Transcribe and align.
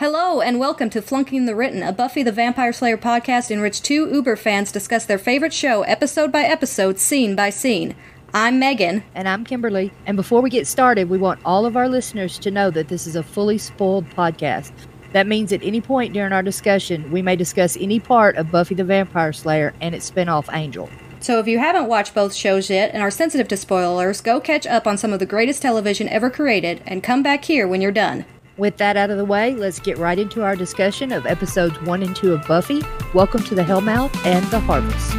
Hello 0.00 0.40
and 0.40 0.58
welcome 0.58 0.88
to 0.88 1.02
Flunking 1.02 1.44
the 1.44 1.54
Written, 1.54 1.82
a 1.82 1.92
Buffy 1.92 2.22
the 2.22 2.32
Vampire 2.32 2.72
Slayer 2.72 2.96
podcast 2.96 3.50
in 3.50 3.60
which 3.60 3.82
two 3.82 4.10
Uber 4.10 4.34
fans 4.34 4.72
discuss 4.72 5.04
their 5.04 5.18
favorite 5.18 5.52
show 5.52 5.82
episode 5.82 6.32
by 6.32 6.40
episode, 6.40 6.98
scene 6.98 7.36
by 7.36 7.50
scene. 7.50 7.94
I'm 8.32 8.58
Megan. 8.58 9.02
And 9.14 9.28
I'm 9.28 9.44
Kimberly. 9.44 9.92
And 10.06 10.16
before 10.16 10.40
we 10.40 10.48
get 10.48 10.66
started, 10.66 11.10
we 11.10 11.18
want 11.18 11.40
all 11.44 11.66
of 11.66 11.76
our 11.76 11.86
listeners 11.86 12.38
to 12.38 12.50
know 12.50 12.70
that 12.70 12.88
this 12.88 13.06
is 13.06 13.14
a 13.14 13.22
fully 13.22 13.58
spoiled 13.58 14.08
podcast. 14.08 14.72
That 15.12 15.26
means 15.26 15.52
at 15.52 15.62
any 15.62 15.82
point 15.82 16.14
during 16.14 16.32
our 16.32 16.42
discussion, 16.42 17.10
we 17.10 17.20
may 17.20 17.36
discuss 17.36 17.76
any 17.76 18.00
part 18.00 18.36
of 18.36 18.50
Buffy 18.50 18.74
the 18.74 18.84
Vampire 18.84 19.34
Slayer 19.34 19.74
and 19.82 19.94
its 19.94 20.10
spinoff 20.10 20.48
Angel. 20.56 20.88
So 21.20 21.40
if 21.40 21.46
you 21.46 21.58
haven't 21.58 21.88
watched 21.88 22.14
both 22.14 22.32
shows 22.32 22.70
yet 22.70 22.94
and 22.94 23.02
are 23.02 23.10
sensitive 23.10 23.48
to 23.48 23.56
spoilers, 23.58 24.22
go 24.22 24.40
catch 24.40 24.66
up 24.66 24.86
on 24.86 24.96
some 24.96 25.12
of 25.12 25.18
the 25.18 25.26
greatest 25.26 25.60
television 25.60 26.08
ever 26.08 26.30
created 26.30 26.82
and 26.86 27.02
come 27.02 27.22
back 27.22 27.44
here 27.44 27.68
when 27.68 27.82
you're 27.82 27.92
done. 27.92 28.24
With 28.60 28.76
that 28.76 28.98
out 28.98 29.08
of 29.08 29.16
the 29.16 29.24
way, 29.24 29.54
let's 29.54 29.80
get 29.80 29.96
right 29.96 30.18
into 30.18 30.42
our 30.42 30.54
discussion 30.54 31.12
of 31.12 31.24
episodes 31.24 31.80
1 31.80 32.02
and 32.02 32.14
2 32.14 32.34
of 32.34 32.46
Buffy. 32.46 32.82
Welcome 33.14 33.42
to 33.44 33.54
the 33.54 33.62
Hellmouth 33.62 34.14
and 34.26 34.44
the 34.48 34.60
Harvest. 34.60 35.14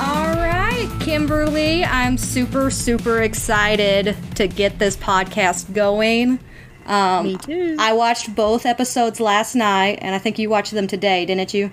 All 0.00 0.34
right, 0.34 0.90
Kimberly, 0.98 1.84
I'm 1.84 2.18
super, 2.18 2.72
super 2.72 3.22
excited 3.22 4.16
to 4.34 4.48
get 4.48 4.80
this 4.80 4.96
podcast 4.96 5.72
going. 5.72 6.40
Um, 6.86 7.26
Me 7.26 7.36
too. 7.36 7.76
I 7.78 7.92
watched 7.92 8.34
both 8.34 8.66
episodes 8.66 9.20
last 9.20 9.54
night, 9.54 10.00
and 10.02 10.12
I 10.12 10.18
think 10.18 10.40
you 10.40 10.50
watched 10.50 10.72
them 10.72 10.88
today, 10.88 11.24
didn't 11.24 11.54
you? 11.54 11.70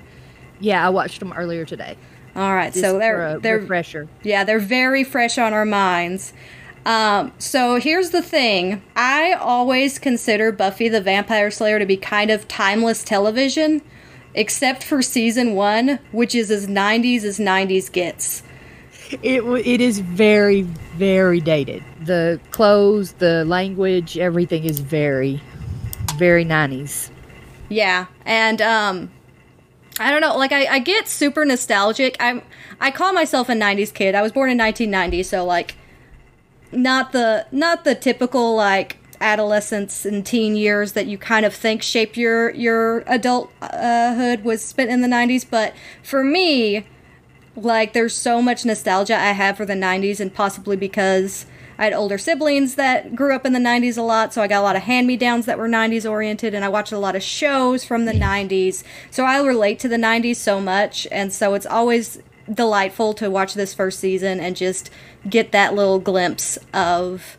Yeah, 0.64 0.86
I 0.86 0.90
watched 0.90 1.20
them 1.20 1.34
earlier 1.34 1.66
today. 1.66 1.98
All 2.38 2.54
right, 2.54 2.72
Just 2.72 2.86
so 2.86 2.98
they're 2.98 3.36
a 3.36 3.40
they're 3.40 3.60
refresher. 3.60 4.08
Yeah, 4.24 4.46
they're 4.46 4.60
very 4.60 5.04
fresh 5.04 5.38
on 5.38 5.52
our 5.52 5.66
minds. 5.66 6.32
Um, 6.86 7.34
so 7.38 7.76
here's 7.76 8.12
the 8.12 8.22
thing. 8.22 8.82
I 8.96 9.34
always 9.34 10.00
consider 10.00 10.54
Buffy 10.54 10.88
the 10.88 11.02
Vampire 11.02 11.52
Slayer 11.52 11.80
to 11.80 11.86
be 11.86 11.98
kind 11.98 12.32
of 12.32 12.48
timeless 12.48 13.04
television, 13.04 13.82
except 14.34 14.84
for 14.84 15.02
season 15.02 15.54
one, 15.54 16.00
which 16.14 16.34
is 16.34 16.50
as 16.50 16.66
90s 16.66 17.24
as 17.24 17.40
90s 17.40 17.92
gets. 17.92 18.42
It 19.22 19.44
it 19.44 19.82
is 19.82 20.00
very 20.00 20.62
very 20.96 21.42
dated. 21.42 21.84
The 22.06 22.40
clothes, 22.52 23.12
the 23.14 23.44
language, 23.44 24.18
everything 24.18 24.64
is 24.64 24.80
very 24.80 25.42
very 26.16 26.46
90s. 26.46 27.10
Yeah, 27.70 28.06
and 28.26 28.62
um, 28.62 29.12
I 30.00 30.12
don't 30.12 30.22
know. 30.22 30.36
Like 30.38 30.52
I, 30.52 30.66
I 30.66 30.80
get 30.80 31.08
super 31.08 31.46
nostalgic. 31.46 32.16
I'm 32.20 32.42
I 32.80 32.92
call 32.92 33.14
myself 33.14 33.50
a 33.50 33.54
'90s 33.54 33.94
kid. 33.94 34.16
I 34.16 34.22
was 34.22 34.32
born 34.32 34.50
in 34.50 34.58
1990, 34.58 35.24
so 35.24 35.46
like 35.46 35.76
not 36.72 37.12
the 37.12 37.46
not 37.52 37.84
the 37.84 37.96
typical 37.96 38.56
like 38.56 38.98
adolescence 39.22 40.06
and 40.06 40.26
teen 40.26 40.56
years 40.56 40.94
that 40.94 41.06
you 41.06 41.18
kind 41.18 41.46
of 41.46 41.54
think 41.54 41.82
shape 41.82 42.18
your 42.18 42.50
your 42.52 43.04
adulthood 43.08 43.50
uh, 43.62 44.38
was 44.44 44.64
spent 44.64 44.90
in 44.90 45.02
the 45.02 45.08
90s. 45.08 45.46
But 45.50 45.74
for 46.02 46.24
me, 46.24 46.86
like 47.56 47.94
there's 47.94 48.16
so 48.16 48.42
much 48.42 48.66
nostalgia 48.66 49.16
I 49.16 49.32
have 49.32 49.58
for 49.58 49.66
the 49.66 49.76
90s, 49.76 50.20
and 50.20 50.34
possibly 50.34 50.76
because 50.76 51.46
I 51.78 51.86
had 51.86 51.94
older 51.94 52.18
siblings 52.18 52.76
that 52.76 53.16
grew 53.16 53.34
up 53.36 53.46
in 53.46 53.54
the 53.54 53.60
90s 53.60 53.98
a 53.98 54.02
lot, 54.02 54.34
so 54.34 54.42
I 54.42 54.48
got 54.48 54.62
a 54.62 54.64
lot 54.64 54.76
of 54.76 54.84
hand 54.84 55.08
me 55.08 55.18
downs 55.18 55.46
that 55.46 55.58
were 55.58 55.68
90s 55.68 56.10
oriented, 56.10 56.54
and 56.54 56.64
I 56.64 56.70
watched 56.70 56.92
a 56.92 57.00
lot 57.00 57.16
of 57.16 57.24
shows 57.24 57.84
from 57.84 58.06
the 58.06 58.14
90s. 58.14 58.84
So 59.10 59.26
I 59.26 59.42
relate 59.44 59.80
to 59.80 59.88
the 59.88 59.98
90s 59.98 60.36
so 60.36 60.60
much, 60.62 61.08
and 61.12 61.34
so 61.34 61.54
it's 61.54 61.66
always 61.66 62.20
delightful 62.52 63.14
to 63.14 63.30
watch 63.30 63.54
this 63.54 63.74
first 63.74 64.00
season 64.00 64.40
and 64.40 64.56
just 64.56 64.90
get 65.30 65.52
that 65.52 65.74
little 65.74 66.00
glimpse 66.00 66.58
of 66.74 67.38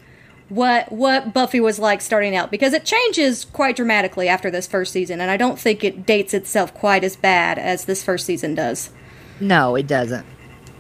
what 0.49 0.91
what 0.93 1.33
Buffy 1.35 1.61
was 1.61 1.79
like 1.79 2.01
starting 2.01 2.37
out 2.37 2.51
because 2.51 2.73
it 2.73 2.85
changes 2.85 3.45
quite 3.45 3.77
dramatically 3.77 4.29
after 4.29 4.51
this 4.51 4.67
first 4.67 4.93
season 4.93 5.21
and 5.21 5.31
I 5.31 5.37
don't 5.37 5.59
think 5.59 5.83
it 5.83 6.07
dates 6.07 6.35
itself 6.35 6.73
quite 6.75 7.03
as 7.03 7.17
bad 7.17 7.59
as 7.59 7.85
this 7.87 8.03
first 8.03 8.27
season 8.27 8.55
does. 8.55 8.91
No, 9.41 9.75
it 9.75 9.87
doesn't. 9.87 10.27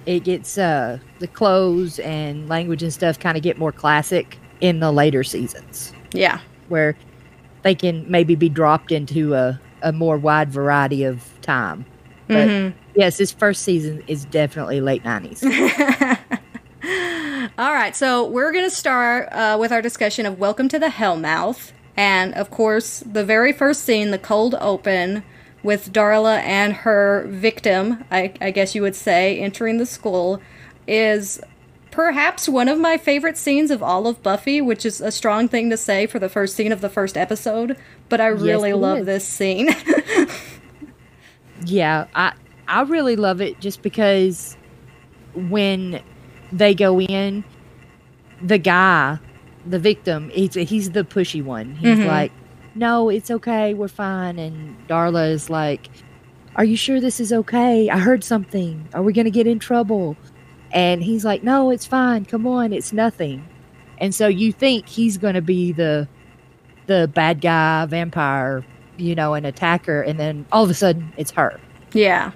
It 0.06 0.24
gets 0.24 0.58
uh 0.58 0.98
the 1.18 1.26
clothes 1.26 1.98
and 2.00 2.48
language 2.48 2.82
and 2.82 2.92
stuff 2.92 3.18
kind 3.18 3.36
of 3.36 3.42
get 3.42 3.58
more 3.58 3.72
classic 3.72 4.38
in 4.60 4.80
the 4.80 4.92
later 4.92 5.24
seasons 5.24 5.92
Yeah. 6.12 6.40
where 6.68 6.96
they 7.62 7.74
can 7.74 8.04
maybe 8.10 8.34
be 8.34 8.48
dropped 8.48 8.92
into 8.92 9.34
a, 9.34 9.58
a 9.82 9.92
more 9.92 10.16
wide 10.18 10.50
variety 10.50 11.04
of 11.04 11.24
time. 11.42 11.86
But 12.28 12.48
Mm-hmm. 12.48 12.78
yes, 12.94 13.16
this 13.18 13.32
first 13.32 13.62
season 13.62 14.02
is 14.06 14.24
definitely 14.26 14.80
late 14.80 15.02
90s. 15.04 15.42
All 17.58 17.72
right, 17.72 17.94
so 17.94 18.26
we're 18.26 18.52
going 18.52 18.64
to 18.64 18.74
start 18.74 19.28
uh, 19.32 19.56
with 19.60 19.72
our 19.72 19.80
discussion 19.82 20.26
of 20.26 20.38
Welcome 20.38 20.68
to 20.70 20.78
the 20.78 20.88
Hellmouth. 20.88 21.72
And 21.96 22.34
of 22.34 22.50
course, 22.50 23.00
the 23.06 23.24
very 23.24 23.52
first 23.52 23.82
scene, 23.84 24.10
the 24.10 24.18
cold 24.18 24.54
open, 24.60 25.22
with 25.64 25.92
Darla 25.92 26.38
and 26.42 26.72
her 26.72 27.26
victim, 27.28 28.04
I, 28.12 28.32
I 28.40 28.52
guess 28.52 28.74
you 28.76 28.82
would 28.82 28.94
say, 28.94 29.40
entering 29.40 29.78
the 29.78 29.86
school, 29.86 30.40
is 30.86 31.40
perhaps 31.90 32.48
one 32.48 32.68
of 32.68 32.78
my 32.78 32.98
favorite 32.98 33.38
scenes 33.38 33.70
of 33.70 33.82
all 33.82 34.06
of 34.06 34.22
Buffy, 34.22 34.60
which 34.60 34.84
is 34.84 35.00
a 35.00 35.10
strong 35.10 35.48
thing 35.48 35.70
to 35.70 35.76
say 35.76 36.06
for 36.06 36.18
the 36.18 36.28
first 36.28 36.54
scene 36.54 36.70
of 36.70 36.80
the 36.82 36.88
first 36.90 37.16
episode. 37.16 37.76
But 38.08 38.20
I 38.20 38.26
really 38.26 38.70
it 38.70 38.76
love 38.76 38.98
is. 39.00 39.06
this 39.06 39.26
scene. 39.26 39.70
yeah, 41.64 42.06
I 42.14 42.32
I 42.68 42.82
really 42.82 43.16
love 43.16 43.40
it 43.40 43.60
just 43.60 43.82
because 43.82 44.56
when 45.34 46.02
they 46.52 46.74
go 46.74 47.00
in, 47.00 47.44
the 48.42 48.58
guy, 48.58 49.18
the 49.66 49.78
victim, 49.78 50.30
he's 50.30 50.54
he's 50.54 50.90
the 50.90 51.04
pushy 51.04 51.42
one. 51.42 51.74
He's 51.76 51.98
Mhm. 51.98 52.06
like, 52.06 52.32
"No, 52.74 53.08
it's 53.08 53.30
okay, 53.30 53.74
we're 53.74 53.88
fine." 53.88 54.38
And 54.38 54.76
Darla 54.88 55.30
is 55.30 55.50
like, 55.50 55.90
"Are 56.56 56.64
you 56.64 56.76
sure 56.76 57.00
this 57.00 57.20
is 57.20 57.32
okay? 57.32 57.88
I 57.90 57.98
heard 57.98 58.24
something. 58.24 58.88
Are 58.94 59.02
we 59.02 59.12
gonna 59.12 59.30
get 59.30 59.46
in 59.46 59.58
trouble?" 59.58 60.16
And 60.72 61.02
he's 61.02 61.24
like, 61.24 61.42
"No, 61.42 61.70
it's 61.70 61.86
fine. 61.86 62.24
Come 62.24 62.46
on, 62.46 62.72
it's 62.72 62.92
nothing." 62.92 63.44
And 63.98 64.14
so 64.14 64.26
you 64.28 64.52
think 64.52 64.88
he's 64.88 65.18
gonna 65.18 65.42
be 65.42 65.72
the 65.72 66.08
the 66.86 67.10
bad 67.14 67.40
guy, 67.40 67.86
vampire, 67.86 68.64
you 68.98 69.14
know, 69.14 69.34
an 69.34 69.44
attacker, 69.46 70.02
and 70.02 70.18
then 70.20 70.46
all 70.52 70.64
of 70.64 70.70
a 70.70 70.74
sudden 70.74 71.12
it's 71.16 71.30
her. 71.32 71.60
yeah. 71.92 72.32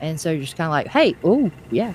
And 0.00 0.18
so 0.20 0.30
you're 0.30 0.40
just 0.42 0.56
kind 0.56 0.66
of 0.66 0.72
like, 0.72 0.86
hey, 0.88 1.14
oh, 1.24 1.50
yeah. 1.70 1.92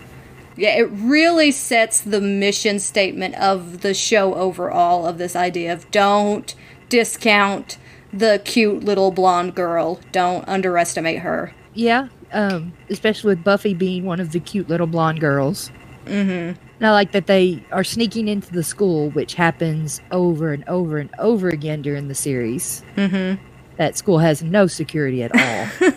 Yeah, 0.57 0.77
it 0.77 0.89
really 0.91 1.51
sets 1.51 2.01
the 2.01 2.21
mission 2.21 2.77
statement 2.79 3.35
of 3.35 3.81
the 3.81 3.93
show 3.95 4.35
overall 4.35 5.07
of 5.07 5.17
this 5.17 5.35
idea 5.35 5.73
of 5.73 5.89
don't 5.91 6.53
discount 6.95 7.77
the 8.13 8.41
cute 8.45 8.85
little 8.85 9.11
blonde 9.11 9.53
girl. 9.53 9.99
Don't 10.13 10.47
underestimate 10.47 11.19
her. 11.19 11.53
Yeah. 11.73 12.07
Um, 12.31 12.71
especially 12.89 13.35
with 13.35 13.43
Buffy 13.43 13.73
being 13.73 14.05
one 14.05 14.21
of 14.21 14.31
the 14.31 14.39
cute 14.39 14.69
little 14.69 14.87
blonde 14.87 15.19
girls. 15.19 15.71
Mm-hmm. 16.05 16.57
And 16.79 16.87
I 16.87 16.91
like 16.91 17.11
that 17.11 17.27
they 17.27 17.61
are 17.73 17.83
sneaking 17.83 18.29
into 18.29 18.53
the 18.53 18.63
school, 18.63 19.09
which 19.09 19.33
happens 19.33 19.99
over 20.11 20.53
and 20.53 20.63
over 20.69 20.97
and 20.97 21.09
over 21.19 21.49
again 21.49 21.81
during 21.81 22.07
the 22.07 22.15
series. 22.15 22.81
Mm-hmm. 22.95 23.43
That 23.75 23.97
school 23.97 24.19
has 24.19 24.41
no 24.41 24.67
security 24.67 25.21
at 25.21 25.35
all. 25.35 25.91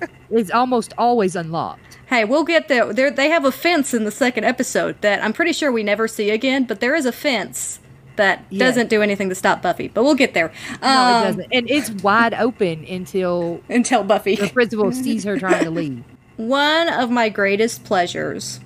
it's 0.30 0.50
almost 0.50 0.92
always 0.98 1.36
unlocked. 1.36 1.98
Hey, 2.06 2.24
we'll 2.24 2.44
get 2.44 2.66
there. 2.66 2.92
there. 2.92 3.12
They 3.12 3.28
have 3.28 3.44
a 3.44 3.52
fence 3.52 3.94
in 3.94 4.02
the 4.02 4.10
second 4.10 4.44
episode 4.44 5.00
that 5.02 5.22
I'm 5.22 5.32
pretty 5.32 5.52
sure 5.52 5.70
we 5.70 5.84
never 5.84 6.08
see 6.08 6.30
again, 6.30 6.64
but 6.64 6.80
there 6.80 6.96
is 6.96 7.06
a 7.06 7.12
fence 7.12 7.78
that 8.16 8.44
Yeah. 8.50 8.66
doesn't 8.66 8.88
do 8.90 9.02
anything 9.02 9.28
to 9.28 9.34
stop 9.34 9.60
Buffy. 9.62 9.88
But 9.88 10.04
we'll 10.04 10.14
get 10.14 10.34
there. 10.34 10.52
No, 10.82 10.88
Um, 10.88 11.22
it 11.22 11.26
doesn't. 11.26 11.46
And 11.52 11.70
it's 11.70 11.90
wide 12.02 12.34
open 12.34 12.84
until 12.88 13.60
Until 13.68 14.02
Buffy. 14.04 14.36
the 14.36 14.48
principal 14.48 14.92
sees 14.92 15.24
her 15.24 15.38
trying 15.38 15.64
to 15.64 15.70
leave. 15.70 16.02
one 16.36 16.88
of 16.88 17.10
my 17.10 17.28
greatest 17.28 17.84
pleasures 17.84 18.60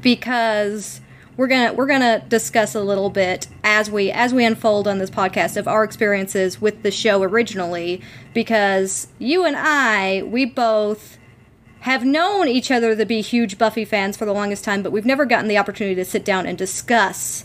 because 0.00 1.00
we're 1.36 1.46
gonna 1.46 1.72
we're 1.72 1.86
gonna 1.86 2.22
discuss 2.28 2.74
a 2.74 2.80
little 2.80 3.10
bit 3.10 3.46
as 3.64 3.90
we 3.90 4.10
as 4.10 4.32
we 4.32 4.44
unfold 4.44 4.86
on 4.88 4.98
this 4.98 5.10
podcast 5.10 5.56
of 5.56 5.66
our 5.68 5.84
experiences 5.84 6.60
with 6.60 6.82
the 6.82 6.90
show 6.90 7.22
originally 7.22 8.00
because 8.34 9.08
you 9.18 9.44
and 9.44 9.56
I 9.56 10.22
we 10.26 10.44
both 10.44 11.18
have 11.80 12.04
known 12.04 12.48
each 12.48 12.70
other 12.70 12.96
to 12.96 13.04
be 13.06 13.20
huge 13.20 13.58
Buffy 13.58 13.84
fans 13.84 14.16
for 14.16 14.24
the 14.24 14.32
longest 14.32 14.64
time 14.64 14.82
but 14.82 14.92
we've 14.92 15.06
never 15.06 15.24
gotten 15.26 15.48
the 15.48 15.58
opportunity 15.58 15.94
to 15.96 16.04
sit 16.04 16.24
down 16.24 16.46
and 16.46 16.56
discuss 16.56 17.44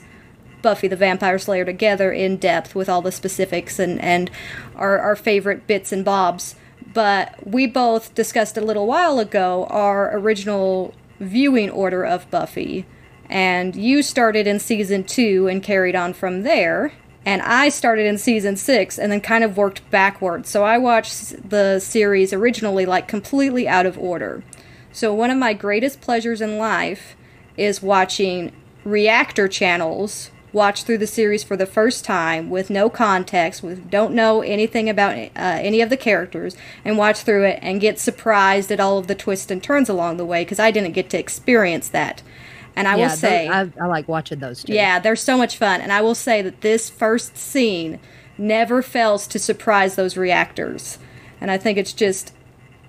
Buffy 0.61 0.87
the 0.87 0.95
Vampire 0.95 1.39
Slayer 1.39 1.65
together 1.65 2.11
in 2.11 2.37
depth 2.37 2.75
with 2.75 2.89
all 2.89 3.01
the 3.01 3.11
specifics 3.11 3.79
and, 3.79 3.99
and 4.01 4.29
our, 4.75 4.99
our 4.99 5.15
favorite 5.15 5.67
bits 5.67 5.91
and 5.91 6.05
bobs. 6.05 6.55
But 6.93 7.35
we 7.45 7.67
both 7.67 8.13
discussed 8.15 8.57
a 8.57 8.61
little 8.61 8.87
while 8.87 9.19
ago 9.19 9.67
our 9.69 10.15
original 10.17 10.93
viewing 11.19 11.69
order 11.69 12.03
of 12.03 12.29
Buffy. 12.29 12.85
And 13.29 13.75
you 13.75 14.03
started 14.03 14.47
in 14.47 14.59
season 14.59 15.03
two 15.03 15.47
and 15.47 15.63
carried 15.63 15.95
on 15.95 16.13
from 16.13 16.43
there. 16.43 16.93
And 17.25 17.41
I 17.43 17.69
started 17.69 18.07
in 18.07 18.17
season 18.17 18.57
six 18.57 18.97
and 18.97 19.11
then 19.11 19.21
kind 19.21 19.43
of 19.43 19.55
worked 19.55 19.89
backwards. 19.91 20.49
So 20.49 20.63
I 20.63 20.77
watched 20.77 21.49
the 21.49 21.79
series 21.79 22.33
originally 22.33 22.85
like 22.85 23.07
completely 23.07 23.67
out 23.67 23.85
of 23.85 23.97
order. 23.97 24.43
So, 24.93 25.13
one 25.13 25.29
of 25.29 25.37
my 25.37 25.53
greatest 25.53 26.01
pleasures 26.01 26.41
in 26.41 26.57
life 26.57 27.15
is 27.55 27.81
watching 27.81 28.51
reactor 28.83 29.47
channels 29.47 30.31
watch 30.53 30.83
through 30.83 30.97
the 30.97 31.07
series 31.07 31.43
for 31.43 31.55
the 31.55 31.65
first 31.65 32.03
time 32.03 32.49
with 32.49 32.69
no 32.69 32.89
context, 32.89 33.63
with 33.63 33.89
don't 33.89 34.13
know 34.13 34.41
anything 34.41 34.89
about 34.89 35.17
uh, 35.17 35.29
any 35.35 35.81
of 35.81 35.89
the 35.89 35.97
characters, 35.97 36.55
and 36.83 36.97
watch 36.97 37.21
through 37.21 37.45
it 37.45 37.59
and 37.61 37.81
get 37.81 37.99
surprised 37.99 38.71
at 38.71 38.79
all 38.79 38.97
of 38.97 39.07
the 39.07 39.15
twists 39.15 39.51
and 39.51 39.63
turns 39.63 39.89
along 39.89 40.17
the 40.17 40.25
way 40.25 40.43
because 40.43 40.59
I 40.59 40.71
didn't 40.71 40.91
get 40.93 41.09
to 41.11 41.19
experience 41.19 41.89
that. 41.89 42.21
And 42.75 42.87
I 42.87 42.97
yeah, 42.97 43.07
will 43.07 43.15
say, 43.15 43.47
those, 43.47 43.71
I, 43.79 43.83
I 43.83 43.87
like 43.87 44.07
watching 44.07 44.39
those 44.39 44.63
too. 44.63 44.73
yeah, 44.73 44.99
they're 44.99 45.15
so 45.15 45.37
much 45.37 45.57
fun. 45.57 45.81
And 45.81 45.91
I 45.91 46.01
will 46.01 46.15
say 46.15 46.41
that 46.41 46.61
this 46.61 46.89
first 46.89 47.37
scene 47.37 47.99
never 48.37 48.81
fails 48.81 49.27
to 49.27 49.39
surprise 49.39 49.95
those 49.95 50.17
reactors. 50.17 50.97
And 51.39 51.51
I 51.51 51.57
think 51.57 51.77
it's 51.77 51.93
just, 51.93 52.33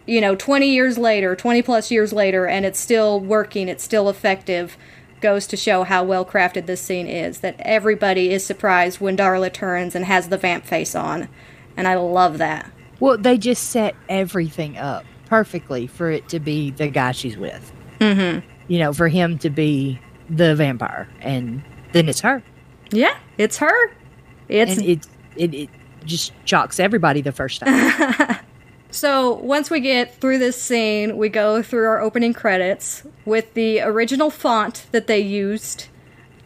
you 0.06 0.20
know, 0.20 0.34
20 0.34 0.68
years 0.68 0.98
later, 0.98 1.34
20 1.34 1.62
plus 1.62 1.90
years 1.90 2.12
later, 2.12 2.46
and 2.46 2.64
it's 2.64 2.78
still 2.78 3.18
working, 3.18 3.68
it's 3.68 3.82
still 3.82 4.08
effective, 4.08 4.76
goes 5.22 5.46
to 5.46 5.56
show 5.56 5.84
how 5.84 6.04
well 6.04 6.24
crafted 6.24 6.66
this 6.66 6.82
scene 6.82 7.06
is. 7.06 7.40
That 7.40 7.56
everybody 7.60 8.30
is 8.30 8.44
surprised 8.44 9.00
when 9.00 9.16
Darla 9.16 9.52
turns 9.52 9.94
and 9.94 10.04
has 10.04 10.28
the 10.28 10.36
vamp 10.36 10.66
face 10.66 10.94
on. 10.94 11.28
And 11.76 11.88
I 11.88 11.94
love 11.94 12.38
that. 12.38 12.70
Well, 13.00 13.16
they 13.16 13.38
just 13.38 13.70
set 13.70 13.94
everything 14.08 14.76
up 14.76 15.04
perfectly 15.26 15.86
for 15.86 16.10
it 16.10 16.28
to 16.28 16.38
be 16.38 16.70
the 16.70 16.88
guy 16.88 17.12
she's 17.12 17.36
with. 17.36 17.72
Mm 18.00 18.42
You 18.68 18.78
know, 18.78 18.92
for 18.92 19.08
him 19.08 19.38
to 19.38 19.50
be 19.50 19.98
the 20.28 20.54
vampire, 20.54 21.08
and 21.20 21.62
then 21.92 22.08
it's 22.08 22.20
her. 22.20 22.42
Yeah, 22.90 23.16
it's 23.38 23.56
her. 23.58 23.90
It's 24.48 24.76
and 24.76 24.86
it 24.86 25.06
it, 25.36 25.54
it 25.54 25.70
just 26.04 26.32
shocks 26.44 26.78
everybody 26.78 27.22
the 27.22 27.32
first 27.32 27.60
time. 27.60 28.36
So 28.92 29.32
once 29.36 29.70
we 29.70 29.80
get 29.80 30.14
through 30.16 30.38
this 30.38 30.60
scene, 30.60 31.16
we 31.16 31.30
go 31.30 31.62
through 31.62 31.86
our 31.86 32.02
opening 32.02 32.34
credits 32.34 33.04
with 33.24 33.54
the 33.54 33.80
original 33.80 34.28
font 34.28 34.86
that 34.92 35.06
they 35.06 35.18
used, 35.18 35.86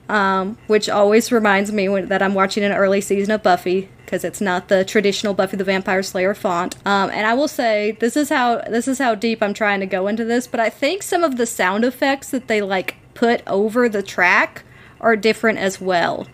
um, 0.08 0.56
which 0.69 0.88
always 0.88 1.32
reminds 1.32 1.72
me 1.72 1.88
when, 1.88 2.06
that 2.06 2.22
I'm 2.22 2.34
watching 2.34 2.62
an 2.62 2.70
early 2.70 3.00
season 3.00 3.32
of 3.32 3.43
Buffy 3.43 3.88
because 4.04 4.22
it's 4.22 4.40
not 4.40 4.69
the 4.69 4.84
traditional 4.84 5.34
Buffy 5.34 5.56
the 5.56 5.64
Vampire 5.64 6.04
Slayer 6.04 6.34
font. 6.34 6.76
Um, 6.87 7.10
and 7.10 7.26
I 7.26 7.34
will 7.34 7.48
say 7.48 7.96
this 7.98 8.16
is 8.16 8.28
how 8.28 8.58
this 8.58 8.87
is 8.87 8.99
how 8.99 9.16
deep 9.16 9.42
I'm 9.42 9.52
trying 9.52 9.81
to 9.81 9.87
go 9.87 10.06
into 10.06 10.25
this, 10.25 10.46
but 10.46 10.60
I 10.60 10.70
think 10.70 11.02
some 11.02 11.25
of 11.25 11.38
the 11.38 11.46
sound 11.46 11.84
effects 11.84 12.31
that 12.31 12.46
they 12.46 12.62
like 12.62 12.94
put 13.14 13.42
over 13.49 13.88
the 13.88 14.04
track 14.04 14.62
are 15.00 15.16
different 15.16 15.58
as 15.58 15.81
well. 15.81 16.28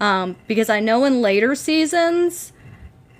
Um, 0.00 0.34
because 0.48 0.68
I 0.68 0.80
know 0.80 1.04
in 1.04 1.22
later 1.22 1.54
seasons 1.54 2.52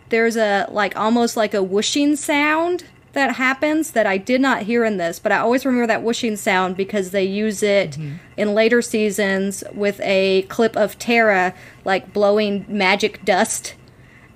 there's 0.09 0.37
a 0.37 0.67
like 0.71 0.97
almost 0.97 1.37
like 1.37 1.55
a 1.55 1.63
whooshing 1.63 2.17
sound 2.17 2.85
that 3.17 3.37
happens 3.37 3.93
that 3.93 4.07
I 4.07 4.19
did 4.19 4.43
not 4.43 4.65
hear 4.65 4.85
in 4.85 4.99
this, 4.99 5.19
but 5.19 5.33
I 5.33 5.39
always 5.39 5.65
remember 5.65 5.87
that 5.87 6.03
whooshing 6.03 6.37
sound 6.37 6.77
because 6.77 7.13
they 7.13 7.25
use 7.25 7.63
it 7.63 7.93
mm-hmm. 7.93 8.17
in 8.37 8.55
later 8.55 8.83
seasons 8.83 9.65
with 9.73 9.99
a 10.03 10.43
clip 10.43 10.77
of 10.77 10.99
Tara 10.99 11.55
like 11.85 12.13
blowing 12.13 12.67
magic 12.69 13.25
dust. 13.25 13.75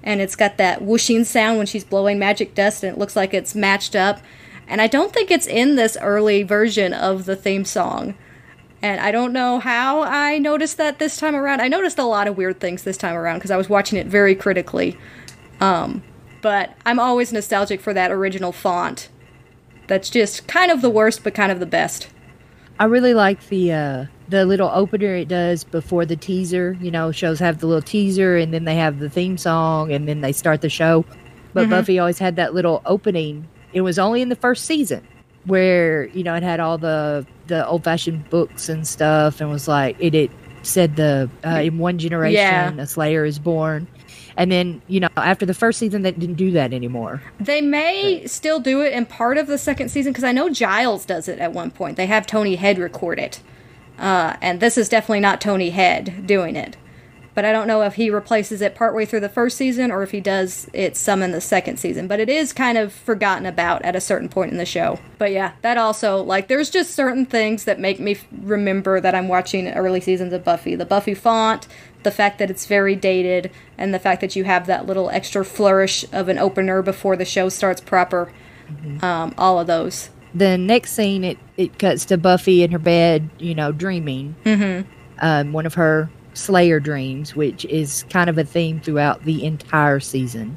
And 0.03 0.23
it's 0.23 0.35
got 0.35 0.57
that 0.57 0.81
whooshing 0.81 1.25
sound 1.25 1.59
when 1.59 1.67
she's 1.67 1.85
blowing 1.85 2.19
magic 2.19 2.55
dust, 2.55 2.83
and 2.83 2.95
it 2.95 2.99
looks 2.99 3.15
like 3.15 3.35
it's 3.35 3.55
matched 3.55 3.95
up. 3.95 4.23
And 4.67 4.81
I 4.81 4.87
don't 4.87 5.13
think 5.13 5.31
it's 5.31 5.47
in 5.47 5.77
this 5.77 5.99
early 6.01 6.43
version 6.43 6.95
of 6.95 7.27
the 7.27 7.37
theme 7.37 7.67
song. 7.67 8.15
And 8.81 8.99
I 8.99 9.11
don't 9.11 9.35
know 9.35 9.59
how 9.59 10.01
I 10.01 10.39
noticed 10.39 10.79
that 10.79 10.99
this 10.99 11.19
time 11.19 11.37
around. 11.37 11.61
I 11.61 11.69
noticed 11.69 11.99
a 11.99 12.05
lot 12.05 12.27
of 12.27 12.39
weird 12.39 12.61
things 12.61 12.83
this 12.83 12.97
time 12.97 13.15
around 13.15 13.39
because 13.39 13.51
I 13.51 13.59
was 13.59 13.69
watching 13.69 13.99
it 13.99 14.07
very 14.07 14.35
critically. 14.35 14.97
Um, 15.61 16.03
but 16.43 16.75
I'm 16.87 16.99
always 16.99 17.33
nostalgic 17.33 17.81
for 17.81 17.93
that 17.95 18.11
original 18.11 18.53
font. 18.53 19.09
That's 19.87 20.09
just 20.11 20.47
kind 20.47 20.71
of 20.71 20.83
the 20.83 20.91
worst, 20.91 21.23
but 21.25 21.35
kind 21.35 21.51
of 21.53 21.61
the 21.61 21.67
best. 21.67 22.09
I 22.79 22.85
really 22.85 23.13
like 23.13 23.49
the 23.49 23.73
uh, 23.73 24.05
the 24.29 24.47
little 24.47 24.71
opener 24.73 25.15
it 25.17 25.29
does 25.29 25.65
before 25.65 26.07
the 26.07 26.17
teaser. 26.17 26.79
You 26.81 26.91
know, 26.91 27.13
shows 27.13 27.39
have 27.41 27.59
the 27.59 27.67
little 27.67 27.83
teaser, 27.83 28.37
and 28.37 28.55
then 28.55 28.65
they 28.65 28.77
have 28.77 29.01
the 29.01 29.11
theme 29.11 29.37
song, 29.37 29.93
and 29.93 30.09
then 30.09 30.21
they 30.23 30.33
start 30.33 30.63
the 30.63 30.71
show. 30.71 31.05
But 31.53 31.67
Mhm. 31.67 31.71
Buffy 31.71 31.99
always 31.99 32.19
had 32.19 32.37
that 32.37 32.55
little 32.55 32.81
opening. 32.87 33.47
It 33.75 33.83
was 33.83 33.99
only 33.99 34.23
in 34.23 34.29
the 34.31 34.37
first 34.37 34.65
season 34.65 35.03
where 35.47 36.07
you 36.09 36.23
know 36.23 36.35
it 36.35 36.43
had 36.43 36.61
all 36.61 36.79
the 36.79 37.27
the 37.49 37.67
old 37.67 37.85
fashioned 37.85 38.31
books 38.31 38.69
and 38.71 38.87
stuff, 38.87 39.41
and 39.43 39.51
was 39.51 39.69
like 39.69 39.97
it. 39.99 40.15
It 40.15 40.31
said 40.63 40.97
the 40.97 41.29
uh, 41.45 41.61
in 41.63 41.77
one 41.79 41.99
generation 41.99 42.35
Yeah. 42.37 42.73
a 42.83 42.87
Slayer 42.87 43.25
is 43.27 43.39
born, 43.39 43.89
and 44.37 44.51
then 44.51 44.83
you 44.89 45.01
know 45.01 45.09
after 45.17 45.47
the 45.47 45.55
first 45.55 45.79
season 45.79 46.03
they 46.03 46.13
didn't 46.13 46.37
do 46.37 46.51
that 46.53 46.73
anymore. 46.73 47.23
They 47.39 47.61
may 47.61 48.27
still 48.27 48.61
do 48.61 48.81
it 48.83 48.93
in 48.93 49.07
part 49.07 49.39
of 49.39 49.47
the 49.47 49.59
second 49.59 49.91
season 49.91 50.13
because 50.13 50.25
I 50.25 50.33
know 50.33 50.49
Giles 50.49 51.05
does 51.05 51.29
it 51.29 51.39
at 51.39 51.53
one 51.53 51.71
point. 51.71 51.97
They 51.97 52.07
have 52.07 52.27
Tony 52.27 52.57
Head 52.57 52.79
record 52.79 53.19
it. 53.19 53.41
Uh, 53.99 54.37
and 54.41 54.61
this 54.61 54.79
is 54.79 54.89
definitely 54.89 55.21
not 55.21 55.41
Tony 55.41 55.71
Head 55.71 56.27
doing 56.27 56.57
it. 56.57 56.77
But 57.35 57.45
I 57.45 57.53
don't 57.53 57.69
know 57.69 57.83
if 57.83 57.95
he 57.95 58.11
replaces 58.11 58.61
it 58.61 58.75
partway 58.75 59.07
through 59.07 59.21
the 59.21 59.29
first 59.29 59.57
season 59.57 59.91
or 59.93 60.03
if 60.03 60.11
he 60.11 60.21
does 60.21 60.69
it 60.73 60.97
some 60.97 61.23
in 61.23 61.31
the 61.31 61.41
second 61.41 61.79
season. 61.79 62.09
But 62.09 62.19
it 62.19 62.29
is 62.29 62.53
kind 62.53 62.77
of 62.77 62.93
forgotten 62.93 63.47
about 63.47 63.83
at 63.83 63.95
a 63.95 64.01
certain 64.01 64.29
point 64.29 64.51
in 64.51 64.59
the 64.59 64.67
show. 64.67 64.99
But 65.17 65.31
yeah, 65.31 65.53
that 65.63 65.79
also, 65.79 66.23
like, 66.23 66.49
there's 66.49 66.71
just 66.71 66.93
certain 66.93 67.25
things 67.25 67.65
that 67.65 67.79
make 67.79 68.01
me 68.01 68.19
remember 68.43 69.01
that 69.01 69.15
I'm 69.15 69.29
watching 69.29 69.69
early 69.69 70.01
seasons 70.01 70.33
of 70.33 70.43
Buffy. 70.43 70.75
The 70.75 70.85
Buffy 70.85 71.15
font, 71.15 71.69
the 72.03 72.11
fact 72.11 72.39
that 72.39 72.51
it's 72.51 72.67
very 72.67 72.97
dated, 72.97 73.51
and 73.79 73.93
the 73.93 73.99
fact 73.99 74.21
that 74.21 74.35
you 74.37 74.45
have 74.45 74.67
that 74.67 74.87
little 74.87 75.11
extra 75.11 75.45
flourish 75.45 76.05
of 76.13 76.29
an 76.29 76.39
opener 76.39 76.83
before 76.83 77.17
the 77.17 77.25
show 77.25 77.49
starts 77.49 77.81
proper. 77.81 78.33
Um, 79.03 79.35
all 79.37 79.59
of 79.59 79.67
those. 79.67 80.11
the 80.33 80.57
next 80.57 80.93
scene 80.93 81.25
it, 81.25 81.39
it 81.57 81.77
cuts 81.81 82.05
to 82.05 82.17
buffy 82.17 82.63
in 82.63 82.71
her 82.71 82.79
bed 82.79 83.29
you 83.41 83.53
know 83.53 83.73
dreaming 83.73 84.37
Mm-hmm. 84.45 84.89
um, 85.21 85.53
one 85.53 85.67
of 85.67 85.75
her 85.75 86.09
slayer 86.35 86.79
dreams 86.79 87.35
which 87.35 87.65
is 87.65 88.05
kind 88.11 88.31
of 88.31 88.39
a 88.39 88.45
theme 88.45 88.79
throughout 88.81 89.25
the 89.25 89.45
entire 89.45 89.99
season 89.99 90.57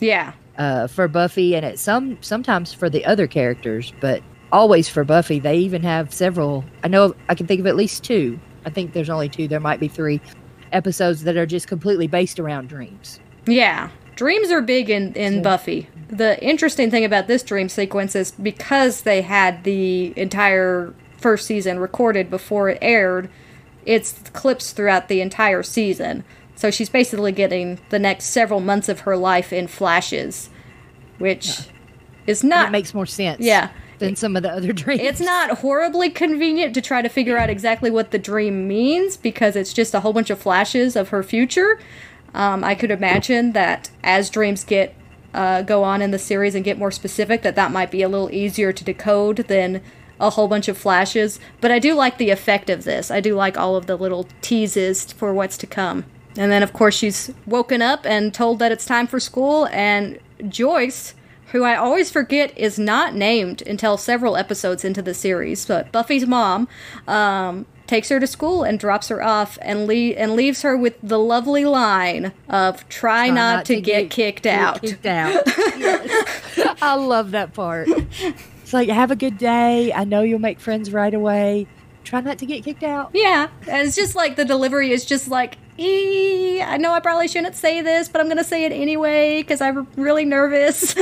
Yeah. 0.00 0.32
uh, 0.56 0.86
for 0.86 1.06
buffy 1.06 1.54
and 1.54 1.66
at 1.66 1.78
some 1.78 2.16
sometimes 2.22 2.72
for 2.72 2.88
the 2.88 3.04
other 3.04 3.26
characters 3.26 3.92
but 4.00 4.22
always 4.52 4.88
for 4.88 5.04
buffy 5.04 5.38
they 5.38 5.58
even 5.58 5.82
have 5.82 6.14
several 6.14 6.64
i 6.82 6.88
know 6.88 7.14
i 7.28 7.34
can 7.34 7.46
think 7.46 7.60
of 7.60 7.66
at 7.66 7.76
least 7.76 8.02
two 8.02 8.40
i 8.64 8.70
think 8.70 8.94
there's 8.94 9.10
only 9.10 9.28
two 9.28 9.46
there 9.48 9.60
might 9.60 9.80
be 9.80 9.88
three 9.88 10.18
episodes 10.72 11.24
that 11.24 11.36
are 11.36 11.46
just 11.46 11.66
completely 11.68 12.06
based 12.06 12.38
around 12.40 12.68
dreams 12.68 13.20
Yeah. 13.46 13.90
Dreams 14.16 14.50
are 14.50 14.60
big 14.60 14.90
in, 14.90 15.14
in 15.14 15.36
Yeah. 15.36 15.40
Buffy. 15.40 15.88
The 16.08 16.42
interesting 16.44 16.90
thing 16.90 17.04
about 17.04 17.26
this 17.26 17.42
dream 17.42 17.68
sequence 17.68 18.14
is 18.14 18.32
because 18.32 19.02
they 19.02 19.22
had 19.22 19.64
the 19.64 20.12
entire 20.16 20.92
first 21.16 21.46
season 21.46 21.78
recorded 21.78 22.28
before 22.30 22.68
it 22.68 22.78
aired, 22.82 23.30
it's 23.86 24.12
clips 24.32 24.72
throughout 24.72 25.08
the 25.08 25.20
entire 25.20 25.62
season. 25.62 26.24
So 26.54 26.70
she's 26.70 26.90
basically 26.90 27.32
getting 27.32 27.78
the 27.88 27.98
next 27.98 28.24
several 28.26 28.60
months 28.60 28.88
of 28.90 29.00
her 29.00 29.16
life 29.16 29.52
in 29.52 29.66
flashes, 29.68 30.50
which 31.18 31.60
is 32.26 32.44
not 32.44 32.68
it 32.68 32.72
makes 32.72 32.92
more 32.92 33.06
sense 33.06 33.40
yeah. 33.40 33.70
Than 34.00 34.16
some 34.16 34.36
of 34.36 34.42
the 34.42 34.50
other 34.50 34.72
dreams 34.74 35.00
It's 35.02 35.20
not 35.20 35.58
horribly 35.58 36.10
convenient 36.10 36.74
to 36.74 36.80
try 36.80 37.00
to 37.00 37.08
figure 37.08 37.38
out 37.38 37.48
exactly 37.48 37.90
what 37.90 38.10
the 38.10 38.18
dream 38.18 38.66
means 38.66 39.16
because 39.16 39.54
it's 39.54 39.72
just 39.72 39.94
a 39.94 40.00
whole 40.00 40.12
bunch 40.12 40.30
of 40.30 40.38
flashes 40.38 40.96
of 40.96 41.10
her 41.10 41.22
future. 41.22 41.78
Um, 42.34 42.64
I 42.64 42.74
could 42.74 42.90
imagine 42.90 43.52
that 43.52 43.90
as 44.02 44.30
dreams 44.30 44.64
get 44.64 44.94
uh, 45.32 45.62
go 45.62 45.84
on 45.84 46.02
in 46.02 46.10
the 46.10 46.18
series 46.18 46.54
and 46.56 46.64
get 46.64 46.76
more 46.76 46.90
specific, 46.90 47.42
that 47.42 47.54
that 47.54 47.70
might 47.70 47.90
be 47.90 48.02
a 48.02 48.08
little 48.08 48.30
easier 48.32 48.72
to 48.72 48.82
decode 48.82 49.36
than 49.36 49.80
a 50.18 50.30
whole 50.30 50.48
bunch 50.48 50.68
of 50.68 50.76
flashes. 50.76 51.38
But 51.60 51.70
I 51.70 51.78
do 51.78 51.94
like 51.94 52.18
the 52.18 52.30
effect 52.30 52.68
of 52.68 52.84
this. 52.84 53.10
I 53.10 53.20
do 53.20 53.34
like 53.34 53.56
all 53.56 53.76
of 53.76 53.86
the 53.86 53.96
little 53.96 54.26
teases 54.42 55.12
for 55.12 55.32
what's 55.32 55.56
to 55.58 55.66
come. 55.66 56.04
And 56.36 56.52
then, 56.52 56.62
of 56.62 56.72
course, 56.72 56.96
she's 56.96 57.32
woken 57.46 57.82
up 57.82 58.06
and 58.06 58.32
told 58.32 58.58
that 58.60 58.72
it's 58.72 58.84
time 58.84 59.06
for 59.06 59.18
school, 59.18 59.66
and 59.72 60.18
Joyce 60.48 61.14
who 61.52 61.64
I 61.64 61.76
always 61.76 62.10
forget 62.10 62.56
is 62.56 62.78
not 62.78 63.14
named 63.14 63.62
until 63.66 63.96
several 63.96 64.36
episodes 64.36 64.84
into 64.84 65.02
the 65.02 65.14
series. 65.14 65.66
But 65.66 65.90
Buffy's 65.92 66.26
mom 66.26 66.68
um, 67.08 67.66
takes 67.86 68.08
her 68.08 68.20
to 68.20 68.26
school 68.26 68.62
and 68.62 68.78
drops 68.78 69.08
her 69.08 69.22
off 69.22 69.58
and 69.62 69.86
le- 69.86 70.14
and 70.14 70.34
leaves 70.36 70.62
her 70.62 70.76
with 70.76 70.94
the 71.02 71.18
lovely 71.18 71.64
line 71.64 72.32
of 72.48 72.88
"Try, 72.88 73.30
not, 73.30 73.64
to, 73.66 73.80
get, 73.80 74.10
kicked 74.10 74.42
get 74.44 74.58
out." 74.58 74.80
kicked 74.82 75.06
out. 75.06 75.42
Yes. 75.76 76.78
I 76.82 76.94
love 76.94 77.32
that 77.32 77.52
part. 77.54 77.88
It's 78.62 78.72
like, 78.72 78.88
have 78.88 79.10
a 79.10 79.16
good 79.16 79.36
day. 79.38 79.92
I 79.92 80.04
know 80.04 80.22
you'll 80.22 80.38
make 80.38 80.60
friends 80.60 80.92
right 80.92 81.12
away. 81.12 81.66
Try 82.04 82.20
not 82.20 82.38
to 82.38 82.46
get 82.46 82.64
kicked 82.64 82.82
out. 82.82 83.10
Yeah, 83.12 83.48
and 83.68 83.86
it's 83.86 83.96
just 83.96 84.14
like 84.14 84.36
the 84.36 84.44
delivery 84.44 84.90
is 84.92 85.04
just 85.04 85.28
like, 85.28 85.58
"Ee, 85.80 86.62
I 86.62 86.76
know 86.76 86.92
I 86.92 87.00
probably 87.00 87.28
shouldn't 87.28 87.56
say 87.56 87.80
this, 87.80 88.08
but 88.08 88.20
I'm 88.20 88.28
gonna 88.28 88.44
say 88.44 88.64
it 88.64 88.72
anyway 88.72 89.42
because 89.42 89.60
I'm 89.60 89.86
really 89.96 90.24
nervous. 90.24 90.94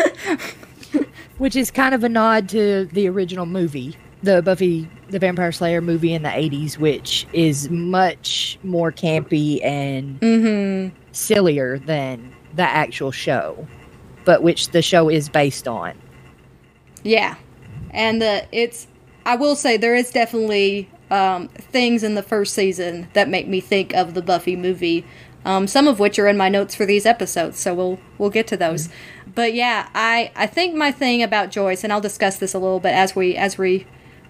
Which 1.39 1.57
is 1.57 1.71
kind 1.71 1.95
of 1.95 2.05
a 2.05 2.09
nod 2.09 2.49
to 2.51 2.87
the 2.87 3.09
original 3.09 3.47
movie, 3.47 3.97
the 4.23 4.43
Buffy 4.43 4.89
the 5.11 5.19
Vampire 5.19 5.53
Slayer 5.53 5.81
movie 5.81 6.13
in 6.13 6.23
the 6.23 6.29
80s, 6.29 6.79
which 6.79 7.27
is 7.33 7.71
much 7.71 8.59
more 8.63 8.93
campy 8.93 9.65
and 9.65 10.21
mm-hmm. 10.21 10.95
sillier 11.13 11.79
than 11.79 12.35
the 12.55 12.63
actual 12.63 13.11
show, 13.11 13.67
but 14.25 14.43
which 14.43 14.71
the 14.71 14.83
show 14.83 15.09
is 15.09 15.29
based 15.29 15.67
on. 15.67 15.99
Yeah. 17.03 17.37
and 17.91 18.21
the 18.21 18.47
it's 18.53 18.87
I 19.25 19.37
will 19.37 19.57
say 19.57 19.77
there 19.77 19.95
is 19.95 20.11
definitely 20.11 20.91
um, 21.11 21.49
things 21.49 22.03
in 22.03 22.15
the 22.15 22.23
first 22.23 22.55
season 22.55 23.09
that 23.13 23.29
make 23.29 23.49
me 23.49 23.61
think 23.61 23.95
of 23.95 24.15
the 24.15 24.23
Buffy 24.23 24.57
movie. 24.57 25.05
Um, 25.45 25.67
some 25.67 25.87
of 25.87 25.99
which 25.99 26.19
are 26.19 26.27
in 26.27 26.37
my 26.37 26.49
notes 26.49 26.75
for 26.75 26.85
these 26.85 27.07
episodes, 27.07 27.59
so 27.59 27.73
we'll 27.75 27.99
we'll 28.19 28.31
get 28.31 28.47
to 28.49 28.57
those. 28.57 28.89
But 29.35 29.55
yeah, 29.55 29.89
I 29.95 30.33
I 30.35 30.47
think 30.47 30.75
my 30.75 30.91
thing 30.93 31.23
about 31.23 31.51
Joyce, 31.51 31.85
and 31.85 31.93
I'll 31.93 32.01
discuss 32.01 32.37
this 32.39 32.55
a 32.55 32.59
little 32.59 32.81
bit 32.81 32.93
as 32.93 33.15
we 33.15 33.37
as 33.37 33.57
we 33.57 33.87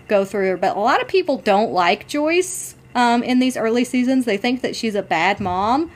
go 0.06 0.24
through. 0.24 0.58
But 0.58 0.76
a 0.76 0.80
lot 0.80 1.00
of 1.00 1.08
people 1.08 1.38
don't 1.38 1.72
like 1.72 2.06
Joyce 2.06 2.74
um, 2.94 3.22
in 3.22 3.38
these 3.38 3.56
early 3.56 3.84
seasons. 3.84 4.26
They 4.26 4.36
think 4.36 4.60
that 4.60 4.76
she's 4.76 4.94
a 4.94 5.02
bad 5.02 5.40
mom. 5.40 5.90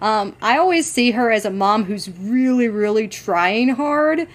Um, 0.00 0.36
I 0.40 0.58
always 0.58 0.90
see 0.90 1.10
her 1.12 1.30
as 1.30 1.44
a 1.44 1.50
mom 1.50 1.84
who's 1.84 2.08
really, 2.08 2.68
really 2.68 3.08
trying 3.08 3.70
hard, 3.70 4.28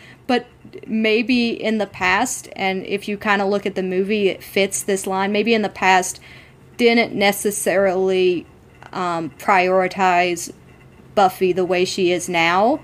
maybe 0.88 1.50
in 1.50 1.78
the 1.78 1.88
past, 1.88 2.50
and 2.56 2.86
if 2.86 3.08
you 3.08 3.18
kind 3.18 3.42
of 3.42 3.50
look 3.50 3.66
at 3.66 3.76
the 3.76 3.84
movie, 3.84 4.30
it 4.30 4.44
fits 4.44 4.84
this 4.84 5.06
line. 5.08 5.32
Maybe 5.32 5.54
in 5.54 5.62
the 5.62 5.70
past, 5.70 6.20
didn't 6.78 7.14
necessarily 7.14 8.46
um, 8.92 9.30
prioritize 9.32 10.52
Buffy 11.16 11.54
the 11.54 11.66
way 11.66 11.86
she 11.86 12.12
is 12.12 12.28
now. 12.28 12.80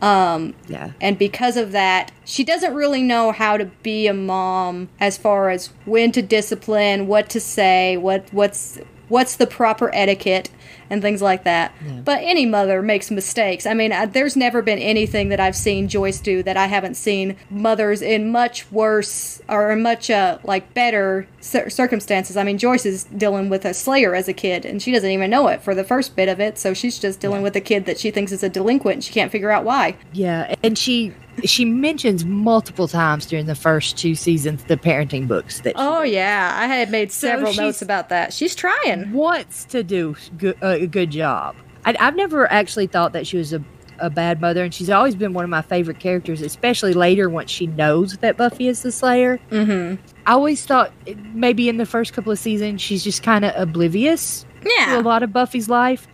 Um, 0.00 0.54
Yeah. 0.68 0.92
and 1.00 1.18
because 1.18 1.56
of 1.56 1.72
that, 1.72 2.12
she 2.24 2.44
doesn't 2.44 2.72
really 2.72 3.02
know 3.02 3.32
how 3.32 3.56
to 3.56 3.64
be 3.82 4.06
a 4.06 4.14
mom 4.14 4.88
as 5.00 5.18
far 5.18 5.50
as 5.50 5.70
when 5.86 6.12
to 6.12 6.22
discipline, 6.22 7.08
what 7.08 7.28
to 7.30 7.40
say, 7.40 7.96
what 7.96 8.32
what's 8.32 8.78
what's 9.08 9.36
the 9.36 9.46
proper 9.46 9.90
etiquette 9.94 10.50
and 10.90 11.02
things 11.02 11.20
like 11.20 11.44
that. 11.44 11.72
But 12.04 12.20
any 12.22 12.46
mother 12.46 12.82
makes 12.82 13.10
mistakes. 13.10 13.66
I 13.66 13.74
mean, 13.74 13.92
uh, 13.92 14.06
there's 14.06 14.36
never 14.36 14.62
been 14.62 14.78
anything 14.78 15.28
that 15.28 15.40
I've 15.40 15.56
seen 15.56 15.88
Joyce 15.88 16.20
do 16.20 16.42
that 16.42 16.56
I 16.56 16.66
haven't 16.66 16.94
seen 16.94 17.36
mothers 17.50 18.02
in 18.02 18.30
much 18.30 18.70
worse 18.72 19.42
or 19.48 19.70
in 19.70 19.82
much 19.82 20.10
uh, 20.10 20.38
like 20.44 20.72
better 20.74 21.28
cir- 21.40 21.70
circumstances. 21.70 22.36
I 22.36 22.44
mean, 22.44 22.58
Joyce 22.58 22.86
is 22.86 23.04
dealing 23.04 23.48
with 23.48 23.64
a 23.64 23.74
slayer 23.74 24.14
as 24.14 24.28
a 24.28 24.32
kid, 24.32 24.64
and 24.64 24.80
she 24.82 24.92
doesn't 24.92 25.10
even 25.10 25.30
know 25.30 25.48
it 25.48 25.62
for 25.62 25.74
the 25.74 25.84
first 25.84 26.16
bit 26.16 26.28
of 26.28 26.40
it. 26.40 26.58
So 26.58 26.74
she's 26.74 26.98
just 26.98 27.20
dealing 27.20 27.42
with 27.42 27.56
a 27.56 27.60
kid 27.60 27.86
that 27.86 27.98
she 27.98 28.10
thinks 28.10 28.32
is 28.32 28.42
a 28.42 28.48
delinquent, 28.48 28.94
and 28.94 29.04
she 29.04 29.12
can't 29.12 29.30
figure 29.30 29.50
out 29.50 29.64
why. 29.64 29.96
Yeah, 30.12 30.54
and 30.62 30.78
she 30.78 31.14
she 31.44 31.64
mentions 31.64 32.24
multiple 32.24 32.88
times 32.88 33.26
during 33.26 33.46
the 33.46 33.54
first 33.54 33.96
two 33.96 34.14
seasons 34.14 34.64
the 34.64 34.76
parenting 34.76 35.26
books 35.28 35.60
that 35.60 35.70
she 35.70 35.74
Oh 35.78 36.02
yeah, 36.02 36.52
I 36.54 36.66
had 36.66 36.90
made 36.90 37.12
several 37.12 37.52
she's- 37.52 37.58
notes 37.58 37.82
about 37.82 38.08
that. 38.08 38.32
She's 38.32 38.54
trying. 38.54 39.12
wants 39.12 39.64
to 39.66 39.82
do 39.82 40.16
good, 40.36 40.56
a 40.62 40.86
good 40.86 41.10
job. 41.10 41.54
I, 41.84 41.94
I've 42.00 42.16
never 42.16 42.50
actually 42.52 42.86
thought 42.88 43.12
that 43.12 43.26
she 43.26 43.36
was 43.36 43.52
a, 43.52 43.62
a 43.98 44.10
bad 44.10 44.40
mother, 44.40 44.62
and 44.64 44.74
she's 44.74 44.90
always 44.90 45.14
been 45.14 45.32
one 45.32 45.44
of 45.44 45.50
my 45.50 45.62
favorite 45.62 46.00
characters, 46.00 46.40
especially 46.42 46.92
later 46.92 47.28
once 47.30 47.50
she 47.50 47.66
knows 47.68 48.16
that 48.18 48.36
Buffy 48.36 48.68
is 48.68 48.82
the 48.82 48.92
Slayer. 48.92 49.38
Mm-hmm. 49.50 50.02
I 50.26 50.32
always 50.32 50.64
thought 50.66 50.92
maybe 51.32 51.68
in 51.68 51.76
the 51.78 51.86
first 51.86 52.12
couple 52.12 52.30
of 52.32 52.38
seasons 52.38 52.82
she's 52.82 53.02
just 53.04 53.22
kind 53.22 53.44
of 53.44 53.52
oblivious 53.56 54.44
to 54.62 54.98
a 54.98 55.00
lot 55.00 55.22
of 55.22 55.32
Buffy's 55.32 55.68
life, 55.68 56.06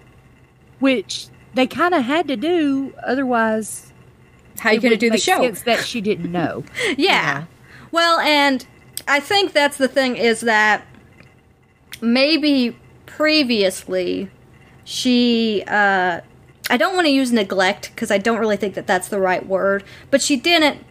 which 0.81 1.26
they 1.54 1.66
kind 1.66 1.95
of 1.95 2.02
had 2.04 2.28
to 2.28 2.37
do, 2.37 2.93
otherwise. 3.04 3.90
How 4.59 4.71
you 4.71 4.79
it 4.79 4.83
gonna 4.83 4.97
do 4.97 5.11
the 5.11 5.19
show? 5.19 5.39
sense 5.39 5.63
that 5.63 5.85
she 5.85 6.01
didn't 6.01 6.31
know. 6.31 6.65
Yeah. 6.97 7.41
know? 7.41 7.47
Well, 7.91 8.19
and 8.21 8.67
I 9.07 9.21
think 9.21 9.53
that's 9.53 9.77
the 9.77 9.89
thing 9.89 10.17
is 10.17 10.41
that 10.43 10.87
maybe 12.01 12.77
previously 13.07 14.31
she 14.85 15.63
uh 15.67 16.21
I 16.71 16.77
don't 16.77 16.95
want 16.95 17.07
to 17.07 17.13
use 17.13 17.31
neglect 17.31 17.91
because 17.95 18.11
I 18.11 18.19
don't 18.19 18.39
really 18.39 18.57
think 18.57 18.75
that 18.75 18.87
that's 18.87 19.09
the 19.09 19.21
right 19.21 19.47
word, 19.47 19.85
but 20.11 20.23
she 20.23 20.37
didn't 20.37 20.85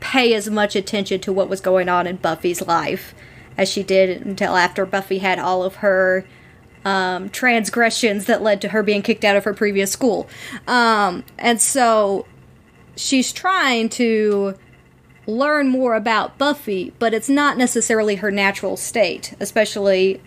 pay 0.00 0.32
as 0.34 0.48
much 0.48 0.74
attention 0.74 1.20
to 1.20 1.32
what 1.32 1.48
was 1.48 1.60
going 1.60 1.88
on 1.88 2.06
in 2.06 2.16
Buffy's 2.16 2.62
life 2.62 3.14
as 3.56 3.68
she 3.68 3.82
did 3.82 4.22
until 4.24 4.56
after 4.56 4.86
Buffy 4.86 5.18
had 5.18 5.38
all 5.38 5.62
of 5.62 5.76
her 5.76 6.24
um, 6.84 7.28
transgressions 7.28 8.26
that 8.26 8.42
led 8.42 8.60
to 8.62 8.68
her 8.68 8.82
being 8.82 9.02
kicked 9.02 9.24
out 9.24 9.36
of 9.36 9.44
her 9.44 9.52
previous 9.52 9.90
school. 9.90 10.28
Um, 10.66 11.24
and 11.38 11.60
so 11.60 12.26
she's 12.98 13.32
trying 13.32 13.88
to 13.90 14.54
learn 15.26 15.68
more 15.68 15.94
about 15.94 16.38
Buffy, 16.38 16.92
but 16.98 17.14
it's 17.14 17.28
not 17.28 17.58
necessarily 17.58 18.16
her 18.16 18.30
natural 18.30 18.76
state, 18.76 19.34
especially 19.40 20.20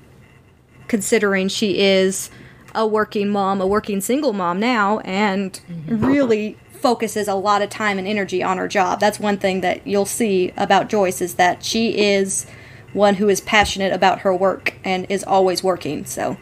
considering 0.88 1.48
she 1.48 1.80
is 1.80 2.30
a 2.74 2.86
working 2.86 3.30
mom, 3.30 3.60
a 3.60 3.68
working 3.68 4.00
single 4.00 4.34
mom 4.34 4.60
now, 4.60 5.00
and 5.00 5.60
mm-hmm. 5.70 6.06
really 6.06 6.58
focuses 6.72 7.28
a 7.28 7.36
lot 7.36 7.62
of 7.62 7.70
time 7.70 8.00
and 8.00 8.08
energy 8.08 8.42
on 8.42 8.58
her 8.58 8.68
job. 8.68 9.00
That's 9.00 9.20
one 9.20 9.38
thing 9.38 9.62
that 9.62 9.86
you'll 9.86 10.06
see 10.06 10.52
about 10.58 10.90
Joyce 10.90 11.22
is 11.22 11.36
that 11.36 11.64
she 11.64 12.00
is 12.00 12.46
one 12.94 13.16
who 13.16 13.30
is 13.30 13.42
passionate 13.42 13.94
about 13.94 14.20
her 14.20 14.36
work 14.36 14.74
and 14.84 15.06
is 15.10 15.24
always 15.24 15.64
working. 15.64 16.06
So 16.06 16.38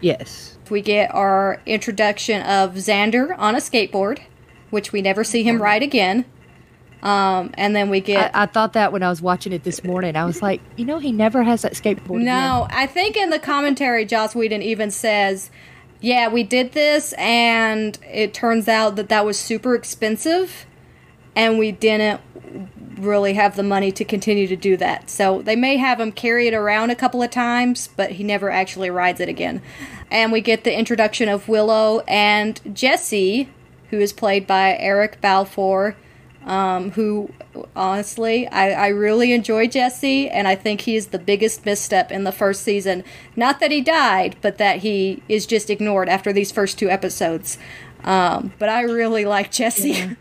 Yes. 0.00 0.56
we 0.70 0.80
get 0.80 1.14
our 1.14 1.60
introduction 1.66 2.42
of 2.42 2.74
Xander 2.74 3.36
on 3.38 3.54
a 3.54 3.58
skateboard, 3.58 4.20
which 4.70 4.92
we 4.92 5.02
never 5.02 5.24
see 5.24 5.42
him 5.42 5.60
ride 5.60 5.82
again. 5.82 6.24
Um, 7.02 7.52
and 7.54 7.76
then 7.76 7.90
we 7.90 8.00
get 8.00 8.34
I, 8.34 8.44
I 8.44 8.46
thought 8.46 8.72
that 8.72 8.92
when 8.92 9.02
I 9.02 9.08
was 9.08 9.22
watching 9.22 9.52
it 9.52 9.64
this 9.64 9.84
morning. 9.84 10.16
I 10.16 10.24
was 10.24 10.42
like, 10.42 10.60
you 10.76 10.84
know, 10.84 10.98
he 10.98 11.12
never 11.12 11.42
has 11.42 11.62
that 11.62 11.72
skateboard. 11.74 12.22
again. 12.22 12.24
No, 12.24 12.66
I 12.70 12.86
think 12.86 13.16
in 13.16 13.30
the 13.30 13.38
commentary, 13.38 14.04
Joss 14.04 14.34
Whedon 14.34 14.62
even 14.62 14.90
says, 14.90 15.50
"Yeah, 16.00 16.28
we 16.28 16.42
did 16.42 16.72
this, 16.72 17.12
and 17.18 17.98
it 18.10 18.34
turns 18.34 18.66
out 18.66 18.96
that 18.96 19.08
that 19.08 19.24
was 19.24 19.38
super 19.38 19.74
expensive, 19.74 20.66
and 21.36 21.58
we 21.58 21.70
didn't 21.70 22.20
really 22.96 23.34
have 23.34 23.56
the 23.56 23.62
money 23.62 23.92
to 23.92 24.04
continue 24.04 24.46
to 24.46 24.56
do 24.56 24.76
that. 24.78 25.10
So 25.10 25.42
they 25.42 25.54
may 25.54 25.76
have 25.76 26.00
him 26.00 26.10
carry 26.10 26.48
it 26.48 26.54
around 26.54 26.90
a 26.90 26.96
couple 26.96 27.22
of 27.22 27.30
times, 27.30 27.88
but 27.94 28.12
he 28.12 28.24
never 28.24 28.50
actually 28.50 28.90
rides 28.90 29.20
it 29.20 29.28
again." 29.28 29.62
And 30.10 30.32
we 30.32 30.40
get 30.40 30.64
the 30.64 30.76
introduction 30.76 31.28
of 31.28 31.48
Willow 31.48 32.02
and 32.08 32.60
Jesse, 32.74 33.48
who 33.90 33.98
is 33.98 34.12
played 34.12 34.46
by 34.46 34.76
Eric 34.76 35.20
Balfour 35.20 35.96
um, 36.46 36.92
who 36.92 37.30
honestly 37.74 38.46
I, 38.48 38.70
I 38.70 38.88
really 38.88 39.32
enjoy 39.32 39.66
Jesse 39.66 40.30
and 40.30 40.46
I 40.46 40.54
think 40.54 40.82
he's 40.82 41.08
the 41.08 41.18
biggest 41.18 41.66
misstep 41.66 42.12
in 42.12 42.24
the 42.24 42.32
first 42.32 42.62
season. 42.62 43.04
Not 43.34 43.58
that 43.60 43.72
he 43.72 43.80
died, 43.80 44.36
but 44.40 44.56
that 44.58 44.78
he 44.78 45.22
is 45.28 45.44
just 45.44 45.68
ignored 45.68 46.08
after 46.08 46.32
these 46.32 46.52
first 46.52 46.78
two 46.78 46.88
episodes. 46.88 47.58
Um, 48.04 48.52
but 48.60 48.68
I 48.68 48.82
really 48.82 49.24
like 49.24 49.50
Jesse. 49.50 49.90
Yeah, 49.90 50.14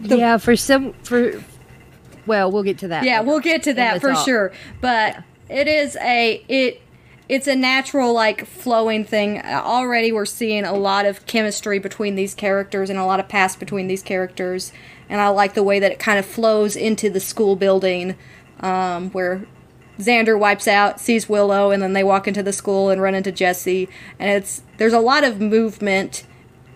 yeah, 0.00 0.36
for 0.36 0.54
some 0.54 0.92
for 1.02 1.42
well, 2.26 2.52
we'll 2.52 2.62
get 2.62 2.78
to 2.78 2.88
that. 2.88 3.04
later 3.20 3.26
we'll 3.26 3.40
get 3.40 3.62
to 3.62 3.72
that 3.74 4.02
for 4.02 4.12
talk. 4.12 4.26
sure. 4.26 4.52
But 4.82 5.22
it 5.48 5.68
is 5.68 5.96
a 5.96 6.44
it 6.48 6.82
it's 7.28 7.46
a 7.46 7.56
natural 7.56 8.12
like 8.12 8.46
flowing 8.46 9.04
thing. 9.04 9.40
Already 9.42 10.12
we're 10.12 10.26
seeing 10.26 10.64
a 10.64 10.74
lot 10.74 11.06
of 11.06 11.26
chemistry 11.26 11.78
between 11.78 12.14
these 12.14 12.34
characters 12.34 12.88
and 12.90 12.98
a 12.98 13.04
lot 13.04 13.20
of 13.20 13.28
past 13.28 13.58
between 13.58 13.88
these 13.88 14.02
characters. 14.02 14.72
And 15.08 15.20
I 15.20 15.28
like 15.28 15.54
the 15.54 15.62
way 15.62 15.78
that 15.80 15.92
it 15.92 15.98
kind 15.98 16.18
of 16.18 16.26
flows 16.26 16.76
into 16.76 17.10
the 17.10 17.20
school 17.20 17.56
building 17.56 18.16
um, 18.60 19.10
where 19.10 19.46
Xander 19.98 20.38
wipes 20.38 20.68
out, 20.68 21.00
sees 21.00 21.28
Willow, 21.28 21.70
and 21.70 21.82
then 21.82 21.94
they 21.94 22.04
walk 22.04 22.28
into 22.28 22.42
the 22.42 22.52
school 22.52 22.90
and 22.90 23.00
run 23.00 23.14
into 23.14 23.32
Jesse. 23.32 23.88
And 24.18 24.30
it's 24.30 24.62
there's 24.76 24.92
a 24.92 25.00
lot 25.00 25.24
of 25.24 25.40
movement 25.40 26.24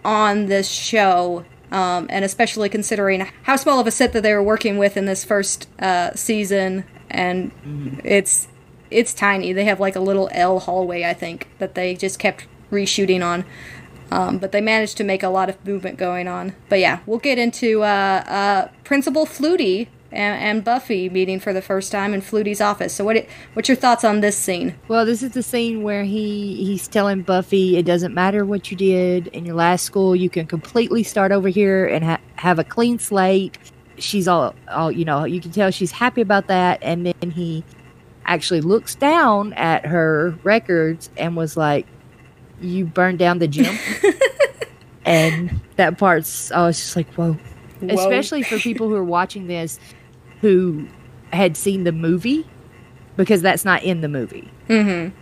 on 0.05 0.47
this 0.47 0.69
show, 0.69 1.45
um, 1.71 2.07
and 2.09 2.25
especially 2.25 2.69
considering 2.69 3.29
how 3.43 3.57
small 3.57 3.79
of 3.79 3.87
a 3.87 3.91
set 3.91 4.13
that 4.15 4.23
they 4.23 4.33
were 4.33 4.43
working 4.43 4.79
with 4.79 4.97
in 4.97 5.05
this 5.05 5.23
first 5.23 5.69
uh, 5.81 6.15
season, 6.15 6.85
and 7.11 7.53
it's 8.05 8.49
it's 8.91 9.15
tiny. 9.15 9.53
They 9.53 9.65
have 9.65 9.81
like 9.81 9.97
a 9.97 10.01
little 10.01 10.29
L 10.33 10.61
hallway, 10.61 11.05
I 11.05 11.15
think, 11.15 11.49
that 11.59 11.75
they 11.75 11.95
just 11.95 12.19
kept 12.19 12.47
reshooting 12.71 13.25
on. 13.25 13.45
Um, 14.11 14.39
but 14.39 14.51
they 14.51 14.61
managed 14.61 14.97
to 14.97 15.05
make 15.05 15.23
a 15.23 15.29
lot 15.29 15.49
of 15.49 15.65
movement 15.65 15.97
going 15.97 16.27
on. 16.27 16.55
But 16.69 16.81
yeah, 16.81 17.01
we'll 17.07 17.19
get 17.19 17.39
into 17.39 17.83
uh, 17.83 17.87
uh, 18.27 18.69
Principal 18.83 19.25
Flutie 19.25 19.87
and, 20.13 20.43
and 20.43 20.65
Buffy 20.65 21.09
meeting 21.09 21.39
for 21.39 21.53
the 21.53 21.63
first 21.63 21.93
time 21.93 22.13
in 22.13 22.21
Flutie's 22.21 22.61
office. 22.61 22.95
So 22.95 23.05
what 23.05 23.17
it, 23.17 23.29
what's 23.55 23.69
your 23.69 23.77
thoughts 23.77 24.05
on 24.05 24.21
this 24.21 24.37
scene? 24.37 24.75
Well, 24.89 25.07
this 25.07 25.23
is 25.23 25.33
the 25.33 25.43
scene 25.43 25.83
where 25.83 26.05
he 26.05 26.57
he's 26.65 26.89
telling 26.89 27.23
Buffy 27.23 27.77
it 27.77 27.85
doesn't 27.85 28.15
matter 28.15 28.45
what 28.45 28.71
you 28.71 28.77
did 28.77 29.29
in 29.29 29.47
your 29.47 29.55
last 29.55 29.85
school, 29.85 30.17
you 30.17 30.31
can 30.31 30.47
completely 30.47 31.03
start 31.03 31.33
over 31.33 31.49
here 31.49 31.87
and 31.87 32.05
ha- 32.05 32.21
have 32.37 32.59
a 32.59 32.65
clean 32.65 32.99
slate. 32.99 33.59
She's 33.99 34.27
all 34.27 34.55
all 34.69 34.91
you 34.91 35.05
know, 35.05 35.25
you 35.25 35.41
can 35.41 35.53
tell 35.53 35.71
she's 35.71 35.93
happy 35.93 36.21
about 36.21 36.49
that 36.49 36.81
and 36.83 37.07
then 37.07 37.31
he 37.31 37.65
actually 38.31 38.61
looks 38.61 38.95
down 38.95 39.53
at 39.55 39.85
her 39.85 40.39
records 40.45 41.11
and 41.17 41.37
was 41.37 41.57
like 41.57 41.85
you 42.61 42.87
burned 42.87 43.19
down 43.19 43.41
the 43.41 43.49
gym. 43.49 43.77
and 45.05 45.61
that 45.77 45.99
part's 45.99 46.53
I 46.53 46.63
was 46.67 46.79
just 46.79 46.95
like, 46.95 47.13
whoa. 47.15 47.37
Especially 47.83 48.43
for 48.43 48.59
people 48.59 48.89
who 48.89 48.95
are 48.95 49.05
watching 49.05 49.49
this 49.49 49.81
who 50.41 50.87
had 51.33 51.57
seen 51.57 51.83
the 51.85 51.93
movie 51.93 52.47
because 53.17 53.43
that's 53.43 53.65
not 53.65 53.83
in 53.83 54.01
the 54.01 54.09
movie. 54.09 54.49
Mm-hmm. 54.69 55.17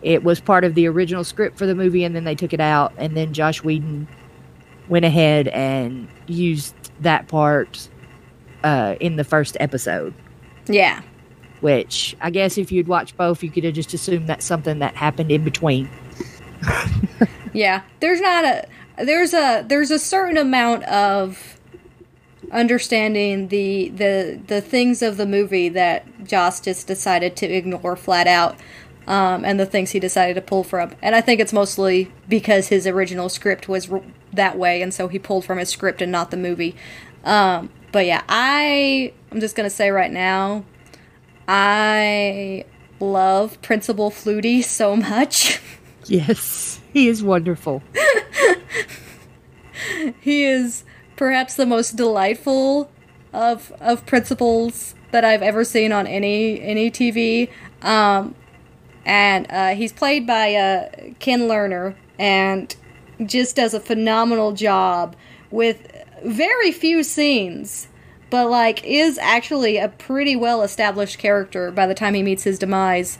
It 0.00 0.24
was 0.24 0.40
part 0.40 0.64
of 0.64 0.74
the 0.74 0.88
original 0.88 1.24
script 1.24 1.58
for 1.58 1.66
the 1.66 1.74
movie, 1.74 2.02
and 2.02 2.16
then 2.16 2.24
they 2.24 2.34
took 2.34 2.52
it 2.52 2.60
out, 2.60 2.92
and 2.96 3.16
then 3.16 3.32
Joss 3.32 3.62
Whedon 3.62 4.08
went 4.88 5.04
ahead 5.04 5.46
and 5.48 6.08
used 6.26 6.74
that 7.00 7.28
part 7.28 7.88
uh, 8.64 8.96
in 8.98 9.14
the 9.14 9.22
first 9.22 9.56
episode. 9.60 10.12
Yeah. 10.66 11.02
Which 11.62 12.14
I 12.20 12.28
guess 12.28 12.58
if 12.58 12.70
you'd 12.70 12.88
watched 12.88 13.16
both, 13.16 13.42
you 13.42 13.50
could 13.50 13.64
have 13.64 13.74
just 13.74 13.94
assumed 13.94 14.28
that's 14.28 14.44
something 14.44 14.80
that 14.80 14.94
happened 14.96 15.30
in 15.30 15.42
between. 15.42 15.88
Yeah. 17.52 17.82
There's 18.00 18.20
not 18.20 18.44
a 18.44 18.66
there's 18.96 19.34
a 19.34 19.64
there's 19.66 19.90
a 19.90 19.98
certain 19.98 20.36
amount 20.36 20.84
of 20.84 21.58
understanding 22.50 23.48
the 23.48 23.88
the 23.90 24.40
the 24.46 24.60
things 24.60 25.02
of 25.02 25.16
the 25.16 25.26
movie 25.26 25.68
that 25.70 26.24
Joss 26.24 26.60
just 26.60 26.86
decided 26.86 27.36
to 27.36 27.46
ignore 27.46 27.96
flat 27.96 28.26
out. 28.26 28.56
Um, 29.04 29.44
and 29.44 29.58
the 29.58 29.66
things 29.66 29.90
he 29.90 29.98
decided 29.98 30.34
to 30.34 30.40
pull 30.40 30.62
from, 30.62 30.94
and 31.02 31.16
I 31.16 31.20
think 31.20 31.40
it's 31.40 31.52
mostly 31.52 32.12
because 32.28 32.68
his 32.68 32.86
original 32.86 33.28
script 33.28 33.68
was 33.68 33.90
that 34.32 34.56
way, 34.56 34.80
and 34.80 34.94
so 34.94 35.08
he 35.08 35.18
pulled 35.18 35.44
from 35.44 35.58
his 35.58 35.70
script 35.70 36.00
and 36.00 36.12
not 36.12 36.30
the 36.30 36.36
movie. 36.36 36.76
Um, 37.24 37.70
but 37.90 38.06
yeah, 38.06 38.22
I 38.28 39.12
I'm 39.32 39.40
just 39.40 39.56
gonna 39.56 39.70
say 39.70 39.90
right 39.90 40.12
now, 40.12 40.64
I 41.48 42.64
love 43.00 43.60
Principal 43.62 44.10
Flutie 44.10 44.62
so 44.62 44.96
much. 44.96 45.60
Yes, 46.06 46.80
he 46.92 47.08
is 47.08 47.22
wonderful. 47.22 47.82
he 50.20 50.44
is 50.44 50.84
perhaps 51.16 51.54
the 51.54 51.66
most 51.66 51.96
delightful 51.96 52.90
of 53.32 53.72
of 53.80 54.04
principals 54.06 54.94
that 55.10 55.24
I've 55.24 55.42
ever 55.42 55.64
seen 55.64 55.92
on 55.92 56.06
any 56.06 56.60
any 56.60 56.90
TV. 56.90 57.50
Um, 57.82 58.34
and 59.04 59.46
uh, 59.50 59.74
he's 59.74 59.92
played 59.92 60.26
by 60.26 60.54
uh, 60.54 60.88
Ken 61.18 61.42
Lerner, 61.42 61.94
and 62.18 62.74
just 63.24 63.56
does 63.56 63.74
a 63.74 63.80
phenomenal 63.80 64.52
job 64.52 65.16
with 65.50 65.88
very 66.24 66.72
few 66.72 67.02
scenes, 67.02 67.88
but 68.32 68.48
like 68.48 68.82
is 68.82 69.18
actually 69.18 69.76
a 69.76 69.88
pretty 69.90 70.34
well 70.34 70.62
established 70.62 71.18
character 71.18 71.70
by 71.70 71.86
the 71.86 71.94
time 71.94 72.14
he 72.14 72.22
meets 72.22 72.44
his 72.44 72.58
demise. 72.58 73.18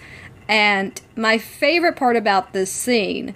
And 0.48 0.98
my 1.14 1.36
favorite 1.36 1.96
part 1.96 2.16
about 2.16 2.54
this 2.54 2.72
scene 2.72 3.34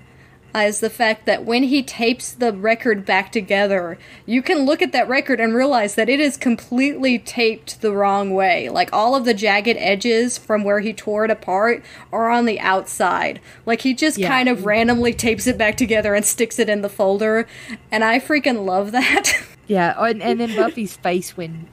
is 0.54 0.80
the 0.80 0.88
fact 0.88 1.26
that 1.26 1.44
when 1.44 1.64
he 1.64 1.82
tapes 1.82 2.32
the 2.32 2.50
record 2.50 3.04
back 3.04 3.30
together, 3.30 3.98
you 4.24 4.40
can 4.40 4.60
look 4.60 4.80
at 4.80 4.92
that 4.92 5.06
record 5.06 5.38
and 5.38 5.54
realize 5.54 5.96
that 5.96 6.08
it 6.08 6.18
is 6.18 6.38
completely 6.38 7.18
taped 7.18 7.82
the 7.82 7.92
wrong 7.92 8.30
way. 8.32 8.70
Like 8.70 8.88
all 8.90 9.14
of 9.14 9.26
the 9.26 9.34
jagged 9.34 9.76
edges 9.76 10.38
from 10.38 10.64
where 10.64 10.80
he 10.80 10.94
tore 10.94 11.26
it 11.26 11.30
apart 11.30 11.84
are 12.10 12.30
on 12.30 12.46
the 12.46 12.58
outside. 12.58 13.38
Like 13.66 13.82
he 13.82 13.92
just 13.92 14.16
Yeah. 14.16 14.28
kind 14.28 14.48
of 14.48 14.64
randomly 14.64 15.12
tapes 15.12 15.46
it 15.46 15.58
back 15.58 15.76
together 15.76 16.14
and 16.14 16.24
sticks 16.24 16.58
it 16.58 16.70
in 16.70 16.80
the 16.80 16.88
folder. 16.88 17.46
And 17.92 18.02
I 18.02 18.18
freaking 18.18 18.64
love 18.64 18.92
that. 18.92 19.42
Yeah, 19.66 19.94
oh, 19.96 20.04
and, 20.04 20.22
and 20.22 20.38
then 20.40 20.54
Buffy's 20.54 20.96
face 20.96 21.36
when 21.36 21.66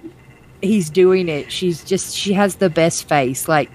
he's 0.62 0.90
doing 0.90 1.30
it, 1.30 1.52
she's 1.52 1.84
just 1.84 2.16
she 2.16 2.34
has 2.34 2.56
the 2.56 2.70
best 2.70 3.08
face. 3.08 3.48
Like, 3.48 3.70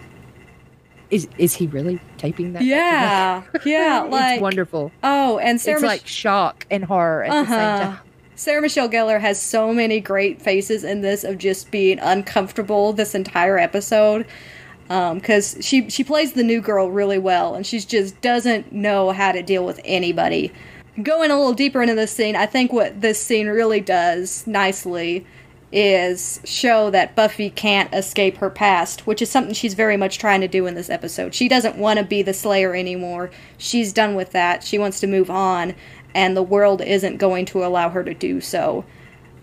is 1.10 1.28
is 1.38 1.54
he 1.54 1.66
really 1.68 2.00
taping 2.18 2.52
that? 2.54 2.62
yeah. 2.62 3.42
Yeah. 3.64 4.02
Like 4.10 4.40
wonderful. 4.40 4.90
Oh, 5.02 5.38
and 5.38 5.60
Sarah 5.60 5.76
it's 5.76 5.82
Mich- 5.82 5.88
like 5.88 6.06
shock 6.06 6.66
and 6.70 6.84
horror 6.84 7.25
at 7.25 7.30
the 7.30 7.44
same 7.50 7.58
Uh-huh. 7.58 7.84
time. 7.84 7.98
Sarah 8.34 8.62
Michelle 8.62 8.88
Gellar 8.88 9.20
has 9.20 9.40
so 9.40 9.72
many 9.72 9.98
great 10.00 10.40
faces 10.40 10.84
in 10.84 11.00
this 11.00 11.25
of 11.25 11.38
just 11.38 11.70
being 11.72 11.98
uncomfortable 11.98 12.92
this 12.92 13.14
entire 13.14 13.58
episode. 13.58 14.26
Because 14.87 15.58
she 15.60 15.90
she 15.90 16.02
plays 16.02 16.32
the 16.32 16.42
new 16.42 16.60
girl 16.62 16.90
really 16.90 17.18
well, 17.18 17.54
and 17.54 17.66
she 17.66 17.78
just 17.80 18.18
doesn't 18.22 18.72
know 18.72 19.10
how 19.10 19.32
to 19.32 19.42
deal 19.42 19.64
with 19.66 19.80
anybody. 19.84 20.50
Going 21.02 21.31
a 21.31 21.37
little 21.37 21.52
deeper 21.52 21.83
into 21.83 21.95
this 21.95 22.12
scene, 22.12 22.35
I 22.35 22.47
think 22.47 22.73
what 22.73 23.00
this 23.00 23.23
scene 23.23 23.47
really 23.47 23.81
does 23.81 24.47
nicely 24.47 25.25
is 25.71 26.40
show 26.45 26.90
that 26.90 27.14
Buffy 27.14 27.50
can't 27.50 27.93
escape 27.95 28.38
her 28.38 28.50
past, 28.50 29.07
which 29.07 29.21
is 29.21 29.31
something 29.31 29.55
she's 29.55 29.75
very 29.75 29.97
much 29.97 30.19
trying 30.19 30.40
to 30.40 30.49
do 30.49 30.67
in 30.67 30.75
this 30.75 30.90
episode. 30.90 31.35
She 31.35 31.49
doesn't 31.49 31.76
want 31.76 31.99
to 31.99 32.05
be 32.05 32.23
the 32.23 32.32
Slayer 32.32 32.75
anymore. 32.75 33.30
She's 33.58 33.93
done 33.93 34.15
with 34.15 34.32
that. 34.32 34.65
She 34.65 34.78
wants 34.78 34.99
to 35.00 35.06
move 35.06 35.30
on, 35.30 35.75
and 36.15 36.37
the 36.37 36.43
world 36.43 36.80
isn't 36.80 37.19
going 37.19 37.45
to 37.47 37.65
allow 37.65 37.91
her 37.91 38.02
to 38.02 38.15
do 38.15 38.41
so. 38.41 38.84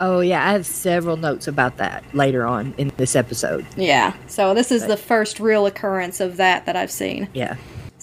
Oh 0.01 0.19
yeah, 0.19 0.45
I 0.45 0.51
have 0.51 0.65
several 0.65 1.15
notes 1.15 1.47
about 1.47 1.77
that 1.77 2.03
later 2.13 2.45
on 2.45 2.73
in 2.77 2.91
this 2.97 3.15
episode. 3.15 3.65
Yeah. 3.77 4.13
So 4.27 4.53
this 4.53 4.71
is 4.71 4.87
the 4.87 4.97
first 4.97 5.39
real 5.39 5.65
occurrence 5.65 6.19
of 6.19 6.37
that 6.37 6.65
that 6.65 6.75
I've 6.75 6.91
seen. 6.91 7.29
Yeah. 7.33 7.55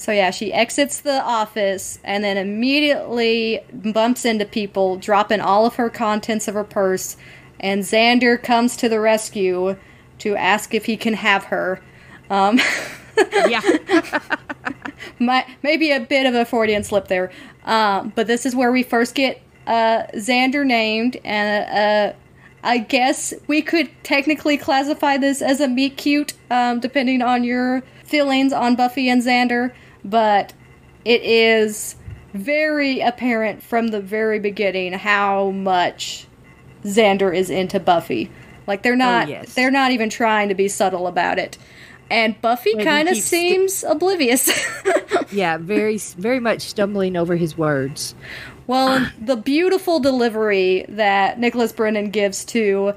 So 0.03 0.13
yeah, 0.13 0.31
she 0.31 0.53
exits 0.53 1.01
the 1.01 1.23
office 1.23 1.99
and 2.05 2.25
then 2.25 2.37
immediately 2.37 3.61
bumps 3.73 4.25
into 4.25 4.45
people, 4.45 4.97
dropping 4.97 5.41
all 5.41 5.67
of 5.67 5.77
her 5.77 5.89
contents 5.91 6.49
of 6.49 6.55
her 6.55 6.65
purse. 6.65 7.17
And 7.61 7.83
Xander 7.83 8.43
comes 8.43 8.77
to 8.79 8.89
the 8.89 9.01
rescue 9.01 9.77
to 10.19 10.37
ask 10.37 10.75
if 10.75 10.87
he 10.87 10.97
can 10.97 11.15
have 11.15 11.45
her. 11.45 11.81
Um, 12.31 12.59
Yeah. 13.49 13.61
my, 15.19 15.47
maybe 15.63 15.91
a 15.93 16.01
bit 16.01 16.27
of 16.27 16.35
a 16.35 16.45
Freudian 16.45 16.85
slip 16.85 17.09
there. 17.09 17.31
Um, 17.65 18.13
but 18.15 18.27
this 18.27 18.47
is 18.47 18.55
where 18.55 18.73
we 18.73 18.83
first 18.83 19.15
get 19.15 19.41
uh, 19.67 20.05
Xander 20.15 20.67
named, 20.67 21.17
and 21.25 22.13
uh, 22.13 22.17
I 22.65 22.79
guess 22.79 23.33
we 23.47 23.63
could 23.63 23.91
technically 24.03 24.57
classify 24.57 25.17
this 25.17 25.41
as 25.41 25.61
a 25.61 25.69
meet 25.69 25.97
cute, 25.97 26.35
um, 26.51 26.81
depending 26.81 27.23
on 27.23 27.45
your 27.45 27.83
feelings 28.05 28.53
on 28.53 28.75
Buffy 28.75 29.09
and 29.09 29.23
Xander. 29.23 29.73
But 30.05 30.53
it 31.05 31.23
is 31.23 31.97
very 32.35 33.01
apparent 33.01 33.63
from 33.63 33.89
the 33.89 34.01
very 34.01 34.39
beginning 34.39 34.93
how 34.95 35.51
much 35.51 36.27
Xander 36.85 37.35
is 37.35 37.51
into 37.51 37.79
Buffy. 37.79 38.31
Like 38.67 38.83
they're 38.83 38.97
not, 38.97 39.29
yes. 39.29 39.55
they're 39.55 39.71
not 39.71 39.91
even 39.91 40.09
trying 40.09 40.49
to 40.49 40.55
be 40.55 40.69
subtle 40.69 41.07
about 41.07 41.39
it. 41.39 41.59
And 42.11 42.41
Buffy 42.43 42.75
kind 42.77 43.09
of 43.09 43.17
seems 43.17 43.85
oblivious. 43.85 44.51
yeah, 45.33 45.57
very 45.57 45.97
very 45.97 46.41
much 46.41 46.61
stumbling 46.61 47.17
over 47.17 47.37
his 47.37 47.57
words. 47.57 48.15
Well, 48.67 49.11
the 49.21 49.37
beautiful 49.37 49.99
delivery 49.99 50.85
that 50.89 51.39
Nicholas 51.39 51.73
Brendon 51.73 52.11
gives 52.11 52.45
to 52.47 52.95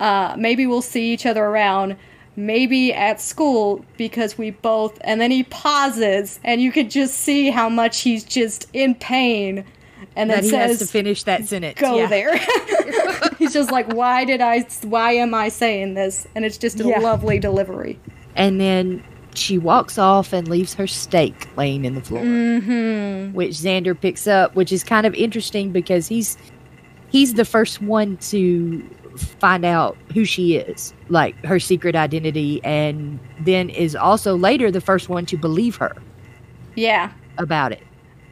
uh, 0.00 0.34
maybe 0.38 0.66
we'll 0.66 0.82
see 0.82 1.12
each 1.12 1.26
other 1.26 1.44
around, 1.44 1.96
maybe 2.38 2.94
at 2.94 3.20
school 3.20 3.84
because 3.98 4.38
we 4.38 4.50
both, 4.52 4.96
and 5.02 5.20
then 5.20 5.30
he 5.30 5.42
pauses, 5.42 6.38
and 6.44 6.62
you 6.62 6.70
could 6.72 6.88
just 6.90 7.14
see 7.14 7.50
how 7.50 7.68
much 7.68 8.00
he's 8.00 8.22
just 8.24 8.68
in 8.72 8.94
pain, 8.94 9.64
and 10.16 10.30
then 10.30 10.42
That 10.42 10.44
he 10.44 10.50
has 10.54 10.78
to 10.78 10.86
finish 10.86 11.24
that 11.24 11.46
sentence. 11.46 11.78
"Go 11.80 11.98
yeah. 11.98 12.06
there." 12.06 12.38
he's 13.38 13.52
just 13.52 13.70
like, 13.72 13.92
"Why 13.92 14.24
did 14.24 14.40
I? 14.40 14.60
Why 14.84 15.12
am 15.12 15.34
I 15.34 15.48
saying 15.48 15.94
this?" 15.94 16.26
And 16.34 16.44
it's 16.44 16.56
just 16.58 16.80
a 16.80 16.84
Yeah. 16.84 17.00
lovely 17.00 17.38
delivery. 17.38 17.98
And 18.36 18.60
then 18.60 19.02
she 19.34 19.58
walks 19.58 19.98
off 19.98 20.32
and 20.32 20.48
leaves 20.48 20.74
her 20.74 20.86
stake 20.86 21.48
laying 21.56 21.84
in 21.84 21.94
the 21.94 22.00
floor, 22.00 22.22
Mm-hmm. 22.22 23.34
which 23.34 23.50
Xander 23.52 24.00
picks 24.00 24.26
up, 24.26 24.54
which 24.54 24.72
is 24.72 24.82
kind 24.84 25.06
of 25.06 25.14
interesting 25.14 25.70
because 25.72 26.06
he's 26.08 26.36
he's 27.10 27.34
the 27.34 27.44
first 27.44 27.82
one 27.82 28.16
to 28.18 28.82
find 29.18 29.64
out 29.64 29.96
who 30.14 30.24
she 30.24 30.56
is, 30.56 30.94
like 31.08 31.34
her 31.44 31.58
secret 31.60 31.94
identity, 31.96 32.60
and 32.64 33.18
then 33.40 33.70
is 33.70 33.94
also 33.96 34.36
later 34.36 34.70
the 34.70 34.80
first 34.80 35.08
one 35.08 35.26
to 35.26 35.36
believe 35.36 35.76
her 35.76 35.96
Yeah. 36.74 37.10
about 37.38 37.72
it. 37.72 37.82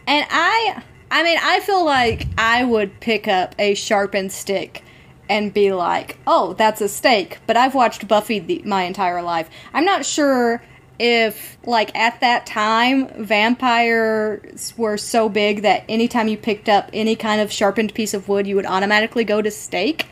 And 0.06 0.26
I 0.30 0.82
I 1.10 1.22
mean, 1.22 1.38
I 1.42 1.60
feel 1.60 1.84
like 1.84 2.26
I 2.36 2.64
would 2.64 2.98
pick 3.00 3.28
up 3.28 3.54
a 3.58 3.74
sharpened 3.74 4.32
stick 4.32 4.82
and 5.28 5.52
be 5.54 5.72
like, 5.72 6.18
"Oh, 6.26 6.52
that's 6.54 6.80
a 6.80 6.88
stake." 6.88 7.38
But 7.46 7.56
I've 7.56 7.74
watched 7.74 8.06
Buffy 8.08 8.38
the, 8.40 8.62
my 8.64 8.82
entire 8.84 9.22
life. 9.22 9.48
I'm 9.74 9.84
not 9.84 10.04
sure 10.04 10.62
if 10.98 11.58
like 11.66 11.94
at 11.96 12.20
that 12.20 12.46
time 12.46 13.08
vampires 13.24 14.72
were 14.76 14.96
so 14.96 15.28
big 15.28 15.62
that 15.62 15.84
anytime 15.88 16.26
you 16.28 16.36
picked 16.36 16.68
up 16.68 16.88
any 16.92 17.14
kind 17.16 17.40
of 17.40 17.52
sharpened 17.52 17.94
piece 17.94 18.14
of 18.14 18.28
wood, 18.28 18.46
you 18.46 18.56
would 18.56 18.66
automatically 18.66 19.24
go 19.24 19.42
to 19.42 19.50
stake. 19.50 20.06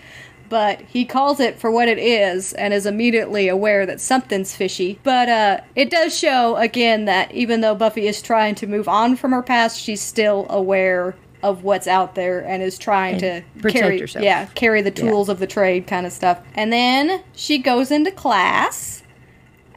But 0.55 0.83
he 0.83 1.05
calls 1.05 1.41
it 1.41 1.59
for 1.59 1.69
what 1.69 1.89
it 1.89 1.99
is 1.99 2.53
and 2.53 2.73
is 2.73 2.87
immediately 2.87 3.49
aware 3.49 3.87
that 3.87 4.01
something's 4.01 4.55
fishy. 4.55 5.01
But 5.03 5.29
uh, 5.29 5.61
it 5.75 5.91
does 5.91 6.17
show 6.17 6.55
again 6.55 7.07
that 7.07 7.33
even 7.33 7.61
though 7.61 7.75
Buffy 7.75 8.07
is 8.07 8.23
trying 8.23 8.55
to 8.55 8.69
move 8.69 8.87
on 8.87 9.17
from 9.17 9.33
her 9.33 9.43
past, 9.43 9.81
she's 9.81 10.01
still 10.01 10.47
aware 10.49 11.17
of 11.43 11.65
what's 11.65 11.89
out 11.89 12.15
there 12.15 12.39
and 12.39 12.63
is 12.63 12.79
trying 12.79 13.19
to 13.19 13.43
protect 13.61 13.83
carry, 13.83 13.99
herself. 13.99 14.25
yeah, 14.25 14.45
carry 14.55 14.81
the 14.81 14.91
Yeah. 14.91 15.11
tools 15.11 15.29
of 15.29 15.41
the 15.41 15.49
trade 15.49 15.89
kind 15.89 16.07
of 16.07 16.13
stuff. 16.13 16.39
And 16.55 16.73
then 16.73 17.21
she 17.35 17.59
goes 17.59 17.91
into 17.91 18.13
class 18.13 19.03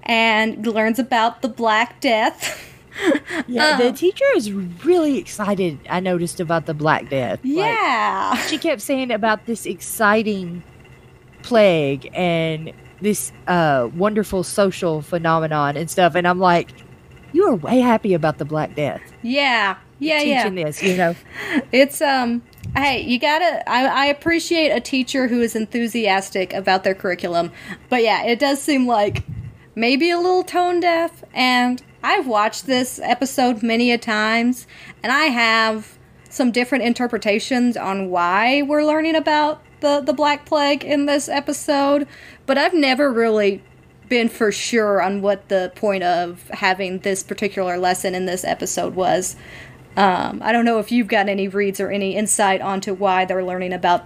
and 0.04 0.64
learns 0.68 1.00
about 1.00 1.42
the 1.42 1.50
Black 1.50 2.00
Death. 2.02 2.64
Yeah, 3.48 3.78
the 3.78 3.94
teacher 3.94 4.26
is 4.36 4.52
really 4.52 5.18
excited. 5.18 5.80
I 5.90 6.00
noticed 6.00 6.40
about 6.40 6.66
the 6.66 6.74
Black 6.74 7.10
Death. 7.10 7.40
Like, 7.44 7.56
yeah. 7.56 8.36
she 8.48 8.58
kept 8.58 8.82
saying 8.82 9.12
about 9.12 9.46
this 9.46 9.66
exciting 9.66 10.64
plague 11.44 12.10
and 12.14 12.74
this 13.00 13.32
uh, 13.48 13.90
wonderful 13.96 14.44
social 14.44 15.02
phenomenon 15.02 15.78
and 15.78 15.90
stuff, 15.90 16.16
and 16.16 16.28
I'm 16.28 16.40
like, 16.40 16.72
you 17.32 17.46
are 17.46 17.56
way 17.56 17.80
happy 17.80 18.14
about 18.14 18.38
the 18.38 18.46
Black 18.46 18.76
Death 18.76 19.02
Yeah. 19.22 19.78
Yeah, 20.00 20.22
yeah. 20.22 20.44
teaching 20.44 20.56
this, 20.56 20.84
you 20.84 20.98
know? 20.98 21.16
It's 21.72 22.02
um 22.02 22.42
hey, 22.76 23.02
you 23.02 23.20
gotta. 23.20 23.68
I, 23.70 23.86
I 23.86 24.06
appreciate 24.06 24.70
a 24.70 24.80
teacher 24.80 25.28
who 25.28 25.42
is 25.42 25.56
enthusiastic 25.56 26.54
about 26.54 26.84
their 26.84 26.96
curriculum, 26.96 27.52
but 27.90 28.04
yeah, 28.04 28.24
it 28.24 28.40
does 28.40 28.62
seem 28.62 28.88
like 28.88 29.24
maybe 29.76 30.10
a 30.10 30.18
little 30.18 30.44
tone 30.44 30.80
deaf. 30.80 31.24
And 31.34 31.82
I've 32.04 32.28
watched 32.28 32.66
this 32.66 33.00
episode 33.04 33.64
many 33.64 33.92
a 33.92 33.98
times, 33.98 34.68
and 35.04 35.12
I 35.12 35.26
have 35.26 35.98
some 36.30 36.52
different 36.52 36.84
interpretations 36.84 37.76
on 37.78 38.10
why 38.10 38.62
we're 38.62 38.84
learning 38.84 39.16
about 39.16 39.62
the 39.80 40.02
the 40.02 40.14
Black 40.14 40.46
Plague 40.46 40.84
in 40.84 41.06
this 41.06 41.30
episode, 41.30 42.08
but 42.46 42.58
I've 42.58 42.74
never 42.74 43.12
really 43.12 43.64
been 44.10 44.30
for 44.30 44.52
sure 44.52 45.02
on 45.02 45.22
what 45.22 45.50
the 45.50 45.72
point 45.76 46.04
of 46.04 46.48
having 46.50 47.00
this 47.00 47.24
particular 47.24 47.78
lesson 47.78 48.16
in 48.16 48.26
this 48.26 48.44
episode 48.44 48.96
was. 48.96 49.36
Um, 49.98 50.42
I 50.44 50.52
don't 50.52 50.64
know 50.64 50.80
if 50.80 50.92
you've 50.92 51.08
got 51.08 51.28
any 51.28 51.48
reads 51.48 51.80
or 51.80 51.90
any 51.90 52.16
insight 52.16 52.62
onto 52.62 52.94
why 52.94 53.26
they're 53.26 53.44
learning 53.44 53.74
about 53.74 54.06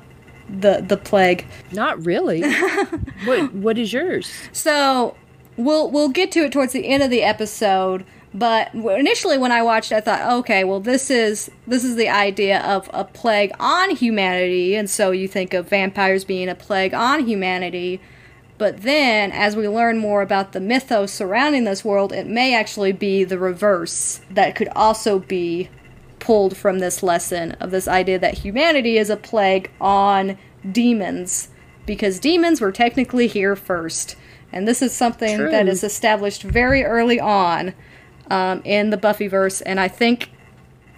the 0.49 0.83
the 0.85 0.97
plague. 0.97 1.45
Not 1.71 2.05
really. 2.05 2.41
what 3.25 3.53
What 3.53 3.77
is 3.77 3.93
yours? 3.93 4.31
So 4.51 5.15
we'll 5.63 5.89
we'll 5.89 6.09
get 6.09 6.31
to 6.33 6.45
it 6.45 6.51
towards 6.51 6.73
the 6.73 6.87
end 6.87 7.03
of 7.03 7.09
the 7.09 7.23
episode. 7.23 8.05
But 8.33 8.73
initially, 8.73 9.37
when 9.37 9.51
I 9.51 9.61
watched, 9.61 9.91
I 9.91 9.99
thought, 9.99 10.31
okay, 10.39 10.63
well, 10.63 10.79
this 10.79 11.09
is 11.09 11.51
this 11.67 11.83
is 11.83 11.95
the 11.95 12.09
idea 12.09 12.61
of 12.61 12.89
a 12.93 13.03
plague 13.03 13.51
on 13.59 13.95
humanity, 13.95 14.75
and 14.75 14.89
so 14.89 15.11
you 15.11 15.27
think 15.27 15.53
of 15.53 15.67
vampires 15.67 16.23
being 16.23 16.47
a 16.47 16.55
plague 16.55 16.93
on 16.93 17.25
humanity. 17.27 17.99
But 18.57 18.83
then, 18.83 19.31
as 19.31 19.55
we 19.55 19.67
learn 19.67 19.97
more 19.97 20.21
about 20.21 20.51
the 20.51 20.59
mythos 20.59 21.11
surrounding 21.11 21.63
this 21.63 21.83
world, 21.83 22.13
it 22.13 22.27
may 22.27 22.53
actually 22.53 22.91
be 22.91 23.23
the 23.23 23.39
reverse 23.39 24.21
that 24.29 24.55
could 24.55 24.69
also 24.75 25.19
be 25.19 25.69
pulled 26.19 26.55
from 26.55 26.79
this 26.79 27.01
lesson 27.01 27.53
of 27.53 27.71
this 27.71 27.87
idea 27.87 28.19
that 28.19 28.37
humanity 28.37 28.97
is 28.97 29.09
a 29.09 29.17
plague 29.17 29.71
on 29.81 30.37
demons 30.71 31.49
because 31.85 32.19
demons 32.19 32.61
were 32.61 32.71
technically 32.71 33.27
here 33.27 33.55
first. 33.55 34.15
And 34.53 34.67
this 34.67 34.81
is 34.81 34.91
something 34.93 35.37
True. 35.37 35.51
that 35.51 35.67
is 35.67 35.83
established 35.83 36.43
very 36.43 36.83
early 36.83 37.19
on 37.19 37.73
um, 38.29 38.61
in 38.63 38.89
the 38.89 38.97
Buffyverse, 38.97 39.61
and 39.65 39.79
I 39.79 39.87
think 39.87 40.31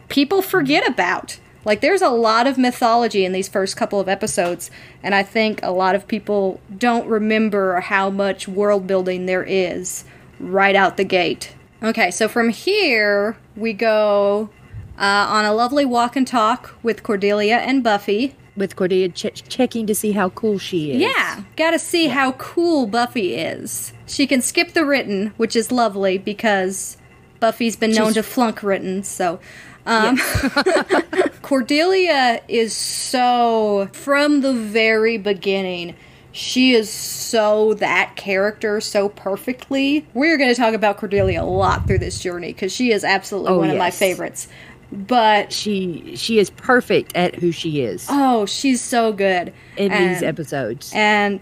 people 0.10 0.42
forget 0.42 0.88
about. 0.88 1.40
Like, 1.66 1.82
there's 1.82 2.02
a 2.02 2.10
lot 2.10 2.46
of 2.46 2.58
mythology 2.58 3.24
in 3.24 3.32
these 3.32 3.48
first 3.48 3.78
couple 3.78 4.00
of 4.00 4.10
episodes, 4.10 4.70
and 5.02 5.16
I 5.16 5.24
think 5.24 5.62
a 5.64 5.72
lot 5.72 5.96
of 5.96 6.08
people 6.08 6.60
don't 6.78 7.08
remember 7.08 7.80
how 7.80 8.10
much 8.10 8.48
world 8.48 8.86
building 8.86 9.26
there 9.26 9.44
is 9.44 10.04
right 10.40 10.76
out 10.76 10.98
the 10.98 11.06
gate. 11.06 11.56
Okay, 11.82 12.12
so 12.12 12.28
from 12.28 12.50
here, 12.50 13.38
we 13.56 13.74
go 13.74 14.50
uh, 14.98 15.26
on 15.30 15.46
a 15.46 15.54
lovely 15.54 15.86
walk 15.86 16.16
and 16.16 16.28
talk 16.28 16.76
with 16.84 17.04
Cordelia 17.04 17.58
and 17.58 17.84
Buffy. 17.84 18.36
With 18.56 18.76
Cordelia 18.76 19.10
ch- 19.10 19.44
checking 19.50 19.88
to 19.88 19.96
see 19.96 20.12
how 20.12 20.30
cool 20.30 20.60
she 20.60 20.92
is. 20.92 21.02
Yeah, 21.02 21.44
gotta 21.56 21.80
see 21.80 22.08
how 22.08 22.34
cool 22.34 22.86
Buffy 22.86 23.34
is. 23.36 23.94
She 24.06 24.28
can 24.28 24.42
skip 24.42 24.74
the 24.74 24.86
written, 24.86 25.34
which 25.38 25.56
is 25.56 25.72
lovely 25.72 26.18
because 26.20 26.98
Buffy's 27.40 27.76
been 27.76 27.92
known 27.92 28.14
She's- 28.14 28.26
to 28.26 28.32
flunk 28.32 28.62
written, 28.62 29.02
so. 29.04 29.40
Um, 29.86 30.18
Cordelia 31.42 32.42
is 32.48 32.76
so, 32.76 33.90
from 33.94 34.42
the 34.42 34.54
very 34.54 35.18
beginning, 35.18 35.96
she 36.32 36.74
is 36.74 36.90
so 36.90 37.74
that 37.76 38.16
character 38.16 38.80
so 38.82 39.10
perfectly. 39.10 40.06
We're 40.14 40.38
going 40.38 40.50
to 40.50 40.56
talk 40.56 40.74
about 40.74 40.98
Cordelia 40.98 41.42
a 41.42 41.46
lot 41.46 41.86
through 41.86 42.00
this 42.00 42.20
journey 42.20 42.54
because 42.54 42.72
she 42.72 42.92
is 42.92 43.04
absolutely 43.04 43.52
Oh, 43.52 43.58
one 43.60 43.70
of 43.70 43.78
my 43.78 43.92
favorites. 43.92 44.48
But, 44.92 45.52
She 45.52 46.16
she 46.16 46.38
is 46.38 46.50
perfect 46.52 47.16
at 47.16 47.36
who 47.36 47.52
she 47.52 47.82
is 47.82 48.06
oh, 48.10 48.46
she's 48.46 48.82
so 48.82 49.12
good. 49.12 49.52
in 49.78 49.92
these 49.92 50.22
episodes. 50.22 50.92
and 50.94 51.40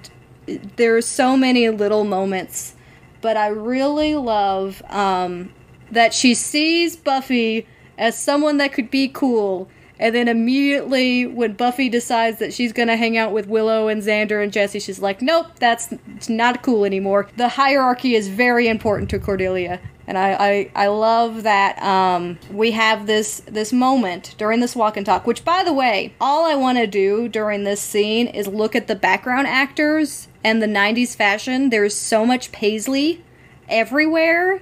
there 0.77 0.95
are 0.95 1.01
so 1.01 1.35
many 1.37 1.69
little 1.69 2.03
moments 2.03 2.75
but 3.21 3.37
i 3.37 3.47
really 3.47 4.15
love 4.15 4.81
um, 4.89 5.53
that 5.91 6.13
she 6.13 6.33
sees 6.33 6.95
buffy 6.95 7.65
as 7.97 8.17
someone 8.17 8.57
that 8.57 8.73
could 8.73 8.89
be 8.89 9.07
cool 9.07 9.69
and 9.99 10.15
then 10.15 10.27
immediately 10.27 11.25
when 11.27 11.53
buffy 11.53 11.89
decides 11.89 12.39
that 12.39 12.51
she's 12.53 12.73
gonna 12.73 12.97
hang 12.97 13.17
out 13.17 13.31
with 13.31 13.47
willow 13.47 13.87
and 13.87 14.01
xander 14.01 14.41
and 14.43 14.51
jesse 14.51 14.79
she's 14.79 14.99
like 14.99 15.21
nope 15.21 15.47
that's 15.59 15.93
not 16.27 16.63
cool 16.63 16.85
anymore 16.85 17.29
the 17.37 17.47
hierarchy 17.49 18.15
is 18.15 18.27
very 18.27 18.67
important 18.67 19.09
to 19.09 19.19
cordelia 19.19 19.79
and 20.07 20.17
I, 20.17 20.33
I, 20.33 20.71
I 20.75 20.87
love 20.87 21.43
that 21.43 21.81
um, 21.81 22.39
we 22.51 22.71
have 22.71 23.05
this 23.05 23.41
this 23.41 23.71
moment 23.71 24.35
during 24.37 24.59
this 24.59 24.75
walk 24.75 24.97
and 24.97 25.05
talk. 25.05 25.27
Which, 25.27 25.45
by 25.45 25.63
the 25.63 25.73
way, 25.73 26.13
all 26.19 26.45
I 26.45 26.55
want 26.55 26.77
to 26.79 26.87
do 26.87 27.27
during 27.27 27.63
this 27.63 27.81
scene 27.81 28.27
is 28.27 28.47
look 28.47 28.75
at 28.75 28.87
the 28.87 28.95
background 28.95 29.47
actors 29.47 30.27
and 30.43 30.61
the 30.61 30.67
'90s 30.67 31.15
fashion. 31.15 31.69
There's 31.69 31.95
so 31.95 32.25
much 32.25 32.51
paisley 32.51 33.23
everywhere, 33.69 34.61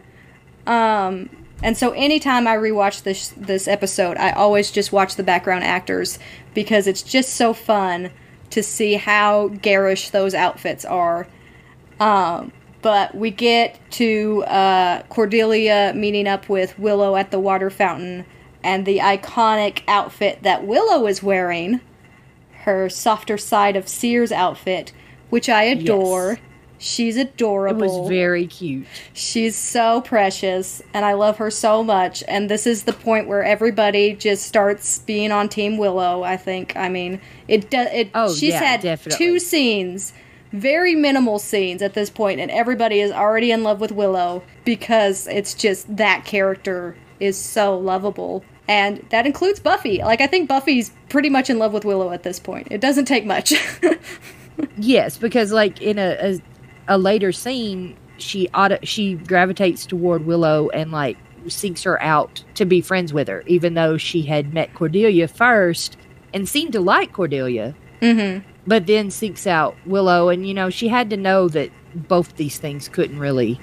um, 0.68 1.30
and 1.64 1.78
so 1.78 1.92
anytime 1.92 2.48
I 2.48 2.56
rewatch 2.58 3.04
this 3.04 3.30
this 3.30 3.68
episode, 3.68 4.18
I 4.18 4.32
always 4.32 4.72
just 4.72 4.92
watch 4.92 5.16
the 5.16 5.24
background 5.24 5.64
actors 5.64 6.20
because 6.54 6.86
it's 6.86 7.02
just 7.02 7.34
so 7.34 7.54
fun 7.54 8.12
to 8.50 8.64
see 8.64 8.96
how 8.96 9.48
garish 9.48 10.10
those 10.10 10.34
outfits 10.34 10.84
are. 10.84 11.28
Um, 12.00 12.52
but 12.82 13.16
we 13.16 13.32
get 13.32 13.80
to 13.92 14.44
uh, 14.46 15.04
Cordelia 15.04 15.94
meeting 15.96 16.28
up 16.28 16.50
with 16.50 16.78
Willow 16.80 17.16
at 17.16 17.32
the 17.32 17.40
water 17.40 17.70
fountain, 17.70 18.26
and 18.64 18.86
the 18.86 19.00
iconic 19.00 19.82
outfit 19.88 20.44
that 20.44 20.66
Willow 20.66 21.08
is 21.08 21.24
wearing, 21.24 21.82
her 22.64 22.90
softer 22.90 23.38
side 23.38 23.76
of 23.76 23.88
Sears 23.88 24.32
outfit, 24.32 24.92
which 25.30 25.50
I 25.50 25.64
adore. 25.64 26.32
Yes. 26.32 26.40
She's 26.82 27.18
it 27.18 27.34
adorable. 27.34 28.04
was 28.04 28.10
very 28.10 28.48
cute. 28.48 28.88
She's 29.12 29.58
so 29.58 30.00
precious, 30.00 30.82
and 30.94 31.04
I 31.04 31.12
love 31.12 31.36
her 31.38 31.52
so 31.52 31.84
much. 31.84 32.24
And 32.26 32.50
this 32.50 32.66
is 32.66 32.84
the 32.84 32.94
point 32.94 33.28
where 33.28 33.44
everybody 33.44 34.14
just 34.14 34.46
starts 34.46 35.00
being 35.00 35.30
on 35.34 35.50
Team 35.50 35.78
Willow. 35.78 36.24
I 36.24 36.38
think. 36.38 36.78
I 36.78 36.88
mean, 36.88 37.20
it 37.50 37.70
does. 37.70 37.90
It. 37.92 38.12
Oh, 38.16 38.34
she's 38.34 38.52
yeah, 38.52 38.64
had 38.64 38.80
definitely. 38.80 39.26
two 39.26 39.40
scenes, 39.40 40.14
very 40.52 40.96
minimal 40.96 41.40
scenes 41.40 41.82
at 41.82 41.94
this 41.94 42.10
point, 42.10 42.40
and 42.40 42.50
everybody 42.52 43.00
is 43.00 43.12
already 43.12 43.52
in 43.52 43.64
love 43.64 43.80
with 43.80 43.92
Willow 43.92 44.44
because 44.66 45.28
it's 45.28 45.54
just 45.54 45.96
that 45.96 46.26
character 46.26 46.96
is 47.20 47.38
so 47.38 47.78
lovable. 47.78 48.44
And 48.68 49.04
that 49.10 49.26
includes 49.26 49.60
Buffy. 49.60 50.00
Like 50.00 50.22
I 50.22 50.28
think 50.28 50.48
Buffy's 50.48 50.92
pretty 51.10 51.30
much 51.30 51.50
in 51.50 51.58
love 51.58 51.74
with 51.74 51.86
Willow 51.86 52.12
at 52.12 52.24
this 52.24 52.40
point. 52.40 52.68
It 52.70 52.82
doesn't 52.82 53.06
take 53.06 53.26
much. 53.26 53.54
Yes, 54.78 55.18
because 55.18 55.52
like 55.52 55.82
in 55.82 56.00
a 56.00 56.18
a, 56.88 56.96
a 56.96 56.98
later 56.98 57.32
scene, 57.32 57.96
she 58.18 58.50
auto, 58.50 58.78
she 58.84 59.16
gravitates 59.16 59.86
toward 59.86 60.26
Willow 60.26 60.70
and 60.70 60.92
like 60.92 61.18
seeks 61.48 61.84
her 61.84 62.02
out 62.02 62.44
to 62.56 62.66
be 62.66 62.82
friends 62.82 63.14
with 63.14 63.28
her, 63.28 63.44
even 63.48 63.74
though 63.74 63.98
she 63.98 64.24
had 64.24 64.54
met 64.54 64.74
Cordelia 64.74 65.28
first 65.28 65.98
and 66.34 66.48
seemed 66.48 66.74
to 66.74 66.82
like 66.82 67.14
Cordelia, 67.14 67.76
mm-hmm. 68.02 68.49
But 68.68 68.88
then 68.88 69.10
seeks 69.12 69.46
out 69.48 69.76
Willow, 69.86 70.30
and 70.30 70.48
you 70.48 70.54
know 70.54 70.70
she 70.70 70.88
had 70.88 71.10
to 71.10 71.18
know 71.18 71.48
that 71.50 71.72
both 71.94 72.36
these 72.36 72.58
things 72.60 72.88
couldn't 72.88 73.20
really 73.20 73.60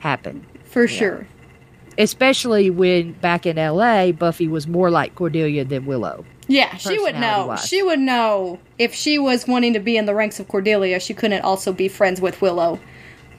happen, 0.00 0.44
For 0.64 0.86
sure. 0.88 1.26
especially 1.98 2.70
when 2.70 3.12
back 3.12 3.46
in 3.46 3.58
L.A. 3.58 4.12
Buffy 4.12 4.48
was 4.48 4.66
more 4.66 4.90
like 4.90 5.14
Cordelia 5.14 5.64
than 5.64 5.86
Willow. 5.86 6.24
Yeah, 6.48 6.74
she 6.76 6.98
would 6.98 7.14
know. 7.14 7.20
personality-wise. 7.20 7.68
She 7.68 7.82
would 7.82 8.00
know 8.00 8.58
if 8.78 8.92
she 8.94 9.18
was 9.18 9.46
wanting 9.46 9.72
to 9.74 9.78
be 9.80 9.96
in 9.96 10.06
the 10.06 10.14
ranks 10.14 10.40
of 10.40 10.48
Cordelia, 10.48 10.98
she 10.98 11.14
couldn't 11.14 11.42
also 11.42 11.72
be 11.72 11.86
friends 11.88 12.20
with 12.20 12.40
Willow 12.42 12.80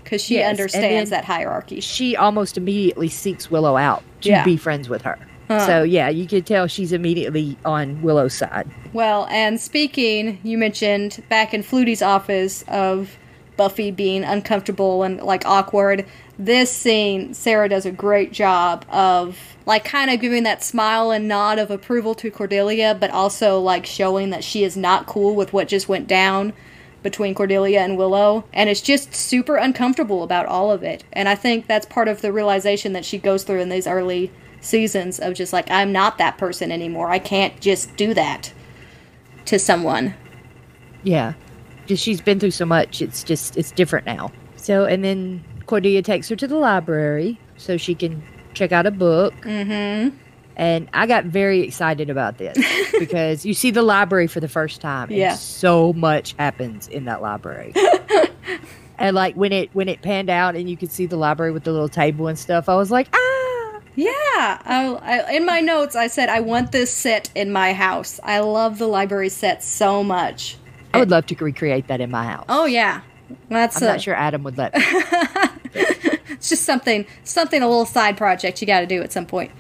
because 0.04 0.22
she 0.24 0.36
Yes, 0.36 0.50
understands 0.50 1.10
that 1.10 1.26
hierarchy. 1.26 1.82
she 1.82 2.16
almost 2.16 2.58
immediately 2.58 3.10
seeks 3.10 3.52
Willow 3.52 3.76
out 3.78 4.04
to 4.22 4.30
Yeah. 4.30 4.44
be 4.46 4.56
friends 4.58 4.88
with 4.88 5.02
her. 5.02 5.18
Huh. 5.52 5.66
So 5.66 5.84
yeah, 5.84 6.08
you 6.08 6.28
could 6.28 6.46
tell 6.46 6.66
she's 6.68 6.94
immediately 6.94 7.58
on 7.66 8.02
Willow's 8.02 8.34
side. 8.34 8.70
Well, 8.94 9.28
and 9.30 9.60
speaking, 9.60 10.40
you 10.44 10.58
mentioned 10.58 11.22
back 11.28 11.54
in 11.54 11.62
Flutie's 11.62 12.02
office 12.02 12.64
of 12.70 13.18
Buffy 13.58 13.92
being 13.92 14.24
uncomfortable 14.24 15.04
and 15.04 15.22
like 15.22 15.46
awkward. 15.46 16.06
This 16.40 16.72
scene, 16.72 17.34
Sarah 17.34 17.68
does 17.68 17.86
a 17.86 17.92
great 17.92 18.32
job 18.32 18.86
of 18.90 19.38
like 19.66 19.84
kind 19.84 20.10
of 20.10 20.22
giving 20.22 20.44
that 20.44 20.64
smile 20.64 21.12
and 21.12 21.28
nod 21.28 21.60
of 21.60 21.70
approval 21.70 22.16
to 22.16 22.32
Cordelia, 22.32 22.96
but 22.98 23.12
also 23.12 23.60
like 23.60 23.86
showing 23.86 24.30
that 24.30 24.46
she 24.46 24.64
is 24.64 24.78
not 24.78 25.06
cool 25.06 25.36
with 25.36 25.52
what 25.52 25.68
just 25.68 25.90
went 25.90 26.08
down 26.08 26.54
between 27.04 27.36
Cordelia 27.36 27.82
and 27.82 27.98
Willow. 27.98 28.46
And 28.54 28.70
it's 28.70 28.80
just 28.80 29.14
super 29.14 29.58
uncomfortable 29.58 30.24
about 30.24 30.46
all 30.46 30.72
of 30.72 30.82
it. 30.82 31.04
And 31.12 31.28
I 31.28 31.36
think 31.36 31.68
that's 31.68 31.86
part 31.86 32.08
of 32.08 32.22
the 32.22 32.32
realization 32.32 32.94
that 32.94 33.04
she 33.04 33.18
goes 33.18 33.44
through 33.44 33.60
in 33.60 33.68
these 33.68 33.86
early 33.86 34.32
seasons 34.62 35.20
of 35.20 35.34
just 35.34 35.52
like, 35.54 35.70
I'm 35.70 35.92
not 35.92 36.18
that 36.20 36.38
person 36.38 36.72
anymore. 36.72 37.10
I 37.10 37.20
can't 37.20 37.60
just 37.60 37.96
do 37.98 38.14
that 38.14 38.54
to 39.46 39.60
someone. 39.60 40.14
Yeah, 41.04 41.34
just 41.88 42.04
she's 42.04 42.22
been 42.22 42.40
through 42.40 42.52
so 42.52 42.66
much. 42.66 43.02
It's 43.02 43.24
just 43.24 43.58
it's 43.58 43.72
different 43.72 44.06
now. 44.06 44.32
So 44.56 44.86
and 44.86 45.04
then 45.04 45.44
Cordelia 45.66 46.02
takes 46.04 46.30
her 46.30 46.36
to 46.36 46.48
the 46.48 46.58
library 46.58 47.40
so 47.58 47.76
she 47.78 47.96
can 47.96 48.22
check 48.54 48.72
out 48.72 48.86
a 48.86 48.92
book. 48.92 49.34
Mm-hmm. 49.42 50.16
And 50.58 50.90
I 50.94 51.08
got 51.08 51.26
very 51.26 51.62
excited 51.62 52.10
about 52.10 52.38
this 52.38 52.58
because 53.00 53.46
you 53.46 53.54
see 53.56 53.72
the 53.72 53.82
library 53.82 54.28
for 54.28 54.40
the 54.42 54.48
first 54.50 54.80
time. 54.82 55.10
And 55.10 55.18
Yeah. 55.18 55.34
so 55.34 55.92
much 55.94 56.34
happens 56.38 56.88
in 56.88 57.06
that 57.06 57.22
library. 57.22 57.74
and 59.00 59.16
like 59.16 59.36
when 59.36 59.52
it 59.52 59.70
when 59.74 59.90
it 59.90 60.02
panned 60.04 60.30
out 60.30 60.56
and 60.56 60.70
you 60.70 60.78
could 60.78 60.92
see 60.92 61.08
the 61.08 61.16
library 61.18 61.52
with 61.52 61.64
the 61.64 61.72
little 61.72 61.90
table 61.90 62.28
and 62.28 62.38
stuff, 62.38 62.70
I 62.70 62.76
was 62.76 62.92
like, 62.92 63.08
ah. 63.14 63.41
Yeah, 63.96 64.12
I, 64.14 65.00
I, 65.02 65.32
in 65.34 65.46
my 65.46 65.60
notes 65.60 65.96
I 65.96 66.08
said 66.08 66.30
I 66.30 66.40
want 66.40 66.72
this 66.72 66.94
set 66.94 67.30
in 67.36 67.52
my 67.52 67.74
house. 67.74 68.20
I 68.24 68.40
love 68.40 68.78
the 68.78 68.88
library 68.88 69.30
set 69.30 69.64
so 69.64 70.04
much. 70.04 70.58
I 70.94 71.00
would 71.00 71.10
love 71.10 71.26
to 71.28 71.36
recreate 71.36 71.88
that 71.88 72.02
in 72.02 72.12
my 72.12 72.24
house. 72.24 72.46
Oh 72.50 72.66
yeah, 72.66 73.02
that's 73.50 73.78
I'm 73.78 73.84
a, 73.84 73.92
not 73.92 74.02
sure 74.02 74.16
Adam 74.16 74.44
would 74.44 74.58
let 74.58 74.74
me. 74.74 74.82
it's 75.74 76.50
just 76.50 76.64
something 76.64 77.06
something 77.24 77.62
a 77.62 77.68
little 77.68 77.86
side 77.86 78.18
project 78.18 78.62
you 78.62 78.68
got 78.68 78.82
to 78.82 78.88
do 78.88 79.02
at 79.02 79.12
some 79.12 79.26
point. 79.26 79.52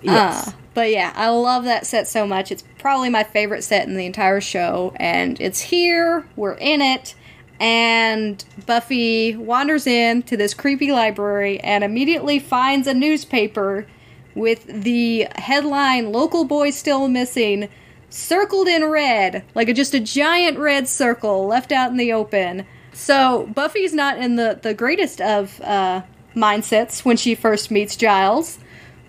Yes. 0.00 0.48
Uh, 0.48 0.52
but 0.74 0.90
yeah, 0.90 1.12
I 1.14 1.28
love 1.28 1.64
that 1.64 1.86
set 1.86 2.08
so 2.08 2.26
much. 2.26 2.50
It's 2.50 2.64
probably 2.78 3.10
my 3.10 3.24
favorite 3.24 3.62
set 3.62 3.86
in 3.86 3.96
the 3.96 4.06
entire 4.06 4.40
show, 4.40 4.94
and 4.96 5.40
it's 5.40 5.60
here. 5.60 6.26
We're 6.34 6.54
in 6.54 6.80
it, 6.80 7.14
and 7.62 8.44
Buffy 8.66 9.36
wanders 9.36 9.86
in 9.86 10.24
to 10.24 10.36
this 10.36 10.52
creepy 10.52 10.90
library 10.90 11.60
and 11.60 11.84
immediately 11.84 12.40
finds 12.40 12.88
a 12.88 12.92
newspaper 12.92 13.86
with 14.34 14.66
the 14.66 15.28
headline 15.36 16.10
"Local 16.10 16.44
Boy 16.44 16.70
Still 16.70 17.08
Missing." 17.08 17.68
Circled 18.10 18.68
in 18.68 18.84
red, 18.90 19.42
like 19.54 19.70
a, 19.70 19.72
just 19.72 19.94
a 19.94 20.00
giant 20.00 20.58
red 20.58 20.86
circle 20.86 21.46
left 21.46 21.72
out 21.72 21.90
in 21.90 21.96
the 21.96 22.12
open. 22.12 22.66
So 22.92 23.48
Buffy's 23.54 23.94
not 23.94 24.18
in 24.18 24.36
the 24.36 24.58
the 24.60 24.74
greatest 24.74 25.20
of 25.22 25.60
uh, 25.62 26.02
mindsets 26.34 27.06
when 27.06 27.16
she 27.16 27.34
first 27.34 27.70
meets 27.70 27.96
Giles. 27.96 28.58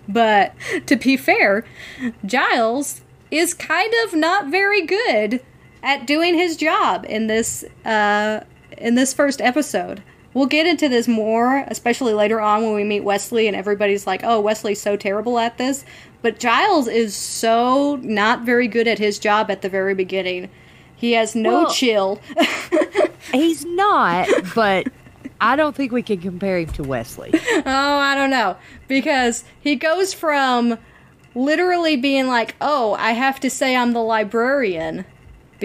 But 0.08 0.54
to 0.86 0.96
be 0.96 1.16
fair, 1.16 1.66
Giles 2.24 3.02
is 3.30 3.52
kind 3.52 3.92
of 4.04 4.14
not 4.14 4.46
very 4.46 4.86
good 4.86 5.42
at 5.84 6.06
doing 6.06 6.34
his 6.34 6.56
job 6.56 7.06
in 7.08 7.28
this 7.28 7.62
uh, 7.84 8.40
in 8.76 8.96
this 8.96 9.14
first 9.14 9.40
episode. 9.40 10.02
We'll 10.32 10.46
get 10.46 10.66
into 10.66 10.88
this 10.88 11.06
more, 11.06 11.64
especially 11.68 12.12
later 12.12 12.40
on 12.40 12.64
when 12.64 12.74
we 12.74 12.82
meet 12.82 13.04
Wesley 13.04 13.46
and 13.46 13.54
everybody's 13.54 14.04
like, 14.04 14.22
"Oh, 14.24 14.40
Wesley's 14.40 14.80
so 14.80 14.96
terrible 14.96 15.38
at 15.38 15.58
this." 15.58 15.84
But 16.22 16.40
Giles 16.40 16.88
is 16.88 17.14
so 17.14 17.96
not 18.02 18.42
very 18.42 18.66
good 18.66 18.88
at 18.88 18.98
his 18.98 19.20
job 19.20 19.48
at 19.50 19.62
the 19.62 19.68
very 19.68 19.94
beginning. 19.94 20.50
He 20.96 21.12
has 21.12 21.36
no 21.36 21.64
Well- 21.64 21.70
chill. 21.70 22.20
He's 23.32 23.64
not, 23.64 24.28
but 24.54 24.88
I 25.40 25.54
don't 25.56 25.74
think 25.76 25.92
we 25.92 26.02
can 26.02 26.18
compare 26.20 26.58
him 26.58 26.68
to 26.74 26.82
Wesley. 26.82 27.30
Oh, 27.34 27.62
I 27.66 28.14
don't 28.14 28.30
know. 28.30 28.56
Because 28.88 29.44
he 29.60 29.76
goes 29.76 30.14
from 30.14 30.78
literally 31.34 31.96
being 31.96 32.26
like, 32.28 32.54
oh, 32.60 32.94
I 32.98 33.12
have 33.12 33.40
to 33.40 33.50
say 33.50 33.74
I'm 33.76 33.92
the 33.92 34.02
librarian 34.02 35.04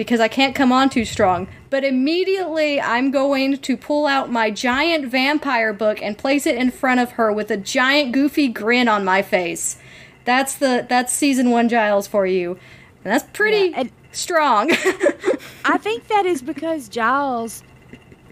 because 0.00 0.18
I 0.18 0.28
can't 0.28 0.54
come 0.54 0.72
on 0.72 0.88
too 0.88 1.04
strong. 1.04 1.46
But 1.68 1.84
immediately 1.84 2.80
I'm 2.80 3.10
going 3.10 3.58
to 3.58 3.76
pull 3.76 4.06
out 4.06 4.32
my 4.32 4.50
giant 4.50 5.10
vampire 5.10 5.74
book 5.74 6.00
and 6.02 6.16
place 6.16 6.46
it 6.46 6.56
in 6.56 6.70
front 6.70 7.00
of 7.00 7.12
her 7.12 7.30
with 7.30 7.50
a 7.50 7.58
giant 7.58 8.12
goofy 8.12 8.48
grin 8.48 8.88
on 8.88 9.04
my 9.04 9.20
face. 9.20 9.76
That's 10.24 10.54
the 10.54 10.86
that's 10.88 11.12
season 11.12 11.50
1 11.50 11.68
Giles 11.68 12.06
for 12.06 12.26
you. 12.26 12.52
And 13.04 13.12
that's 13.12 13.24
pretty 13.34 13.70
Yeah, 13.72 13.80
and- 13.80 13.92
strong. 14.12 14.70
I 15.66 15.76
think 15.78 16.08
that 16.08 16.24
is 16.24 16.40
because 16.40 16.88
Giles 16.88 17.62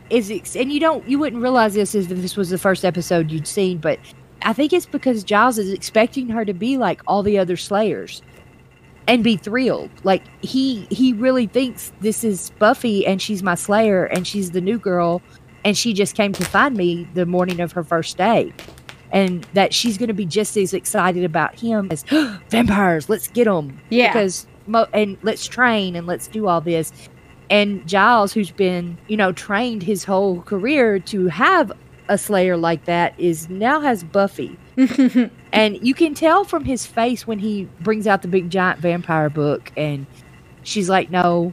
is, 0.09 0.31
ex- 0.31 0.57
and 0.57 0.73
you 0.73 0.81
don't, 0.81 1.07
you 1.07 1.19
wouldn't 1.19 1.43
realize 1.43 1.75
this 1.75 1.95
if 1.95 2.09
this 2.09 2.35
was 2.35 2.49
the 2.49 2.57
first 2.59 2.83
episode 2.83 3.31
you'd 3.31 3.47
seen, 3.47 3.77
but 3.77 3.99
I 4.41 4.55
think 4.55 4.73
it's 4.73 4.87
because 4.87 5.23
Giles 5.23 5.59
is 5.59 5.71
expecting 5.71 6.31
her 6.31 6.45
to 6.47 6.55
be 6.55 6.79
like 6.79 7.03
all 7.07 7.23
the 7.23 7.39
other 7.39 7.57
Slayers 7.59 8.23
and 9.09 9.25
be 9.25 9.37
thrilled. 9.37 9.91
Like 10.05 10.23
he 10.43 10.87
he 10.91 11.13
really 11.15 11.47
thinks 11.47 11.93
this 12.01 12.23
is 12.23 12.51
Buffy 12.59 13.05
and 13.07 13.21
she's 13.21 13.43
my 13.43 13.57
Slayer 13.57 14.05
and 14.05 14.27
she's 14.27 14.53
the 14.53 14.61
new 14.61 14.79
girl 14.79 15.23
and 15.65 15.77
she 15.77 15.93
just 15.93 16.15
came 16.15 16.33
to 16.35 16.45
find 16.45 16.77
me 16.77 17.09
the 17.15 17.27
morning 17.27 17.59
of 17.61 17.73
her 17.73 17.83
first 17.83 18.17
day. 18.17 18.53
And 19.11 19.45
that 19.55 19.73
she's 19.73 19.97
going 19.97 20.09
to 20.09 20.15
be 20.15 20.27
just 20.27 20.55
as 20.59 20.75
excited 20.75 21.25
about 21.25 21.59
him 21.59 21.89
as 21.91 22.03
vampires. 22.51 23.09
Let's 23.09 23.27
get 23.27 23.47
them. 23.47 23.81
Yeah. 23.89 24.13
Because 24.13 24.47
mo- 24.67 24.87
and 24.93 25.17
let's 25.23 25.49
train 25.49 25.97
and 25.97 26.07
let's 26.07 26.29
do 26.29 26.47
all 26.47 26.61
this. 26.61 26.93
And 27.49 27.89
Giles, 27.89 28.35
who's 28.35 28.51
been 28.51 28.99
you 29.09 29.17
know 29.17 29.33
trained 29.33 29.83
his 29.83 30.05
whole 30.05 30.43
career 30.43 30.99
to 31.01 31.29
have 31.29 31.73
a 32.11 32.19
Slayer 32.19 32.59
like 32.59 32.85
that, 32.85 33.19
is 33.19 33.49
now 33.49 33.81
has 33.81 34.05
Buffy. 34.05 34.59
And 35.53 35.79
you 35.87 35.95
can 35.95 36.15
tell 36.15 36.45
from 36.45 36.65
his 36.65 36.87
face 36.87 37.27
when 37.27 37.39
he 37.39 37.69
brings 37.81 38.07
out 38.07 38.23
the 38.23 38.29
big 38.29 38.51
giant 38.51 38.81
vampire 38.81 39.31
book 39.31 39.73
and 39.77 40.07
she's 40.63 40.89
like, 40.89 41.11
"No, 41.11 41.53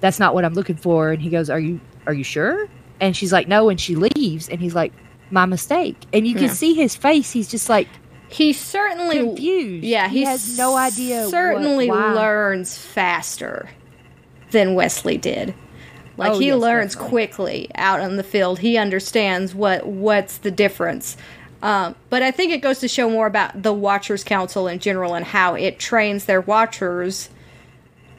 that's 0.00 0.18
not 0.18 0.34
what 0.34 0.44
I'm 0.44 0.54
looking 0.54 0.76
for." 0.76 1.10
And 1.10 1.20
he 1.20 1.28
goes, 1.30 1.50
"Are 1.50 1.60
you 1.60 1.80
are 2.06 2.14
you 2.14 2.24
sure?" 2.24 2.68
And 3.00 3.14
she's 3.16 3.32
like, 3.32 3.46
"No." 3.48 3.68
And 3.68 3.78
she 3.80 3.94
leaves 3.94 4.48
and 4.48 4.60
he's 4.60 4.74
like, 4.74 4.92
"My 5.30 5.44
mistake." 5.44 5.96
And 6.12 6.26
you 6.26 6.34
can 6.34 6.44
Yeah. 6.44 6.52
see 6.52 6.74
his 6.74 6.96
face. 6.96 7.32
He's 7.32 7.48
just 7.48 7.68
like 7.68 7.88
he 8.28 8.52
certainly 8.52 9.18
confused. 9.18 9.84
Yeah, 9.84 10.08
he, 10.08 10.20
he 10.20 10.24
has 10.24 10.56
no 10.58 10.74
idea. 10.76 11.28
Certainly 11.28 11.90
why. 11.90 12.12
learns 12.14 12.76
faster 12.76 13.68
than 14.50 14.74
Wesley 14.74 15.16
did. 15.18 15.54
Like 16.16 16.32
Oh, 16.32 16.38
he 16.38 16.46
yes, 16.48 16.58
learns 16.58 16.94
definitely. 16.94 17.10
quickly 17.10 17.70
out 17.74 18.00
on 18.00 18.16
the 18.16 18.22
field. 18.22 18.60
He 18.60 18.78
understands 18.78 19.54
what 19.54 19.86
what's 19.86 20.38
the 20.38 20.50
difference. 20.50 21.16
Um, 21.62 21.94
but 22.10 22.22
I 22.22 22.30
think 22.30 22.52
it 22.52 22.60
goes 22.60 22.78
to 22.80 22.88
show 22.88 23.08
more 23.08 23.26
about 23.26 23.62
the 23.62 23.72
Watchers 23.72 24.22
Council 24.22 24.68
in 24.68 24.78
general 24.78 25.14
and 25.14 25.24
how 25.24 25.54
it 25.54 25.78
trains 25.78 26.26
their 26.26 26.40
Watchers 26.40 27.30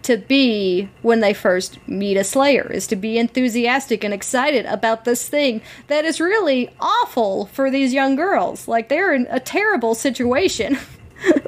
to 0.04 0.18
be 0.18 0.90
when 1.02 1.20
they 1.20 1.34
first 1.34 1.86
meet 1.86 2.16
a 2.16 2.24
Slayer 2.24 2.72
is 2.72 2.88
to 2.88 2.96
be 2.96 3.18
enthusiastic 3.18 4.06
and 4.06 4.14
excited 4.14 4.66
about 4.66 5.04
this 5.04 5.28
thing 5.28 5.62
that 5.88 6.06
is 6.06 6.22
really 6.22 6.70
awful 6.80 7.48
for 7.48 7.70
these 7.70 7.94
young 7.94 8.16
girls. 8.16 8.70
Like 8.70 8.88
they're 8.88 9.14
in 9.14 9.28
a 9.30 9.40
terrible 9.40 9.96
situation. 9.96 10.78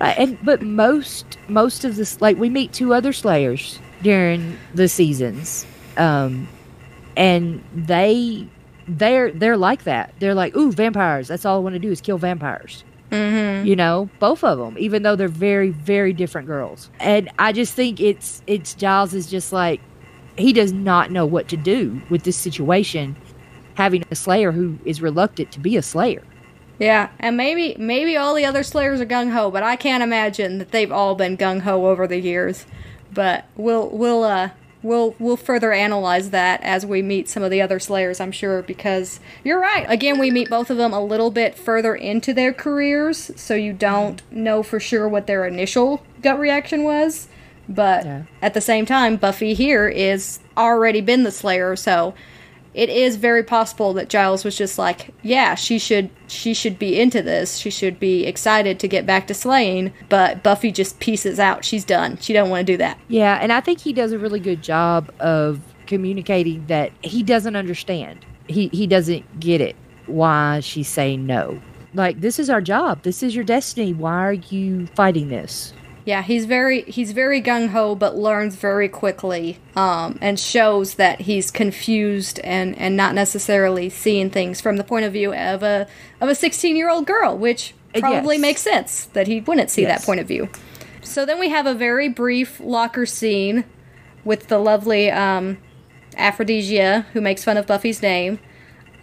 And 0.02 0.40
but 0.44 0.64
most 0.64 1.38
most 1.48 1.86
of 1.86 1.96
this 1.96 2.20
like 2.22 2.38
we 2.38 2.50
meet 2.50 2.74
two 2.74 2.92
other 2.92 3.14
slayers 3.14 3.78
during 4.02 4.58
the 4.74 4.88
seasons 4.88 5.64
um 5.96 6.48
and 7.16 7.64
they 7.76 8.48
they're 8.98 9.32
they're 9.32 9.58
like 9.58 9.84
that. 9.84 10.14
They're 10.20 10.36
like 10.36 10.56
ooh 10.56 10.72
vampires. 10.72 11.28
That's 11.28 11.46
all 11.46 11.58
i 11.58 11.60
want 11.60 11.74
to 11.74 11.80
do 11.80 11.92
is 11.92 12.02
kill 12.02 12.18
vampires. 12.18 12.84
Mm-hmm. 13.12 13.66
you 13.66 13.76
know 13.76 14.08
both 14.20 14.44
of 14.44 14.60
them 14.60 14.78
even 14.78 15.02
though 15.02 15.16
they're 15.16 15.28
very 15.28 15.70
very 15.70 16.14
different 16.14 16.46
girls. 16.46 16.92
And 17.00 17.28
i 17.40 17.52
just 17.52 17.74
think 17.74 18.00
it's 18.00 18.44
it's 18.46 18.76
giles 18.76 19.16
is 19.16 19.26
just 19.26 19.52
like 19.52 19.82
he 20.38 20.54
does 20.54 20.72
not 20.72 21.10
know 21.10 21.26
what 21.26 21.48
to 21.48 21.58
do 21.58 22.02
with 22.12 22.22
this 22.22 22.38
situation 22.38 23.16
having 23.80 24.04
a 24.12 24.16
slayer 24.16 24.52
who 24.52 24.78
is 24.86 25.02
reluctant 25.02 25.52
to 25.54 25.60
be 25.60 25.78
a 25.78 25.82
slayer. 25.82 26.22
Yeah, 26.80 27.10
and 27.20 27.36
maybe 27.36 27.76
maybe 27.78 28.16
all 28.16 28.34
the 28.36 28.46
other 28.46 28.64
Slayers 28.64 29.02
are 29.02 29.06
gung 29.06 29.32
ho, 29.32 29.50
but 29.52 29.64
I 29.64 29.76
can't 29.76 30.04
imagine 30.04 30.60
that 30.60 30.72
they've 30.72 30.92
all 30.92 31.16
been 31.16 31.38
gung 31.38 31.62
ho 31.62 31.88
over 31.88 32.08
the 32.08 32.20
years. 32.20 32.66
But 33.12 33.46
we'll 33.56 33.90
we'll 33.90 34.24
uh 34.24 34.50
we'll 34.82 35.16
we'll 35.20 35.38
further 35.38 35.72
analyze 35.74 36.30
that 36.32 36.62
as 36.64 36.86
we 36.86 37.02
meet 37.02 37.28
some 37.30 37.44
of 37.44 37.52
the 37.52 37.62
other 37.62 37.80
Slayers, 37.80 38.20
I'm 38.20 38.32
sure, 38.32 38.62
because 38.62 39.20
you're 39.44 39.60
right. 39.60 39.86
Again, 39.90 40.20
we 40.20 40.32
meet 40.32 40.50
both 40.50 40.70
of 40.70 40.78
them 40.78 40.94
a 40.94 41.04
little 41.04 41.32
bit 41.32 41.56
further 41.58 41.96
into 41.96 42.34
their 42.34 42.54
careers, 42.54 43.32
so 43.36 43.56
you 43.56 43.74
don't 43.74 44.22
know 44.32 44.64
for 44.64 44.80
sure 44.80 45.08
what 45.08 45.28
their 45.28 45.46
initial 45.46 46.04
gut 46.22 46.40
reaction 46.40 46.84
was. 46.84 47.28
But 47.68 48.06
Yeah. 48.06 48.22
at 48.42 48.54
the 48.54 48.62
same 48.62 48.86
time, 48.86 49.16
Buffy 49.16 49.54
here 49.54 49.88
is 49.88 50.40
already 50.58 51.02
been 51.02 51.24
the 51.24 51.32
Slayer, 51.32 51.76
so 51.76 52.14
it 52.80 52.88
is 52.88 53.18
very 53.18 53.44
possible 53.44 53.92
that 53.92 54.08
Giles 54.08 54.46
was 54.46 54.58
just 54.58 54.80
like, 54.80 55.14
yeah, 55.22 55.54
she 55.54 55.78
should 55.78 56.10
she 56.28 56.54
should 56.54 56.80
be 56.80 56.98
into 56.98 57.22
this. 57.22 57.58
She 57.58 57.70
should 57.70 58.00
be 58.00 58.26
excited 58.26 58.80
to 58.80 58.88
get 58.88 59.06
back 59.06 59.28
to 59.28 59.34
slaying, 59.34 59.92
but 60.08 60.44
Buffy 60.44 60.72
just 60.72 61.02
pieces 61.02 61.42
out. 61.42 61.66
She's 61.66 61.84
done. 61.84 62.18
She 62.20 62.32
don't 62.32 62.50
want 62.50 62.66
to 62.66 62.74
do 62.74 62.78
that. 62.78 62.98
Yeah, 63.10 63.38
and 63.42 63.52
I 63.52 63.60
think 63.60 63.82
he 63.82 63.92
does 63.92 64.14
a 64.14 64.18
really 64.18 64.40
good 64.40 64.64
job 64.64 65.12
of 65.20 65.60
communicating 65.88 66.66
that 66.68 66.94
he 67.02 67.22
doesn't 67.22 67.58
understand. 67.58 68.26
He 68.48 68.70
he 68.70 68.88
doesn't 68.88 69.42
get 69.42 69.60
it 69.60 69.76
why 70.08 70.62
she's 70.62 70.88
saying 70.88 71.26
no. 71.26 71.62
Like 71.94 72.22
this 72.22 72.40
is 72.40 72.50
our 72.50 72.62
job. 72.62 73.04
This 73.04 73.22
is 73.22 73.36
your 73.36 73.44
destiny. 73.44 73.92
Why 73.92 74.24
are 74.24 74.34
you 74.34 74.88
fighting 74.96 75.28
this? 75.28 75.74
Yeah, 76.10 76.24
he's 76.24 76.46
very 76.46 76.82
he's 76.96 77.12
very 77.12 77.40
gung 77.40 77.70
ho, 77.70 77.94
but 77.94 78.18
learns 78.18 78.56
very 78.56 78.90
quickly, 78.90 79.60
um, 79.76 80.18
and 80.22 80.40
shows 80.40 80.96
that 80.96 81.22
he's 81.22 81.52
confused 81.52 82.40
and 82.44 82.76
and 82.84 82.98
not 82.98 83.14
necessarily 83.14 83.90
seeing 83.90 84.32
things 84.32 84.60
from 84.60 84.78
the 84.78 84.84
point 84.84 85.06
of 85.06 85.14
view 85.14 85.36
of 85.36 85.62
a 85.62 85.88
of 86.20 86.28
a 86.28 86.34
sixteen 86.34 86.76
year 86.76 86.90
old 86.90 87.06
girl, 87.06 87.38
which 87.38 87.76
Uh, 87.94 88.00
probably 88.00 88.38
yes. 88.38 88.42
makes 88.42 88.62
sense 88.62 88.92
that 89.14 89.28
he 89.28 89.40
wouldn't 89.42 89.70
see 89.70 89.86
that 89.86 90.02
point 90.04 90.20
of 90.20 90.28
view. 90.28 90.50
So 91.04 91.26
then 91.28 91.40
we 91.40 91.50
have 91.50 91.68
a 91.68 91.76
very 91.76 92.10
brief 92.10 92.60
locker 92.60 93.06
scene 93.06 93.64
with 94.24 94.48
the 94.48 94.58
lovely 94.58 95.12
um, 95.12 95.58
Aphrodesia, 96.18 97.06
who 97.14 97.22
makes 97.22 97.44
fun 97.44 97.58
of 97.58 97.66
Buffy's 97.68 98.02
name. 98.02 98.40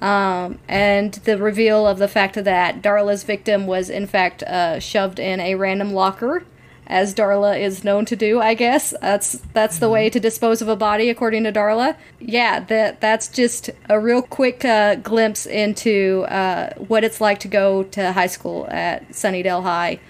Um, 0.00 0.58
and 0.68 1.14
the 1.24 1.36
reveal 1.38 1.86
of 1.86 1.98
the 1.98 2.08
fact 2.08 2.34
that 2.34 2.82
Darla's 2.82 3.24
victim 3.24 3.66
was 3.66 3.90
in 3.90 4.06
fact 4.06 4.42
uh, 4.42 4.78
shoved 4.80 5.18
in 5.18 5.38
a 5.40 5.54
random 5.54 5.92
locker 5.92 6.42
as 6.86 7.14
Darla 7.14 7.58
is 7.58 7.84
known 7.84 8.04
to 8.06 8.16
do, 8.16 8.40
I 8.40 8.54
guess. 8.54 8.94
That's 9.00 9.32
that's 9.52 9.78
the 9.78 9.88
way 9.88 10.08
to 10.10 10.20
dispose 10.20 10.62
of 10.62 10.68
a 10.68 10.76
body 10.76 11.10
according 11.10 11.44
to 11.44 11.52
Darla. 11.52 11.96
Yeah, 12.20 12.60
that 12.60 13.00
that's 13.00 13.28
just 13.28 13.70
a 13.88 13.98
real 13.98 14.22
quick 14.22 14.64
uh, 14.64 14.96
glimpse 14.96 15.46
into 15.46 16.24
uh, 16.28 16.74
what 16.74 17.04
it's 17.04 17.20
like 17.20 17.40
to 17.40 17.48
go 17.48 17.82
to 17.84 18.12
high 18.12 18.28
school 18.28 18.66
at 18.70 19.08
Sunnydale 19.10 19.62
High. 19.62 20.00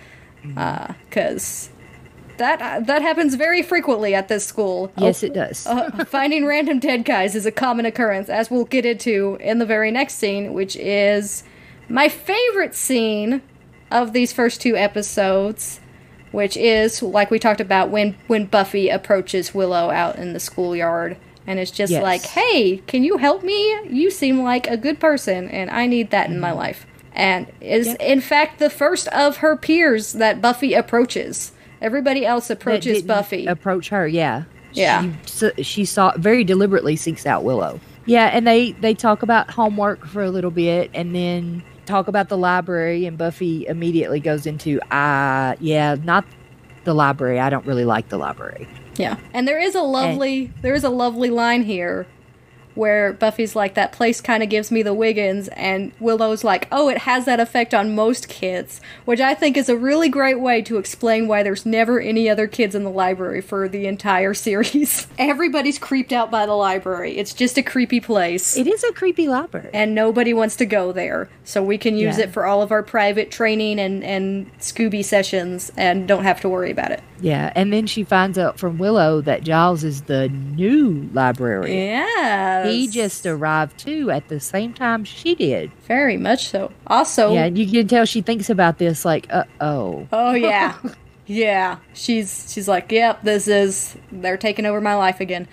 Cuz 1.10 1.70
that 2.38 2.86
that 2.86 3.02
happens 3.02 3.34
very 3.34 3.62
frequently 3.62 4.14
at 4.14 4.28
this 4.28 4.44
school. 4.44 4.92
Yes, 4.96 5.22
it 5.22 5.32
does. 5.32 5.66
Uh, 5.66 6.04
finding 6.08 6.46
random 6.46 6.78
dead 6.78 7.04
guys 7.04 7.34
is 7.34 7.46
a 7.46 7.52
common 7.52 7.86
occurrence, 7.86 8.28
as 8.28 8.50
we'll 8.50 8.64
get 8.64 8.84
into 8.86 9.38
in 9.40 9.58
the 9.58 9.66
very 9.66 9.90
next 9.90 10.14
scene, 10.14 10.52
which 10.52 10.76
is 10.76 11.42
my 11.88 12.08
favorite 12.08 12.74
scene 12.74 13.42
of 13.90 14.12
these 14.12 14.32
first 14.32 14.60
two 14.60 14.76
episodes, 14.76 15.80
which 16.32 16.56
is 16.56 17.02
like 17.02 17.30
we 17.30 17.38
talked 17.38 17.60
about 17.60 17.90
when 17.90 18.16
when 18.26 18.46
Buffy 18.46 18.88
approaches 18.88 19.54
Willow 19.54 19.90
out 19.90 20.16
in 20.16 20.32
the 20.32 20.40
schoolyard 20.40 21.16
and 21.46 21.58
it's 21.58 21.70
just 21.70 21.92
Yes. 21.92 22.02
like, 22.02 22.24
"Hey, 22.24 22.82
can 22.86 23.04
you 23.04 23.18
help 23.18 23.42
me? 23.44 23.76
You 23.88 24.10
seem 24.10 24.42
like 24.42 24.66
a 24.68 24.76
good 24.76 24.98
person, 24.98 25.48
and 25.48 25.70
I 25.70 25.86
need 25.86 26.10
that 26.10 26.28
in 26.28 26.40
my 26.40 26.50
mm-hmm. 26.50 26.58
life." 26.58 26.86
And 27.14 27.46
is 27.60 27.86
Yep. 27.86 27.96
in 28.00 28.20
fact 28.20 28.58
the 28.58 28.68
first 28.68 29.08
of 29.08 29.38
her 29.38 29.56
peers 29.56 30.12
that 30.14 30.42
Buffy 30.42 30.74
approaches. 30.74 31.52
Everybody 31.80 32.26
else 32.26 32.50
approaches 32.50 33.02
Buffy. 33.02 33.46
Approach 33.46 33.90
her, 33.90 34.08
yeah. 34.08 34.44
Yeah. 34.72 35.10
She, 35.26 35.62
she 35.62 35.84
saw 35.84 36.12
very 36.16 36.44
deliberately 36.44 36.96
seeks 36.96 37.26
out 37.26 37.44
Willow. 37.44 37.80
Yeah, 38.06 38.26
and 38.26 38.46
they 38.46 38.72
they 38.72 38.94
talk 38.94 39.22
about 39.22 39.50
homework 39.50 40.06
for 40.06 40.22
a 40.22 40.30
little 40.30 40.50
bit, 40.50 40.90
and 40.94 41.14
then 41.14 41.62
talk 41.87 42.09
about 42.09 42.29
the 42.29 42.37
library. 42.37 43.07
And 43.07 43.16
Buffy 43.16 43.66
immediately 43.66 44.20
goes 44.20 44.46
into, 44.46 44.81
uh, 44.94 45.57
yeah, 45.61 45.96
not 46.03 46.25
the 46.85 46.94
library. 46.94 47.40
I 47.40 47.51
don't 47.51 47.66
really 47.66 47.85
like 47.85 48.09
the 48.09 48.18
library. 48.18 48.68
Yeah. 48.96 49.18
And 49.33 49.46
there 49.46 49.59
is 49.59 49.75
a 49.75 49.83
lovely 49.83 50.53
there 50.62 50.75
is 50.75 50.85
a 50.85 50.90
lovely 50.90 51.31
line 51.31 51.62
here 51.62 52.07
where 52.76 53.12
Buffy's 53.12 53.56
like 53.56 53.74
that 53.74 53.90
place 53.92 54.20
kind 54.20 54.42
of 54.42 54.48
gives 54.48 54.70
me 54.70 54.82
the 54.82 54.94
Wiggins 54.94 55.48
and 55.48 55.90
Willow's 55.98 56.44
like, 56.44 56.68
"Oh, 56.70 56.88
it 56.88 56.98
has 56.98 57.24
that 57.24 57.40
effect 57.40 57.74
on 57.74 57.94
most 57.94 58.28
kids," 58.28 58.80
which 59.04 59.20
I 59.20 59.34
think 59.34 59.56
is 59.56 59.68
a 59.68 59.76
really 59.76 60.08
great 60.08 60.38
way 60.38 60.62
to 60.62 60.78
explain 60.78 61.26
why 61.26 61.42
there's 61.42 61.66
never 61.66 61.98
any 62.00 62.28
other 62.28 62.46
kids 62.46 62.74
in 62.74 62.84
the 62.84 62.90
library 62.90 63.40
for 63.40 63.68
the 63.68 63.86
entire 63.86 64.34
series. 64.46 65.06
Everybody's 65.18 65.78
creeped 65.78 66.12
out 66.12 66.30
by 66.30 66.46
the 66.46 66.52
library. 66.54 67.16
It's 67.18 67.34
just 67.34 67.58
a 67.58 67.62
creepy 67.62 67.98
place. 68.00 68.56
It 68.56 68.66
is 68.66 68.84
a 68.84 68.92
creepy 68.92 69.26
library. 69.28 69.70
and 69.72 69.94
nobody 69.94 70.32
wants 70.32 70.56
to 70.56 70.66
go 70.66 70.92
there. 70.92 71.28
So 71.44 71.62
we 71.62 71.78
can 71.78 71.96
use 71.96 72.18
Yeah. 72.18 72.24
it 72.24 72.32
for 72.32 72.44
all 72.46 72.62
of 72.62 72.70
our 72.72 72.82
private 72.82 73.30
training 73.30 73.78
and, 73.80 74.04
and 74.04 74.50
Scooby 74.58 75.04
sessions 75.04 75.72
and 75.76 76.06
don't 76.06 76.24
have 76.24 76.40
to 76.42 76.48
worry 76.48 76.70
about 76.70 76.90
it. 76.90 77.00
Yeah, 77.20 77.52
and 77.55 77.72
then 77.72 77.87
she 77.87 78.05
finds 78.05 78.38
out 78.38 78.59
from 78.59 78.79
Willow 78.79 79.20
that 79.22 79.42
Giles 79.42 79.85
is 79.85 80.02
the 80.02 80.29
new 80.29 81.09
librarian. 81.12 81.90
Yeah. 81.90 82.66
He 82.68 82.88
just 82.88 83.24
arrived 83.26 83.79
too 83.79 84.11
at 84.11 84.29
the 84.29 84.40
same 84.40 84.72
time 84.72 85.05
she 85.05 85.35
did. 85.35 85.72
Very 85.87 86.16
much 86.16 86.48
so. 86.48 86.72
Also, 86.87 87.33
Yeah, 87.33 87.46
you 87.46 87.66
can 87.70 87.88
tell 87.88 88.05
she 88.05 88.20
thinks 88.20 88.50
about 88.50 88.79
this 88.79 89.05
like, 89.05 89.26
uh 89.31 89.44
oh. 89.61 90.07
oh 90.12 90.33
yeah, 90.33 90.76
yeah. 91.26 91.79
She's 91.94 92.52
she's 92.52 92.68
like, 92.68 92.90
yep, 92.92 93.22
this 93.22 93.48
is 93.48 93.96
they're 94.12 94.37
taking 94.37 94.66
over 94.66 94.81
my 94.81 94.94
life 94.94 95.20
again. 95.20 95.48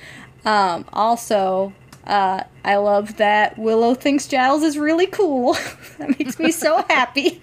Um, 0.45 0.85
also, 0.91 1.73
uh, 2.05 2.43
I 2.65 2.75
love 2.75 3.17
that 3.17 3.57
Willow 3.57 3.95
thinks 3.95 4.27
Giles 4.27 4.63
is 4.63 4.77
really 4.77 5.07
cool. 5.07 5.53
that 5.97 6.19
makes 6.19 6.37
me 6.39 6.51
so 6.51 6.83
happy. 6.89 7.41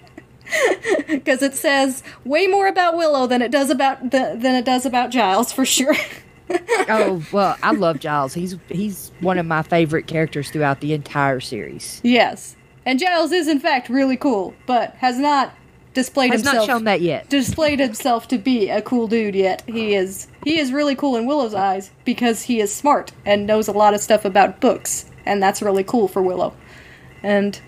Because 1.09 1.43
it 1.43 1.55
says 1.55 2.03
way 2.25 2.47
more 2.47 2.67
about 2.69 2.97
Willow 2.97 3.27
than 3.27 3.43
it 3.43 3.51
does 3.51 3.69
about 3.69 4.11
the, 4.11 4.37
than 4.39 4.55
it 4.55 4.65
does 4.65 4.87
about 4.87 5.11
Giles 5.11 5.53
for 5.53 5.65
sure. 5.65 5.95
oh 6.89 7.23
well, 7.33 7.57
I 7.63 7.73
love 7.73 7.99
Giles. 8.01 8.35
He's 8.35 8.57
he's 8.69 9.11
one 9.21 9.39
of 9.39 9.47
my 9.47 9.63
favorite 9.63 10.07
characters 10.07 10.51
throughout 10.51 10.81
the 10.81 10.93
entire 10.93 11.41
series. 11.41 12.01
yes, 12.05 12.57
and 12.87 12.99
Giles 12.99 13.33
is 13.33 13.49
in 13.49 13.59
fact 13.61 13.89
really 13.89 14.17
cool, 14.17 14.55
but 14.67 14.95
has 14.97 15.19
not 15.19 15.53
displayed 15.95 16.31
Has 16.31 16.41
himself 16.43 16.69
not 16.69 16.73
shown 16.73 16.85
that 16.85 17.01
yet. 17.01 17.29
displayed 17.29 17.81
himself 17.81 18.29
to 18.29 18.39
be 18.39 18.69
a 18.71 18.81
cool 18.81 19.07
dude 19.09 19.35
yet. 19.35 19.63
He 19.67 19.95
is 19.95 20.29
he 20.45 20.59
is 20.59 20.73
really 20.73 20.95
cool 20.95 21.17
in 21.17 21.27
Willow's 21.27 21.55
eyes 21.55 21.91
because 22.05 22.43
he 22.43 22.61
is 22.61 22.73
smart 22.75 23.13
and 23.27 23.47
knows 23.47 23.67
a 23.69 23.73
lot 23.73 23.95
of 23.95 24.01
stuff 24.01 24.25
about 24.25 24.61
books, 24.61 25.07
and 25.27 25.43
that's 25.43 25.61
really 25.63 25.85
cool 25.85 26.07
for 26.09 26.23
Willow. 26.23 26.55
And 27.23 27.61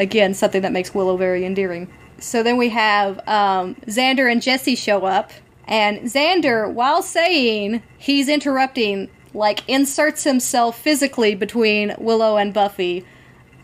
again, 0.00 0.34
something 0.34 0.62
that 0.62 0.72
makes 0.72 0.94
Willow 0.94 1.16
very 1.16 1.44
endearing. 1.44 1.88
So 2.18 2.42
then 2.42 2.56
we 2.56 2.70
have 2.70 3.18
um, 3.28 3.76
Xander 3.86 4.30
and 4.30 4.42
Jesse 4.42 4.74
show 4.74 5.04
up, 5.04 5.30
and 5.66 6.00
Xander, 6.00 6.72
while 6.72 7.02
saying 7.02 7.82
he's 7.96 8.28
interrupting, 8.28 9.08
like 9.34 9.68
inserts 9.68 10.24
himself 10.24 10.78
physically 10.78 11.34
between 11.34 11.94
Willow 11.98 12.36
and 12.36 12.52
Buffy 12.52 13.04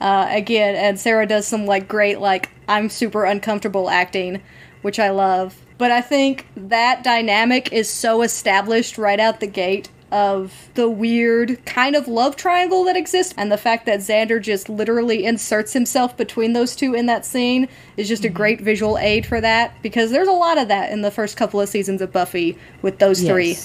uh, 0.01 0.27
again, 0.31 0.75
and 0.75 1.01
Sarah 1.01 1.27
does 1.27 1.47
some 1.47 1.67
like 1.67 1.89
great 1.89 2.21
like 2.21 2.51
I'm 2.69 2.89
super 2.91 3.25
uncomfortable 3.25 3.91
acting, 3.91 4.43
which 4.83 4.99
I 4.99 5.11
love. 5.11 5.61
But 5.79 5.91
I 5.91 6.01
think 6.01 6.47
that 6.57 7.03
dynamic 7.03 7.73
is 7.73 7.89
so 7.89 8.23
established 8.23 8.99
right 8.99 9.19
out 9.19 9.41
the 9.41 9.47
gate 9.47 9.89
of 10.15 10.71
the 10.75 10.89
weird 10.89 11.67
kind 11.67 11.97
of 11.97 12.07
love 12.07 12.37
triangle 12.37 12.85
that 12.85 12.97
exists, 12.97 13.35
and 13.37 13.51
the 13.51 13.59
fact 13.59 13.85
that 13.87 13.99
Xander 13.99 14.41
just 14.41 14.69
literally 14.69 15.25
inserts 15.25 15.73
himself 15.73 16.17
between 16.17 16.53
those 16.53 16.77
two 16.77 16.95
in 16.95 17.07
that 17.07 17.27
scene 17.27 17.69
is 17.97 18.07
just 18.07 18.25
a 18.25 18.29
great 18.29 18.61
visual 18.61 18.97
aid 18.97 19.27
for 19.27 19.41
that 19.41 19.75
because 19.83 20.13
there's 20.13 20.29
a 20.29 20.33
lot 20.33 20.57
of 20.57 20.69
that 20.69 20.93
in 20.93 21.03
the 21.03 21.11
first 21.11 21.37
couple 21.37 21.61
of 21.61 21.69
seasons 21.69 22.01
of 22.01 22.13
Buffy 22.13 22.57
with 22.81 23.01
those 23.01 23.23
three. 23.23 23.59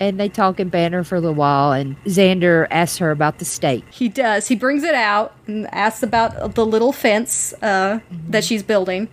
And 0.00 0.18
they 0.18 0.28
talk 0.28 0.58
in 0.58 0.70
banter 0.70 1.04
for 1.04 1.14
a 1.14 1.20
little 1.20 1.36
while, 1.36 1.70
and 1.70 1.96
Xander 2.04 2.66
asks 2.72 2.98
her 2.98 3.12
about 3.12 3.38
the 3.38 3.44
stake. 3.44 3.84
He 3.88 4.08
does. 4.08 4.48
He 4.48 4.56
brings 4.56 4.82
it 4.82 4.96
out 4.96 5.36
and 5.46 5.72
asks 5.72 6.02
about 6.02 6.56
the 6.56 6.66
little 6.66 6.90
fence 6.90 7.54
uh, 7.62 8.00
that 8.28 8.42
she's 8.42 8.64
building, 8.64 9.06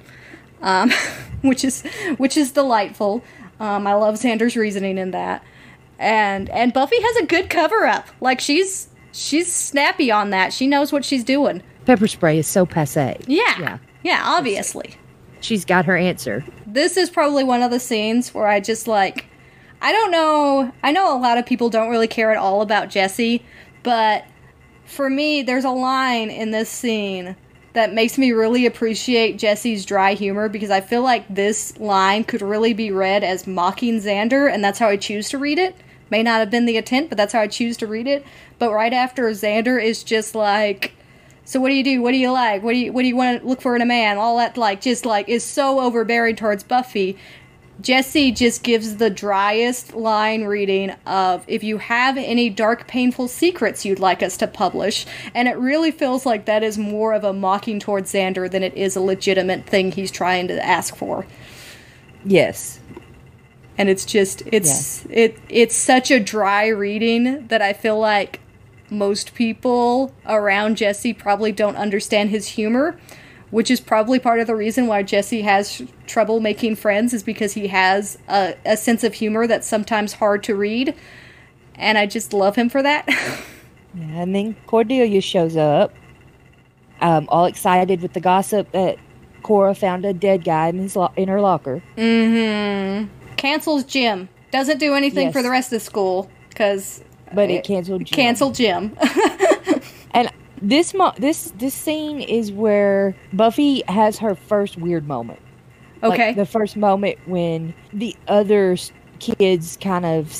um, 0.63 0.91
which 1.41 1.63
is 1.63 1.83
which 2.17 2.35
is 2.35 2.51
delightful. 2.51 3.23
Um, 3.59 3.85
I 3.85 3.93
love 3.93 4.15
Xander's 4.15 4.55
reasoning 4.55 4.97
in 4.97 5.11
that, 5.11 5.43
and 5.99 6.49
and 6.49 6.73
Buffy 6.73 6.99
has 6.99 7.15
a 7.17 7.25
good 7.27 7.49
cover 7.49 7.85
up. 7.85 8.07
Like 8.21 8.39
she's 8.39 8.87
she's 9.11 9.53
snappy 9.53 10.09
on 10.11 10.31
that. 10.31 10.51
She 10.53 10.65
knows 10.65 10.91
what 10.91 11.05
she's 11.05 11.23
doing. 11.23 11.61
Pepper 11.85 12.07
spray 12.07 12.39
is 12.39 12.47
so 12.47 12.65
passe. 12.65 13.17
Yeah, 13.27 13.59
Yeah. 13.59 13.77
yeah. 14.03 14.21
Obviously, 14.25 14.95
She's 15.41 15.65
got 15.65 15.85
her 15.85 15.97
answer. 15.97 16.43
this 16.65 16.97
is 16.97 17.09
probably 17.09 17.43
one 17.43 17.61
of 17.61 17.71
the 17.71 17.79
scenes 17.79 18.33
where 18.33 18.47
I 18.47 18.59
just 18.59 18.87
like 18.87 19.25
I 19.81 19.91
don't 19.91 20.11
know 20.11 20.71
I 20.83 20.91
know 20.91 21.15
a 21.15 21.19
lot 21.19 21.37
of 21.37 21.45
people 21.45 21.69
don't 21.69 21.89
really 21.89 22.07
care 22.07 22.31
at 22.31 22.37
all 22.37 22.61
about 22.61 22.89
Jesse, 22.89 23.43
but 23.83 24.25
for 24.85 25.09
me 25.09 25.41
there's 25.41 25.65
a 25.65 25.69
line 25.69 26.29
in 26.29 26.51
this 26.51 26.69
scene 26.69 27.35
that 27.73 27.93
makes 27.93 28.17
me 28.17 28.31
really 28.31 28.65
appreciate 28.65 29.37
Jesse's 29.37 29.85
dry 29.85 30.13
humor 30.15 30.49
because 30.49 30.71
I 30.71 30.81
feel 30.81 31.03
like 31.03 31.23
this 31.33 31.77
line 31.79 32.23
could 32.23 32.41
really 32.41 32.73
be 32.73 32.89
read 32.91 33.23
as 33.23 33.45
mocking 33.47 33.99
Xander 33.99 34.51
and 34.51 34.63
that's 34.63 34.79
how 34.79 34.87
I 34.87 34.97
choose 34.97 35.29
to 35.29 35.37
read 35.37 35.59
it. 35.59 35.75
May 36.09 36.23
not 36.23 36.39
have 36.39 36.49
been 36.49 36.65
the 36.65 36.77
intent, 36.77 37.09
but 37.09 37.17
that's 37.17 37.33
how 37.33 37.41
I 37.41 37.47
choose 37.47 37.77
to 37.77 37.87
read 37.87 38.07
it. 38.07 38.25
But 38.57 38.71
right 38.73 38.93
after 38.93 39.23
Xander 39.29 39.81
is 39.81 40.03
just 40.03 40.35
like 40.35 40.93
so 41.45 41.59
what 41.59 41.69
do 41.69 41.75
you 41.75 41.83
do? 41.83 42.01
What 42.03 42.11
do 42.11 42.17
you 42.17 42.31
like? 42.31 42.61
What 42.61 42.73
do 42.73 42.77
you 42.77 42.93
what 42.93 43.01
do 43.01 43.07
you 43.07 43.15
want 43.15 43.41
to 43.41 43.47
look 43.47 43.61
for 43.61 43.75
in 43.75 43.81
a 43.81 43.85
man? 43.85 44.17
All 44.17 44.37
that 44.37 44.57
like 44.57 44.81
just 44.81 45.05
like 45.05 45.27
is 45.27 45.43
so 45.43 45.79
overbearing 45.79 46.35
towards 46.35 46.63
Buffy. 46.63 47.17
Jesse 47.81 48.31
just 48.31 48.61
gives 48.61 48.97
the 48.97 49.09
driest 49.09 49.93
line 49.93 50.43
reading 50.43 50.91
of 51.05 51.45
if 51.47 51.63
you 51.63 51.77
have 51.77 52.17
any 52.17 52.49
dark 52.49 52.87
painful 52.87 53.29
secrets 53.29 53.85
you'd 53.85 53.99
like 53.99 54.21
us 54.21 54.35
to 54.35 54.47
publish 54.47 55.05
and 55.33 55.47
it 55.47 55.57
really 55.57 55.89
feels 55.89 56.25
like 56.25 56.43
that 56.43 56.61
is 56.61 56.77
more 56.77 57.13
of 57.13 57.23
a 57.23 57.31
mocking 57.31 57.79
towards 57.79 58.11
Xander 58.11 58.51
than 58.51 58.63
it 58.63 58.73
is 58.73 58.97
a 58.97 59.01
legitimate 59.01 59.65
thing 59.65 59.93
he's 59.93 60.11
trying 60.11 60.49
to 60.49 60.65
ask 60.65 60.93
for 60.93 61.25
Yes. 62.25 62.79
And 63.79 63.89
it's 63.89 64.03
just 64.05 64.43
it's 64.45 65.05
it 65.09 65.39
it's 65.47 65.75
such 65.75 66.11
a 66.11 66.19
dry 66.19 66.67
reading 66.67 67.47
that 67.47 67.61
I 67.61 67.73
feel 67.73 67.97
like 67.97 68.41
most 68.89 69.33
people 69.33 70.13
around 70.25 70.75
Jesse 70.75 71.13
probably 71.13 71.51
don't 71.53 71.77
understand 71.77 72.29
his 72.29 72.49
humor, 72.49 72.99
which 73.51 73.71
is 73.71 73.79
probably 73.79 74.19
part 74.19 74.41
of 74.41 74.47
the 74.47 74.55
reason 74.55 74.85
why 74.87 75.01
Jesse 75.01 75.43
has 75.43 75.81
trouble 76.07 76.41
making 76.41 76.75
friends 76.75 77.13
is 77.13 77.23
because 77.23 77.53
he 77.53 77.67
has 77.67 78.17
a, 78.27 78.55
a 78.65 78.75
sense 78.75 79.03
of 79.05 79.13
humor 79.13 79.47
that's 79.47 79.67
sometimes 79.67 80.13
hard 80.13 80.43
to 80.43 80.55
read, 80.55 80.93
and 81.75 81.97
I 81.97 82.05
just 82.05 82.33
love 82.33 82.55
him 82.57 82.69
for 82.69 82.83
that. 82.83 83.07
Yeah, 83.95 84.21
and 84.21 84.35
then 84.35 84.55
Cordelia 84.67 85.19
shows 85.19 85.57
up, 85.57 85.91
um, 87.01 87.27
all 87.29 87.45
excited 87.45 88.03
with 88.03 88.13
the 88.13 88.19
gossip 88.19 88.71
that 88.71 88.99
Aura 89.43 89.73
found 89.73 90.05
a 90.05 90.13
dead 90.13 90.43
guy 90.43 90.67
in 90.67 90.77
his 90.77 90.95
lo- 90.95 91.11
in 91.15 91.27
her 91.27 91.41
locker. 91.41 91.81
mm-hmm. 91.97 93.18
Cancels 93.39 93.83
gym. 93.83 94.29
Doesn't 94.51 94.77
do 94.79 94.93
anything 94.95 95.31
for 95.31 95.41
the 95.41 95.49
rest 95.49 95.67
of 95.71 95.79
the 95.79 95.85
school 95.85 96.29
because 96.49 97.03
But 97.33 97.49
it 97.49 97.63
canceled. 97.63 98.05
Jim. 98.05 98.15
canceled 98.15 98.55
gym. 98.55 98.95
And 100.11 100.31
this 100.59 100.95
mo- 100.95 101.13
this 101.17 101.51
this 101.57 101.75
scene 101.75 102.19
is 102.19 102.51
where 102.51 103.15
Buffy 103.31 103.83
has 103.87 104.17
her 104.17 104.33
first 104.33 104.75
weird 104.77 105.07
moment. 105.07 105.39
Like, 106.01 106.13
Okay. 106.13 106.33
the 106.33 106.47
first 106.47 106.75
moment 106.75 107.19
when 107.27 107.75
the 107.93 108.15
other 108.27 108.75
kids 109.19 109.77
kind 109.79 110.05
of. 110.05 110.33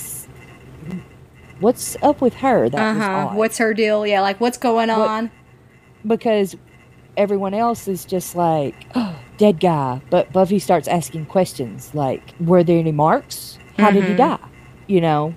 What's 1.59 1.97
up 2.01 2.21
with 2.21 2.33
her? 2.35 2.69
That 2.69 2.79
Uh 2.79 2.93
was 2.95 3.03
huh. 3.03 3.11
odd. 3.11 3.35
What's 3.35 3.57
her 3.59 3.73
deal? 3.73 4.07
Yeah, 4.07 4.21
like 4.21 4.39
what's 4.41 4.57
going 4.57 4.89
What- 4.89 4.97
on? 5.07 5.31
because 6.07 6.55
everyone 7.17 7.53
else 7.53 7.87
is 7.87 8.05
just 8.05 8.35
like 8.35 8.75
dead 9.37 9.59
guy. 9.59 10.01
But 10.09 10.31
buffy 10.31 10.59
starts 10.59 10.87
asking 10.87 11.25
questions 11.27 11.93
like 11.93 12.21
were 12.39 12.63
there 12.63 12.79
any 12.79 12.91
marks? 12.91 13.57
How 13.77 13.91
did 13.91 14.03
he 14.05 14.13
Mhm. 14.13 14.17
die? 14.17 14.39
You 14.87 15.01
know? 15.01 15.33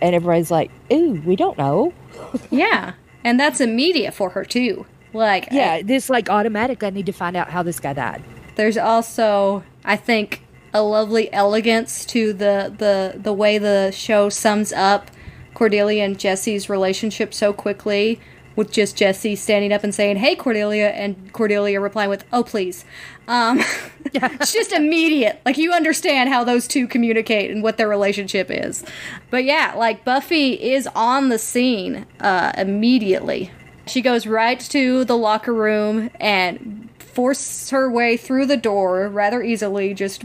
And 0.00 0.14
everybody's 0.14 0.50
like 0.50 0.70
ooh 0.92 1.20
we 1.24 1.36
don't 1.36 1.58
know. 1.58 1.92
Yeah, 2.50 2.92
and 3.24 3.38
that's 3.38 3.60
immediate 3.60 4.14
for 4.14 4.30
her 4.30 4.44
too. 4.44 4.86
Like, 5.12 5.48
yeah 5.50 5.80
this 5.82 6.10
like 6.10 6.28
automatic 6.28 6.82
i 6.82 6.90
need 6.90 7.06
to 7.06 7.12
find 7.12 7.36
out 7.36 7.48
how 7.50 7.62
this 7.62 7.80
guy 7.80 7.92
died. 7.94 8.22
There's 8.56 8.76
also, 8.78 9.62
I 9.84 9.96
think, 9.96 10.42
a 10.74 10.82
lovely 10.82 11.32
elegance 11.32 12.04
to 12.06 12.32
the 12.32 12.72
the 12.76 13.18
the 13.18 13.32
way 13.32 13.58
the 13.58 13.90
show 13.92 14.28
sums 14.28 14.72
up 14.72 15.10
Cordelia 15.54 16.04
and 16.04 16.18
Jesse's 16.18 16.68
relationship 16.68 17.32
so 17.32 17.52
quickly. 17.54 18.20
With 18.56 18.72
just 18.72 18.96
Jesse 18.96 19.36
standing 19.36 19.72
up 19.72 19.84
and 19.84 19.94
saying, 19.94 20.16
"Hey, 20.16 20.34
Cordelia," 20.34 20.88
and 20.88 21.32
Cordelia 21.32 21.80
replying 21.80 22.10
with, 22.10 22.24
"Oh, 22.32 22.42
please." 22.42 22.84
Um, 23.28 23.60
it's 24.04 24.52
just 24.52 24.72
immediate. 24.72 25.40
Like 25.44 25.58
you 25.58 25.72
understand 25.72 26.30
how 26.30 26.44
those 26.44 26.66
two 26.66 26.86
communicate 26.88 27.50
and 27.50 27.62
what 27.62 27.76
their 27.76 27.88
relationship 27.88 28.48
is. 28.50 28.84
But 29.30 29.44
yeah, 29.44 29.74
like 29.76 30.04
Buffy 30.04 30.52
is 30.54 30.88
on 30.94 31.28
the 31.28 31.38
scene 31.38 32.06
uh, 32.20 32.52
immediately. 32.56 33.50
She 33.86 34.02
goes 34.02 34.26
right 34.26 34.58
to 34.58 35.04
the 35.04 35.16
locker 35.16 35.52
room 35.54 36.10
and 36.18 36.88
forces 36.98 37.70
her 37.70 37.90
way 37.90 38.16
through 38.16 38.46
the 38.46 38.56
door 38.56 39.08
rather 39.08 39.42
easily, 39.42 39.94
just 39.94 40.24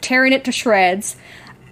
tearing 0.00 0.32
it 0.32 0.44
to 0.44 0.52
shreds. 0.52 1.16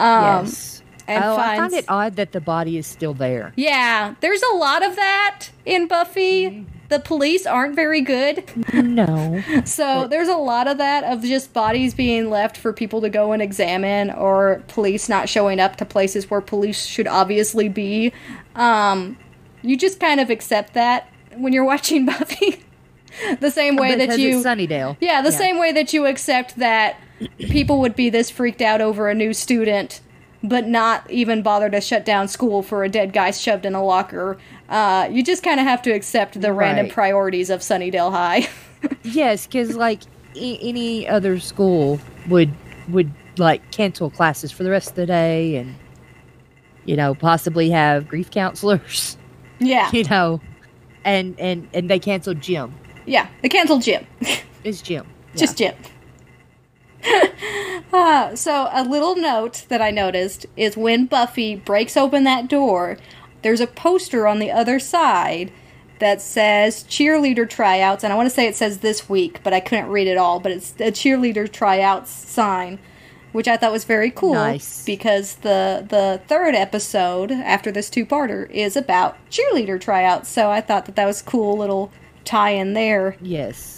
Um, 0.00 0.46
yes 0.46 0.77
and 1.08 1.24
oh 1.24 1.36
i 1.36 1.56
find 1.56 1.72
it 1.72 1.84
odd 1.88 2.16
that 2.16 2.32
the 2.32 2.40
body 2.40 2.76
is 2.78 2.86
still 2.86 3.14
there 3.14 3.52
Yeah, 3.56 4.14
there's 4.20 4.42
a 4.42 4.54
lot 4.54 4.84
of 4.84 4.94
that 4.96 5.48
in 5.64 5.88
Buffy. 5.88 6.66
The 6.88 7.00
police 7.00 7.44
aren't 7.44 7.74
very 7.74 8.00
good. 8.00 8.44
no 8.72 9.42
So 9.64 10.06
there's 10.08 10.28
a 10.28 10.36
lot 10.36 10.66
of 10.68 10.78
that 10.78 11.04
of 11.04 11.22
just 11.22 11.52
bodies 11.52 11.92
being 11.94 12.30
left 12.30 12.56
for 12.56 12.72
people 12.72 13.00
to 13.02 13.10
go 13.10 13.32
and 13.32 13.42
examine 13.42 14.10
or 14.10 14.62
police 14.68 15.08
not 15.08 15.28
showing 15.28 15.60
up 15.60 15.76
to 15.76 15.84
places 15.84 16.30
where 16.30 16.40
police 16.40 16.86
should 16.86 17.06
obviously 17.06 17.68
be. 17.68 18.12
Um, 18.54 19.18
you 19.62 19.76
just 19.76 20.00
kind 20.00 20.18
of 20.20 20.30
accept 20.30 20.72
that 20.74 21.08
when 21.36 21.52
you're 21.52 21.64
watching 21.74 22.06
Buffy. 22.06 22.64
the 23.40 23.50
same 23.50 23.76
way 23.76 23.94
that 23.94 24.18
you 24.18 24.42
sunnydale 24.42 24.96
Yeah, 25.00 25.22
the 25.22 25.32
same 25.32 25.58
way 25.58 25.72
that 25.72 25.92
you 25.92 26.06
accept 26.06 26.56
that 26.56 26.96
people 27.38 27.80
would 27.80 27.96
be 27.96 28.10
this 28.10 28.30
freaked 28.30 28.62
out 28.62 28.80
over 28.80 29.08
a 29.08 29.14
new 29.14 29.32
student, 29.32 30.00
but 30.42 30.66
not 30.66 31.08
even 31.10 31.42
bother 31.42 31.68
to 31.70 31.80
shut 31.80 32.04
down 32.04 32.28
school 32.28 32.62
for 32.62 32.84
a 32.84 32.88
dead 32.88 33.12
guy 33.12 33.30
shoved 33.30 33.66
in 33.66 33.74
a 33.74 33.82
locker. 33.82 34.38
Uh, 34.68 35.08
you 35.10 35.22
just 35.22 35.42
kind 35.42 35.58
of 35.58 35.66
have 35.66 35.82
to 35.82 35.90
accept 35.90 36.40
the 36.40 36.52
random 36.52 36.88
priorities 36.88 37.50
of 37.50 37.60
Sunnydale 37.60 38.10
High. 38.10 38.48
yes 39.02 39.46
because 39.46 39.74
like 39.74 40.02
any 40.36 41.08
other 41.08 41.40
school 41.40 41.98
would 42.28 42.52
would 42.88 43.12
like 43.36 43.68
cancel 43.72 44.08
classes 44.08 44.52
for 44.52 44.62
the 44.62 44.70
rest 44.70 44.90
of 44.90 44.94
the 44.94 45.06
day 45.06 45.56
and 45.56 45.74
you 46.84 46.94
know 46.94 47.12
possibly 47.12 47.70
have 47.70 48.06
grief 48.06 48.30
counselors 48.30 49.16
yeah, 49.58 49.90
you 49.92 50.04
know 50.04 50.40
and 51.04 51.38
and 51.40 51.68
and 51.74 51.90
they 51.90 51.98
canceled 51.98 52.40
gym 52.40 52.72
yeah. 53.08 53.28
They 53.42 53.48
canceled 53.48 53.82
Jim. 53.82 54.06
it's 54.64 54.82
gym 54.82 55.06
Just 55.34 55.56
Jim. 55.56 55.74
uh, 57.92 58.34
so, 58.34 58.68
a 58.72 58.84
little 58.84 59.16
note 59.16 59.64
that 59.68 59.80
I 59.80 59.90
noticed 59.90 60.46
is 60.56 60.76
when 60.76 61.06
Buffy 61.06 61.54
breaks 61.56 61.96
open 61.96 62.24
that 62.24 62.48
door, 62.48 62.98
there's 63.42 63.60
a 63.60 63.66
poster 63.66 64.26
on 64.26 64.38
the 64.38 64.50
other 64.50 64.78
side 64.78 65.52
that 66.00 66.20
says 66.20 66.84
cheerleader 66.84 67.48
tryouts. 67.48 68.04
And 68.04 68.12
I 68.12 68.16
want 68.16 68.28
to 68.28 68.34
say 68.34 68.46
it 68.46 68.56
says 68.56 68.78
this 68.78 69.08
week, 69.08 69.40
but 69.42 69.52
I 69.52 69.60
couldn't 69.60 69.88
read 69.88 70.06
it 70.06 70.16
all. 70.16 70.40
But 70.40 70.52
it's 70.52 70.72
a 70.72 70.92
cheerleader 70.92 71.50
tryouts 71.50 72.10
sign, 72.10 72.78
which 73.32 73.48
I 73.48 73.56
thought 73.56 73.72
was 73.72 73.84
very 73.84 74.10
cool 74.10 74.34
Nice. 74.34 74.84
because 74.84 75.36
the, 75.36 75.84
the 75.88 76.20
third 76.26 76.54
episode 76.54 77.30
after 77.32 77.70
this 77.72 77.90
two 77.90 78.06
parter 78.06 78.50
is 78.50 78.76
about 78.76 79.16
cheerleader 79.30 79.80
tryouts. 79.80 80.28
So, 80.28 80.50
I 80.50 80.60
thought 80.60 80.86
that 80.86 80.96
that 80.96 81.06
was 81.06 81.22
cool 81.22 81.56
little 81.56 81.92
tie 82.24 82.50
in 82.50 82.74
there. 82.74 83.16
yes 83.20 83.77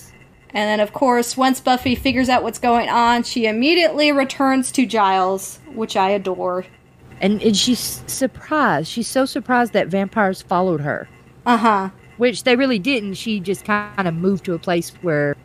And 0.53 0.69
then, 0.69 0.81
of 0.81 0.93
course, 0.93 1.37
once 1.37 1.61
Buffy 1.61 1.95
figures 1.95 2.29
out 2.29 2.43
what's 2.43 2.59
going 2.59 2.89
on, 2.89 3.23
she 3.23 3.47
immediately 3.47 4.11
returns 4.13 4.73
to 4.73 4.85
Giles, 4.87 5.61
which 5.75 5.97
I 5.97 6.11
adore. 6.11 6.65
and, 7.21 7.41
and 7.43 7.57
she's 7.57 8.03
surprised 8.07 8.89
she's 8.89 9.07
so 9.09 9.25
surprised 9.27 9.73
that 9.75 9.89
vampires 9.89 10.41
followed 10.43 10.81
her 10.81 11.07
Uh 11.45 11.57
huh. 11.59 11.89
which 12.17 12.45
they 12.45 12.57
really 12.57 12.79
didn't 12.79 13.15
she 13.15 13.39
just 13.41 13.65
kind 13.65 14.09
of 14.09 14.15
moved 14.15 14.45
to 14.47 14.55
a 14.55 14.59
place 14.59 14.91
where 15.03 15.37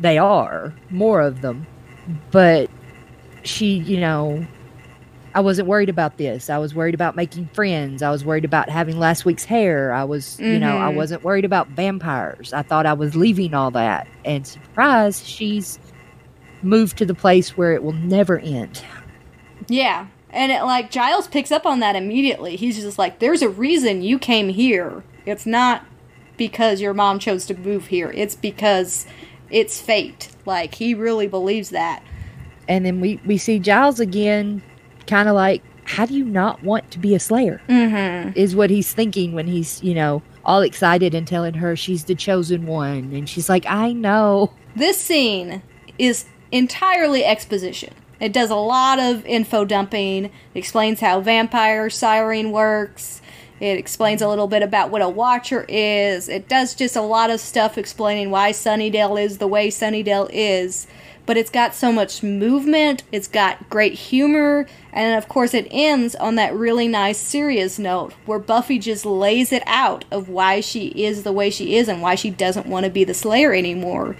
they 0.00 0.18
are 0.18 0.74
more 0.90 1.20
of 1.20 1.40
them 1.40 1.64
but 2.32 2.68
she 3.44 3.74
you 3.78 4.00
know 4.00 4.44
i 5.34 5.40
wasn't 5.40 5.66
worried 5.66 5.88
about 5.88 6.18
this 6.18 6.48
i 6.50 6.58
was 6.58 6.74
worried 6.74 6.94
about 6.94 7.16
making 7.16 7.46
friends 7.54 8.02
i 8.02 8.10
was 8.10 8.24
worried 8.24 8.44
about 8.44 8.68
having 8.68 8.98
last 8.98 9.24
week's 9.24 9.44
hair 9.44 9.92
i 9.92 10.04
was 10.04 10.38
you 10.40 10.58
know 10.58 10.76
i 10.78 10.90
Mhm. 10.92 10.96
wasn't 10.96 11.22
worried 11.24 11.44
about 11.44 11.68
vampires 11.68 12.52
i 12.52 12.62
thought 12.62 12.86
i 12.86 12.92
was 12.92 13.14
leaving 13.16 13.54
all 13.54 13.70
that 13.70 14.06
and 14.24 14.46
surprise 14.46 15.26
she's 15.26 15.78
moved 16.62 16.96
to 16.98 17.04
the 17.06 17.14
place 17.14 17.56
where 17.56 17.72
it 17.72 17.82
will 17.82 17.92
never 17.92 18.38
end 18.38 18.82
Yeah. 19.68 20.06
And 20.34 20.50
it, 20.50 20.62
like, 20.62 20.90
Giles 20.90 21.28
picks 21.28 21.52
up 21.52 21.66
on 21.66 21.80
that 21.80 21.94
immediately. 21.94 22.56
He's 22.56 22.80
just 22.80 22.98
like, 22.98 23.18
there's 23.18 23.42
a 23.42 23.50
reason 23.50 24.00
you 24.00 24.18
came 24.18 24.48
here. 24.48 25.04
It's 25.26 25.44
not 25.44 25.84
because 26.38 26.80
your 26.80 26.94
mom 26.94 27.18
chose 27.18 27.44
to 27.46 27.54
move 27.54 27.88
here, 27.88 28.10
it's 28.14 28.34
because 28.34 29.06
it's 29.50 29.78
fate. 29.80 30.30
Like, 30.46 30.76
he 30.76 30.94
really 30.94 31.26
believes 31.26 31.68
that. 31.70 32.02
and 32.66 32.86
then 32.86 33.00
we 33.00 33.20
we 33.26 33.36
see 33.36 33.58
giles 33.58 34.00
again 34.00 34.62
kind 35.12 35.28
of 35.28 35.34
like 35.34 35.62
how 35.84 36.06
do 36.06 36.14
you 36.14 36.24
not 36.24 36.62
want 36.62 36.90
to 36.90 36.98
be 36.98 37.14
a 37.14 37.20
slayer 37.20 37.60
Mm 37.68 37.90
hmm. 37.90 38.38
is 38.38 38.56
what 38.56 38.70
he's 38.70 38.92
thinking 38.94 39.32
when 39.34 39.46
he's, 39.46 39.82
you 39.82 39.94
know, 39.94 40.22
all 40.44 40.62
excited 40.62 41.14
and 41.14 41.26
telling 41.26 41.54
her 41.54 41.76
she's 41.76 42.04
the 42.04 42.14
chosen 42.14 42.66
one. 42.66 43.12
And 43.12 43.28
she's 43.28 43.48
like, 43.48 43.66
I 43.66 43.92
know. 43.92 44.52
This 44.74 44.96
scene 44.96 45.62
is 45.98 46.24
entirely 46.50 47.24
exposition. 47.24 47.92
It 48.20 48.32
does 48.32 48.50
a 48.50 48.56
lot 48.56 48.98
of 48.98 49.26
info 49.26 49.64
dumping. 49.64 50.26
It 50.26 50.30
explains 50.54 51.00
how 51.00 51.20
vampire 51.20 51.88
siring 51.88 52.52
works. 52.52 53.20
It 53.60 53.78
explains 53.78 54.22
a 54.22 54.28
little 54.28 54.48
bit 54.48 54.62
about 54.62 54.90
what 54.90 55.02
a 55.02 55.08
watcher 55.08 55.66
is. 55.68 56.28
It 56.28 56.48
does 56.48 56.74
just 56.74 56.96
a 56.96 57.02
lot 57.02 57.30
of 57.30 57.40
stuff 57.40 57.76
explaining 57.76 58.30
why 58.30 58.52
Sunnydale 58.52 59.22
is 59.22 59.38
the 59.38 59.46
way 59.46 59.68
Sunnydale 59.68 60.30
is. 60.32 60.86
But 61.24 61.36
it's 61.36 61.50
got 61.50 61.74
so 61.74 61.92
much 61.92 62.22
movement, 62.22 63.04
it's 63.12 63.28
got 63.28 63.70
great 63.70 63.94
humor, 63.94 64.66
and 64.92 65.16
of 65.16 65.28
course, 65.28 65.54
it 65.54 65.68
ends 65.70 66.16
on 66.16 66.34
that 66.34 66.52
really 66.52 66.88
nice 66.88 67.18
serious 67.18 67.78
note 67.78 68.12
where 68.26 68.40
Buffy 68.40 68.78
just 68.78 69.06
lays 69.06 69.52
it 69.52 69.62
out 69.66 70.04
of 70.10 70.28
why 70.28 70.60
she 70.60 70.88
is 70.88 71.22
the 71.22 71.30
way 71.30 71.48
she 71.48 71.76
is 71.76 71.86
and 71.86 72.02
why 72.02 72.16
she 72.16 72.30
doesn't 72.30 72.66
want 72.66 72.84
to 72.84 72.90
be 72.90 73.04
the 73.04 73.14
Slayer 73.14 73.54
anymore. 73.54 74.16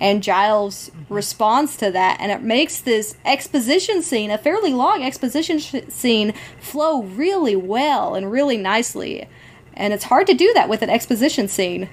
And 0.00 0.22
Giles 0.22 0.90
mm-hmm. 0.90 1.14
responds 1.14 1.76
to 1.78 1.90
that, 1.90 2.18
and 2.20 2.30
it 2.30 2.42
makes 2.42 2.80
this 2.80 3.16
exposition 3.24 4.02
scene, 4.02 4.30
a 4.30 4.38
fairly 4.38 4.72
long 4.72 5.02
exposition 5.02 5.58
sh- 5.58 5.74
scene, 5.88 6.32
flow 6.60 7.02
really 7.02 7.56
well 7.56 8.14
and 8.14 8.30
really 8.30 8.56
nicely. 8.56 9.28
And 9.74 9.92
it's 9.92 10.04
hard 10.04 10.26
to 10.28 10.34
do 10.34 10.52
that 10.54 10.68
with 10.68 10.82
an 10.82 10.90
exposition 10.90 11.48
scene. 11.48 11.88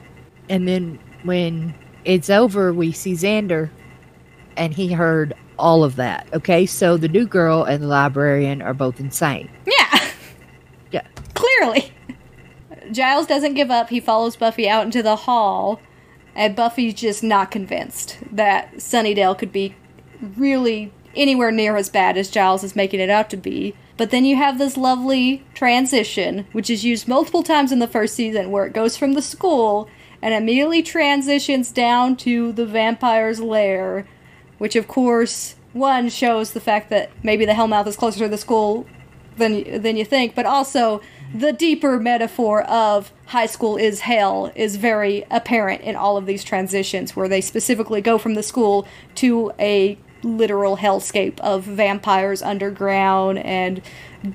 And 0.49 0.68
then 0.68 0.99
when 1.24 1.74
it's 2.06 2.30
over, 2.30 2.74
we 2.74 2.91
see 2.91 3.14
Xander 3.14 3.70
and 4.58 4.74
he 4.74 4.91
heard 4.93 5.34
all 5.60 5.84
of 5.84 5.95
that. 5.97 6.28
Okay. 6.34 6.66
So 6.66 6.97
the 6.97 7.08
new 7.08 7.26
girl 7.28 7.64
and 7.64 7.84
the 7.84 7.88
librarian 7.88 8.62
are 8.62 8.74
both 8.74 8.99
insane. 8.99 9.49
Yeah, 9.66 10.10
Yeah. 10.91 11.08
clearly. 11.34 11.91
Giles 12.91 13.28
doesn't 13.28 13.54
give 13.54 13.72
up. 13.72 13.89
He 13.89 13.99
follows 13.99 14.36
Buffy 14.36 14.68
out 14.68 14.86
into 14.86 15.01
the 15.01 15.16
hall, 15.16 15.80
and 16.36 16.56
Buffy's 16.56 16.93
just 16.93 17.24
not 17.24 17.49
convinced 17.49 18.18
that 18.32 18.76
Sunnydale 18.76 19.38
could 19.38 19.51
be 19.54 19.76
really 20.38 20.91
anywhere 21.16 21.51
near 21.51 21.78
as 21.78 21.89
bad 21.89 22.18
as 22.18 22.30
Giles 22.30 22.64
is 22.64 22.76
making 22.76 22.99
it 22.99 23.10
out 23.10 23.30
to 23.30 23.38
be. 23.38 23.76
But 23.95 24.10
then 24.10 24.26
you 24.26 24.36
have 24.36 24.58
this 24.58 24.76
lovely 24.76 25.45
transition, 25.54 26.45
which 26.51 26.70
is 26.70 26.84
used 26.84 27.08
multiple 27.08 27.43
times 27.43 27.72
in 27.72 27.80
the 27.80 27.88
first 27.88 28.16
season, 28.16 28.51
where 28.51 28.66
it 28.66 28.74
goes 28.74 28.97
from 28.97 29.14
the 29.14 29.22
school 29.22 29.88
and 30.22 30.34
immediately 30.34 30.82
transitions 30.82 31.72
down 31.72 32.16
to 32.18 32.51
the 32.54 32.66
vampire's 32.66 33.39
lair, 33.39 34.08
which 34.64 34.78
of 34.78 34.88
course 34.88 35.57
one 35.74 36.07
shows 36.07 36.53
the 36.53 36.61
fact 36.61 36.89
that 36.89 37.11
maybe 37.22 37.43
the 37.45 37.51
Hellmouth 37.51 37.86
is 37.86 37.97
closer 37.97 38.20
to 38.20 38.30
the 38.30 38.38
school 38.38 38.88
than 39.36 39.82
than 39.82 39.97
you 39.97 40.05
think, 40.05 40.36
but 40.36 40.45
also 40.45 41.01
the 41.36 41.51
deeper 41.51 41.99
metaphor 41.99 42.64
of 42.64 43.11
high 43.26 43.45
school 43.45 43.76
is 43.76 43.99
hell 43.99 44.53
is 44.55 44.78
very 44.78 45.26
apparent 45.30 45.82
in 45.82 45.97
all 45.97 46.16
of 46.16 46.26
these 46.26 46.45
transitions 46.45 47.14
where 47.14 47.28
they 47.28 47.41
specifically 47.41 47.99
go 47.99 48.18
from 48.18 48.36
the 48.36 48.43
school 48.43 48.88
to 49.16 49.51
a 49.59 49.97
literal 50.24 50.78
hellscape 50.78 51.38
of 51.41 51.66
vampires 51.66 52.41
underground 52.41 53.39
and 53.39 53.82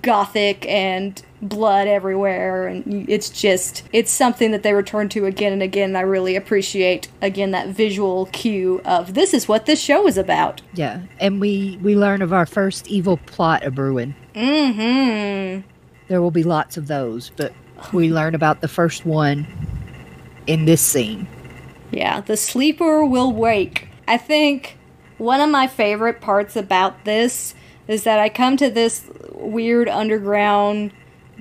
gothic 0.02 0.66
and 0.66 1.22
blood 1.40 1.86
everywhere 1.86 2.66
and 2.66 3.08
it's 3.08 3.30
just 3.30 3.84
it's 3.92 4.10
something 4.10 4.50
that 4.50 4.64
they 4.64 4.72
return 4.72 5.08
to 5.08 5.24
again 5.24 5.52
and 5.52 5.62
again 5.62 5.90
and 5.90 5.98
I 5.98 6.00
really 6.00 6.34
appreciate 6.34 7.08
again 7.22 7.52
that 7.52 7.68
visual 7.68 8.26
cue 8.26 8.80
of 8.84 9.14
this 9.14 9.32
is 9.32 9.46
what 9.46 9.66
this 9.66 9.80
show 9.80 10.06
is 10.08 10.18
about. 10.18 10.62
Yeah, 10.74 11.02
and 11.20 11.40
we 11.40 11.78
we 11.82 11.94
learn 11.94 12.22
of 12.22 12.32
our 12.32 12.46
first 12.46 12.88
evil 12.88 13.18
plot 13.18 13.62
of 13.62 13.74
brewing. 13.74 14.14
Mhm. 14.34 15.62
There 16.08 16.20
will 16.20 16.30
be 16.30 16.42
lots 16.42 16.76
of 16.76 16.88
those, 16.88 17.30
but 17.36 17.52
we 17.92 18.10
learn 18.10 18.34
about 18.34 18.60
the 18.60 18.68
first 18.68 19.06
one 19.06 19.46
in 20.46 20.64
this 20.64 20.80
scene. 20.80 21.26
Yeah, 21.90 22.20
the 22.20 22.36
sleeper 22.36 23.04
will 23.04 23.32
wake. 23.32 23.88
I 24.06 24.16
think 24.16 24.76
one 25.18 25.40
of 25.40 25.50
my 25.50 25.66
favorite 25.66 26.20
parts 26.20 26.56
about 26.56 27.04
this 27.04 27.54
is 27.86 28.04
that 28.04 28.18
I 28.18 28.28
come 28.28 28.56
to 28.56 28.70
this 28.70 29.08
weird 29.34 29.88
underground 29.88 30.92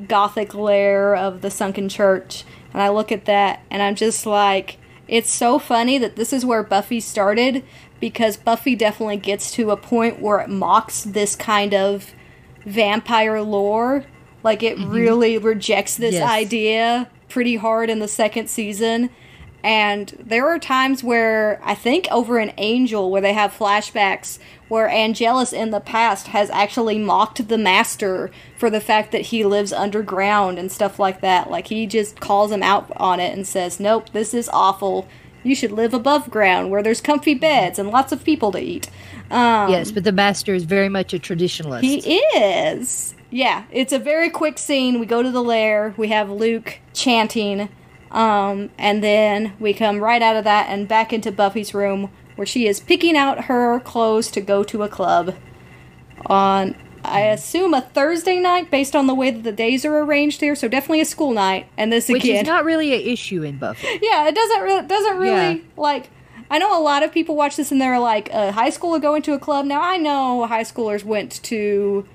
gothic 0.08 0.54
lair 0.54 1.16
of 1.16 1.41
the 1.41 1.50
sunken 1.50 1.89
church 1.89 2.43
and 2.74 2.82
I 2.82 2.89
look 2.89 3.12
at 3.12 3.26
that 3.26 3.62
and 3.72 3.82
I'm 3.82 3.95
just 3.95 4.26
like 4.26 4.78
it's 5.08 5.30
so 5.30 5.58
funny 5.58 5.98
that 5.98 6.16
this 6.16 6.34
is 6.34 6.45
where 6.45 6.64
Buffy 6.64 7.00
started 7.00 7.64
because 8.00 8.38
Buffy 8.38 8.76
definitely 8.76 9.18
gets 9.18 9.52
to 9.52 9.72
a 9.72 9.78
point 9.78 10.22
where 10.22 10.39
it 10.39 10.50
mocks 10.50 11.04
this 11.04 11.36
kind 11.36 11.74
of 11.74 12.14
vampire 12.66 13.41
lore. 13.41 14.06
Like 14.43 14.62
it 14.64 14.78
mm-hmm. 14.78 14.91
really 14.91 15.38
rejects 15.38 15.95
this 15.95 16.16
Yes. 16.16 16.30
idea 16.30 17.10
pretty 17.30 17.56
hard 17.56 17.89
in 17.89 18.00
the 18.00 18.08
second 18.08 18.50
season 18.50 19.10
and 19.68 20.15
there 20.18 20.47
are 20.47 20.59
times 20.59 21.03
where 21.03 21.59
I 21.61 21.76
think 21.76 22.07
over 22.09 22.38
an 22.38 22.53
angel 22.57 23.11
where 23.11 23.20
they 23.20 23.34
have 23.34 23.51
flashbacks 23.51 24.39
where 24.70 24.88
Angelus 24.88 25.51
in 25.51 25.72
the 25.72 25.82
past 25.82 26.28
has 26.28 26.49
actually 26.51 26.97
mocked 26.97 27.49
the 27.49 27.57
master 27.57 28.32
for 28.57 28.70
the 28.70 28.80
fact 28.80 29.11
that 29.11 29.24
he 29.24 29.43
lives 29.43 29.74
underground 29.74 30.57
and 30.57 30.72
stuff 30.72 30.99
like 30.99 31.20
that. 31.20 31.51
Like 31.51 31.68
he 31.68 31.86
just 31.86 32.22
calls 32.22 32.49
him 32.49 32.63
out 32.63 32.89
on 32.95 33.20
it 33.20 33.34
and 33.34 33.45
says, 33.45 33.78
Nope, 33.78 34.11
this 34.13 34.34
is 34.34 34.49
awful. 34.53 35.05
You 35.43 35.53
should 35.53 35.74
live 35.74 35.93
above 35.93 36.32
ground 36.32 36.72
where 36.72 36.82
there's 36.82 37.01
comfy 37.01 37.34
beds 37.34 37.78
and 37.78 37.89
lots 37.89 38.13
of 38.13 38.24
people 38.24 38.53
to 38.53 38.59
eat. 38.59 38.89
Um, 39.30 39.70
yes, 39.70 39.91
but 39.91 40.05
the 40.05 40.13
master 40.13 40.53
is 40.53 40.63
very 40.63 40.88
much 40.88 41.13
a 41.13 41.20
traditionalist. 41.20 41.82
he 41.82 42.20
is. 42.20 43.15
Yeah, 43.32 43.65
it's 43.72 43.91
a 43.91 43.99
very 43.99 44.30
quick 44.30 44.57
scene. 44.59 45.01
We 45.01 45.05
go 45.05 45.22
to 45.22 45.30
the 45.30 45.43
lair. 45.43 45.93
We 45.97 46.07
have 46.07 46.30
Luke 46.30 46.80
chanting, 46.93 47.68
um, 48.12 48.70
and 48.78 49.03
then 49.03 49.53
we 49.60 49.74
come 49.74 49.99
right 49.99 50.22
out 50.22 50.36
of 50.36 50.43
that 50.45 50.68
and 50.70 50.88
back 50.88 51.12
into 51.12 51.32
Buffy's 51.32 51.74
room 51.74 52.10
where 52.36 52.45
she 52.47 52.68
is 52.68 52.80
picking 52.80 53.18
out 53.18 53.45
her 53.45 53.80
clothes 53.80 54.30
to 54.32 54.41
go 54.41 54.64
to 54.64 54.84
a 54.84 54.89
club 54.89 55.36
on, 56.26 56.76
I 57.03 57.22
assume, 57.22 57.74
a 57.74 57.82
Thursday 57.82 58.39
night 58.39 58.70
based 58.72 58.95
on 58.95 59.08
the 59.08 59.16
way 59.16 59.32
that 59.32 59.43
the 59.43 59.51
days 59.51 59.86
are 59.86 59.99
arranged 59.99 60.39
here. 60.41 60.55
So 60.55 60.68
definitely 60.68 61.01
a 61.01 61.05
school 61.05 61.32
night. 61.32 61.68
And 61.78 61.91
this 61.91 62.08
which 62.10 62.24
again, 62.24 62.38
is 62.41 62.47
not 62.47 62.64
really 62.64 62.93
an 62.93 63.01
issue 63.01 63.43
in 63.43 63.58
Buffy. 63.58 63.88
yeah, 64.01 64.28
it 64.28 64.36
doesn't 64.36 64.62
really 64.62 64.88
doesn't 64.88 65.18
really 65.18 65.53
Yeah. 65.55 65.62
like. 65.76 66.10
I 66.49 66.60
know 66.60 66.80
a 66.80 66.82
lot 66.82 67.03
of 67.03 67.12
people 67.12 67.36
watch 67.36 67.58
this 67.58 67.74
and 67.74 67.82
they're 67.82 67.99
like, 67.99 68.30
a 68.32 68.53
high 68.53 68.70
schooler 68.70 69.01
going 69.01 69.22
to 69.24 69.34
a 69.34 69.39
club. 69.39 69.66
Now 69.66 69.82
I 69.82 69.97
know 69.97 70.45
high 70.45 70.64
schoolers 70.64 71.03
went 71.03 71.43
to 71.43 72.08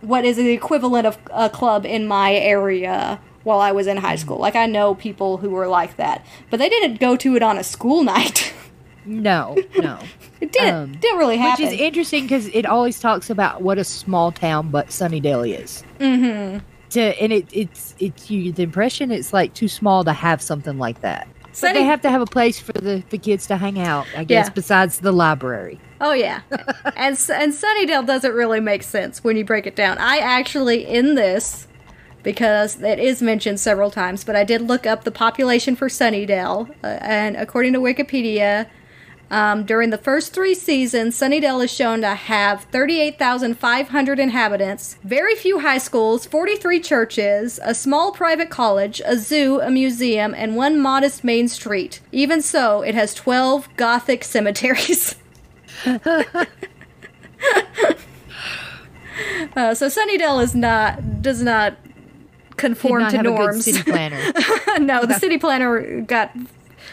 what 0.00 0.24
is 0.24 0.36
the 0.38 0.50
equivalent 0.50 1.06
of 1.06 1.18
a 1.30 1.50
club 1.50 1.84
in 1.84 2.06
my 2.06 2.32
area 2.32 3.20
while 3.46 3.60
I 3.60 3.70
was 3.70 3.86
in 3.86 3.96
high 3.96 4.16
school. 4.16 4.38
Like 4.38 4.56
I 4.56 4.66
know 4.66 4.94
people 4.96 5.36
who 5.36 5.50
were 5.50 5.68
like 5.68 5.96
that, 5.98 6.26
but 6.50 6.58
they 6.58 6.68
didn't 6.68 6.98
go 6.98 7.16
to 7.16 7.36
it 7.36 7.42
on 7.42 7.56
a 7.58 7.62
school 7.64 8.02
night. 8.14 8.52
No, 9.04 9.56
no. 9.78 10.00
it 10.40 10.50
didn't 10.50 10.74
Um, 10.74 10.92
didn't 10.98 11.18
really 11.18 11.36
happen. 11.36 11.64
Which 11.64 11.74
is 11.74 11.80
interesting 11.80 12.24
because 12.24 12.48
it 12.48 12.66
always 12.66 12.98
talks 12.98 13.30
about 13.30 13.62
what 13.62 13.78
a 13.78 13.84
small 13.84 14.32
town 14.32 14.70
but 14.70 14.88
Sunnydale 14.88 15.58
is. 15.62 15.84
mm-hmm. 16.00 16.58
To, 16.90 17.00
and 17.22 17.32
it, 17.32 17.46
it's 17.52 17.94
it's 17.98 18.30
you 18.30 18.52
the 18.52 18.62
impression 18.62 19.10
it's 19.10 19.32
like 19.32 19.54
too 19.54 19.66
small 19.68 20.04
to 20.04 20.12
have 20.12 20.40
something 20.42 20.78
like 20.78 21.00
that. 21.02 21.26
But 21.42 21.56
Sunny- 21.56 21.78
they 21.80 21.84
have 21.84 22.00
to 22.02 22.10
have 22.10 22.20
a 22.22 22.26
place 22.26 22.58
for 22.60 22.72
the, 22.72 23.02
the 23.10 23.18
kids 23.18 23.46
to 23.48 23.56
hang 23.56 23.78
out, 23.80 24.06
I 24.16 24.22
guess, 24.24 24.46
Yeah. 24.46 24.52
besides 24.52 25.00
the 25.00 25.10
library. 25.12 25.80
Oh 26.00 26.12
yeah, 26.12 26.40
and 26.96 27.16
and 27.32 27.52
Sunnydale 27.52 28.06
doesn't 28.06 28.34
really 28.34 28.60
make 28.60 28.82
sense 28.84 29.24
when 29.24 29.36
you 29.36 29.44
break 29.44 29.66
it 29.66 29.74
down. 29.74 29.98
I 29.98 30.18
actually 30.18 30.84
in 30.86 31.14
this 31.16 31.66
because 32.26 32.82
it 32.82 32.98
is 32.98 33.22
mentioned 33.22 33.60
several 33.60 33.88
times, 33.88 34.24
but 34.24 34.34
I 34.34 34.42
did 34.42 34.60
look 34.60 34.84
up 34.84 35.04
the 35.04 35.12
population 35.12 35.76
for 35.76 35.86
Sunnydale, 35.88 36.68
uh, 36.82 36.98
and 37.00 37.36
according 37.36 37.72
to 37.74 37.78
Wikipedia, 37.78 38.66
um, 39.30 39.62
during 39.64 39.90
the 39.90 39.98
first 39.98 40.32
three 40.32 40.56
seasons, 40.56 41.16
Sunnydale 41.16 41.62
is 41.62 41.72
shown 41.72 42.00
to 42.00 42.16
have 42.16 42.64
38,500 42.64 44.18
inhabitants, 44.18 44.98
very 45.04 45.36
few 45.36 45.60
high 45.60 45.78
schools, 45.78 46.26
43 46.26 46.80
churches, 46.80 47.60
a 47.62 47.72
small 47.72 48.10
private 48.10 48.50
college, 48.50 49.00
a 49.04 49.16
zoo, 49.16 49.60
a 49.60 49.70
museum, 49.70 50.34
and 50.34 50.56
one 50.56 50.80
modest 50.80 51.22
main 51.22 51.46
street. 51.46 52.00
Even 52.10 52.42
so, 52.42 52.82
it 52.82 52.96
has 52.96 53.14
12 53.14 53.68
Gothic 53.76 54.24
cemeteries. 54.24 55.14
Uh, 59.56 59.74
so 59.74 59.86
Sunnydale 59.86 60.42
is 60.42 60.54
not 60.54 61.22
does 61.22 61.40
not 61.40 61.74
conform 62.56 63.00
to 63.10 63.16
have 63.16 63.26
a 63.26 63.28
good 63.30 63.34
norms. 63.38 63.64
city 63.64 63.82
planner. 63.82 64.32
no, 64.78 65.04
the 65.06 65.18
city 65.18 65.38
planner 65.38 66.00
got 66.02 66.32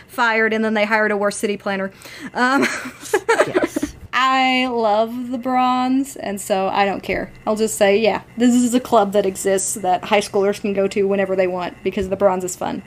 fired, 0.08 0.54
and 0.54 0.64
then 0.64 0.74
they 0.74 0.86
hired 0.86 1.12
a 1.12 1.18
worse 1.18 1.38
city 1.38 1.58
planner. 1.58 1.92
Um, 2.34 2.64
yes. 3.48 3.96
I 4.16 4.68
love 4.68 5.30
the 5.32 5.40
bronze, 5.40 6.16
and 6.16 6.40
so 6.40 6.68
I 6.68 6.86
don't 6.86 7.02
care. 7.02 7.32
I'll 7.48 7.56
just 7.56 7.76
say, 7.78 7.98
yeah, 7.98 8.22
this 8.38 8.54
is 8.54 8.74
a 8.76 8.80
club 8.80 9.14
that 9.14 9.26
exists 9.26 9.74
that 9.76 10.04
high 10.06 10.22
schoolers 10.22 10.62
can 10.62 10.74
go 10.74 10.88
to 10.90 11.08
whenever 11.08 11.36
they 11.36 11.48
want 11.48 11.84
because 11.84 12.10
the 12.10 12.16
bronze 12.16 12.44
is 12.44 12.56
fun. 12.56 12.84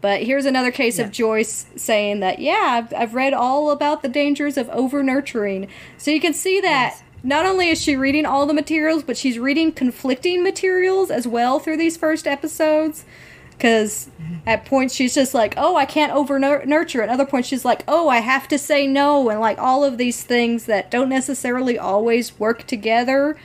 But 0.00 0.22
here's 0.22 0.44
another 0.44 0.70
case 0.70 0.98
Yeah. 0.98 1.06
of 1.06 1.12
Joyce 1.12 1.66
saying 1.76 2.20
that, 2.20 2.38
yeah, 2.38 2.82
I've, 2.84 2.92
I've 2.94 3.14
read 3.14 3.32
all 3.32 3.70
about 3.70 4.02
the 4.02 4.08
dangers 4.08 4.56
of 4.56 4.68
over 4.68 5.02
nurturing. 5.02 5.66
So 5.96 6.10
you 6.10 6.20
can 6.20 6.34
see 6.34 6.60
that 6.60 6.90
Yes. 6.92 7.02
Not 7.24 7.46
only 7.46 7.70
is 7.70 7.80
she 7.80 7.96
reading 7.96 8.26
all 8.26 8.44
the 8.46 8.52
materials, 8.52 9.02
but 9.02 9.16
she's 9.16 9.38
reading 9.38 9.72
conflicting 9.72 10.44
materials 10.44 11.10
as 11.10 11.26
well 11.26 11.58
through 11.58 11.78
these 11.78 11.96
first 11.96 12.26
episodes. 12.26 13.04
Because 13.50 14.10
at 14.46 14.66
points 14.66 14.94
she's 14.94 15.14
just 15.14 15.32
like, 15.32 15.54
oh, 15.56 15.74
I 15.76 15.86
can't 15.86 16.12
over 16.12 16.38
nurture. 16.38 17.02
At 17.02 17.08
other 17.08 17.24
points 17.24 17.48
she's 17.48 17.64
like, 17.64 17.82
oh, 17.88 18.08
I 18.08 18.18
have 18.18 18.46
to 18.48 18.58
say 18.58 18.86
no. 18.86 19.30
And 19.30 19.40
like 19.40 19.58
all 19.58 19.84
of 19.84 19.96
these 19.96 20.22
things 20.22 20.66
that 20.66 20.90
don't 20.90 21.08
necessarily 21.08 21.78
always 21.78 22.38
work 22.38 22.66
together. 22.66 23.36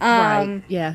Um, 0.00 0.08
right. 0.52 0.62
Yeah. 0.68 0.94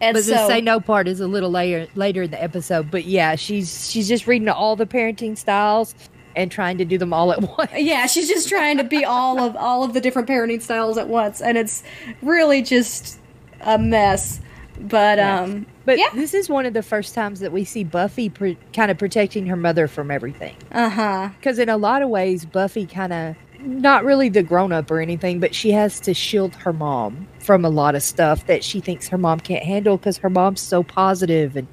And 0.00 0.14
But 0.14 0.24
so, 0.24 0.30
the 0.30 0.46
say 0.46 0.60
no 0.62 0.80
part 0.80 1.08
is 1.08 1.20
a 1.20 1.26
little 1.26 1.50
later 1.50 1.88
later 1.94 2.22
in 2.22 2.30
the 2.30 2.42
episode. 2.42 2.90
But 2.90 3.04
yeah, 3.04 3.34
she's 3.34 3.90
she's 3.90 4.08
just 4.08 4.26
reading 4.26 4.48
all 4.48 4.76
the 4.76 4.86
parenting 4.86 5.36
styles 5.36 5.94
and 6.36 6.50
trying 6.50 6.78
to 6.78 6.84
do 6.84 6.96
them 6.98 7.12
all 7.12 7.32
at 7.32 7.40
once. 7.58 7.70
yeah, 7.76 8.06
she's 8.06 8.28
just 8.28 8.48
trying 8.48 8.76
to 8.78 8.84
be 8.84 9.04
all 9.04 9.40
of 9.40 9.56
all 9.56 9.84
of 9.84 9.92
the 9.94 10.00
different 10.00 10.28
parenting 10.28 10.62
styles 10.62 10.96
at 10.98 11.08
once, 11.08 11.40
and 11.40 11.56
it's 11.58 11.82
really 12.22 12.62
just 12.62 13.18
a 13.62 13.78
mess. 13.78 14.40
But 14.82 15.18
um, 15.18 15.66
But 15.84 15.98
yeah, 15.98 16.08
this 16.14 16.32
is 16.32 16.48
one 16.48 16.64
of 16.64 16.72
the 16.72 16.82
first 16.82 17.14
times 17.14 17.40
that 17.40 17.52
we 17.52 17.64
see 17.64 17.84
Buffy 17.84 18.30
pr- 18.30 18.52
kind 18.72 18.90
of 18.90 18.96
protecting 18.96 19.44
her 19.46 19.56
mother 19.56 19.86
from 19.88 20.10
everything. 20.10 20.56
uh 20.72 20.88
huh, 20.88 21.28
Because 21.38 21.58
in 21.58 21.68
a 21.68 21.76
lot 21.76 22.00
of 22.00 22.08
ways, 22.08 22.46
Buffy 22.46 22.86
kind 22.86 23.12
of 23.12 23.36
not 23.60 24.04
really 24.06 24.30
the 24.30 24.42
grown 24.42 24.72
up 24.72 24.90
or 24.90 25.00
anything, 25.00 25.38
but 25.38 25.54
she 25.54 25.70
has 25.72 26.00
to 26.00 26.14
shield 26.14 26.54
her 26.54 26.72
mom 26.72 27.28
from 27.40 27.62
a 27.62 27.68
lot 27.68 27.94
of 27.94 28.02
stuff 28.02 28.46
that 28.46 28.64
she 28.64 28.80
thinks 28.80 29.06
her 29.08 29.18
mom 29.18 29.38
can't 29.38 29.62
handle 29.64 29.98
because 29.98 30.16
her 30.16 30.30
mom's 30.30 30.62
so 30.62 30.82
positive 30.82 31.54
and 31.56 31.68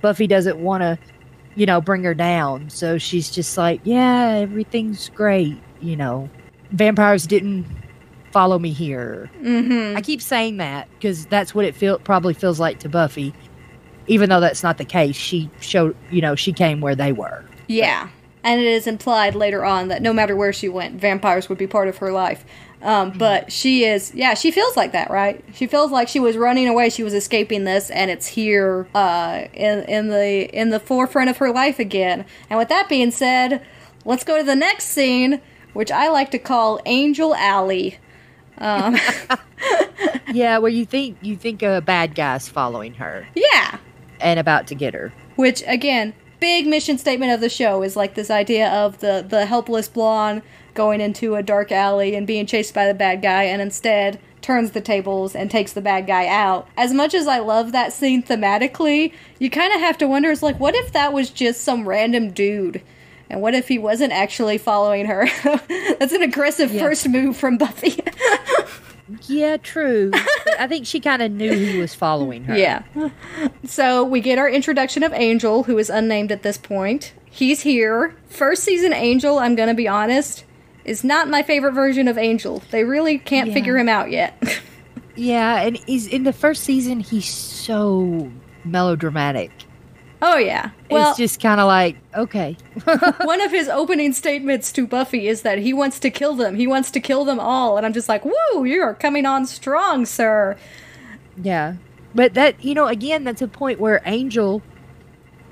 Buffy 0.00 0.26
doesn't 0.26 0.58
want 0.58 0.80
to, 0.80 0.98
you 1.56 1.66
know, 1.66 1.80
bring 1.80 2.04
her 2.04 2.14
down. 2.14 2.70
So 2.70 2.98
she's 2.98 3.30
just 3.30 3.58
like, 3.58 3.80
yeah, 3.82 4.38
everything's 4.40 5.08
great. 5.10 5.58
You 5.80 5.96
know, 5.96 6.30
vampires 6.70 7.26
didn't 7.26 7.66
follow 8.30 8.58
me 8.58 8.70
here. 8.70 9.30
mm-hmm. 9.40 9.96
I 9.96 10.02
keep 10.02 10.20
saying 10.22 10.58
that 10.58 10.88
because 10.94 11.26
that's 11.26 11.54
what 11.54 11.64
it 11.64 11.74
feel 11.74 11.98
probably 11.98 12.34
feels 12.34 12.60
like 12.60 12.78
to 12.80 12.88
Buffy, 12.88 13.34
even 14.06 14.28
though 14.28 14.40
that's 14.40 14.62
not 14.62 14.78
the 14.78 14.84
case. 14.84 15.16
She 15.16 15.50
showed, 15.60 15.96
you 16.10 16.20
know, 16.20 16.34
she 16.34 16.52
came 16.52 16.80
where 16.80 16.94
they 16.94 17.12
were. 17.12 17.44
Yeah, 17.66 18.10
and 18.44 18.60
it 18.60 18.66
is 18.66 18.86
implied 18.86 19.34
later 19.34 19.64
on 19.64 19.88
that 19.88 20.02
no 20.02 20.12
matter 20.12 20.36
where 20.36 20.52
she 20.52 20.68
went, 20.68 21.00
vampires 21.00 21.48
would 21.48 21.58
be 21.58 21.66
part 21.66 21.88
of 21.88 21.96
her 21.98 22.12
life. 22.12 22.44
Um, 22.82 23.12
but 23.16 23.50
she 23.50 23.84
is, 23.84 24.14
yeah, 24.14 24.34
she 24.34 24.50
feels 24.50 24.76
like 24.76 24.92
that, 24.92 25.10
right? 25.10 25.42
She 25.54 25.66
feels 25.66 25.90
like 25.90 26.08
she 26.08 26.20
was 26.20 26.36
running 26.36 26.68
away, 26.68 26.90
she 26.90 27.02
was 27.02 27.14
escaping 27.14 27.64
this, 27.64 27.90
and 27.90 28.10
it's 28.10 28.26
here 28.26 28.86
uh, 28.94 29.44
in 29.54 29.82
in 29.84 30.08
the 30.08 30.48
in 30.54 30.70
the 30.70 30.78
forefront 30.78 31.30
of 31.30 31.38
her 31.38 31.50
life 31.50 31.78
again. 31.78 32.26
And 32.50 32.58
with 32.58 32.68
that 32.68 32.88
being 32.88 33.10
said, 33.10 33.64
let's 34.04 34.24
go 34.24 34.36
to 34.38 34.44
the 34.44 34.54
next 34.54 34.84
scene, 34.86 35.40
which 35.72 35.90
I 35.90 36.08
like 36.08 36.30
to 36.32 36.38
call 36.38 36.80
Angel 36.84 37.34
Alley. 37.34 37.98
Um, 38.58 38.96
yeah, 40.32 40.58
where 40.58 40.70
you 40.70 40.84
think 40.84 41.18
you 41.22 41.36
think 41.36 41.62
a 41.62 41.80
bad 41.80 42.14
guy's 42.14 42.48
following 42.48 42.94
her 42.94 43.26
yeah, 43.34 43.78
and 44.20 44.38
about 44.38 44.66
to 44.68 44.74
get 44.74 44.94
her. 44.94 45.12
which 45.36 45.62
again 45.66 46.14
big 46.40 46.66
mission 46.66 46.98
statement 46.98 47.32
of 47.32 47.40
the 47.40 47.48
show 47.48 47.82
is 47.82 47.96
like 47.96 48.14
this 48.14 48.30
idea 48.30 48.68
of 48.70 48.98
the 49.00 49.24
the 49.26 49.46
helpless 49.46 49.88
blonde 49.88 50.42
going 50.76 51.00
into 51.00 51.34
a 51.34 51.42
dark 51.42 51.72
alley 51.72 52.14
and 52.14 52.26
being 52.26 52.46
chased 52.46 52.74
by 52.74 52.86
the 52.86 52.94
bad 52.94 53.22
guy, 53.22 53.44
and 53.44 53.60
instead 53.62 54.20
turns 54.42 54.70
the 54.70 54.80
tables 54.80 55.34
and 55.34 55.50
takes 55.50 55.72
the 55.72 55.80
bad 55.80 56.06
guy 56.06 56.28
out. 56.28 56.68
As 56.76 56.92
much 56.92 57.14
as 57.14 57.26
I 57.26 57.40
love 57.40 57.72
that 57.72 57.92
scene 57.92 58.22
thematically, 58.22 59.12
you 59.40 59.50
kind 59.50 59.72
of 59.72 59.80
have 59.80 59.98
to 59.98 60.06
wonder 60.06 60.30
it's 60.30 60.42
like, 60.42 60.60
what 60.60 60.74
if 60.76 60.92
that 60.92 61.12
was 61.12 61.30
just 61.30 61.62
some 61.62 61.88
random 61.88 62.30
dude? 62.30 62.80
And 63.28 63.42
what 63.42 63.54
if 63.54 63.66
he 63.66 63.76
wasn't 63.76 64.12
actually 64.12 64.56
following 64.58 65.06
her? 65.06 65.26
That's 65.98 66.12
an 66.12 66.22
aggressive 66.22 66.70
Yeah. 66.70 66.80
first 66.82 67.08
move 67.08 67.36
from 67.36 67.58
Buffy. 67.58 67.98
Yeah, 69.28 69.56
true. 69.56 70.10
I 70.58 70.66
think 70.66 70.84
she 70.84 70.98
kind 70.98 71.22
of 71.22 71.30
knew 71.30 71.52
he 71.52 71.78
was 71.78 71.94
following 71.94 72.42
her. 72.44 72.56
Yeah. 72.58 72.82
So 73.64 74.02
we 74.02 74.20
get 74.20 74.36
our 74.36 74.48
introduction 74.50 75.04
of 75.04 75.12
Angel, 75.12 75.62
who 75.62 75.78
is 75.78 75.88
unnamed 75.88 76.32
at 76.32 76.42
this 76.42 76.58
point. 76.58 77.12
He's 77.30 77.60
here. 77.60 78.16
First 78.28 78.64
season 78.64 78.92
Angel, 78.92 79.38
I'm 79.38 79.54
going 79.54 79.68
to 79.68 79.74
be 79.74 79.86
honest, 79.86 80.44
is 80.86 81.04
not 81.04 81.28
my 81.28 81.42
favorite 81.42 81.72
version 81.72 82.08
of 82.08 82.16
Angel. 82.16 82.62
They 82.70 82.84
really 82.84 83.18
can't 83.18 83.48
Yeah. 83.48 83.54
figure 83.54 83.76
him 83.76 83.88
out 83.88 84.10
yet. 84.10 84.60
Yeah, 85.18 85.62
and 85.62 85.78
he's 85.86 86.06
in 86.06 86.24
the 86.24 86.32
first 86.34 86.62
season. 86.64 87.00
He's 87.00 87.26
so 87.26 88.30
melodramatic. 88.66 89.50
oh, 90.20 90.36
yeah. 90.36 90.72
Well, 90.90 91.08
it's 91.08 91.16
just 91.18 91.40
kind 91.40 91.58
of 91.58 91.66
like 91.66 91.96
okay, 92.14 92.54
one 93.24 93.40
of 93.40 93.50
his 93.50 93.66
opening 93.70 94.12
statements 94.12 94.70
to 94.72 94.86
Buffy 94.86 95.26
is 95.26 95.40
that 95.40 95.56
he 95.56 95.72
wants 95.72 95.98
to 96.00 96.10
kill 96.10 96.34
them. 96.34 96.54
He 96.54 96.66
wants 96.66 96.90
to 96.90 97.00
kill 97.00 97.24
them 97.24 97.40
all. 97.40 97.78
And 97.78 97.86
I'm 97.86 97.94
just 97.94 98.10
like, 98.10 98.26
woo, 98.26 98.64
you 98.66 98.82
are 98.82 98.92
coming 98.92 99.24
on 99.24 99.46
strong, 99.46 100.04
sir. 100.04 100.58
yeah. 101.42 101.76
But 102.14 102.34
that 102.34 102.62
you 102.62 102.74
know, 102.74 102.86
again, 102.86 103.24
that's 103.24 103.40
a 103.40 103.48
point 103.48 103.80
where 103.80 104.02
Angel, 104.04 104.60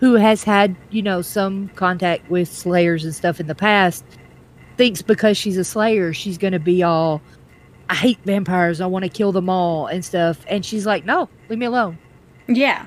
who 0.01 0.17
has 0.17 0.45
had 0.45 0.77
you 0.91 1.01
know 1.01 1.23
some 1.23 1.69
contact 1.75 2.29
with 2.31 2.49
Slayers 2.53 3.03
and 3.07 3.15
stuff 3.15 3.41
in 3.41 3.47
the 3.47 3.55
past, 3.55 4.05
thinks 4.77 5.03
because 5.03 5.37
she's 5.37 5.57
a 5.57 5.65
Slayer, 5.65 6.13
she's 6.13 6.39
gonna 6.39 6.59
be 6.59 6.83
all, 6.83 7.21
I 7.89 7.95
hate 7.95 8.19
vampires. 8.25 8.81
I 8.81 8.87
want 8.87 9.05
to 9.05 9.09
kill 9.11 9.33
them 9.33 9.49
all 9.51 9.87
and 9.87 10.05
stuff. 10.05 10.45
And 10.49 10.65
she's 10.65 10.87
like, 10.87 11.05
no, 11.05 11.29
leave 11.49 11.59
me 11.59 11.67
alone. 11.67 11.99
Yeah. 12.49 12.87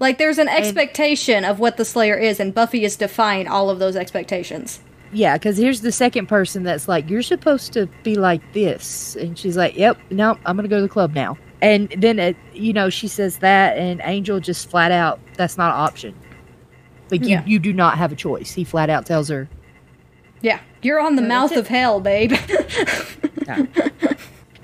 Like, 0.00 0.18
there's 0.18 0.38
an 0.38 0.48
expectation 0.48 1.44
of 1.44 1.58
what 1.58 1.76
the 1.76 1.84
Slayer 1.84 2.16
is, 2.16 2.38
and 2.38 2.54
Buffy 2.54 2.84
is 2.84 2.96
defying 2.96 3.48
all 3.48 3.68
of 3.70 3.78
those 3.80 3.96
expectations. 3.96 4.80
Yeah, 5.12 5.36
because 5.36 5.56
here's 5.56 5.80
the 5.80 5.90
second 5.90 6.26
person 6.28 6.62
that's 6.62 6.86
like, 6.86 7.08
you're 7.10 7.22
supposed 7.22 7.72
to 7.72 7.86
be 8.04 8.14
like 8.14 8.40
this. 8.52 9.16
And 9.16 9.36
she's 9.38 9.56
like, 9.56 9.76
yep, 9.76 9.98
no, 10.10 10.38
I'm 10.46 10.56
going 10.56 10.64
to 10.64 10.68
go 10.68 10.76
to 10.76 10.82
the 10.82 10.88
club 10.88 11.14
now. 11.14 11.36
And 11.62 11.88
then, 11.98 12.18
it, 12.20 12.36
you 12.52 12.72
know, 12.72 12.90
she 12.90 13.08
says 13.08 13.38
that, 13.38 13.76
and 13.76 14.00
Angel 14.04 14.38
just 14.38 14.70
flat 14.70 14.92
out, 14.92 15.18
that's 15.36 15.56
not 15.58 15.74
an 15.74 15.80
option. 15.80 16.14
Like, 17.10 17.24
Yeah. 17.24 17.42
you, 17.44 17.54
you 17.54 17.58
do 17.58 17.72
not 17.72 17.98
have 17.98 18.12
a 18.12 18.16
choice. 18.16 18.52
He 18.52 18.62
flat 18.64 18.90
out 18.90 19.06
tells 19.06 19.28
her, 19.28 19.48
Yeah. 20.42 20.60
You're 20.82 21.00
on 21.00 21.16
the 21.16 21.22
No, 21.22 21.28
mouth 21.28 21.56
of 21.56 21.68
hell, 21.68 22.00
babe. 22.00 22.32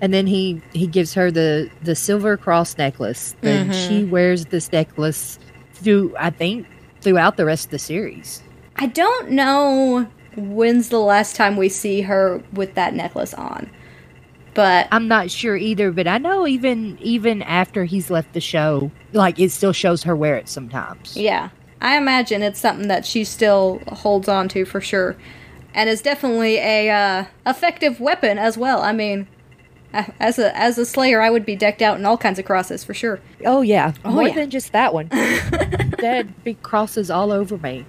and 0.00 0.12
then 0.12 0.26
he 0.26 0.60
he 0.72 0.86
gives 0.86 1.14
her 1.14 1.30
the 1.30 1.70
the 1.82 1.94
silver 1.94 2.36
cross 2.36 2.76
necklace 2.76 3.34
and 3.42 3.70
Mhm. 3.70 3.86
she 3.88 4.04
wears 4.04 4.46
this 4.46 4.70
necklace 4.72 5.38
through 5.72 6.14
i 6.18 6.30
think 6.30 6.66
throughout 7.00 7.36
the 7.36 7.44
rest 7.44 7.66
of 7.66 7.70
the 7.70 7.78
series 7.78 8.42
I 8.76 8.86
don't 8.86 9.30
know 9.30 10.06
when's 10.36 10.88
the 10.88 10.98
last 10.98 11.36
time 11.36 11.56
we 11.56 11.68
see 11.68 12.00
her 12.02 12.42
with 12.52 12.74
that 12.74 12.92
necklace 12.92 13.32
on. 13.34 13.70
But 14.54 14.88
i'm 14.92 15.08
not 15.08 15.30
sure 15.30 15.56
either 15.56 15.90
but 15.92 16.06
i 16.06 16.18
know 16.18 16.46
even 16.46 16.98
even 17.00 17.42
after 17.42 17.84
he's 17.84 18.10
left 18.10 18.32
the 18.34 18.40
show 18.40 18.90
like 19.12 19.38
it 19.40 19.50
still 19.52 19.72
shows 19.72 20.02
her 20.04 20.14
wear 20.14 20.36
it 20.36 20.48
sometimes 20.48 21.16
yeah, 21.16 21.48
I 21.80 21.96
imagine 21.96 22.42
it's 22.42 22.60
something 22.60 22.88
that 22.88 23.04
she 23.06 23.24
still 23.24 23.80
holds 23.88 24.28
on 24.28 24.48
to 24.50 24.64
for 24.64 24.80
sure. 24.80 25.16
And 25.74 25.88
is 25.90 26.00
definitely 26.00 26.56
a 26.58 26.88
uh, 26.90 27.24
effective 27.46 27.98
weapon 28.00 28.38
as 28.38 28.56
well. 28.56 28.80
I 28.82 28.92
mean, 28.92 29.26
as 29.92 30.38
a 30.38 30.56
as 30.56 30.78
a 30.78 30.86
slayer, 30.86 31.20
I 31.20 31.30
would 31.30 31.44
be 31.44 31.56
decked 31.56 31.82
out 31.82 31.98
in 31.98 32.06
all 32.06 32.16
kinds 32.16 32.38
of 32.38 32.44
crosses 32.44 32.84
for 32.84 32.94
sure. 32.94 33.20
oh 33.44 33.60
yeah 33.62 33.92
Oh, 34.04 34.12
more 34.12 34.22
yeah. 34.28 34.34
than 34.34 34.50
just 34.50 34.72
that 34.72 34.94
one 34.94 35.06
Dead 35.98 36.32
big 36.44 36.62
crosses 36.62 37.10
all 37.10 37.30
over 37.32 37.58
me 37.58 37.84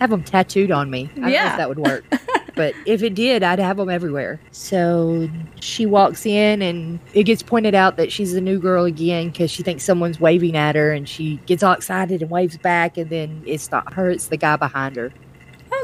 have 0.00 0.10
them 0.10 0.22
tattooed 0.24 0.70
on 0.70 0.90
me 0.90 1.02
i 1.12 1.14
don't 1.14 1.22
know 1.22 1.28
Yeah. 1.28 1.50
if 1.52 1.56
that 1.58 1.68
would 1.68 1.78
work 1.78 2.04
but 2.54 2.74
if 2.86 3.02
it 3.02 3.14
did 3.14 3.42
i'd 3.42 3.58
have 3.58 3.76
them 3.76 3.90
everywhere 3.90 4.40
so 4.50 5.28
she 5.60 5.84
walks 5.84 6.24
in 6.24 6.62
and 6.62 6.98
it 7.12 7.24
gets 7.24 7.42
pointed 7.42 7.74
out 7.74 7.96
that 7.98 8.10
she's 8.10 8.32
the 8.32 8.40
new 8.40 8.58
girl 8.58 8.84
again 8.84 9.28
because 9.28 9.50
she 9.50 9.62
thinks 9.62 9.84
someone's 9.84 10.18
waving 10.18 10.56
at 10.56 10.74
her 10.74 10.90
and 10.92 11.06
she 11.08 11.36
gets 11.46 11.62
all 11.62 11.72
excited 11.74 12.22
and 12.22 12.30
waves 12.30 12.56
back 12.56 12.96
and 12.96 13.10
then 13.10 13.42
it's 13.46 13.70
not 13.70 13.92
her 13.92 14.08
it's 14.10 14.28
the 14.28 14.36
guy 14.38 14.56
behind 14.56 14.96
her 14.96 15.12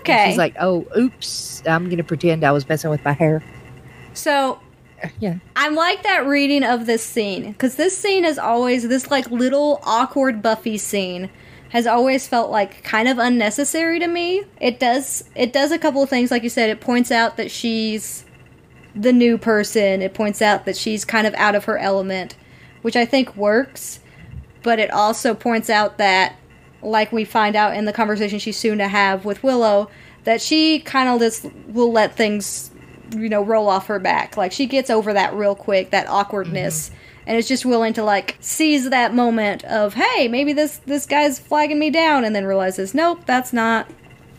And 0.01 0.09
Okay. 0.11 0.29
she's 0.31 0.39
like 0.39 0.55
oh 0.61 0.87
oops 0.97 1.63
i'm 1.67 1.89
gonna 1.89 2.05
pretend 2.05 2.45
i 2.45 2.53
was 2.53 2.69
messing 2.69 2.91
with 2.91 3.05
my 3.05 3.13
hair 3.13 3.43
so 4.15 4.59
yeah 5.19 5.37
I'm 5.57 5.75
like 5.75 6.03
that 6.03 6.27
reading 6.27 6.63
of 6.63 6.85
this 6.85 7.03
scene 7.05 7.53
because 7.53 7.77
this 7.77 7.97
scene 7.97 8.25
is 8.25 8.39
always 8.39 8.87
this 8.87 9.11
like 9.11 9.31
little 9.31 9.81
awkward 9.83 10.43
Buffy 10.43 10.77
scene 10.77 11.31
has 11.71 11.87
always 11.87 12.29
felt 12.29 12.51
like 12.51 12.83
kind 12.85 13.09
of 13.09 13.17
unnecessary 13.19 13.99
to 14.01 14.07
me. 14.09 14.43
It 14.61 14.79
does 14.79 15.25
it 15.35 15.55
does 15.55 15.71
a 15.73 15.79
couple 15.79 16.03
of 16.03 16.11
things 16.11 16.31
like 16.31 16.43
you 16.43 16.51
said. 16.51 16.69
It 16.69 16.81
points 16.83 17.11
out 17.11 17.39
that 17.39 17.51
she's 17.51 18.27
the 18.95 19.13
new 19.13 19.39
person. 19.39 20.03
It 20.03 20.13
points 20.13 20.43
out 20.43 20.67
that 20.67 20.77
she's 20.77 21.05
kind 21.07 21.27
of 21.27 21.33
out 21.35 21.55
of 21.55 21.65
her 21.65 21.79
element, 21.79 22.37
which 22.83 22.97
I 22.97 23.07
think 23.07 23.35
works. 23.37 24.01
But 24.63 24.79
it 24.81 24.91
also 24.91 25.33
points 25.33 25.71
out 25.71 25.97
that 25.97 26.35
like 26.83 27.13
we 27.13 27.25
find 27.25 27.57
out 27.57 27.77
in 27.77 27.85
the 27.85 27.93
conversation 27.93 28.39
she's 28.39 28.57
soon 28.57 28.79
to 28.79 28.89
have 28.89 29.25
with 29.25 29.43
Willow 29.43 29.91
that 30.25 30.41
she 30.41 30.81
kind 30.81 31.09
of 31.09 31.21
just 31.21 31.47
will 31.69 31.93
let 31.93 32.15
things 32.15 32.71
you 33.15 33.29
know 33.29 33.43
roll 33.43 33.69
off 33.69 33.87
her 33.87 33.99
back. 33.99 34.37
Like 34.37 34.53
she 34.53 34.67
gets 34.67 34.91
over 34.91 35.13
that 35.13 35.35
real 35.35 35.55
quick 35.55 35.91
that 35.91 36.09
awkwardness. 36.09 36.89
Mm-hmm. 36.89 36.97
And 37.27 37.39
is 37.39 37.47
just 37.47 37.65
willing 37.65 37.93
to 37.93 38.03
like 38.03 38.37
seize 38.41 38.91
that 38.91 39.15
moment 39.15 39.63
of 39.65 39.95
hey 39.95 40.27
maybe 40.27 40.53
this 40.53 40.79
this 40.79 41.07
guy's 41.07 41.39
flagging 41.39 41.79
me 41.79 41.91
down 41.91 42.25
and 42.25 42.35
then 42.35 42.45
realizes 42.45 42.93
nope 42.93 43.21
that's 43.25 43.53
not 43.53 43.89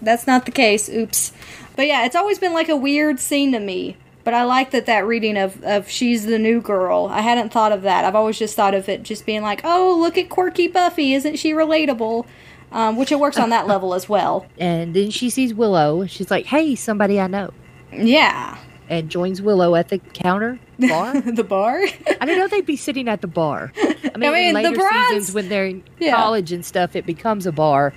that's 0.02 0.28
not 0.28 0.46
the 0.46 0.52
case. 0.52 0.90
Oops. 0.90 1.32
But 1.76 1.88
yeah 1.88 2.06
it's 2.06 2.16
always 2.16 2.40
been 2.40 2.54
like 2.54 2.70
a 2.70 2.76
weird 2.76 3.20
scene 3.20 3.52
to 3.54 3.60
me 3.60 3.98
but 4.24 4.34
i 4.34 4.44
like 4.44 4.72
that 4.72 4.86
that 4.86 5.06
reading 5.06 5.38
of 5.38 5.64
of 5.64 5.90
she's 5.90 6.26
the 6.26 6.40
new 6.40 6.62
girl. 6.62 7.08
I 7.12 7.22
hadn't 7.22 7.52
thought 7.52 7.72
of 7.72 7.82
that. 7.84 8.06
I've 8.06 8.16
always 8.16 8.38
just 8.40 8.56
thought 8.56 8.74
of 8.74 8.88
it 8.90 9.04
just 9.04 9.26
being 9.26 9.42
like 9.42 9.62
oh 9.64 9.98
look 10.00 10.18
at 10.18 10.30
quirky 10.30 10.68
buffy. 10.68 11.14
Isn't 11.14 11.38
she 11.38 11.54
relatable? 11.54 12.26
Um, 12.72 12.96
which 12.96 13.12
it 13.12 13.20
works 13.20 13.38
on 13.38 13.50
that 13.50 13.68
level 13.74 13.94
as 13.94 14.08
well. 14.08 14.46
And 14.58 14.94
then 14.96 15.10
she 15.12 15.30
sees 15.30 15.54
willow. 15.54 16.06
She's 16.06 16.32
like 16.32 16.46
hey 16.46 16.76
somebody 16.76 17.20
i 17.20 17.28
know. 17.28 17.52
Yeah. 17.92 18.58
And 18.90 19.10
joins 19.10 19.42
willow 19.42 19.76
at 19.76 19.88
the 19.90 20.00
counter 20.00 20.60
bar? 20.80 21.22
The 21.22 21.44
bar? 21.44 21.82
I 22.20 22.26
don't 22.26 22.38
know 22.38 22.48
they'd 22.48 22.66
be 22.66 22.76
sitting 22.76 23.08
at 23.08 23.22
the 23.22 23.28
bar. 23.28 23.72
I 23.78 24.18
mean, 24.18 24.34
mean, 24.34 24.48
in 24.50 24.54
later 24.56 24.76
bronze- 24.76 25.08
seasons 25.10 25.34
when 25.34 25.48
they're 25.50 25.66
in 25.68 25.84
Yeah. 26.00 26.16
college 26.16 26.52
and 26.52 26.66
stuff, 26.66 26.96
it 26.96 27.06
becomes 27.06 27.46
a 27.46 27.52
bar. 27.54 27.94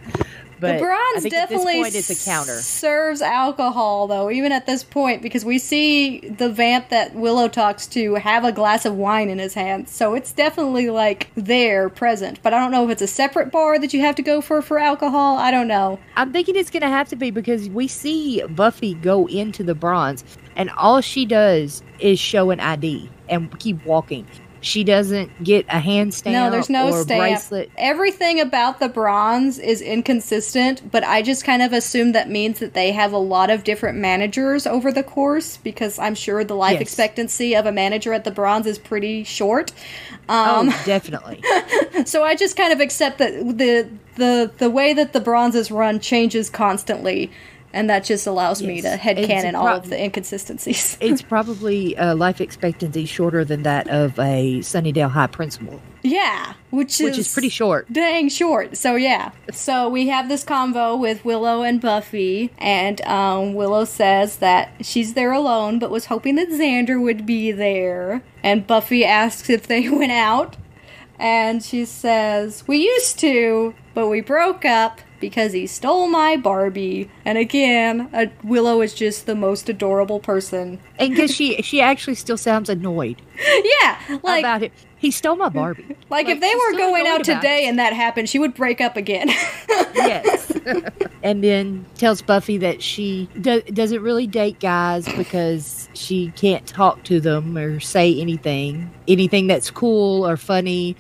But 0.65 0.79
the 0.79 0.85
bronze 0.85 1.25
definitely 1.25 1.75
point 1.75 1.95
it's 1.95 2.11
a 2.11 2.31
counter. 2.31 2.61
serves 2.61 3.23
alcohol 3.23 4.07
though 4.07 4.31
even 4.31 4.53
at 4.53 4.67
this 4.67 4.85
point 4.85 5.23
because 5.23 5.45
we 5.45 5.59
see 5.59 6.21
the 6.21 6.49
vamp 6.49 6.89
that 6.91 7.15
willow 7.15 7.49
talks 7.49 7.87
to 7.89 8.15
have 8.15 8.45
a 8.45 8.53
glass 8.53 8.85
of 8.85 8.95
wine 8.95 9.29
in 9.29 9.39
his 9.39 9.55
hand 9.55 9.89
so 9.89 10.15
it's 10.15 10.33
definitely 10.33 10.91
like 10.91 11.31
there 11.35 11.89
present 11.89 12.41
but 12.43 12.53
i 12.55 12.59
don't 12.59 12.71
know 12.71 12.85
if 12.85 12.91
it's 12.91 13.03
a 13.03 13.07
separate 13.07 13.51
bar 13.51 13.79
that 13.79 13.93
you 13.93 14.01
have 14.01 14.15
to 14.15 14.23
go 14.23 14.41
for 14.41 14.63
for 14.63 14.79
alcohol 14.79 15.37
i 15.37 15.51
don't 15.51 15.69
know 15.69 15.99
I'm 16.17 16.33
thinking 16.33 16.57
it's 16.57 16.71
going 16.71 16.83
to 16.83 16.89
have 16.89 17.09
to 17.09 17.17
be 17.17 17.31
because 17.31 17.69
we 17.69 17.89
see 17.89 18.43
Buffy 18.47 18.95
go 18.95 19.27
into 19.27 19.63
the 19.65 19.75
bronze, 19.75 20.25
and 20.57 20.71
all 20.71 21.01
she 21.01 21.25
does 21.27 21.83
is 21.99 22.19
show 22.19 22.51
an 22.51 22.61
ID 22.61 23.11
and 23.29 23.57
keep 23.59 23.85
walking. 23.85 24.27
She 24.65 24.83
doesn't 24.83 25.45
get 25.45 25.67
a 25.69 25.79
hand 25.79 26.15
stamp 26.15 26.33
no 26.35 26.51
there's 26.51 26.71
no 26.71 26.89
or 26.89 27.03
stamp 27.03 27.21
bracelet. 27.21 27.71
everything 27.77 28.41
about 28.41 28.81
the 28.81 28.89
bronze 28.89 29.59
is 29.59 29.81
inconsistent 29.83 30.91
but 30.91 31.05
i 31.05 31.21
just 31.23 31.45
kind 31.45 31.61
of 31.63 31.73
assume 31.73 32.13
that 32.13 32.31
means 32.31 32.59
that 32.61 32.73
they 32.75 32.93
have 32.93 33.13
a 33.13 33.19
lot 33.19 33.51
of 33.51 33.63
different 33.65 33.99
managers 33.99 34.67
over 34.67 34.91
the 34.91 35.03
course 35.03 35.59
because 35.59 35.99
i'm 35.99 36.15
sure 36.15 36.43
the 36.45 36.55
life 36.57 36.73
Yes. 36.75 36.83
expectancy 36.83 37.55
of 37.55 37.67
a 37.67 37.73
manager 37.73 38.13
at 38.13 38.25
the 38.25 38.31
bronze 38.31 38.67
is 38.67 38.79
pretty 38.79 39.23
short 39.25 39.73
um, 40.27 40.71
oh, 40.71 40.83
definitely. 40.87 41.43
So 42.07 42.25
I 42.25 42.35
just 42.35 42.57
kind 42.57 42.73
of 42.73 42.81
accept 42.81 43.19
that 43.19 43.33
the 43.59 43.89
the 44.17 44.51
the 44.57 44.71
way 44.71 44.95
that 44.95 45.13
the 45.13 45.21
bronze 45.21 45.55
is 45.55 45.71
run 45.71 46.01
changes 46.01 46.49
constantly, 46.49 47.31
and 47.75 47.91
that 47.91 48.05
just 48.05 48.27
allows 48.27 48.63
me 48.63 48.81
to 48.81 48.89
Yes. 48.89 49.01
headcanon 49.01 49.45
It's 49.45 49.55
all 49.57 49.67
of 49.67 49.91
the 49.91 50.03
inconsistencies. 50.03 50.97
it's 51.01 51.21
probably 51.21 51.95
a 51.97 52.15
life 52.15 52.41
expectancy 52.41 53.05
shorter 53.05 53.45
than 53.45 53.65
that 53.65 53.89
of 53.89 54.19
a 54.19 54.61
Sunnydale 54.61 55.11
High 55.11 55.27
principal, 55.27 55.81
yeah, 56.03 56.55
which 56.71 57.01
is 57.01 57.05
which 57.05 57.19
is 57.19 57.33
pretty 57.33 57.49
short. 57.51 57.93
dang 57.93 58.29
short. 58.29 58.77
So 58.77 58.95
yeah, 58.95 59.33
so 59.53 59.89
we 59.89 60.07
have 60.09 60.29
this 60.29 60.45
convo 60.45 60.99
with 60.99 61.25
Willow 61.25 61.63
and 61.63 61.81
Buffy, 61.81 62.51
and 62.59 63.01
um, 63.03 63.55
Willow 63.55 63.85
says 63.85 64.37
that 64.37 64.73
she's 64.81 65.15
there 65.15 65.33
alone, 65.33 65.79
but 65.79 65.91
was 65.91 66.07
hoping 66.07 66.37
that 66.37 66.49
Xander 66.51 67.03
would 67.03 67.27
be 67.27 67.51
there. 67.53 68.23
And 68.43 68.67
Buffy 68.67 69.05
asks 69.05 69.51
if 69.51 69.67
they 69.67 69.89
went 70.01 70.13
out, 70.13 70.57
and 71.19 71.63
she 71.63 71.85
says 71.85 72.65
we 72.69 72.77
used 72.85 73.19
to, 73.19 73.75
but 73.95 74.09
we 74.09 74.21
broke 74.21 74.65
up 74.65 75.01
because 75.25 75.55
he 75.55 75.67
stole 75.67 76.07
my 76.07 76.37
Barbie. 76.37 77.11
And 77.25 77.39
again, 77.39 78.11
uh, 78.13 78.27
Willow 78.43 78.83
is 78.83 78.93
just 78.93 79.25
the 79.25 79.35
most 79.35 79.71
adorable 79.71 80.21
person. 80.21 80.79
And 80.99 81.15
because 81.15 81.35
she 81.35 81.63
she 81.63 81.81
actually 81.81 82.17
still 82.17 82.37
sounds 82.37 82.69
annoyed 82.69 83.23
yeah, 83.81 84.19
like 84.23 84.43
about 84.43 84.63
it. 84.63 84.73
He 84.99 85.11
stole 85.11 85.37
my 85.37 85.49
Barbie. 85.49 85.97
like, 86.11 86.29
if 86.29 86.41
they 86.41 86.55
were 86.55 86.73
going 86.79 87.07
out 87.07 87.25
today 87.25 87.65
it. 87.65 87.69
and 87.69 87.79
that 87.79 87.95
happened, 87.95 88.29
she 88.29 88.39
would 88.39 88.55
break 88.55 88.83
up 88.83 88.99
again. 88.99 89.29
yes. 89.95 90.51
and 91.23 91.43
then 91.43 91.87
tells 91.97 92.21
Buffy 92.21 92.59
that 92.59 92.83
she 92.83 93.29
do- 93.41 93.63
doesn't 93.63 94.03
really 94.03 94.27
date 94.27 94.61
guys 94.61 95.07
because 95.17 95.89
she 95.95 96.33
can't 96.37 96.67
talk 96.67 97.03
to 97.05 97.19
them 97.21 97.57
or 97.57 97.81
say 97.81 98.19
anything, 98.19 98.91
anything 99.09 99.47
that's 99.47 99.71
cool 99.71 100.27
or 100.27 100.37
funny 100.37 100.97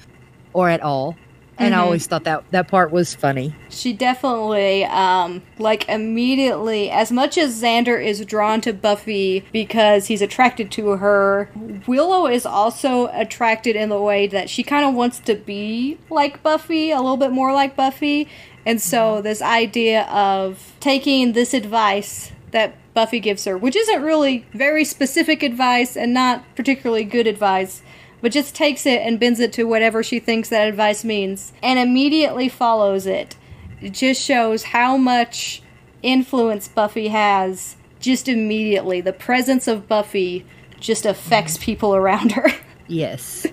or 0.54 0.68
at 0.70 0.82
all. 0.82 1.16
And 1.58 1.74
I 1.74 1.78
Mhm. 1.78 1.82
always 1.82 2.06
thought 2.06 2.24
that 2.24 2.42
that 2.50 2.68
part 2.68 2.90
was 2.90 3.14
funny. 3.14 3.54
She 3.70 3.92
definitely, 3.92 4.84
um, 4.86 5.42
like 5.58 5.88
immediately, 5.88 6.90
as 6.90 7.12
much 7.12 7.38
as 7.38 7.62
Xander 7.62 8.02
is 8.04 8.24
drawn 8.24 8.60
to 8.62 8.72
Buffy 8.72 9.44
because 9.52 10.06
he's 10.06 10.20
attracted 10.22 10.70
to 10.72 10.90
her, 10.96 11.48
Willow 11.86 12.26
is 12.26 12.44
also 12.46 13.06
attracted 13.12 13.76
in 13.76 13.88
the 13.88 14.00
way 14.00 14.26
that 14.26 14.48
she 14.50 14.62
kind 14.62 14.84
of 14.84 14.94
wants 14.94 15.18
to 15.20 15.34
be 15.34 15.98
like 16.10 16.42
Buffy, 16.42 16.90
a 16.90 17.00
little 17.00 17.16
bit 17.16 17.30
more 17.30 17.52
like 17.52 17.76
Buffy. 17.76 18.26
And 18.66 18.80
so, 18.80 19.20
this 19.20 19.42
idea 19.42 20.02
of 20.04 20.72
taking 20.80 21.32
this 21.34 21.52
advice 21.54 22.32
that 22.50 22.74
Buffy 22.94 23.18
gives 23.20 23.44
her, 23.44 23.58
which 23.58 23.76
isn't 23.76 24.02
really 24.02 24.46
very 24.54 24.84
specific 24.84 25.42
advice 25.42 25.96
and 25.96 26.14
not 26.14 26.42
particularly 26.54 27.04
good 27.04 27.26
advice, 27.26 27.82
but 28.24 28.32
just 28.32 28.54
takes 28.54 28.86
it 28.86 29.02
and 29.02 29.20
bends 29.20 29.38
it 29.38 29.52
to 29.52 29.64
whatever 29.64 30.02
she 30.02 30.18
thinks 30.18 30.48
that 30.48 30.66
advice 30.66 31.04
means 31.04 31.52
and 31.62 31.78
immediately 31.78 32.48
follows 32.48 33.06
it. 33.06 33.36
It 33.82 33.92
just 33.92 34.18
shows 34.18 34.62
how 34.62 34.96
much 34.96 35.62
influence 36.02 36.66
Buffy 36.66 37.08
has 37.08 37.76
just 38.00 38.26
immediately. 38.26 39.02
The 39.02 39.12
presence 39.12 39.68
of 39.68 39.86
Buffy 39.86 40.46
just 40.80 41.04
affects 41.04 41.58
people 41.58 41.94
around 41.94 42.32
her. 42.32 42.48
Yes. 42.86 43.46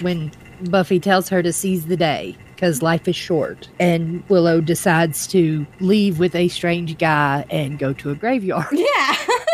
when 0.00 0.32
Buffy 0.64 0.98
tells 0.98 1.30
her 1.30 1.42
to 1.42 1.52
seize 1.52 1.86
the 1.86 1.96
day 1.96 2.36
because 2.54 2.82
life 2.82 3.06
is 3.06 3.16
short, 3.16 3.68
and 3.78 4.22
Willow 4.28 4.60
decides 4.60 5.26
to 5.28 5.66
leave 5.80 6.18
with 6.18 6.34
a 6.34 6.48
strange 6.48 6.98
guy 6.98 7.46
and 7.50 7.78
go 7.78 7.92
to 7.94 8.10
a 8.10 8.14
graveyard 8.14 8.66
yeah. 8.72 9.16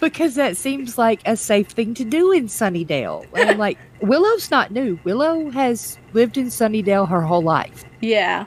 because 0.00 0.34
that 0.34 0.56
seems 0.56 0.98
like 0.98 1.20
a 1.26 1.36
safe 1.36 1.68
thing 1.68 1.94
to 1.94 2.04
do 2.04 2.32
in 2.32 2.46
Sunnydale. 2.46 3.26
And 3.34 3.50
I'm 3.50 3.58
like, 3.58 3.78
Willow's 4.00 4.50
not 4.50 4.70
new. 4.70 4.98
Willow 5.04 5.50
has 5.50 5.98
lived 6.12 6.36
in 6.36 6.46
Sunnydale 6.46 7.08
her 7.08 7.22
whole 7.22 7.42
life. 7.42 7.84
yeah. 8.00 8.46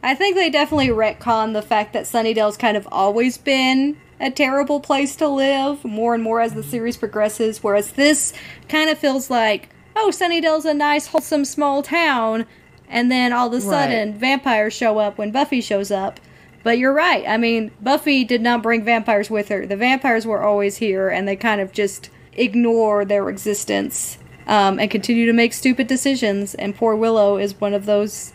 I 0.00 0.14
think 0.14 0.36
they 0.36 0.48
definitely 0.48 0.88
retcon 0.88 1.54
the 1.54 1.62
fact 1.62 1.92
that 1.92 2.04
Sunnydale's 2.04 2.56
kind 2.56 2.76
of 2.76 2.86
always 2.92 3.36
been 3.36 3.96
a 4.20 4.30
terrible 4.30 4.78
place 4.80 5.16
to 5.16 5.26
live 5.28 5.84
more 5.84 6.14
and 6.14 6.22
more 6.22 6.40
as 6.40 6.54
the 6.54 6.62
series 6.62 6.96
progresses, 6.96 7.64
whereas 7.64 7.92
this 7.92 8.32
kind 8.68 8.90
of 8.90 8.96
feels 8.98 9.28
like, 9.28 9.70
oh, 9.96 10.10
Sunnydale's 10.12 10.64
a 10.64 10.74
nice, 10.74 11.08
wholesome 11.08 11.44
small 11.44 11.82
town, 11.82 12.46
and 12.88 13.10
then 13.10 13.32
all 13.32 13.48
of 13.48 13.52
a 13.54 13.60
sudden 13.60 14.14
vampires 14.14 14.72
show 14.72 14.98
up 14.98 15.18
when 15.18 15.32
Buffy 15.32 15.60
shows 15.60 15.90
up. 15.90 16.20
But 16.62 16.78
you're 16.78 16.92
right. 16.92 17.24
I 17.26 17.36
mean, 17.36 17.70
Buffy 17.80 18.24
did 18.24 18.42
not 18.42 18.62
bring 18.62 18.84
vampires 18.84 19.30
with 19.30 19.48
her. 19.48 19.66
The 19.66 19.76
vampires 19.76 20.26
were 20.26 20.42
always 20.42 20.78
here, 20.78 21.08
and 21.08 21.26
they 21.26 21.36
kind 21.36 21.60
of 21.60 21.72
just 21.72 22.10
ignore 22.32 23.04
their 23.04 23.28
existence 23.28 24.18
um, 24.46 24.78
and 24.78 24.90
continue 24.90 25.26
to 25.26 25.32
make 25.32 25.52
stupid 25.52 25.86
decisions. 25.86 26.54
And 26.54 26.74
poor 26.74 26.96
Willow 26.96 27.38
is 27.38 27.60
one 27.60 27.74
of 27.74 27.86
those 27.86 28.32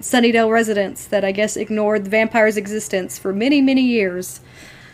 Sunnydale 0.00 0.50
residents 0.50 1.06
that 1.06 1.24
I 1.24 1.32
guess 1.32 1.56
ignored 1.56 2.04
the 2.04 2.10
vampire's 2.10 2.56
existence 2.56 3.18
for 3.18 3.32
many, 3.32 3.60
many 3.60 3.82
years. 3.82 4.40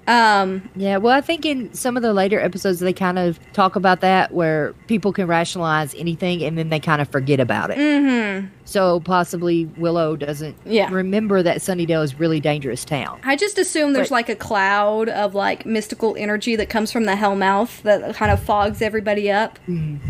Um, 0.08 0.68
Yeah, 0.74 0.96
well, 0.96 1.16
I 1.16 1.20
think 1.20 1.46
in 1.46 1.72
some 1.74 1.96
of 1.96 2.02
the 2.02 2.12
later 2.12 2.40
episodes, 2.40 2.80
they 2.80 2.92
kind 2.92 3.18
of 3.18 3.38
talk 3.52 3.76
about 3.76 4.00
that 4.00 4.32
where 4.32 4.72
people 4.88 5.12
can 5.12 5.26
rationalize 5.26 5.94
anything 5.96 6.42
and 6.42 6.58
then 6.58 6.70
they 6.70 6.80
kind 6.80 7.00
of 7.00 7.08
forget 7.08 7.38
about 7.40 7.70
it. 7.70 7.78
mhm. 7.78 8.48
So 8.64 9.00
possibly 9.00 9.66
Willow 9.76 10.16
doesn't 10.16 10.56
Yeah. 10.64 10.88
remember 10.90 11.42
that 11.42 11.58
Sunnydale 11.58 12.02
is 12.02 12.18
really 12.18 12.40
dangerous 12.40 12.84
town. 12.84 13.20
I 13.24 13.36
just 13.36 13.58
assume 13.58 13.92
there's 13.92 14.08
But- 14.08 14.14
like 14.14 14.28
a 14.28 14.34
cloud 14.34 15.08
of 15.08 15.34
like 15.34 15.66
mystical 15.66 16.16
energy 16.18 16.56
that 16.56 16.68
comes 16.68 16.90
from 16.90 17.04
the 17.04 17.12
Hellmouth 17.12 17.82
that 17.82 18.14
kind 18.16 18.32
of 18.32 18.40
fogs 18.40 18.80
everybody 18.82 19.30
up. 19.30 19.58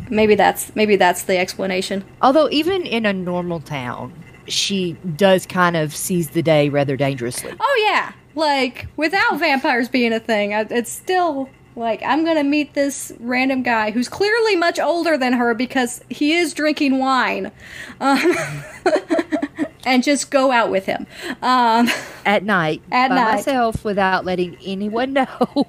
Maybe 0.09 0.35
that's 0.37 0.75
maybe 0.75 0.97
that's 0.97 1.23
the 1.23 1.37
explanation. 1.39 2.05
Although 2.23 2.49
even 2.51 2.83
in 2.83 3.05
a 3.05 3.13
normal 3.13 3.61
town, 3.61 4.13
she 4.47 4.97
does 5.17 5.47
kind 5.47 5.77
of 5.77 5.95
seize 5.95 6.31
the 6.31 6.43
day 6.43 6.69
rather 6.69 6.97
dangerously. 6.97 7.53
Oh 7.61 7.87
yeah, 7.91 8.13
like 8.35 8.87
without 8.97 9.39
vampires 9.39 9.89
being 9.89 10.13
a 10.13 10.21
thing, 10.21 10.55
I- 10.55 10.67
it's 10.71 10.91
still 10.91 11.49
like 11.75 12.03
I'm 12.05 12.25
gonna 12.25 12.45
meet 12.45 12.75
this 12.75 13.13
random 13.21 13.63
guy 13.63 13.91
who's 13.93 14.09
clearly 14.09 14.57
much 14.57 14.79
older 14.79 15.17
than 15.17 15.33
her 15.35 15.55
because 15.55 16.03
he 16.11 16.35
is 16.35 16.53
drinking 16.53 16.99
wine, 16.99 17.51
um, 18.01 18.35
and 19.87 20.03
just 20.03 20.31
go 20.31 20.51
out 20.53 20.71
with 20.71 20.85
him. 20.87 21.07
Um, 21.41 21.89
At 22.27 22.45
night, 22.45 22.83
At 22.93 23.09
by 23.09 23.15
night. 23.15 23.33
myself 23.37 23.85
without 23.85 24.25
letting 24.25 24.57
anyone 24.65 25.13
know, 25.15 25.67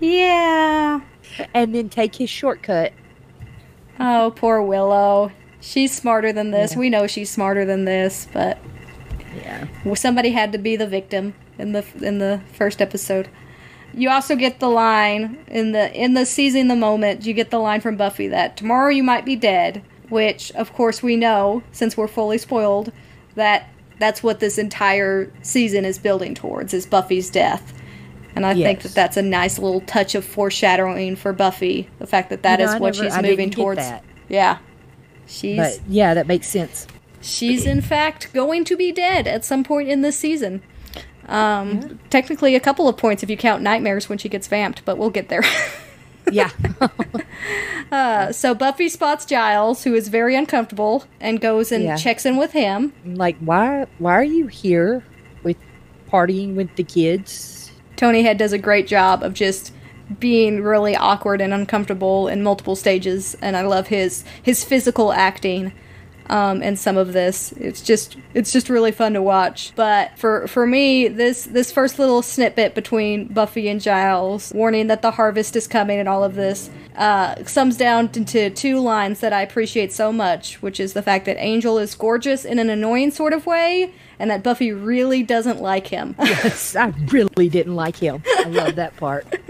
yeah. 0.00 1.00
and 1.54 1.74
then 1.74 1.88
take 1.88 2.16
his 2.16 2.30
shortcut. 2.30 2.92
Oh, 4.00 4.32
poor 4.36 4.62
Willow. 4.62 5.32
She's 5.60 5.92
smarter 5.94 6.32
than 6.32 6.50
this. 6.52 6.76
We 6.76 6.88
know 6.88 7.06
she's 7.08 7.30
smarter 7.30 7.64
than 7.64 7.84
this, 7.84 8.28
but 8.32 8.58
Yeah. 9.42 9.66
Well, 9.84 9.96
somebody 9.96 10.30
had 10.30 10.52
to 10.52 10.58
be 10.58 10.76
the 10.76 10.86
victim 10.86 11.34
in 11.58 11.72
the 11.72 11.84
in 12.02 12.18
the 12.18 12.40
first 12.52 12.80
episode. 12.82 13.28
You 13.94 14.10
also 14.10 14.36
get 14.36 14.60
the 14.60 14.68
line 14.68 15.38
in 15.48 15.72
the 15.72 15.92
in 15.94 16.14
the 16.14 16.26
seizing 16.26 16.68
the 16.68 16.76
moment. 16.76 17.24
You 17.26 17.32
get 17.34 17.50
the 17.50 17.58
line 17.58 17.80
from 17.80 17.96
Buffy 17.96 18.28
that 18.28 18.56
tomorrow 18.56 18.90
you 18.90 19.02
might 19.02 19.24
be 19.24 19.34
dead, 19.36 19.82
which 20.08 20.52
of 20.52 20.72
course 20.74 21.02
we 21.02 21.16
know 21.16 21.62
since 21.72 21.96
we're 21.96 22.08
fully 22.08 22.38
spoiled 22.38 22.92
that 23.34 23.68
that's 23.98 24.22
what 24.22 24.40
this 24.40 24.58
entire 24.58 25.32
season 25.42 25.84
is 25.84 25.98
building 25.98 26.34
towards 26.34 26.72
is 26.74 26.86
Buffy's 26.86 27.30
death. 27.30 27.72
And 28.36 28.46
I 28.46 28.54
think 28.54 28.82
that 28.82 28.92
that's 28.94 29.16
a 29.16 29.22
nice 29.22 29.58
little 29.58 29.80
touch 29.80 30.14
of 30.14 30.24
foreshadowing 30.24 31.16
for 31.16 31.32
Buffy. 31.32 31.88
The 31.98 32.06
fact 32.06 32.30
that 32.30 32.42
that 32.44 32.60
You 32.60 32.66
is 32.66 32.70
I 32.72 32.78
what 32.78 32.94
never- 32.94 33.04
she's 33.06 33.14
I 33.16 33.22
moving 33.22 33.50
towards. 33.50 33.82
Yeah. 34.28 34.58
She's 35.26 35.56
But 35.56 35.80
yeah, 35.88 36.14
that 36.14 36.26
makes 36.28 36.46
sense. 36.48 36.86
She's 37.20 37.66
in 37.66 37.80
fact 37.80 38.32
going 38.32 38.64
to 38.64 38.76
be 38.76 38.92
dead 38.92 39.26
at 39.26 39.44
some 39.44 39.64
point 39.64 39.88
in 39.88 40.02
this 40.02 40.16
season. 40.16 40.62
Um, 41.26 41.98
Technically, 42.10 42.54
a 42.54 42.60
couple 42.60 42.88
of 42.88 42.96
points 42.96 43.22
if 43.22 43.28
you 43.30 43.36
count 43.36 43.62
nightmares 43.62 44.08
when 44.08 44.18
she 44.18 44.28
gets 44.28 44.46
vamped, 44.48 44.84
but 44.84 44.96
we'll 44.98 45.10
get 45.10 45.28
there. 45.28 45.42
Yeah. 46.30 46.50
uh, 47.92 48.32
so 48.32 48.54
Buffy 48.54 48.90
spots 48.90 49.24
Giles, 49.24 49.84
who 49.84 49.94
is 49.94 50.08
very 50.08 50.36
uncomfortable, 50.36 51.04
and 51.20 51.40
goes 51.40 51.72
and 51.72 51.84
Yeah. 51.84 51.96
checks 51.96 52.26
in 52.26 52.36
with 52.36 52.52
him. 52.52 52.92
like 53.06 53.38
why 53.38 53.86
why 53.98 54.12
are 54.12 54.24
you 54.24 54.46
here 54.46 55.04
with 55.42 55.56
partying 56.10 56.54
with 56.54 56.74
the 56.76 56.82
kids? 56.84 57.70
Tony 57.96 58.22
Head 58.22 58.36
does 58.36 58.52
a 58.52 58.58
great 58.58 58.86
job 58.86 59.22
of 59.22 59.32
just 59.32 59.72
being 60.20 60.62
really 60.62 60.94
awkward 60.94 61.40
and 61.40 61.54
uncomfortable 61.54 62.28
in 62.28 62.42
multiple 62.42 62.76
stages, 62.76 63.34
and 63.40 63.56
I 63.56 63.62
love 63.62 63.88
his 63.88 64.22
his 64.42 64.64
physical 64.64 65.12
acting 65.12 65.72
um, 66.28 66.62
in 66.62 66.76
some 66.76 66.96
of 66.96 67.12
this. 67.12 67.52
It's 67.52 67.82
just 67.82 68.16
it's 68.34 68.52
just 68.52 68.68
really 68.68 68.92
fun 68.92 69.14
to 69.14 69.22
watch. 69.22 69.72
But 69.76 70.16
for 70.18 70.46
for 70.48 70.66
me, 70.66 71.08
this 71.08 71.44
this 71.44 71.72
first 71.72 71.98
little 71.98 72.22
snippet 72.22 72.74
between 72.74 73.28
Buffy 73.28 73.68
and 73.68 73.80
Giles, 73.80 74.52
warning 74.54 74.86
that 74.88 75.02
the 75.02 75.12
harvest 75.12 75.56
is 75.56 75.66
coming, 75.66 75.98
and 75.98 76.08
all 76.08 76.24
of 76.24 76.34
this, 76.34 76.70
uh, 76.96 77.44
sums 77.44 77.76
down 77.76 78.10
into 78.14 78.50
two 78.50 78.80
lines 78.80 79.20
that 79.20 79.32
I 79.32 79.42
appreciate 79.42 79.92
so 79.92 80.12
much, 80.12 80.60
which 80.62 80.80
is 80.80 80.92
the 80.92 81.02
fact 81.02 81.24
that 81.26 81.36
Angel 81.38 81.78
is 81.78 81.94
gorgeous 81.94 82.44
in 82.44 82.58
an 82.58 82.70
annoying 82.70 83.10
sort 83.10 83.32
of 83.32 83.46
way, 83.46 83.92
and 84.18 84.30
that 84.30 84.42
Buffy 84.42 84.72
really 84.72 85.22
doesn't 85.22 85.60
like 85.60 85.86
him. 85.86 86.14
Yes, 86.28 86.76
I 86.76 86.92
really 87.10 87.48
didn't 87.48 87.74
like 87.74 87.96
him. 87.96 88.22
I 88.26 88.44
love 88.44 88.76
that 88.76 88.96
part. 88.96 89.26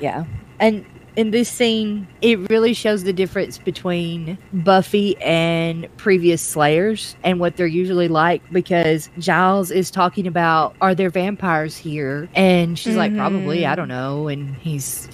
Yeah. 0.00 0.24
And 0.58 0.84
in 1.16 1.30
this 1.30 1.48
scene, 1.48 2.06
it 2.22 2.48
really 2.50 2.72
shows 2.72 3.04
the 3.04 3.12
difference 3.12 3.58
between 3.58 4.38
Buffy 4.52 5.16
and 5.22 5.88
previous 5.96 6.42
Slayers 6.42 7.16
and 7.24 7.40
what 7.40 7.56
they're 7.56 7.66
usually 7.66 8.08
like 8.08 8.42
because 8.52 9.10
Giles 9.18 9.70
is 9.70 9.90
talking 9.90 10.26
about, 10.26 10.74
are 10.80 10.94
there 10.94 11.10
vampires 11.10 11.76
here? 11.76 12.28
And 12.34 12.78
she's 12.78 12.96
like, 12.96 13.14
probably, 13.14 13.66
I 13.66 13.74
don't 13.74 13.88
know. 13.88 14.28
And 14.28 14.54
he's 14.56 15.08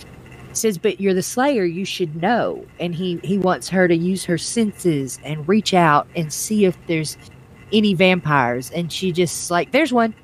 says, 0.52 0.78
but 0.78 1.00
you're 1.00 1.14
the 1.14 1.22
Slayer, 1.22 1.64
you 1.64 1.84
should 1.84 2.20
know. 2.20 2.64
And 2.80 2.94
he, 2.94 3.20
he 3.22 3.38
wants 3.38 3.68
her 3.68 3.88
to 3.88 3.94
use 3.94 4.24
her 4.24 4.38
senses 4.38 5.18
and 5.22 5.46
reach 5.48 5.74
out 5.74 6.08
and 6.16 6.32
see 6.32 6.64
if 6.64 6.78
there's 6.86 7.16
any 7.72 7.94
vampires. 7.94 8.70
And 8.70 8.90
she 8.92 9.12
just 9.12 9.50
like, 9.50 9.72
there's 9.72 9.92
one. 9.92 10.14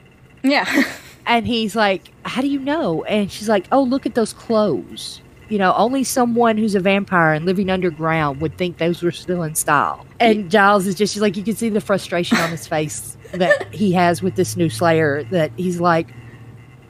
yeah. 0.42 0.84
And 1.24 1.46
he's 1.46 1.76
like, 1.76 2.10
How 2.24 2.42
do 2.42 2.48
you 2.48 2.58
know? 2.58 3.04
And 3.04 3.30
she's 3.30 3.48
like, 3.48 3.66
Oh, 3.70 3.82
look 3.82 4.06
at 4.06 4.14
those 4.16 4.32
clothes. 4.32 5.20
You 5.52 5.58
know, 5.58 5.74
only 5.74 6.02
someone 6.02 6.56
who's 6.56 6.74
a 6.74 6.80
vampire 6.80 7.34
and 7.34 7.44
living 7.44 7.68
underground 7.68 8.40
would 8.40 8.56
think 8.56 8.78
those 8.78 9.02
were 9.02 9.10
still 9.12 9.42
in 9.42 9.54
style. 9.54 10.06
And 10.18 10.50
Giles 10.50 10.86
is 10.86 10.94
just 10.94 11.14
like 11.18 11.36
you 11.36 11.42
can 11.42 11.54
see 11.54 11.68
the 11.68 11.82
frustration 11.82 12.38
on 12.38 12.48
his 12.48 12.66
face 12.66 13.18
that 13.34 13.66
he 13.74 13.92
has 13.92 14.22
with 14.22 14.34
this 14.36 14.56
new 14.56 14.70
Slayer. 14.70 15.24
That 15.24 15.50
he's 15.58 15.78
like, 15.78 16.06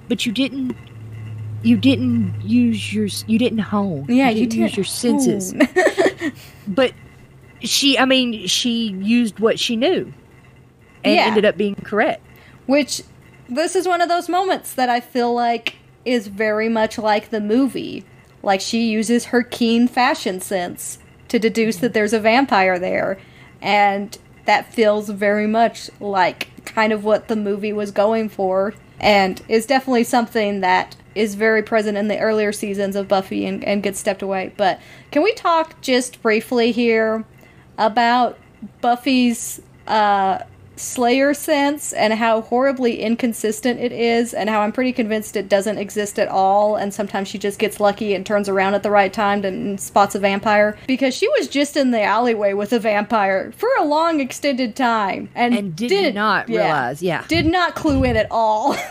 but 0.09 0.25
you 0.25 0.31
didn't, 0.31 0.77
you 1.65 1.77
didn't 1.77 2.33
use 2.41 2.95
your, 2.95 3.09
you 3.27 3.37
didn't 3.37 3.59
hone. 3.59 4.07
Yeah, 4.09 4.31
you 4.31 4.47
didn't 4.47 4.61
use 4.61 4.71
didn't 4.71 4.77
your 4.77 4.85
senses. 4.85 5.55
But 6.69 6.93
she, 7.63 7.99
I 7.99 8.05
mean, 8.05 8.47
she 8.47 8.93
used 8.93 9.41
what 9.41 9.59
she 9.59 9.75
knew, 9.75 10.13
and 11.03 11.15
Yeah. 11.17 11.27
ended 11.27 11.45
up 11.45 11.57
being 11.57 11.75
correct. 11.83 12.23
Which 12.67 13.03
this 13.49 13.75
is 13.75 13.89
one 13.89 14.01
of 14.01 14.09
those 14.09 14.29
moments 14.29 14.75
that 14.75 14.89
I 14.89 15.01
feel 15.01 15.35
like 15.35 15.75
is 16.05 16.29
very 16.29 16.69
much 16.69 16.97
like 16.97 17.31
the 17.31 17.41
movie. 17.41 18.05
Like 18.43 18.61
she 18.61 18.89
uses 18.91 19.27
her 19.27 19.43
keen 19.43 19.89
fashion 19.89 20.41
sense 20.41 20.99
to 21.29 21.39
deduce 21.39 21.77
that 21.77 21.95
there's 21.95 22.13
a 22.13 22.21
vampire 22.21 22.79
there. 22.79 23.19
And 23.61 24.17
that 24.45 24.73
feels 24.73 25.09
very 25.09 25.47
much 25.47 25.91
like 26.01 26.65
kind 26.65 26.93
of 26.93 27.05
what 27.05 27.29
the 27.29 27.37
movie 27.37 27.73
was 27.73 27.91
going 27.91 28.29
for 28.29 28.75
and 29.01 29.43
is 29.49 29.67
definitely 29.67 30.05
something 30.05 30.61
that 30.61 30.97
is 31.15 31.35
very 31.35 31.63
present 31.63 31.99
in 31.99 32.09
the 32.09 32.19
earlier 32.19 32.53
seasons 32.53 32.97
of 32.97 33.09
Buffy 33.09 33.47
and, 33.47 33.63
and 33.65 33.83
gets 33.83 33.99
stepped 33.99 34.23
away. 34.23 34.53
But 34.57 34.81
can 35.11 35.23
we 35.23 35.33
talk 35.35 35.81
just 35.81 36.23
briefly 36.23 36.73
here 36.73 37.25
about 37.77 38.39
Buffy's 38.81 39.61
uh, 39.87 40.39
Slayer 40.83 41.33
sense 41.35 41.93
and 41.93 42.13
how 42.13 42.43
horribly 42.43 43.01
inconsistent 43.01 43.81
it 43.81 43.93
is, 43.93 44.35
and 44.35 44.51
how 44.51 44.61
I'm 44.61 44.73
pretty 44.73 44.93
convinced 44.93 45.37
it 45.37 45.49
doesn't 45.49 45.79
exist 45.79 46.19
at 46.19 46.29
all. 46.29 46.77
And 46.77 46.93
sometimes 46.93 47.29
she 47.29 47.39
just 47.39 47.59
gets 47.59 47.81
lucky 47.81 48.15
and 48.15 48.27
turns 48.27 48.49
around 48.49 48.75
at 48.75 48.83
the 48.83 48.91
right 48.91 49.13
time 49.13 49.43
to, 49.43 49.49
and 49.49 49.81
spots 49.81 50.15
a 50.15 50.19
vampire 50.19 50.77
because 50.87 51.15
she 51.15 51.29
was 51.39 51.49
just 51.49 51.77
in 51.77 51.91
the 51.93 52.03
alleyway 52.03 52.53
with 52.53 52.73
a 52.73 52.79
vampire 52.79 53.53
for 53.57 53.69
a 53.79 53.85
long 53.85 54.21
extended 54.21 54.75
time 54.77 55.29
and, 55.35 55.55
And 55.55 55.77
did 55.77 55.89
didn't- 55.89 56.15
not 56.15 56.49
yeah, 56.49 56.61
realize, 56.65 57.03
yeah. 57.03 57.25
did 57.29 57.47
not 57.47 57.75
clue 57.75 58.05
in 58.05 58.17
at 58.17 58.27
all. 58.31 58.77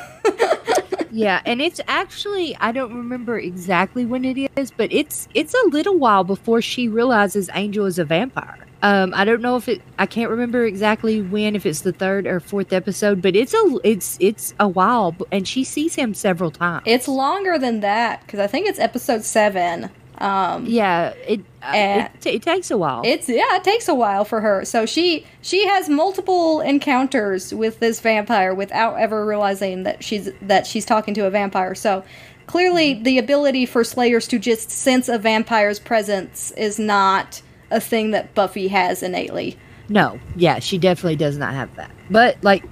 Yeah, 1.13 1.41
and 1.45 1.61
it's 1.61 1.81
actually 1.89 2.55
I 2.61 2.71
don't 2.71 2.93
remember 2.95 3.37
exactly 3.37 4.05
when 4.05 4.23
it 4.23 4.49
is, 4.55 4.71
but 4.71 4.93
it's 4.93 5.27
it's 5.33 5.53
a 5.53 5.67
little 5.67 5.97
while 5.97 6.23
before 6.23 6.61
she 6.61 6.87
realizes 6.87 7.49
Angel 7.53 7.85
is 7.85 7.99
a 7.99 8.05
vampire. 8.05 8.65
Um, 8.83 9.13
I 9.15 9.25
don't 9.25 9.41
know 9.41 9.57
if 9.57 9.67
it 9.69 9.81
I 9.99 10.05
can't 10.05 10.29
remember 10.29 10.65
exactly 10.65 11.21
when, 11.21 11.55
if 11.55 11.65
it's 11.65 11.81
the 11.81 11.91
third 11.91 12.25
or 12.25 12.39
fourth 12.39 12.73
episode, 12.73 13.21
but 13.21 13.35
it's 13.35 13.53
a 13.53 13.79
it's 13.83 14.17
it's 14.19 14.53
a 14.59 14.67
while, 14.67 15.15
and 15.31 15.47
she 15.47 15.63
sees 15.63 15.95
him 15.95 16.13
several 16.13 16.51
times. 16.51 16.83
it's 16.85 17.07
longer 17.07 17.59
than 17.59 17.81
that 17.81 18.21
because 18.25 18.39
I 18.39 18.47
think 18.47 18.67
it's 18.67 18.79
episode 18.79 19.23
seven. 19.23 19.89
Um, 20.17 20.65
yeah, 20.67 21.09
it 21.27 21.41
uh, 21.63 21.71
it, 21.73 22.21
t- 22.21 22.29
it 22.31 22.43
takes 22.43 22.69
a 22.69 22.77
while. 22.77 23.01
It's 23.03 23.27
yeah, 23.27 23.55
it 23.55 23.63
takes 23.63 23.87
a 23.87 23.95
while 23.95 24.23
for 24.23 24.41
her. 24.41 24.65
So 24.65 24.85
she 24.85 25.25
she 25.41 25.67
has 25.67 25.89
multiple 25.89 26.61
encounters 26.61 27.53
with 27.53 27.79
this 27.79 27.99
vampire 27.99 28.53
without 28.53 28.99
ever 28.99 29.25
realizing 29.25 29.83
that 29.83 30.03
she's 30.03 30.29
that 30.41 30.67
she's 30.67 30.85
talking 30.85 31.13
to 31.15 31.25
a 31.25 31.29
vampire. 31.31 31.73
So 31.73 32.03
clearly 32.45 32.95
the 33.01 33.17
ability 33.17 33.65
for 33.65 33.83
slayers 33.83 34.27
to 34.27 34.37
just 34.37 34.69
sense 34.69 35.07
a 35.09 35.17
vampire's 35.17 35.79
presence 35.79 36.51
is 36.51 36.77
not 36.77 37.41
a 37.71 37.79
thing 37.79 38.11
that 38.11 38.35
Buffy 38.35 38.67
has 38.67 39.01
innately. 39.01 39.57
no, 39.89 40.19
yeah, 40.35 40.59
she 40.59 40.77
definitely 40.77 41.15
does 41.15 41.37
not 41.37 41.53
have 41.53 41.75
that. 41.75 41.91
But 42.09 42.43
like, 42.43 42.63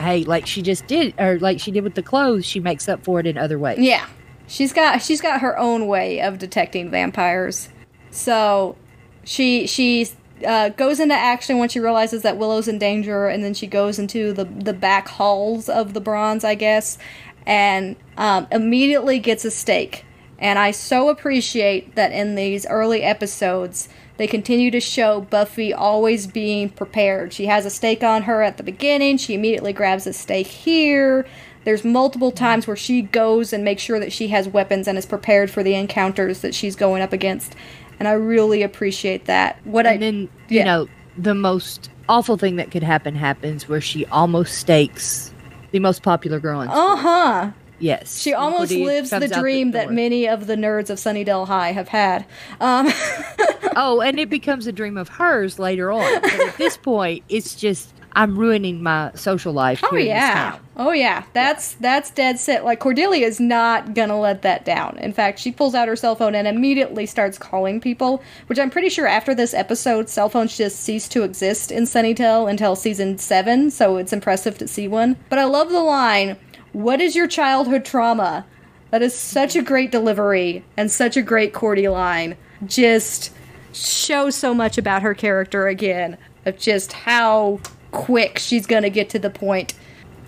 hey, 0.00 0.24
like 0.24 0.46
she 0.46 0.62
just 0.62 0.86
did, 0.86 1.14
or 1.18 1.38
like 1.38 1.60
she 1.60 1.70
did 1.70 1.84
with 1.84 1.94
the 1.94 2.02
clothes, 2.02 2.44
she 2.44 2.60
makes 2.60 2.88
up 2.88 3.04
for 3.04 3.20
it 3.20 3.26
in 3.26 3.38
other 3.38 3.58
ways. 3.58 3.78
Yeah. 3.78 4.06
She's 4.48 4.72
got 4.72 5.02
she's 5.02 5.20
got 5.20 5.40
her 5.40 5.58
own 5.58 5.86
way 5.88 6.20
of 6.20 6.38
detecting 6.38 6.90
vampires. 6.90 7.68
So 8.10 8.76
she 9.24 9.66
she 9.66 10.08
uh, 10.46 10.68
goes 10.68 11.00
into 11.00 11.14
action 11.14 11.58
when 11.58 11.68
she 11.68 11.80
realizes 11.80 12.22
that 12.22 12.36
Willow's 12.36 12.68
in 12.68 12.78
danger, 12.78 13.26
and 13.26 13.42
then 13.42 13.54
she 13.54 13.66
goes 13.66 13.98
into 13.98 14.32
the 14.32 14.44
the 14.44 14.72
back 14.72 15.08
halls 15.08 15.68
of 15.68 15.94
the 15.94 16.00
bronze, 16.00 16.44
I 16.44 16.54
guess, 16.54 16.96
and 17.44 17.96
um, 18.16 18.46
immediately 18.52 19.18
gets 19.18 19.44
a 19.44 19.50
stake. 19.50 20.04
And 20.38 20.58
I 20.58 20.70
so 20.70 21.08
appreciate 21.08 21.96
that 21.96 22.12
in 22.12 22.34
these 22.36 22.66
early 22.66 23.02
episodes, 23.02 23.88
they 24.16 24.26
continue 24.26 24.70
to 24.70 24.80
show 24.80 25.20
Buffy 25.20 25.72
always 25.72 26.26
being 26.26 26.70
prepared. 26.70 27.32
She 27.32 27.46
has 27.46 27.66
a 27.66 27.70
stake 27.70 28.02
on 28.02 28.22
her 28.22 28.42
at 28.42 28.56
the 28.56 28.62
beginning. 28.62 29.18
She 29.18 29.34
immediately 29.34 29.72
grabs 29.72 30.06
a 30.06 30.12
stake 30.12 30.46
here. 30.46 31.26
There's 31.64 31.84
multiple 31.84 32.30
times 32.30 32.66
where 32.66 32.76
she 32.76 33.02
goes 33.02 33.52
and 33.52 33.64
makes 33.64 33.82
sure 33.82 33.98
that 33.98 34.12
she 34.12 34.28
has 34.28 34.48
weapons 34.48 34.86
and 34.86 34.96
is 34.96 35.04
prepared 35.04 35.50
for 35.50 35.62
the 35.62 35.74
encounters 35.74 36.40
that 36.40 36.54
she's 36.54 36.76
going 36.76 37.02
up 37.02 37.12
against. 37.12 37.54
And 37.98 38.06
I 38.06 38.12
really 38.12 38.62
appreciate 38.62 39.24
that. 39.24 39.58
What 39.64 39.86
I 39.86 39.94
and 39.94 40.02
then 40.02 40.28
yeah. 40.48 40.60
you 40.60 40.64
know 40.64 40.88
the 41.18 41.34
most 41.34 41.90
awful 42.08 42.36
thing 42.36 42.56
that 42.56 42.70
could 42.70 42.82
happen 42.82 43.16
happens 43.16 43.68
where 43.68 43.80
she 43.80 44.06
almost 44.06 44.58
stakes 44.58 45.32
the 45.72 45.80
most 45.80 46.02
popular 46.02 46.38
girl 46.38 46.60
in 46.60 46.68
school. 46.68 46.80
uh 46.80 46.96
huh. 46.96 47.50
Yes 47.78 48.20
She 48.20 48.32
almost 48.32 48.72
lives 48.72 49.10
the 49.10 49.28
dream 49.28 49.72
that 49.72 49.92
many 49.92 50.28
of 50.28 50.46
the 50.46 50.56
nerds 50.56 50.90
of 50.90 50.98
Sunnydale 50.98 51.46
High 51.46 51.72
have 51.72 51.88
had. 51.88 52.26
Um, 52.60 52.88
oh 53.76 54.00
and 54.00 54.18
it 54.18 54.30
becomes 54.30 54.66
a 54.66 54.72
dream 54.72 54.96
of 54.96 55.08
hers 55.08 55.58
later 55.58 55.92
on 55.92 56.20
but 56.20 56.40
at 56.40 56.56
this 56.56 56.76
point 56.76 57.22
it's 57.28 57.54
just 57.54 57.92
i'm 58.12 58.38
ruining 58.38 58.82
my 58.82 59.10
social 59.14 59.52
life 59.52 59.80
Oh 59.84 59.90
here 59.90 60.00
in 60.00 60.04
this 60.06 60.12
yeah. 60.12 60.58
Oh 60.78 60.92
yeah. 60.92 61.24
That's 61.32 61.72
that's 61.74 62.10
dead 62.10 62.38
set. 62.38 62.64
Like 62.64 62.80
Cordelia 62.80 63.26
is 63.26 63.40
not 63.40 63.94
gonna 63.94 64.20
let 64.20 64.42
that 64.42 64.64
down. 64.64 64.98
In 64.98 65.12
fact, 65.12 65.38
she 65.38 65.50
pulls 65.50 65.74
out 65.74 65.88
her 65.88 65.96
cell 65.96 66.14
phone 66.14 66.34
and 66.34 66.46
immediately 66.46 67.06
starts 67.06 67.38
calling 67.38 67.80
people, 67.80 68.22
which 68.46 68.58
I'm 68.58 68.70
pretty 68.70 68.90
sure 68.90 69.06
after 69.06 69.34
this 69.34 69.54
episode, 69.54 70.10
cell 70.10 70.28
phones 70.28 70.56
just 70.56 70.80
cease 70.80 71.08
to 71.08 71.22
exist 71.22 71.72
in 71.72 71.84
Sunnydale 71.84 72.48
until 72.50 72.76
season 72.76 73.16
seven, 73.16 73.70
so 73.70 73.96
it's 73.96 74.12
impressive 74.12 74.58
to 74.58 74.68
see 74.68 74.86
one. 74.86 75.16
But 75.30 75.38
I 75.38 75.44
love 75.44 75.70
the 75.70 75.80
line, 75.80 76.36
What 76.76 77.00
is 77.00 77.16
your 77.16 77.26
childhood 77.26 77.86
trauma? 77.86 78.44
That 78.90 79.00
is 79.00 79.14
such 79.14 79.56
a 79.56 79.62
great 79.62 79.90
delivery 79.90 80.62
and 80.76 80.90
such 80.90 81.16
a 81.16 81.22
great 81.22 81.54
Cordy 81.54 81.88
line. 81.88 82.36
Just 82.66 83.32
shows 83.72 84.34
so 84.34 84.52
much 84.52 84.76
about 84.76 85.00
her 85.00 85.14
character 85.14 85.68
again, 85.68 86.18
of 86.44 86.58
just 86.58 86.92
how 86.92 87.60
quick 87.92 88.38
she's 88.38 88.66
gonna 88.66 88.90
get 88.90 89.08
to 89.08 89.18
the 89.18 89.30
point. 89.30 89.72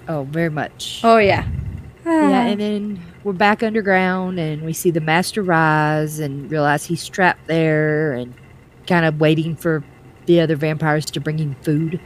oh 0.09 0.23
very 0.25 0.49
much 0.49 1.03
Oh 1.05 1.19
yeah. 1.19 1.47
yeah 2.07 2.47
and 2.47 2.59
then 2.59 3.03
we're 3.25 3.35
back 3.35 3.63
underground 3.63 4.41
and 4.41 4.63
we 4.63 4.73
see 4.73 4.91
the 4.91 5.03
master 5.03 5.43
rise 5.43 6.19
and 6.19 6.51
realize 6.51 6.87
he's 6.87 7.07
trapped 7.07 7.47
there 7.47 8.15
and 8.15 8.33
kind 8.87 9.05
of 9.05 9.21
waiting 9.21 9.55
for 9.55 9.85
the 10.25 10.41
other 10.41 10.57
vampires 10.57 11.05
to 11.05 11.21
bring 11.21 11.37
him 11.37 11.57
food 11.61 12.01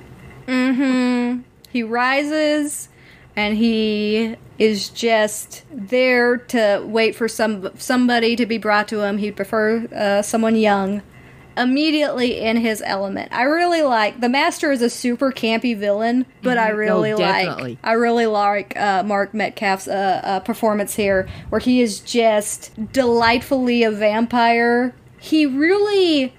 Mm-hmm. 0.48 1.42
He 1.70 1.84
rises 1.84 2.88
and 3.36 3.56
he 3.56 4.36
is 4.58 4.88
just 4.90 5.64
there 5.72 6.36
to 6.36 6.82
wait 6.86 7.14
for 7.14 7.28
some 7.28 7.70
somebody 7.76 8.36
to 8.36 8.46
be 8.46 8.58
brought 8.58 8.88
to 8.88 9.00
him. 9.00 9.18
He'd 9.18 9.36
prefer 9.36 9.86
uh, 9.94 10.22
someone 10.22 10.56
young. 10.56 11.02
Immediately 11.54 12.40
in 12.40 12.56
his 12.56 12.82
element. 12.84 13.30
I 13.30 13.42
really 13.42 13.82
like 13.82 14.20
the 14.22 14.28
master 14.30 14.72
is 14.72 14.80
a 14.80 14.88
super 14.88 15.30
campy 15.30 15.76
villain, 15.76 16.24
but 16.42 16.56
I 16.56 16.70
Mhm. 16.70 16.76
really 16.78 17.12
Oh, 17.12 17.18
like. 17.18 17.76
I 17.84 17.92
really 17.92 18.24
like 18.24 18.74
uh, 18.74 19.02
Mark 19.02 19.34
Metcalf's 19.34 19.86
uh, 19.86 20.20
uh, 20.24 20.40
performance 20.40 20.94
here, 20.96 21.28
where 21.50 21.58
he 21.60 21.82
is 21.82 22.00
just 22.00 22.70
delightfully 22.92 23.82
a 23.82 23.90
vampire. 23.90 24.94
He 25.18 25.44
really 25.44 26.32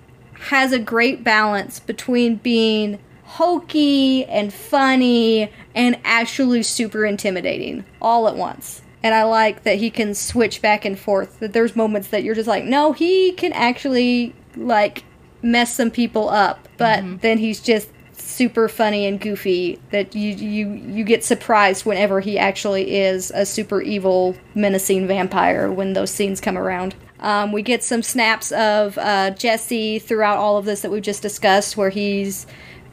has 0.50 0.72
a 0.72 0.80
great 0.80 1.24
balance 1.24 1.80
between 1.80 2.38
being 2.38 2.98
hokey 3.24 4.26
and 4.26 4.52
funny 4.52 5.52
and 5.76 6.00
actually 6.04 6.64
super 6.64 7.06
intimidating 7.06 7.86
all 8.02 8.28
at 8.28 8.36
once. 8.36 8.82
And 9.02 9.14
I 9.14 9.24
like 9.24 9.64
that 9.64 9.80
he 9.80 9.90
can 9.90 10.16
switch 10.16 10.62
back 10.62 10.86
and 10.86 10.98
forth. 10.98 11.40
That 11.40 11.54
there's 11.54 11.76
moments 11.76 12.08
that 12.10 12.24
you're 12.24 12.36
just 12.36 12.48
like, 12.48 12.64
no, 12.64 12.94
he 12.94 13.34
can 13.34 13.52
actually 13.52 14.34
like 14.56 15.04
mess 15.42 15.74
some 15.74 15.92
people 15.92 16.30
up, 16.30 16.68
but 16.78 17.22
then 17.22 17.38
he's 17.38 17.60
just 17.60 17.90
super 18.16 18.70
funny 18.70 19.06
and 19.06 19.20
goofy 19.20 19.80
that 19.92 20.16
you 20.16 20.34
you 20.34 20.70
you 20.70 21.04
get 21.04 21.24
surprised 21.24 21.86
whenever 21.86 22.20
he 22.20 22.38
actually 22.38 22.96
is 22.96 23.32
a 23.32 23.46
super 23.46 23.82
evil 23.82 24.36
menacing 24.56 25.08
vampire 25.08 25.72
when 25.72 25.94
those 25.94 26.12
scenes 26.12 26.40
come 26.40 26.58
around 26.58 26.96
um, 27.20 27.52
we 27.52 27.62
get 27.62 27.84
some 27.84 28.02
snaps 28.02 28.52
of 28.52 28.98
uh, 28.98 29.32
jesse 29.32 30.00
throughout 30.00 30.38
all 30.38 30.58
of 30.58 30.66
this 30.66 30.82
that 30.82 30.92
we've 30.92 31.04
just 31.04 31.22
discussed 31.22 31.76
where 31.76 31.90
he's 31.90 32.46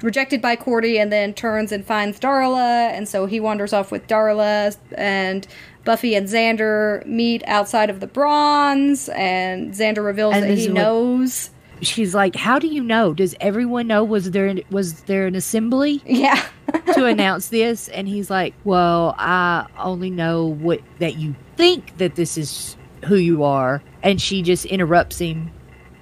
rejected 0.03 0.41
by 0.41 0.57
cordy 0.57 0.99
and 0.99 1.13
then 1.13 1.35
turns 1.35 1.73
and 1.73 1.85
finds 1.85 2.19
darla. 2.21 2.91
And 2.91 3.09
so 3.09 3.27
he 3.27 3.41
wanders 3.41 3.73
off 3.73 3.91
with 3.91 4.07
darla 4.07 4.77
and 4.97 5.47
buffy 5.85 6.15
and 6.15 6.29
xander 6.29 7.05
meet 7.07 7.43
outside 7.47 7.91
of 7.91 8.01
the 8.01 8.07
bronze. 8.07 9.09
And 9.11 9.73
xander 9.73 10.05
reveals 10.05 10.35
And 10.35 10.45
that 10.45 10.57
he 10.57 10.63
is 10.65 10.69
what- 10.69 10.75
knows. 10.75 11.51
she's 11.83 12.15
like 12.15 12.37
how 12.37 12.59
do 12.59 12.67
you 12.67 12.83
know? 12.83 13.15
Does 13.15 13.35
everyone 13.41 13.87
know? 13.87 14.05
Was 14.05 14.31
there 14.33 14.55
was 14.71 15.03
there 15.03 15.27
an 15.27 15.35
assembly 15.35 16.03
yeah. 16.07 16.47
to 16.95 17.07
announce 17.07 17.49
this? 17.49 17.89
And 17.89 18.07
he's 18.09 18.31
like 18.31 18.55
well 18.65 19.15
i 19.19 19.67
only 19.79 20.11
know 20.11 20.45
what 20.47 20.81
that 20.99 21.17
you 21.17 21.35
think 21.57 21.97
that 21.99 22.15
this 22.17 22.37
is 22.39 22.77
who 23.07 23.17
you 23.17 23.45
are. 23.45 23.83
And 24.03 24.21
she 24.21 24.43
just 24.43 24.67
interrupts 24.67 25.19
him 25.19 25.51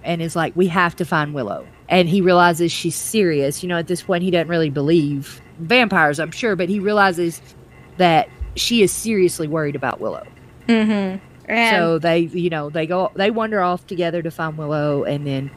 and 0.05 0.21
is 0.23 0.35
like, 0.35 0.55
We 0.57 0.67
have 0.69 0.97
to 0.97 1.05
find 1.05 1.33
Willow. 1.35 1.67
And 1.89 2.09
he 2.09 2.21
realizes 2.21 2.71
she's 2.71 2.97
serious. 2.97 3.63
You 3.63 3.69
know, 3.69 3.79
at 3.79 3.87
this 3.87 4.03
point, 4.03 4.23
he 4.23 4.31
doesn't 4.31 4.49
really 4.49 4.71
believe 4.71 5.41
vampires, 5.59 6.21
I'm 6.21 6.31
sure, 6.31 6.55
but 6.55 6.69
he 6.69 6.81
realizes 6.81 7.41
that 7.97 8.29
she 8.57 8.83
is 8.83 8.93
seriously 8.93 9.49
worried 9.49 9.77
about 9.77 10.01
Willow. 10.01 10.27
Mm-hmm. 10.67 11.25
And 11.51 11.77
So 11.77 11.99
they, 11.99 12.21
you 12.21 12.51
know, 12.51 12.69
they 12.69 12.87
go, 12.87 13.11
they 13.15 13.31
wander 13.31 13.63
off 13.63 13.87
together 13.87 14.23
to 14.23 14.31
find 14.31 14.59
Willow, 14.59 15.05
and 15.05 15.27
then 15.27 15.51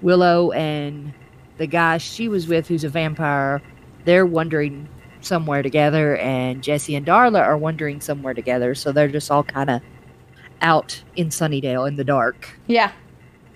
Willow 0.00 0.52
and 0.52 1.12
the 1.58 1.66
guy 1.66 1.98
she 1.98 2.28
was 2.28 2.48
with, 2.48 2.66
who's 2.68 2.84
a 2.84 2.88
vampire, 2.88 3.60
they're 4.04 4.24
wandering 4.24 4.88
somewhere 5.20 5.62
together, 5.62 6.16
and 6.16 6.62
Jesse 6.62 6.94
and 6.94 7.04
Darla 7.04 7.44
are 7.44 7.58
wandering 7.58 8.00
somewhere 8.00 8.32
together. 8.32 8.74
So 8.74 8.92
they're 8.92 9.08
just 9.08 9.30
all 9.30 9.44
kind 9.44 9.68
of 9.68 9.82
out 10.62 11.02
in 11.16 11.28
Sunnydale 11.28 11.86
in 11.86 11.96
the 11.96 12.04
dark. 12.04 12.58
yeah. 12.66 12.92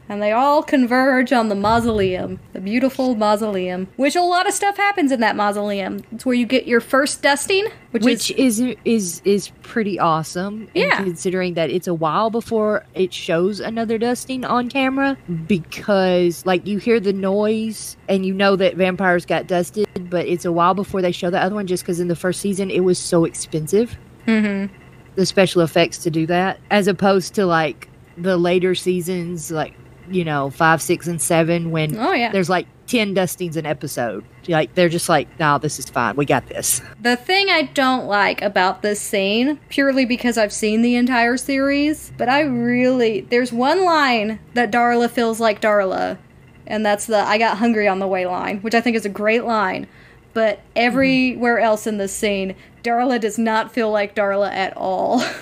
And 0.08 0.20
they 0.20 0.32
all 0.32 0.62
converge 0.62 1.32
on 1.32 1.48
the 1.48 1.54
mausoleum, 1.54 2.38
the 2.52 2.60
beautiful 2.60 3.14
mausoleum, 3.14 3.88
which 3.96 4.14
a 4.14 4.20
lot 4.20 4.46
of 4.46 4.52
stuff 4.52 4.76
happens 4.76 5.10
in 5.10 5.20
that 5.20 5.36
mausoleum. 5.36 6.00
It's 6.10 6.26
where 6.26 6.34
you 6.34 6.44
get 6.44 6.66
your 6.66 6.80
first 6.80 7.22
dusting, 7.22 7.66
which, 7.92 8.04
Which 8.04 8.30
is 8.32 8.60
is 8.60 8.76
is 8.84 9.22
is 9.24 9.48
pretty 9.62 9.98
awesome. 9.98 10.68
Yeah. 10.74 10.96
considering 10.96 11.54
that 11.54 11.70
it's 11.70 11.86
a 11.86 11.94
while 11.94 12.30
before 12.30 12.84
it 12.94 13.14
shows 13.14 13.60
another 13.60 13.96
dusting 13.96 14.44
on 14.44 14.68
camera, 14.68 15.16
because 15.46 16.44
like 16.44 16.66
you 16.66 16.78
hear 16.78 17.00
the 17.00 17.12
noise 17.12 17.96
and 18.08 18.26
you 18.26 18.34
know 18.34 18.56
that 18.56 18.76
vampires 18.76 19.24
got 19.24 19.46
dusted, 19.46 20.10
but 20.10 20.26
it's 20.26 20.44
a 20.44 20.52
while 20.52 20.74
before 20.74 21.00
they 21.00 21.12
show 21.12 21.30
the 21.30 21.40
other 21.40 21.54
one. 21.54 21.66
Just 21.66 21.84
because 21.84 22.00
in 22.00 22.08
the 22.08 22.16
first 22.16 22.40
season 22.40 22.70
it 22.70 22.80
was 22.80 22.98
so 22.98 23.24
expensive, 23.24 23.96
mm-hmm. 24.26 24.74
the 25.14 25.24
special 25.24 25.62
effects 25.62 25.98
to 25.98 26.10
do 26.10 26.26
that, 26.26 26.58
as 26.70 26.86
opposed 26.86 27.34
to 27.34 27.46
like 27.46 27.88
the 28.18 28.36
later 28.36 28.74
seasons, 28.74 29.50
like 29.50 29.74
you 30.12 30.24
know 30.24 30.50
five, 30.50 30.82
six, 30.82 31.06
and 31.06 31.20
seven, 31.20 31.70
when 31.70 31.98
Oh 31.98 32.12
yeah. 32.12 32.30
there's 32.30 32.50
like 32.50 32.66
ten 32.86 33.14
dustings 33.14 33.56
an 33.56 33.66
episode. 33.66 34.24
Like 34.48 34.74
they're 34.74 34.88
just 34.88 35.08
like, 35.08 35.28
no, 35.38 35.58
this 35.58 35.78
is 35.78 35.88
fine. 35.88 36.16
We 36.16 36.26
got 36.26 36.46
this. 36.46 36.82
The 37.00 37.16
thing 37.16 37.48
I 37.48 37.62
don't 37.62 38.06
like 38.06 38.42
about 38.42 38.82
this 38.82 39.00
scene, 39.00 39.58
purely 39.68 40.04
because 40.04 40.36
I've 40.36 40.52
seen 40.52 40.82
the 40.82 40.96
entire 40.96 41.36
series, 41.36 42.12
but 42.16 42.28
I 42.28 42.42
really 42.42 43.22
there's 43.22 43.52
one 43.52 43.84
line 43.84 44.38
that 44.54 44.70
Darla 44.70 45.10
feels 45.10 45.40
like 45.40 45.60
Darla, 45.60 46.18
and 46.66 46.84
that's 46.84 47.06
the 47.06 47.18
I 47.18 47.38
got 47.38 47.58
hungry 47.58 47.88
on 47.88 47.98
the 47.98 48.06
way 48.06 48.26
line, 48.26 48.60
which 48.60 48.74
I 48.74 48.80
think 48.80 48.96
is 48.96 49.06
a 49.06 49.10
great 49.10 49.44
line. 49.44 49.86
But 50.34 50.60
everywhere 50.74 51.56
mm-hmm. 51.56 51.64
else 51.64 51.86
in 51.86 51.98
this 51.98 52.12
scene, 52.12 52.54
Darla 52.82 53.20
does 53.20 53.38
not 53.38 53.72
feel 53.72 53.90
like 53.90 54.14
Darla 54.14 54.50
at 54.50 54.76
all. 54.76 55.24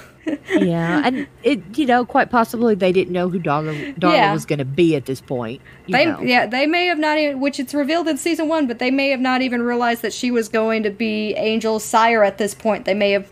yeah, 0.50 1.02
and 1.04 1.26
it 1.42 1.60
you 1.78 1.86
know 1.86 2.04
quite 2.04 2.30
possibly 2.30 2.74
they 2.74 2.92
didn't 2.92 3.12
know 3.12 3.28
who 3.28 3.38
Darla, 3.40 3.94
Darla 3.96 4.12
Yeah. 4.14 4.32
was 4.32 4.44
going 4.44 4.58
to 4.58 4.64
be 4.64 4.94
at 4.96 5.06
this 5.06 5.20
point. 5.20 5.60
You 5.86 5.92
they 5.92 6.06
know. 6.06 6.20
yeah, 6.20 6.46
they 6.46 6.66
may 6.66 6.86
have 6.86 6.98
not 6.98 7.18
even 7.18 7.40
which 7.40 7.58
it's 7.58 7.74
revealed 7.74 8.08
in 8.08 8.16
season 8.18 8.48
1, 8.48 8.66
but 8.66 8.78
they 8.78 8.90
may 8.90 9.10
have 9.10 9.20
not 9.20 9.42
even 9.42 9.62
realized 9.62 10.02
that 10.02 10.12
she 10.12 10.30
was 10.30 10.48
going 10.48 10.82
to 10.82 10.90
be 10.90 11.34
Angel's 11.36 11.84
sire 11.84 12.22
at 12.22 12.38
this 12.38 12.54
point. 12.54 12.84
They 12.84 12.94
may 12.94 13.10
have 13.12 13.30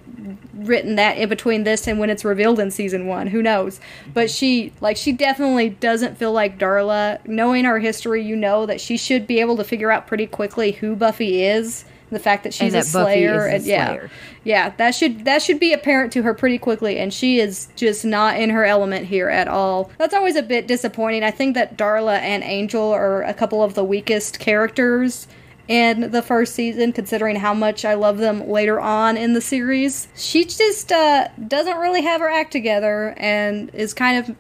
written 0.54 0.96
that 0.96 1.16
in 1.18 1.28
between 1.28 1.62
this 1.64 1.86
and 1.86 1.98
when 2.00 2.10
it's 2.10 2.24
revealed 2.24 2.58
in 2.58 2.70
season 2.70 3.06
1, 3.06 3.28
who 3.28 3.42
knows. 3.42 3.80
But 4.12 4.30
she 4.30 4.72
like 4.80 4.96
she 4.96 5.12
definitely 5.12 5.70
doesn't 5.70 6.16
feel 6.18 6.32
like 6.32 6.58
Darla. 6.58 7.24
Knowing 7.26 7.66
our 7.66 7.78
history, 7.78 8.24
you 8.24 8.34
know 8.36 8.66
that 8.66 8.80
she 8.80 8.96
should 8.96 9.26
be 9.26 9.40
able 9.40 9.56
to 9.58 9.64
figure 9.64 9.90
out 9.90 10.06
pretty 10.06 10.26
quickly 10.26 10.72
who 10.72 10.96
Buffy 10.96 11.44
is. 11.44 11.84
The 12.10 12.18
fact 12.18 12.44
that 12.44 12.54
she's 12.54 12.72
a 12.72 12.78
that 12.78 12.92
Buffy 12.92 13.14
slayer 13.14 13.46
a 13.46 13.54
and 13.54 13.64
yeah. 13.64 13.86
Slayer. 13.88 14.10
Yeah, 14.44 14.70
that 14.78 14.94
should 14.94 15.24
that 15.26 15.42
should 15.42 15.60
be 15.60 15.72
apparent 15.72 16.12
to 16.14 16.22
her 16.22 16.32
pretty 16.32 16.58
quickly, 16.58 16.98
and 16.98 17.12
she 17.12 17.38
is 17.38 17.68
just 17.76 18.04
not 18.04 18.38
in 18.38 18.50
her 18.50 18.64
element 18.64 19.06
here 19.06 19.28
at 19.28 19.46
all. 19.46 19.90
That's 19.98 20.14
always 20.14 20.36
a 20.36 20.42
bit 20.42 20.66
disappointing. 20.66 21.22
I 21.22 21.30
think 21.30 21.54
that 21.54 21.76
Darla 21.76 22.18
and 22.18 22.42
Angel 22.42 22.90
are 22.90 23.22
a 23.22 23.34
couple 23.34 23.62
of 23.62 23.74
the 23.74 23.84
weakest 23.84 24.38
characters 24.38 25.28
in 25.68 26.10
the 26.12 26.22
first 26.22 26.54
season, 26.54 26.92
considering 26.92 27.36
how 27.36 27.52
much 27.52 27.84
I 27.84 27.92
love 27.92 28.16
them 28.16 28.48
later 28.48 28.80
on 28.80 29.18
in 29.18 29.34
the 29.34 29.42
series. 29.42 30.08
She 30.16 30.44
just 30.46 30.90
uh, 30.90 31.28
doesn't 31.46 31.76
really 31.76 32.02
have 32.02 32.22
her 32.22 32.30
act 32.30 32.52
together, 32.52 33.14
and 33.18 33.68
is 33.74 33.92
kind 33.92 34.18
of 34.18 34.34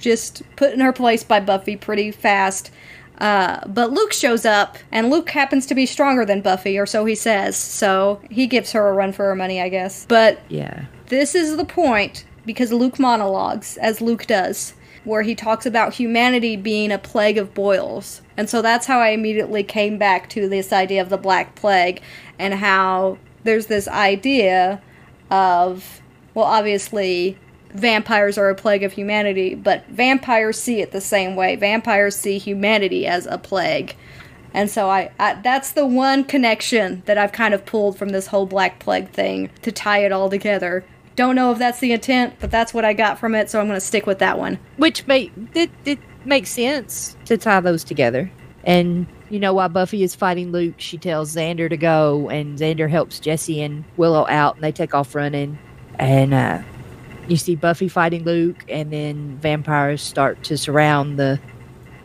just 0.00 0.42
put 0.56 0.72
in 0.72 0.80
her 0.80 0.92
place 0.92 1.22
by 1.22 1.40
Buffy 1.40 1.76
pretty 1.76 2.10
fast. 2.10 2.70
Uh, 3.18 3.60
but 3.66 3.92
Luke 3.92 4.12
shows 4.12 4.44
up, 4.44 4.76
and 4.90 5.10
Luke 5.10 5.30
happens 5.30 5.66
to 5.66 5.74
be 5.74 5.86
stronger 5.86 6.24
than 6.24 6.40
Buffy, 6.40 6.78
or 6.78 6.86
so 6.86 7.04
he 7.04 7.14
says. 7.14 7.56
So 7.56 8.20
he 8.30 8.46
gives 8.46 8.72
her 8.72 8.88
a 8.88 8.92
run 8.92 9.12
for 9.12 9.24
her 9.26 9.36
money, 9.36 9.60
I 9.60 9.68
guess. 9.68 10.04
But 10.06 10.40
Yeah, 10.48 10.86
this 11.06 11.34
is 11.34 11.56
the 11.56 11.64
point 11.64 12.24
because 12.44 12.72
Luke 12.72 12.98
monologues, 12.98 13.76
as 13.78 14.00
Luke 14.00 14.26
does, 14.26 14.74
where 15.04 15.22
he 15.22 15.34
talks 15.34 15.66
about 15.66 15.94
humanity 15.94 16.56
being 16.56 16.90
a 16.90 16.98
plague 16.98 17.38
of 17.38 17.54
boils. 17.54 18.22
And 18.36 18.48
so 18.48 18.62
that's 18.62 18.86
how 18.86 19.00
I 19.00 19.10
immediately 19.10 19.62
came 19.62 19.98
back 19.98 20.28
to 20.30 20.48
this 20.48 20.72
idea 20.72 21.00
of 21.02 21.08
the 21.08 21.18
Black 21.18 21.54
Plague 21.54 22.02
and 22.38 22.54
how 22.54 23.18
there's 23.44 23.66
this 23.66 23.86
idea 23.86 24.82
of, 25.30 26.00
well, 26.32 26.46
obviously, 26.46 27.38
vampires 27.74 28.38
are 28.38 28.48
a 28.48 28.54
plague 28.54 28.82
of 28.82 28.92
humanity, 28.92 29.54
but 29.54 29.86
vampires 29.88 30.58
see 30.58 30.80
it 30.80 30.92
the 30.92 31.00
same 31.00 31.36
way. 31.36 31.56
Vampires 31.56 32.16
see 32.16 32.38
humanity 32.38 33.06
as 33.06 33.26
a 33.26 33.36
plague. 33.36 33.96
And 34.54 34.70
so 34.70 34.88
I, 34.88 35.10
I 35.18 35.34
that's 35.34 35.72
the 35.72 35.84
one 35.84 36.24
connection 36.24 37.02
that 37.06 37.18
I've 37.18 37.32
kind 37.32 37.52
of 37.52 37.66
pulled 37.66 37.98
from 37.98 38.10
this 38.10 38.28
whole 38.28 38.46
Black 38.46 38.78
Plague 38.78 39.10
thing 39.10 39.50
to 39.62 39.72
tie 39.72 40.04
it 40.04 40.12
all 40.12 40.30
together. 40.30 40.84
Don't 41.16 41.34
know 41.34 41.52
if 41.52 41.58
that's 41.58 41.80
the 41.80 41.92
intent, 41.92 42.34
but 42.40 42.50
that's 42.50 42.72
what 42.72 42.84
I 42.84 42.92
got 42.92 43.18
from 43.18 43.34
it, 43.34 43.50
so 43.50 43.60
I'm 43.60 43.66
going 43.66 43.78
to 43.78 43.84
stick 43.84 44.06
with 44.06 44.18
that 44.20 44.38
one. 44.38 44.58
which 44.76 45.06
make 45.06 45.32
it, 45.54 45.70
it 45.84 45.98
makes 46.24 46.50
sense 46.50 47.16
to 47.26 47.36
tie 47.36 47.60
those 47.60 47.84
together. 47.84 48.30
And 48.62 49.06
you 49.28 49.40
know, 49.40 49.54
while 49.54 49.68
Buffy 49.68 50.04
is 50.04 50.14
fighting 50.14 50.52
Luke, 50.52 50.74
she 50.78 50.98
tells 50.98 51.34
Xander 51.34 51.68
to 51.68 51.76
go, 51.76 52.28
and 52.30 52.58
Xander 52.58 52.88
helps 52.88 53.18
Jesse 53.18 53.60
and 53.60 53.84
Willow 53.96 54.26
out, 54.28 54.54
and 54.54 54.62
they 54.62 54.70
take 54.70 54.94
off 54.94 55.14
running. 55.14 55.58
And 55.98 56.32
uh, 56.34 56.62
you 57.28 57.36
see 57.36 57.54
Buffy 57.54 57.88
fighting 57.88 58.24
Luke, 58.24 58.64
and 58.68 58.92
then 58.92 59.38
vampires 59.38 60.02
start 60.02 60.42
to 60.44 60.56
surround 60.56 61.18
the 61.18 61.40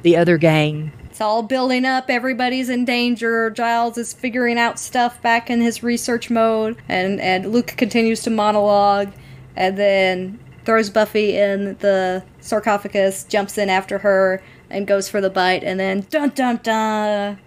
the 0.01 0.15
other 0.15 0.37
gang. 0.37 0.91
It's 1.09 1.21
all 1.21 1.43
building 1.43 1.83
up, 1.83 2.09
everybody's 2.09 2.69
in 2.69 2.85
danger. 2.85 3.49
Giles 3.49 3.97
is 3.97 4.13
figuring 4.13 4.57
out 4.57 4.79
stuff 4.79 5.21
back 5.21 5.49
in 5.49 5.59
his 5.59 5.83
research 5.83 6.29
mode, 6.29 6.77
and, 6.87 7.19
and 7.19 7.51
Luke 7.51 7.73
continues 7.75 8.21
to 8.23 8.29
monologue, 8.29 9.11
and 9.57 9.77
then 9.77 10.39
throws 10.63 10.89
Buffy 10.89 11.35
in 11.35 11.75
the 11.79 12.23
sarcophagus, 12.39 13.25
jumps 13.25 13.57
in 13.57 13.69
after 13.69 13.97
her, 13.97 14.41
and 14.69 14.87
goes 14.87 15.09
for 15.09 15.19
the 15.19 15.29
bite, 15.29 15.63
and 15.63 15.77
then 15.77 16.05
dun 16.09 16.29
dun 16.29 16.61
dun. 16.63 17.37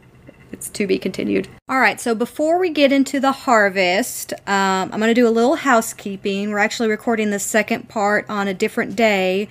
It's 0.53 0.69
to 0.71 0.87
be 0.87 0.99
continued. 0.99 1.49
All 1.69 1.81
right, 1.81 2.01
so 2.01 2.15
before 2.15 2.59
we 2.59 2.71
get 2.71 2.93
into 2.93 3.19
the 3.19 3.33
harvest, 3.33 4.33
um, 4.47 4.91
I'm 4.93 5.01
going 5.01 5.09
to 5.09 5.15
do 5.15 5.27
a 5.27 5.31
little 5.31 5.57
housekeeping. 5.57 6.51
We're 6.51 6.59
actually 6.59 6.91
recording 6.91 7.31
the 7.31 7.39
second 7.39 7.89
part 7.89 8.29
on 8.29 8.49
a 8.49 8.55
different 8.55 8.95
day. 8.95 9.49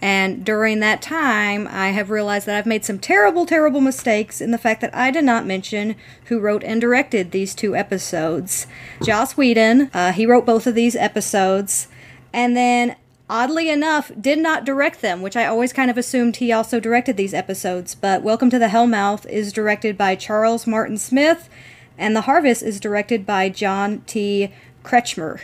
And 0.00 0.44
during 0.44 0.80
that 0.80 1.00
time, 1.00 1.66
I 1.66 1.88
have 1.90 2.10
realized 2.10 2.46
that 2.46 2.56
I've 2.56 2.66
made 2.66 2.84
some 2.84 2.98
terrible, 2.98 3.46
terrible 3.46 3.80
mistakes 3.80 4.40
in 4.40 4.50
the 4.50 4.58
fact 4.58 4.80
that 4.82 4.94
I 4.94 5.10
did 5.10 5.24
not 5.24 5.46
mention 5.46 5.96
who 6.26 6.40
wrote 6.40 6.62
and 6.62 6.80
directed 6.80 7.30
these 7.30 7.54
two 7.54 7.74
episodes. 7.74 8.66
Joss 9.02 9.36
Whedon, 9.36 9.90
uh, 9.94 10.12
he 10.12 10.26
wrote 10.26 10.44
both 10.44 10.66
of 10.66 10.74
these 10.74 10.94
episodes. 10.94 11.88
And 12.34 12.56
then, 12.56 12.96
oddly 13.28 13.68
enough, 13.70 14.10
did 14.20 14.38
not 14.38 14.64
direct 14.64 15.00
them, 15.00 15.22
which 15.22 15.36
I 15.36 15.46
always 15.46 15.72
kind 15.72 15.90
of 15.90 15.98
assumed 15.98 16.36
he 16.36 16.52
also 16.52 16.80
directed 16.80 17.16
these 17.16 17.34
episodes. 17.34 17.94
But 17.94 18.22
Welcome 18.22 18.50
to 18.50 18.58
the 18.58 18.68
Hellmouth 18.68 19.26
is 19.26 19.52
directed 19.52 19.96
by 19.96 20.14
Charles 20.14 20.66
Martin 20.66 20.98
Smith, 20.98 21.48
and 21.96 22.14
The 22.14 22.22
Harvest 22.22 22.62
is 22.62 22.80
directed 22.80 23.24
by 23.24 23.48
John 23.48 24.02
T. 24.06 24.52
Kretchmer. 24.84 25.40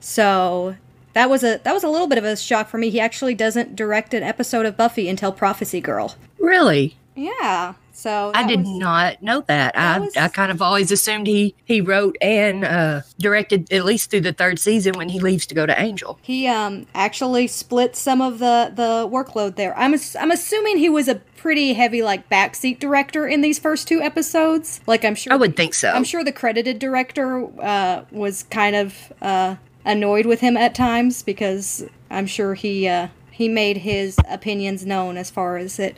So 0.00 0.76
that 1.14 1.30
was 1.30 1.44
a 1.44 1.60
that 1.64 1.72
was 1.74 1.84
a 1.84 1.88
little 1.88 2.06
bit 2.08 2.18
of 2.18 2.24
a 2.24 2.36
shock 2.36 2.68
for 2.68 2.78
me. 2.78 2.90
He 2.90 3.00
actually 3.00 3.34
doesn't 3.34 3.76
direct 3.76 4.14
an 4.14 4.22
episode 4.22 4.66
of 4.66 4.76
Buffy 4.76 5.08
until 5.08 5.32
Prophecy 5.32 5.80
Girl. 5.80 6.16
Really, 6.38 6.96
Yeah. 7.14 7.74
So 8.02 8.32
I 8.34 8.44
did 8.46 8.60
was- 8.60 8.68
not 8.78 9.22
know 9.22 9.42
that. 9.46 9.78
I, 9.78 10.00
was- 10.00 10.16
I 10.16 10.26
kind 10.26 10.50
of 10.50 10.60
always 10.60 10.90
assumed 10.90 11.28
he 11.28 11.54
he 11.64 11.80
wrote 11.80 12.16
and 12.20 12.64
uh, 12.64 13.02
directed 13.20 13.72
at 13.72 13.84
least 13.84 14.10
through 14.10 14.22
the 14.22 14.32
third 14.32 14.58
season 14.58 14.94
when 14.96 15.08
he 15.08 15.20
leaves 15.20 15.46
to 15.46 15.54
go 15.54 15.66
to 15.66 15.80
Angel. 15.80 16.18
He 16.22 16.48
um 16.48 16.86
actually 16.96 17.46
split 17.46 17.94
some 17.94 18.20
of 18.20 18.40
the 18.40 18.72
the 18.74 19.08
workload 19.08 19.54
there. 19.54 19.76
I'm 19.78 19.94
ass- 19.94 20.16
I'm 20.16 20.32
assuming 20.32 20.78
he 20.78 20.88
was 20.88 21.06
a 21.06 21.16
pretty 21.36 21.74
heavy 21.74 22.02
like 22.02 22.28
backseat 22.28 22.80
director 22.80 23.26
in 23.28 23.40
these 23.40 23.58
first 23.60 23.86
two 23.86 24.00
episodes. 24.02 24.80
Like 24.88 25.04
I'm 25.04 25.14
sure 25.14 25.32
I 25.32 25.36
would 25.36 25.56
think 25.56 25.72
so. 25.74 25.90
I'm 25.90 26.04
sure 26.04 26.24
the 26.24 26.32
credited 26.32 26.80
director 26.80 27.46
uh, 27.62 28.02
was 28.10 28.42
kind 28.44 28.74
of 28.74 29.12
uh, 29.22 29.56
annoyed 29.84 30.26
with 30.26 30.40
him 30.40 30.56
at 30.56 30.74
times 30.74 31.22
because 31.22 31.84
I'm 32.10 32.26
sure 32.26 32.54
he 32.54 32.88
uh, 32.88 33.08
he 33.30 33.48
made 33.48 33.78
his 33.78 34.16
opinions 34.28 34.84
known 34.84 35.16
as 35.16 35.30
far 35.30 35.56
as 35.56 35.78
it 35.78 35.96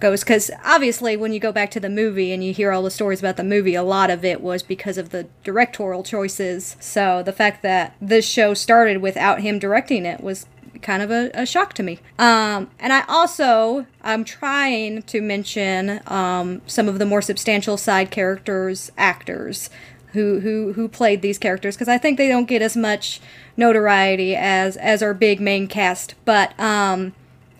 goes. 0.00 0.22
Because 0.22 0.50
obviously, 0.64 1.16
when 1.16 1.32
you 1.32 1.40
go 1.40 1.52
back 1.52 1.70
to 1.72 1.80
the 1.80 1.88
movie 1.88 2.32
and 2.32 2.42
you 2.42 2.52
hear 2.52 2.72
all 2.72 2.82
the 2.82 2.90
stories 2.90 3.20
about 3.20 3.36
the 3.36 3.44
movie, 3.44 3.74
a 3.74 3.82
lot 3.82 4.10
of 4.10 4.24
it 4.24 4.40
was 4.40 4.62
because 4.62 4.98
of 4.98 5.10
the 5.10 5.26
directorial 5.44 6.02
choices. 6.02 6.76
So 6.80 7.22
the 7.22 7.32
fact 7.32 7.62
that 7.62 7.94
this 8.00 8.26
show 8.26 8.54
started 8.54 8.98
without 8.98 9.40
him 9.40 9.58
directing 9.58 10.04
it 10.04 10.22
was 10.22 10.46
kind 10.82 11.02
of 11.02 11.10
a, 11.10 11.30
a 11.34 11.46
shock 11.46 11.74
to 11.74 11.82
me. 11.82 11.98
Um, 12.18 12.70
and 12.78 12.92
I 12.92 13.04
also 13.08 13.86
I'm 14.02 14.24
trying 14.24 15.02
to 15.02 15.20
mention 15.20 16.00
um, 16.06 16.62
some 16.66 16.88
of 16.88 16.98
the 16.98 17.06
more 17.06 17.22
substantial 17.22 17.76
side 17.76 18.10
characters, 18.10 18.92
actors 18.96 19.70
who 20.12 20.40
who 20.40 20.72
who 20.72 20.88
played 20.88 21.20
these 21.20 21.38
characters 21.38 21.76
because 21.76 21.88
I 21.88 21.98
think 21.98 22.16
they 22.16 22.28
don't 22.28 22.46
get 22.46 22.62
as 22.62 22.76
much 22.76 23.20
notoriety 23.56 24.34
as 24.34 24.76
as 24.76 25.02
our 25.02 25.14
big 25.14 25.40
main 25.40 25.66
cast. 25.66 26.14
But 26.24 26.58
um, 26.58 27.14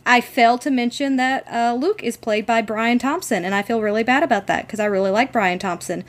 I 0.09 0.23
failed 0.23 0.63
to 0.63 0.71
mention 0.71 1.17
that 1.17 1.47
uh, 1.53 1.77
Luke 1.79 2.03
is 2.03 2.17
played 2.17 2.47
by 2.47 2.63
Brian 2.63 2.99
Thompson, 2.99 3.45
and 3.45 3.55
I 3.55 3.61
feel 3.61 3.83
really 3.83 4.03
bad 4.03 4.23
about 4.23 4.47
that 4.47 4.67
because 4.67 4.81
I 4.81 4.87
really 4.87 5.11
like 5.11 5.33
Brian 5.33 5.59
Thompson. 5.59 6.03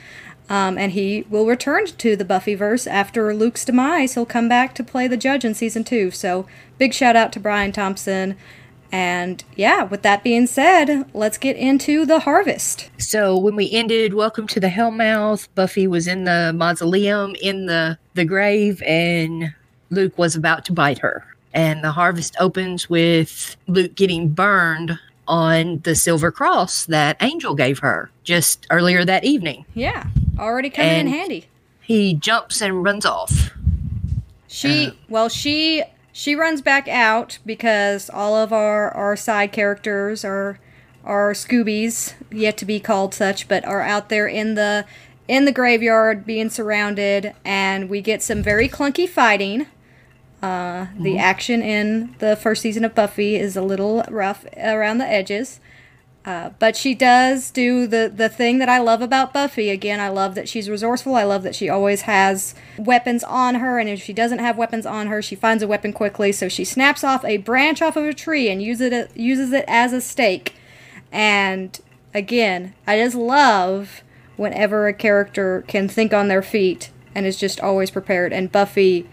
Um, 0.48 0.78
and 0.78 0.92
he 0.92 1.26
will 1.28 1.46
return 1.46 1.84
to 1.86 2.16
the 2.16 2.24
Buffyverse 2.24 2.90
after 2.90 3.34
Luke's 3.34 3.62
demise. 3.62 4.14
He'll 4.14 4.24
come 4.24 4.48
back 4.48 4.74
to 4.76 4.82
play 4.82 5.06
the 5.06 5.18
judge 5.18 5.44
in 5.44 5.52
season 5.52 5.84
two. 5.84 6.10
So, 6.10 6.46
big 6.78 6.94
shout 6.94 7.14
out 7.14 7.30
to 7.34 7.40
Brian 7.40 7.72
Thompson. 7.72 8.36
And 8.90 9.44
yeah, 9.54 9.82
with 9.82 10.00
that 10.00 10.24
being 10.24 10.46
said, 10.46 11.04
let's 11.12 11.36
get 11.36 11.56
into 11.56 12.06
the 12.06 12.20
harvest. 12.20 12.88
So 12.96 13.36
when 13.36 13.54
we 13.54 13.70
ended 13.70 14.14
Welcome 14.14 14.46
to 14.48 14.60
the 14.60 14.68
Hellmouth, 14.68 15.46
Buffy 15.54 15.86
was 15.86 16.08
in 16.08 16.24
the 16.24 16.52
mausoleum 16.56 17.36
in 17.42 17.66
the, 17.66 17.98
the 18.14 18.24
grave, 18.24 18.82
and 18.82 19.54
Luke 19.90 20.16
was 20.16 20.34
about 20.34 20.64
to 20.64 20.72
bite 20.72 21.00
her. 21.00 21.26
And 21.52 21.82
the 21.82 21.92
harvest 21.92 22.36
opens 22.38 22.88
with 22.88 23.56
Luke 23.66 23.94
getting 23.94 24.28
burned 24.28 24.98
on 25.26 25.80
the 25.84 25.94
silver 25.94 26.30
cross 26.32 26.84
that 26.86 27.16
Angel 27.20 27.54
gave 27.54 27.78
her 27.80 28.10
just 28.24 28.66
earlier 28.70 29.04
that 29.04 29.24
evening. 29.24 29.64
Yeah, 29.74 30.06
already 30.38 30.70
coming 30.70 30.92
in 30.92 31.06
handy. 31.08 31.46
He 31.80 32.14
jumps 32.14 32.60
and 32.60 32.84
runs 32.84 33.06
off. 33.06 33.50
She 34.48 34.88
Uh, 34.88 34.90
well 35.08 35.28
she 35.28 35.84
she 36.12 36.34
runs 36.34 36.60
back 36.62 36.88
out 36.88 37.38
because 37.46 38.10
all 38.10 38.36
of 38.36 38.52
our 38.52 38.90
our 38.90 39.16
side 39.16 39.52
characters 39.52 40.24
are 40.24 40.58
are 41.04 41.32
Scoobies 41.32 42.14
yet 42.30 42.56
to 42.58 42.64
be 42.64 42.78
called 42.80 43.14
such, 43.14 43.48
but 43.48 43.64
are 43.64 43.82
out 43.82 44.08
there 44.08 44.26
in 44.26 44.54
the 44.54 44.84
in 45.28 45.44
the 45.44 45.52
graveyard 45.52 46.26
being 46.26 46.50
surrounded, 46.50 47.34
and 47.44 47.88
we 47.88 48.00
get 48.00 48.20
some 48.20 48.42
very 48.42 48.68
clunky 48.68 49.08
fighting. 49.08 49.66
Uh, 50.42 50.86
the 50.98 51.18
action 51.18 51.60
in 51.62 52.14
the 52.18 52.34
first 52.34 52.62
season 52.62 52.84
of 52.84 52.94
Buffy 52.94 53.36
is 53.36 53.56
a 53.56 53.62
little 53.62 54.02
rough 54.08 54.46
around 54.56 54.98
the 54.98 55.06
edges. 55.06 55.60
Uh, 56.24 56.50
but 56.58 56.76
she 56.76 56.94
does 56.94 57.50
do 57.50 57.86
the, 57.86 58.12
the 58.14 58.28
thing 58.28 58.58
that 58.58 58.68
I 58.68 58.78
love 58.78 59.00
about 59.00 59.32
Buffy. 59.32 59.70
Again, 59.70 60.00
I 60.00 60.10
love 60.10 60.34
that 60.34 60.50
she's 60.50 60.68
resourceful. 60.68 61.14
I 61.14 61.24
love 61.24 61.42
that 61.44 61.54
she 61.54 61.70
always 61.70 62.02
has 62.02 62.54
weapons 62.78 63.24
on 63.24 63.54
her, 63.54 63.78
and 63.78 63.88
if 63.88 64.02
she 64.02 64.12
doesn't 64.12 64.38
have 64.38 64.58
weapons 64.58 64.84
on 64.84 65.06
her, 65.06 65.22
she 65.22 65.34
finds 65.34 65.62
a 65.62 65.68
weapon 65.68 65.94
quickly. 65.94 66.30
So 66.30 66.48
she 66.48 66.64
snaps 66.64 67.02
off 67.02 67.24
a 67.24 67.38
branch 67.38 67.80
off 67.80 67.96
of 67.96 68.04
a 68.04 68.12
tree 68.12 68.50
and 68.50 68.62
uses 68.62 68.92
it 68.92 69.16
uses 69.16 69.52
it 69.52 69.64
as 69.66 69.94
a 69.94 70.00
stake. 70.00 70.54
And 71.10 71.78
again, 72.12 72.74
I 72.86 72.98
just 72.98 73.16
love 73.16 74.02
whenever 74.36 74.88
a 74.88 74.94
character 74.94 75.64
can 75.68 75.88
think 75.88 76.12
on 76.12 76.28
their 76.28 76.42
feet 76.42 76.90
and 77.14 77.24
is 77.24 77.38
just 77.38 77.60
always 77.60 77.90
prepared. 77.90 78.32
And 78.32 78.52
Buffy 78.52 79.08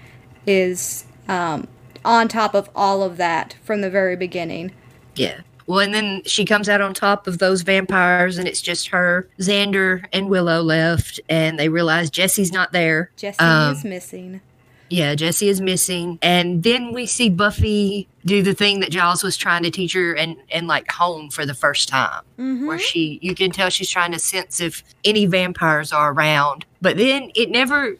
is 0.46 1.06
um, 1.28 1.68
on 2.06 2.28
top 2.28 2.54
of 2.54 2.70
all 2.76 3.04
of 3.04 3.18
that 3.18 3.56
from 3.64 3.82
the 3.82 3.90
very 3.90 4.16
beginning. 4.16 4.72
Yeah. 5.16 5.42
Well, 5.66 5.80
and 5.80 5.94
then 5.94 6.22
she 6.26 6.46
comes 6.46 6.70
out 6.70 6.80
on 6.80 6.94
top 6.94 7.28
of 7.28 7.40
those 7.40 7.62
vampires, 7.62 8.38
and 8.38 8.48
it's 8.48 8.62
just 8.62 8.88
her, 8.90 9.28
Xander, 9.40 10.06
and 10.14 10.30
Willow 10.30 10.62
left, 10.62 11.20
and 11.28 11.60
they 11.60 11.68
realize 11.68 12.10
Jesse's 12.10 12.54
not 12.54 12.72
there. 12.72 13.12
Jesse 13.18 13.40
Um, 13.40 13.74
is 13.76 13.84
missing. 13.84 14.42
Yeah, 14.90 15.16
Jesse 15.16 15.50
is 15.50 15.60
missing. 15.60 16.18
And 16.22 16.64
then 16.64 16.94
we 16.94 17.06
see 17.06 17.30
Buffy 17.30 18.08
do 18.26 18.42
the 18.42 18.54
thing 18.54 18.80
that 18.80 18.92
Giles 18.92 19.22
was 19.24 19.36
trying 19.36 19.64
to 19.64 19.70
teach 19.70 19.92
her 19.94 20.14
and, 20.14 20.38
and 20.50 20.68
like 20.68 20.90
home 20.90 21.30
for 21.30 21.46
the 21.46 21.54
first 21.54 21.90
time. 21.90 22.24
Mm-hmm. 22.40 22.68
Where 22.68 22.80
she 22.80 23.20
you 23.22 23.36
can 23.36 23.52
tell 23.52 23.70
she's 23.70 23.90
trying 23.90 24.14
to 24.14 24.20
sense 24.20 24.62
if 24.62 24.84
any 25.04 25.26
vampires 25.26 25.92
are 25.92 26.14
around. 26.14 26.66
But 26.82 26.96
then 26.96 27.32
it 27.36 27.50
never 27.50 27.98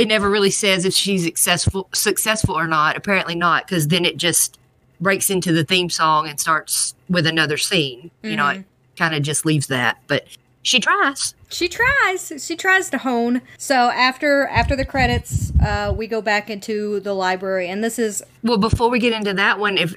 it 0.00 0.08
never 0.08 0.30
really 0.30 0.50
says 0.50 0.84
if 0.86 0.94
she's 0.94 1.24
successful 1.24 1.88
successful 1.92 2.58
or 2.58 2.66
not. 2.66 2.96
Apparently 2.96 3.34
not, 3.34 3.66
because 3.66 3.88
then 3.88 4.04
it 4.04 4.16
just 4.16 4.58
breaks 5.00 5.28
into 5.28 5.52
the 5.52 5.64
theme 5.64 5.90
song 5.90 6.26
and 6.28 6.40
starts 6.40 6.94
with 7.08 7.26
another 7.26 7.58
scene. 7.58 8.10
You 8.22 8.36
know, 8.36 8.48
it 8.48 8.54
mm-hmm. 8.54 8.62
kind 8.96 9.14
of 9.14 9.22
just 9.22 9.44
leaves 9.44 9.66
that. 9.66 9.98
But 10.06 10.26
she 10.62 10.78
tries. 10.80 11.34
She 11.48 11.68
tries. 11.68 12.32
She 12.44 12.54
tries 12.56 12.90
to 12.90 12.98
hone. 12.98 13.42
So 13.58 13.74
after 13.74 14.46
after 14.48 14.76
the 14.76 14.84
credits, 14.84 15.52
uh, 15.64 15.92
we 15.96 16.06
go 16.06 16.20
back 16.22 16.48
into 16.50 17.00
the 17.00 17.12
library, 17.14 17.68
and 17.68 17.82
this 17.82 17.98
is 17.98 18.22
Well, 18.42 18.58
before 18.58 18.88
we 18.90 18.98
get 18.98 19.12
into 19.12 19.34
that 19.34 19.58
one, 19.58 19.76
if 19.78 19.94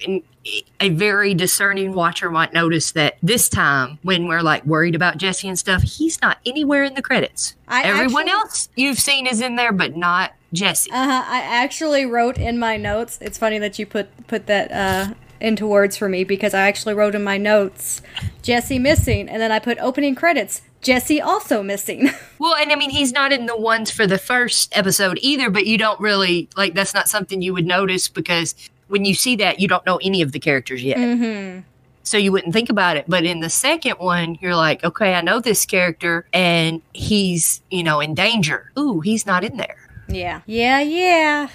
a 0.82 0.90
very 0.90 1.34
discerning 1.34 1.94
watcher 1.94 2.30
might 2.30 2.54
notice 2.54 2.92
that 2.94 3.18
this 3.24 3.48
time, 3.48 3.98
when 4.02 4.28
we're 4.28 4.42
like 4.42 4.66
worried 4.66 4.96
about 4.96 5.18
Jesse 5.18 5.48
and 5.48 5.58
stuff, 5.58 5.84
he's 5.84 6.22
not 6.22 6.38
anywhere 6.46 6.84
in 6.84 6.96
the 6.96 7.02
credits. 7.02 7.56
I 7.68 7.84
Everyone 7.84 8.24
actually- 8.24 8.32
else 8.32 8.70
you've 8.76 9.00
seen 9.00 9.26
is 9.28 9.40
in 9.42 9.56
there, 9.56 9.72
but 9.72 9.96
not 9.96 10.34
Jesse. 10.52 10.92
uh-huh, 10.92 11.24
I 11.28 11.40
actually 11.42 12.06
wrote 12.06 12.38
in 12.38 12.58
my 12.60 12.78
notes. 12.78 13.18
It's 13.22 13.38
funny 13.38 13.58
that 13.60 13.80
you 13.80 13.86
put 13.86 14.10
put 14.28 14.48
that 14.48 14.72
uh, 14.72 15.14
into 15.40 15.68
words 15.68 15.98
for 15.98 16.08
me 16.08 16.24
because 16.24 16.54
I 16.54 16.68
actually 16.68 16.94
wrote 16.94 17.16
in 17.16 17.24
my 17.24 17.38
notes 17.38 18.02
Jesse 18.42 18.80
missing, 18.80 19.30
and 19.30 19.42
then 19.42 19.52
I 19.52 19.60
put 19.60 19.78
opening 19.80 20.16
credits 20.16 20.62
Jesse 20.84 21.22
also 21.22 21.64
missing. 21.64 22.10
well, 22.40 22.56
and 22.56 22.72
I 22.72 22.76
mean, 22.76 22.90
he's 22.90 23.12
not 23.12 23.32
in 23.32 23.46
the 23.46 23.58
ones 23.58 23.90
for 23.90 24.06
the 24.06 24.18
first 24.18 24.78
episode 24.78 25.18
either, 25.22 25.50
but 25.50 25.66
you 25.66 25.78
don't 25.78 26.00
really 26.00 26.50
like 26.56 26.76
that's 26.76 26.94
not 26.94 27.08
something 27.08 27.42
you 27.42 27.54
would 27.54 27.66
notice 27.66 28.08
because 28.10 28.54
when 28.88 29.06
you 29.06 29.16
see 29.16 29.36
that, 29.38 29.60
you 29.60 29.68
don't 29.68 29.86
know 29.86 30.00
any 30.04 30.22
of 30.22 30.34
the 30.34 30.40
characters 30.40 30.84
yet. 30.84 30.98
mm-hmm. 30.98 31.62
so 32.04 32.18
you 32.18 32.32
wouldn't 32.32 32.54
think 32.54 32.70
about 32.70 32.98
it. 32.98 33.06
But 33.08 33.24
in 33.24 33.40
the 33.40 33.50
second 33.50 33.94
one, 33.94 34.38
you're 34.42 34.56
like, 34.56 34.84
okay, 34.84 35.16
I 35.16 35.22
know 35.22 35.40
this 35.40 35.66
character 35.66 36.28
and 36.34 36.82
he's, 36.94 37.62
you 37.72 37.82
know, 37.82 38.02
in 38.02 38.14
danger. 38.14 38.72
Ooh, 38.78 39.00
he's 39.00 39.26
not 39.26 39.44
in 39.44 39.58
there. 39.58 39.78
Yeah. 40.08 40.42
Yeah, 40.46 40.82
yeah. 40.82 41.48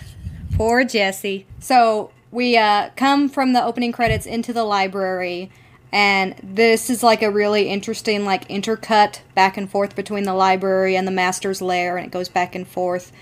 Poor 0.57 0.83
Jesse. 0.85 1.47
So 1.61 2.11
we 2.31 2.57
uh, 2.57 2.91
come 2.97 3.29
from 3.29 3.53
the 3.53 3.65
opening 3.65 3.93
credits 3.93 4.27
into 4.27 4.53
the 4.53 4.65
library, 4.65 5.51
and 5.93 6.35
this 6.43 6.91
is 6.91 7.03
like 7.03 7.23
a 7.23 7.31
really 7.31 7.69
interesting, 7.69 8.25
like, 8.25 8.49
intercut 8.49 9.21
back 9.35 9.57
and 9.57 9.71
forth 9.71 9.97
between 9.97 10.25
the 10.25 10.35
library 10.35 10.97
and 10.97 11.07
the 11.07 11.13
master's 11.13 11.63
lair, 11.63 11.97
and 11.97 12.07
it 12.07 12.11
goes 12.11 12.29
back 12.29 12.55
and 12.55 12.69
forth. 12.69 13.13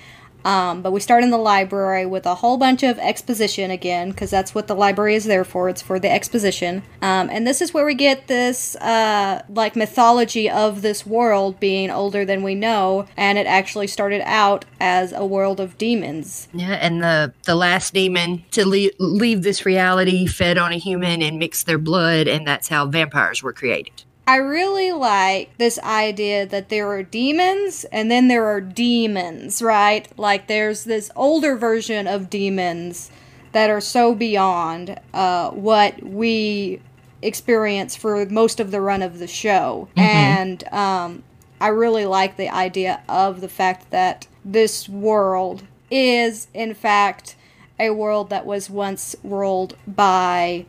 Um, 0.46 0.80
but 0.80 0.92
we 0.92 1.00
start 1.00 1.24
in 1.24 1.30
the 1.30 1.38
library 1.38 2.06
with 2.06 2.24
a 2.24 2.36
whole 2.36 2.56
bunch 2.56 2.84
of 2.84 2.98
exposition 3.00 3.70
again, 3.72 4.10
because 4.10 4.30
that's 4.30 4.54
what 4.54 4.68
the 4.68 4.74
library 4.74 5.16
is 5.16 5.24
there 5.24 5.44
for. 5.44 5.68
It's 5.68 5.82
for 5.82 5.98
the 5.98 6.10
exposition. 6.10 6.84
Um, 7.02 7.28
and 7.30 7.46
this 7.46 7.60
is 7.60 7.74
where 7.74 7.84
we 7.84 7.94
get 7.94 8.28
this, 8.28 8.76
uh, 8.76 9.42
like, 9.48 9.74
mythology 9.74 10.48
of 10.48 10.82
this 10.82 11.04
world 11.04 11.58
being 11.58 11.90
older 11.90 12.24
than 12.24 12.44
we 12.44 12.54
know. 12.54 13.06
And 13.16 13.38
it 13.38 13.46
actually 13.46 13.88
started 13.88 14.22
out 14.24 14.64
as 14.80 15.12
a 15.12 15.26
world 15.26 15.58
of 15.58 15.76
demons. 15.78 16.46
Yeah, 16.54 16.74
and 16.74 17.02
the 17.02 17.32
the 17.44 17.56
last 17.56 17.92
demon 17.92 18.44
to 18.52 18.64
leave, 18.64 18.92
leave 19.00 19.42
this 19.42 19.66
reality 19.66 20.26
fed 20.26 20.58
on 20.58 20.72
a 20.72 20.78
human 20.78 21.22
and 21.22 21.38
mixed 21.40 21.66
their 21.66 21.78
blood, 21.78 22.28
and 22.28 22.46
that's 22.46 22.68
how 22.68 22.86
vampires 22.86 23.42
were 23.42 23.52
created. 23.52 24.04
I 24.28 24.36
really 24.36 24.90
like 24.90 25.56
this 25.56 25.78
idea 25.78 26.46
that 26.46 26.68
there 26.68 26.88
are 26.88 27.04
demons 27.04 27.84
and 27.92 28.10
then 28.10 28.26
there 28.26 28.46
are 28.46 28.60
demons, 28.60 29.62
right? 29.62 30.08
Like 30.18 30.48
there's 30.48 30.84
this 30.84 31.10
older 31.14 31.56
version 31.56 32.08
of 32.08 32.28
demons 32.28 33.10
that 33.52 33.70
are 33.70 33.80
so 33.80 34.14
beyond 34.14 34.98
uh, 35.14 35.50
what 35.50 36.02
we 36.02 36.82
experience 37.22 37.94
for 37.94 38.26
most 38.26 38.58
of 38.58 38.72
the 38.72 38.80
run 38.80 39.02
of 39.02 39.20
the 39.20 39.28
show. 39.28 39.88
And 39.96 40.66
um, 40.72 41.22
I 41.60 41.68
really 41.68 42.04
like 42.04 42.36
the 42.36 42.48
idea 42.48 43.02
of 43.08 43.40
the 43.40 43.48
fact 43.48 43.90
that 43.90 44.26
this 44.44 44.88
world 44.88 45.62
is, 45.90 46.48
in 46.52 46.74
fact, 46.74 47.36
a 47.78 47.90
world 47.90 48.30
that 48.30 48.44
was 48.44 48.68
once 48.68 49.14
ruled 49.22 49.76
by 49.86 50.66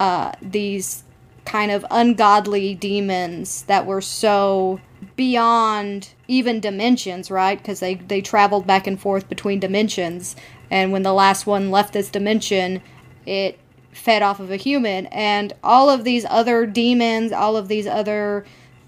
uh, 0.00 0.32
these 0.40 1.04
kind 1.46 1.70
of 1.70 1.86
ungodly 1.90 2.74
demons 2.74 3.62
that 3.62 3.86
were 3.86 4.00
so 4.00 4.80
beyond 5.14 6.10
even 6.28 6.60
dimensions, 6.60 7.30
right? 7.30 7.58
Because 7.58 7.80
they, 7.80 7.94
they 7.94 8.20
traveled 8.20 8.66
back 8.66 8.86
and 8.86 9.00
forth 9.00 9.28
between 9.28 9.60
dimensions. 9.60 10.36
And 10.70 10.92
when 10.92 11.02
the 11.02 11.12
last 11.12 11.46
one 11.46 11.70
left 11.70 11.92
this 11.92 12.10
dimension, 12.10 12.82
it 13.24 13.58
fed 13.92 14.22
off 14.22 14.40
of 14.40 14.50
a 14.50 14.56
human. 14.56 15.06
And 15.06 15.52
all 15.62 15.88
of 15.88 16.04
these 16.04 16.26
other 16.28 16.66
demons, 16.66 17.32
all 17.32 17.56
of 17.56 17.68
these 17.68 17.86
other 17.86 18.44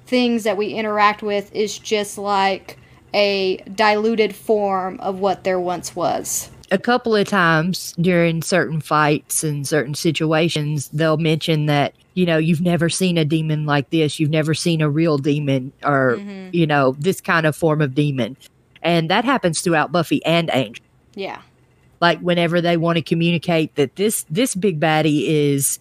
things 0.07 0.45
that 0.45 0.57
we 0.57 0.69
interact 0.69 1.23
with 1.23 1.55
is 1.55 1.79
just 1.79 2.19
like 2.19 2.79
a 3.15 3.59
diluted 3.75 4.35
form 4.35 4.99
of 5.01 5.19
what 5.19 5.45
there 5.45 5.61
once 5.61 5.95
was. 5.97 6.51
A 6.71 6.79
couple 6.79 7.17
of 7.17 7.27
times 7.27 7.95
during 7.99 8.43
certain 8.43 8.81
fights 8.81 9.43
and 9.43 9.67
certain 9.67 9.95
situations, 9.95 10.89
they'll 10.89 11.17
mention 11.17 11.67
that, 11.67 11.95
you 12.19 12.27
know, 12.27 12.37
you've 12.37 12.61
never 12.61 12.89
seen 12.89 13.17
a 13.17 13.25
demon 13.25 13.65
like 13.65 13.91
this. 13.91 14.19
You've 14.19 14.29
never 14.29 14.53
seen 14.53 14.81
a 14.81 14.91
real 14.91 15.19
demon 15.19 15.73
or, 15.85 16.17
you 16.51 16.67
know, 16.67 16.97
this 16.99 17.21
kind 17.21 17.47
of 17.47 17.55
form 17.55 17.81
of 17.81 17.95
demon. 17.95 18.37
And 18.83 19.09
that 19.09 19.25
happens 19.25 19.61
throughout 19.61 19.93
Buffy 19.93 20.25
and 20.25 20.51
Angel. 20.53 20.85
Yeah. 21.15 21.41
Like 22.01 22.19
whenever 22.19 22.61
they 22.61 22.77
want 22.77 22.97
to 22.97 23.03
communicate 23.03 23.77
that 23.77 23.95
this 23.95 24.27
this 24.29 24.57
big 24.57 24.81
baddie 24.81 25.27
is 25.29 25.79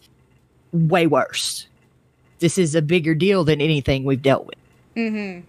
way 0.71 1.07
worse. 1.07 1.67
This 2.37 2.59
is 2.59 2.75
a 2.75 2.83
bigger 2.83 3.15
deal 3.15 3.43
than 3.43 3.59
anything 3.59 4.03
we've 4.03 4.21
dealt 4.21 4.45
with. 4.45 4.59
Mm-hmm. 4.95 5.41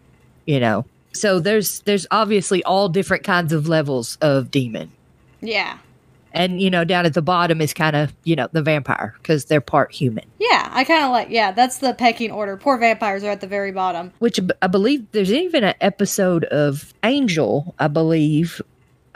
You 0.46 0.60
know. 0.60 0.86
So 1.12 1.38
there's 1.38 1.80
there's 1.80 2.06
obviously 2.10 2.64
all 2.64 2.88
different 2.88 3.24
kinds 3.24 3.52
of 3.52 3.68
levels 3.68 4.16
of 4.22 4.50
demon. 4.50 4.90
Yeah. 5.42 5.76
And 6.38 6.62
you 6.62 6.70
know, 6.70 6.84
down 6.84 7.04
at 7.04 7.14
the 7.14 7.20
bottom 7.22 7.60
is 7.60 7.74
kind 7.74 7.96
of, 7.96 8.14
you 8.24 8.36
know, 8.36 8.48
the 8.52 8.62
vampire 8.62 9.14
because 9.18 9.46
they're 9.46 9.60
part 9.60 9.92
human. 9.92 10.24
Yeah, 10.38 10.70
I 10.72 10.84
kind 10.84 11.04
of 11.04 11.10
like, 11.10 11.28
yeah, 11.30 11.50
that's 11.50 11.78
the 11.78 11.92
pecking 11.92 12.30
order. 12.30 12.56
Poor 12.56 12.78
vampires 12.78 13.24
are 13.24 13.30
at 13.30 13.40
the 13.40 13.46
very 13.46 13.72
bottom. 13.72 14.12
which 14.20 14.40
I 14.62 14.68
believe 14.68 15.10
there's 15.12 15.32
even 15.32 15.64
an 15.64 15.74
episode 15.80 16.44
of 16.44 16.94
Angel, 17.02 17.74
I 17.78 17.88
believe, 17.88 18.62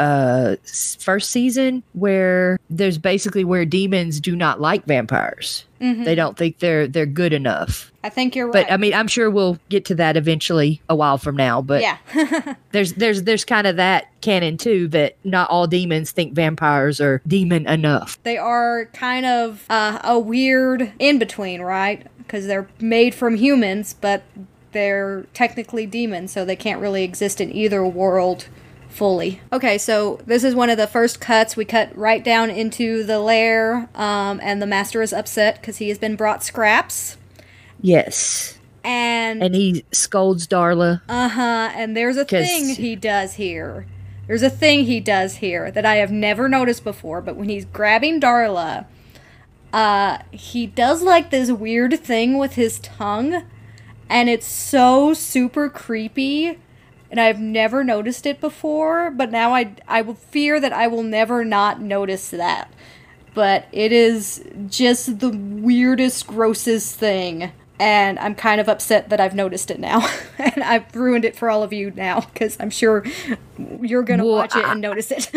uh 0.02 0.56
first 0.98 1.30
season 1.30 1.82
where 1.92 2.58
there's 2.70 2.98
basically 2.98 3.44
where 3.44 3.64
demons 3.64 4.20
do 4.20 4.34
not 4.34 4.60
like 4.60 4.84
vampires. 4.84 5.64
Mhm. 5.80 6.04
They 6.04 6.14
don't 6.14 6.36
think 6.36 6.58
they're 6.58 6.86
they're 6.88 7.06
good 7.06 7.32
enough. 7.32 7.90
I 8.04 8.08
think 8.08 8.34
you're 8.34 8.46
right. 8.46 8.66
But 8.66 8.72
I 8.72 8.76
mean, 8.76 8.94
I'm 8.94 9.06
sure 9.08 9.30
we'll 9.30 9.58
get 9.68 9.84
to 9.86 9.94
that 9.96 10.16
eventually 10.16 10.80
a 10.88 10.94
while 10.96 11.18
from 11.18 11.36
now, 11.36 11.62
but 11.62 11.82
yeah. 11.82 11.98
there's 12.72 12.94
there's 12.94 13.22
there's 13.24 13.44
kind 13.44 13.66
of 13.66 13.76
that 13.76 14.08
canon 14.20 14.56
too 14.58 14.88
that 14.88 15.16
not 15.24 15.50
all 15.50 15.66
demons 15.66 16.10
think 16.10 16.32
vampires 16.34 17.00
are 17.00 17.20
demon 17.26 17.66
enough. 17.68 18.18
they 18.22 18.38
are 18.38 18.86
kind 18.92 19.26
of 19.26 19.64
uh, 19.70 19.98
a 20.04 20.18
weird 20.18 20.92
in 20.98 21.18
between, 21.18 21.60
right? 21.62 22.06
Because 22.18 22.46
they're 22.46 22.68
made 22.80 23.14
from 23.14 23.36
humans, 23.36 23.94
but 24.00 24.22
they're 24.72 25.26
technically 25.34 25.84
demons, 25.86 26.32
so 26.32 26.44
they 26.44 26.56
can't 26.56 26.80
really 26.80 27.02
exist 27.04 27.40
in 27.40 27.52
either 27.54 27.84
world 27.84 28.46
fully. 28.92 29.40
Okay, 29.52 29.78
so 29.78 30.20
this 30.26 30.44
is 30.44 30.54
one 30.54 30.70
of 30.70 30.76
the 30.76 30.86
first 30.86 31.20
cuts. 31.20 31.56
We 31.56 31.64
cut 31.64 31.96
right 31.96 32.22
down 32.22 32.50
into 32.50 33.02
the 33.04 33.18
lair, 33.18 33.88
um, 33.94 34.40
and 34.42 34.60
the 34.62 34.66
master 34.66 35.02
is 35.02 35.12
upset 35.12 35.60
because 35.60 35.78
he 35.78 35.88
has 35.88 35.98
been 35.98 36.16
brought 36.16 36.44
scraps. 36.44 37.16
Yes. 37.80 38.58
And, 38.84 39.42
And 39.42 39.54
he 39.54 39.84
scolds 39.92 40.46
Darla. 40.46 41.02
uh 41.08 41.28
huh, 41.28 41.70
and 41.74 41.96
there's 41.96 42.16
a 42.16 42.24
thing 42.24 42.68
he 42.74 42.96
does 42.96 43.34
here. 43.34 43.86
There's 44.26 44.42
a 44.42 44.50
thing 44.50 44.84
he 44.84 45.00
does 45.00 45.36
here 45.36 45.70
that 45.70 45.84
I 45.84 45.96
have 45.96 46.10
never 46.10 46.48
noticed 46.48 46.84
before, 46.84 47.20
but 47.20 47.36
when 47.36 47.48
he's 47.48 47.64
grabbing 47.64 48.20
Darla, 48.20 48.86
uh, 49.72 50.18
he 50.30 50.66
does 50.66 51.02
like 51.02 51.30
this 51.30 51.50
weird 51.50 51.98
thing 52.00 52.38
with 52.38 52.54
his 52.54 52.78
tongue, 52.80 53.44
and 54.08 54.28
it's 54.28 54.46
so 54.46 55.14
super 55.14 55.68
creepy. 55.68 56.58
And 57.12 57.20
I've 57.20 57.38
never 57.38 57.84
noticed 57.84 58.24
it 58.24 58.40
before, 58.40 59.10
but 59.10 59.30
now 59.30 59.54
I 59.54 59.74
I 59.86 60.00
will 60.00 60.14
fear 60.14 60.58
that 60.58 60.72
I 60.72 60.86
will 60.86 61.02
never 61.02 61.44
not 61.44 61.78
notice 61.78 62.30
that. 62.30 62.72
But 63.34 63.68
it 63.70 63.92
is 63.92 64.42
just 64.66 65.18
the 65.18 65.28
weirdest, 65.28 66.26
grossest 66.26 66.96
thing. 66.96 67.52
And 67.82 68.16
I'm 68.20 68.36
kind 68.36 68.60
of 68.60 68.68
upset 68.68 69.08
that 69.10 69.20
I've 69.20 69.34
noticed 69.34 69.68
it 69.70 69.80
now. 69.80 70.08
and 70.38 70.62
I've 70.62 70.94
ruined 70.94 71.24
it 71.24 71.34
for 71.34 71.50
all 71.50 71.64
of 71.64 71.72
you 71.72 71.90
now 71.90 72.20
because 72.20 72.56
I'm 72.60 72.70
sure 72.70 73.04
you're 73.80 74.04
going 74.04 74.20
to 74.20 74.24
Well, 74.24 74.36
watch 74.36 74.54
it 74.54 74.64
I- 74.64 74.70
and 74.72 74.80
notice 74.80 75.10
it. 75.10 75.30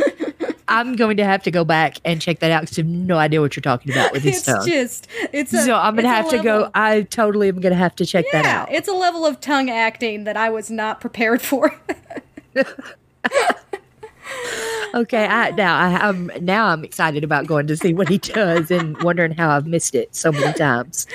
I'm 0.67 0.95
going 0.95 1.17
to 1.17 1.23
have 1.25 1.41
to 1.43 1.51
go 1.51 1.63
back 1.65 1.97
and 2.05 2.19
check 2.21 2.39
that 2.39 2.51
out 2.51 2.61
because 2.61 2.77
I 2.79 2.81
have 2.81 2.89
no 2.89 3.17
idea 3.17 3.39
what 3.41 3.55
you're 3.55 3.61
talking 3.61 3.91
about 3.91 4.11
with 4.13 4.23
his 4.23 4.37
it's 4.37 4.45
tongue. 4.45 4.67
just, 4.67 5.07
it's 5.33 5.53
a, 5.53 5.63
so 5.63 5.75
I'm 5.75 5.95
gonna 5.95 6.07
have 6.07 6.27
to 6.31 6.37
go. 6.41 6.53
level- 6.57 6.71
I 6.73 7.01
totally 7.03 7.49
am 7.49 7.61
gonna 7.61 7.75
have 7.75 7.95
to 7.97 8.05
check 8.05 8.25
that 8.31 8.45
out. 8.47 8.71
it's 8.71 8.87
a 8.87 8.93
level 8.93 9.25
of 9.27 9.39
tongue 9.41 9.69
acting 9.69 10.23
that 10.23 10.35
I 10.37 10.49
was 10.49 10.71
not 10.71 10.99
prepared 11.01 11.41
for. 11.43 11.79
Okay, 14.95 15.25
I, 15.25 15.51
now 15.51 15.77
I, 15.77 16.07
I'm 16.07 16.31
now 16.41 16.67
I'm 16.67 16.83
excited 16.85 17.23
about 17.23 17.47
going 17.47 17.67
to 17.67 17.75
see 17.75 17.93
what 17.93 18.07
he 18.07 18.17
does 18.17 18.71
and 18.71 19.01
wondering 19.03 19.33
how 19.33 19.49
I've 19.49 19.67
missed 19.67 19.93
it 19.93 20.15
so 20.15 20.31
many 20.31 20.53
times. 20.53 21.05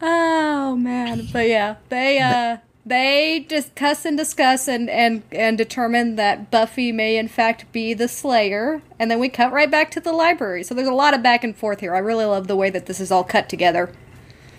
Oh 0.00 0.76
man, 0.76 1.28
but 1.32 1.48
yeah, 1.48 1.76
they 1.88 2.18
uh 2.18 2.58
they 2.84 3.46
discuss 3.48 4.04
and 4.04 4.16
discuss 4.16 4.66
and 4.66 4.90
and 4.90 5.22
and 5.30 5.56
determine 5.56 6.16
that 6.16 6.50
Buffy 6.50 6.90
may 6.90 7.16
in 7.16 7.28
fact 7.28 7.70
be 7.72 7.94
the 7.94 8.08
Slayer, 8.08 8.82
and 8.98 9.10
then 9.10 9.20
we 9.20 9.28
cut 9.28 9.52
right 9.52 9.70
back 9.70 9.90
to 9.92 10.00
the 10.00 10.12
library. 10.12 10.62
So 10.62 10.74
there's 10.74 10.88
a 10.88 10.92
lot 10.92 11.14
of 11.14 11.22
back 11.22 11.44
and 11.44 11.56
forth 11.56 11.80
here. 11.80 11.94
I 11.94 11.98
really 11.98 12.24
love 12.24 12.48
the 12.48 12.56
way 12.56 12.70
that 12.70 12.86
this 12.86 13.00
is 13.00 13.10
all 13.10 13.24
cut 13.24 13.48
together. 13.48 13.92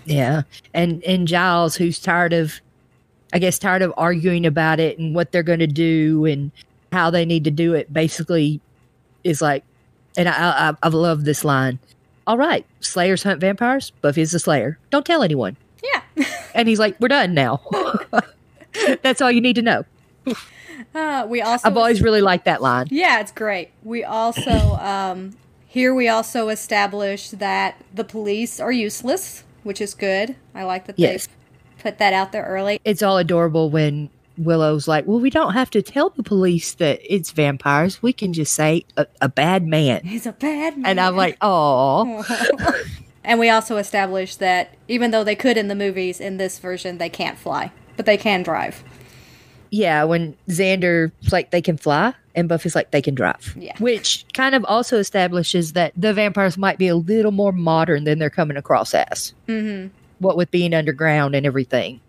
Yeah, 0.04 0.42
and 0.72 1.02
and 1.04 1.26
Giles, 1.26 1.76
who's 1.76 1.98
tired 1.98 2.32
of, 2.32 2.60
I 3.32 3.38
guess, 3.38 3.58
tired 3.58 3.82
of 3.82 3.92
arguing 3.96 4.46
about 4.46 4.80
it 4.80 4.98
and 4.98 5.14
what 5.14 5.32
they're 5.32 5.42
going 5.42 5.60
to 5.60 5.66
do 5.66 6.24
and 6.24 6.50
how 6.92 7.10
they 7.10 7.24
need 7.24 7.44
to 7.44 7.50
do 7.50 7.74
it. 7.74 7.92
Basically, 7.92 8.60
is 9.22 9.42
like, 9.42 9.64
and 10.16 10.28
I 10.28 10.70
I, 10.70 10.74
I 10.82 10.88
love 10.88 11.24
this 11.24 11.44
line. 11.44 11.78
All 12.26 12.38
right, 12.38 12.64
Slayers 12.80 13.22
hunt 13.22 13.40
vampires. 13.40 13.90
Buffy's 14.00 14.30
the 14.30 14.38
Slayer. 14.38 14.78
Don't 14.90 15.04
tell 15.04 15.22
anyone. 15.22 15.56
Yeah. 15.82 16.24
And 16.54 16.68
he's 16.68 16.78
like, 16.78 16.94
we're 17.00 17.08
done 17.08 17.34
now. 17.34 17.60
That's 19.02 19.20
all 19.20 19.32
you 19.32 19.40
need 19.40 19.56
to 19.56 19.62
know. 19.62 19.84
Uh, 20.94 21.26
we 21.28 21.42
also 21.42 21.66
I've 21.68 21.76
always 21.76 22.00
really 22.00 22.20
liked 22.20 22.44
that 22.44 22.62
line. 22.62 22.86
Yeah, 22.90 23.18
it's 23.20 23.32
great. 23.32 23.70
We 23.82 24.04
also 24.04 24.50
um 24.80 25.36
here 25.66 25.92
we 25.92 26.06
also 26.08 26.48
establish 26.50 27.30
that 27.30 27.82
the 27.92 28.04
police 28.04 28.60
are 28.60 28.70
useless, 28.70 29.42
which 29.64 29.80
is 29.80 29.94
good. 29.94 30.36
I 30.54 30.62
like 30.62 30.86
that 30.86 30.96
Yes. 30.96 31.26
they 31.26 31.32
put 31.90 31.98
that 31.98 32.12
out 32.12 32.30
there 32.30 32.44
early. 32.44 32.80
It's 32.84 33.02
all 33.02 33.18
adorable 33.18 33.68
when 33.70 34.10
Willow's 34.36 34.88
like, 34.88 35.06
well, 35.06 35.20
we 35.20 35.30
don't 35.30 35.52
have 35.52 35.70
to 35.70 35.82
tell 35.82 36.10
the 36.10 36.22
police 36.22 36.74
that 36.74 37.00
it's 37.04 37.30
vampires. 37.30 38.02
We 38.02 38.12
can 38.12 38.32
just 38.32 38.54
say 38.54 38.84
a, 38.96 39.06
a 39.20 39.28
bad 39.28 39.66
man. 39.66 40.02
He's 40.04 40.26
a 40.26 40.32
bad 40.32 40.76
man. 40.76 40.86
And 40.86 41.00
I'm 41.00 41.16
like, 41.16 41.36
oh, 41.40 42.24
And 43.24 43.40
we 43.40 43.48
also 43.48 43.78
established 43.78 44.38
that 44.40 44.74
even 44.86 45.10
though 45.10 45.24
they 45.24 45.34
could 45.36 45.56
in 45.56 45.68
the 45.68 45.74
movies, 45.74 46.20
in 46.20 46.36
this 46.36 46.58
version 46.58 46.98
they 46.98 47.08
can't 47.08 47.38
fly, 47.38 47.72
but 47.96 48.04
they 48.06 48.16
can 48.18 48.42
drive. 48.42 48.84
yeah. 49.70 50.04
When 50.04 50.36
Xander's 50.48 51.32
like, 51.32 51.50
they 51.50 51.62
can 51.62 51.76
fly, 51.78 52.14
and 52.34 52.48
Buffy's 52.48 52.74
like, 52.74 52.90
they 52.90 53.00
can 53.02 53.14
drive. 53.14 53.56
Yeah. 53.58 53.76
Which 53.78 54.26
kind 54.34 54.54
of 54.54 54.64
also 54.66 54.98
establishes 54.98 55.72
that 55.72 55.92
the 55.96 56.12
vampires 56.12 56.58
might 56.58 56.78
be 56.78 56.88
a 56.88 56.96
little 56.96 57.32
more 57.32 57.52
modern 57.52 58.04
than 58.04 58.18
they're 58.18 58.30
coming 58.30 58.56
across 58.56 58.92
as. 58.94 59.32
Mm-hmm. 59.48 59.88
What 60.18 60.36
with 60.36 60.50
being 60.50 60.74
underground 60.74 61.34
and 61.34 61.46
everything. 61.46 62.00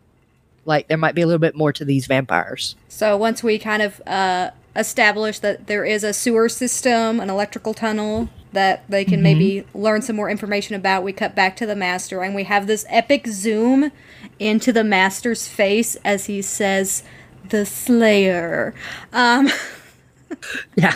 Like, 0.66 0.88
there 0.88 0.98
might 0.98 1.16
be 1.16 1.22
a 1.22 1.28
little 1.28 1.40
bit 1.40 1.56
more 1.56 1.72
to 1.74 1.86
these 1.86 2.08
vampires. 2.08 2.76
So 2.90 3.16
once 3.16 3.44
we 3.44 3.60
kind 3.60 3.82
of 3.82 4.02
uh, 4.08 4.52
establish 4.76 5.40
that 5.40 5.68
there 5.68 5.86
is 5.86 6.04
a 6.04 6.12
sewer 6.12 6.50
system, 6.50 7.20
an 7.20 7.30
electrical 7.30 7.74
tunnel 7.74 8.30
that 8.52 8.84
they 8.90 9.04
can 9.04 9.22
maybe 9.22 9.66
learn 9.74 10.02
some 10.02 10.16
more 10.16 10.30
information 10.30 10.76
about, 10.76 11.04
we 11.04 11.12
cut 11.12 11.36
back 11.36 11.56
to 11.58 11.66
the 11.66 11.76
master 11.76 12.22
and 12.24 12.34
we 12.34 12.44
have 12.46 12.68
this 12.68 12.86
epic 12.90 13.28
zoom 13.28 13.92
into 14.40 14.72
the 14.72 14.84
master's 14.84 15.48
face 15.48 15.96
as 16.06 16.26
he 16.28 16.42
says, 16.42 17.04
"The 17.50 17.66
Slayer." 17.66 18.74
Um, 19.12 19.50
Yeah. 20.76 20.94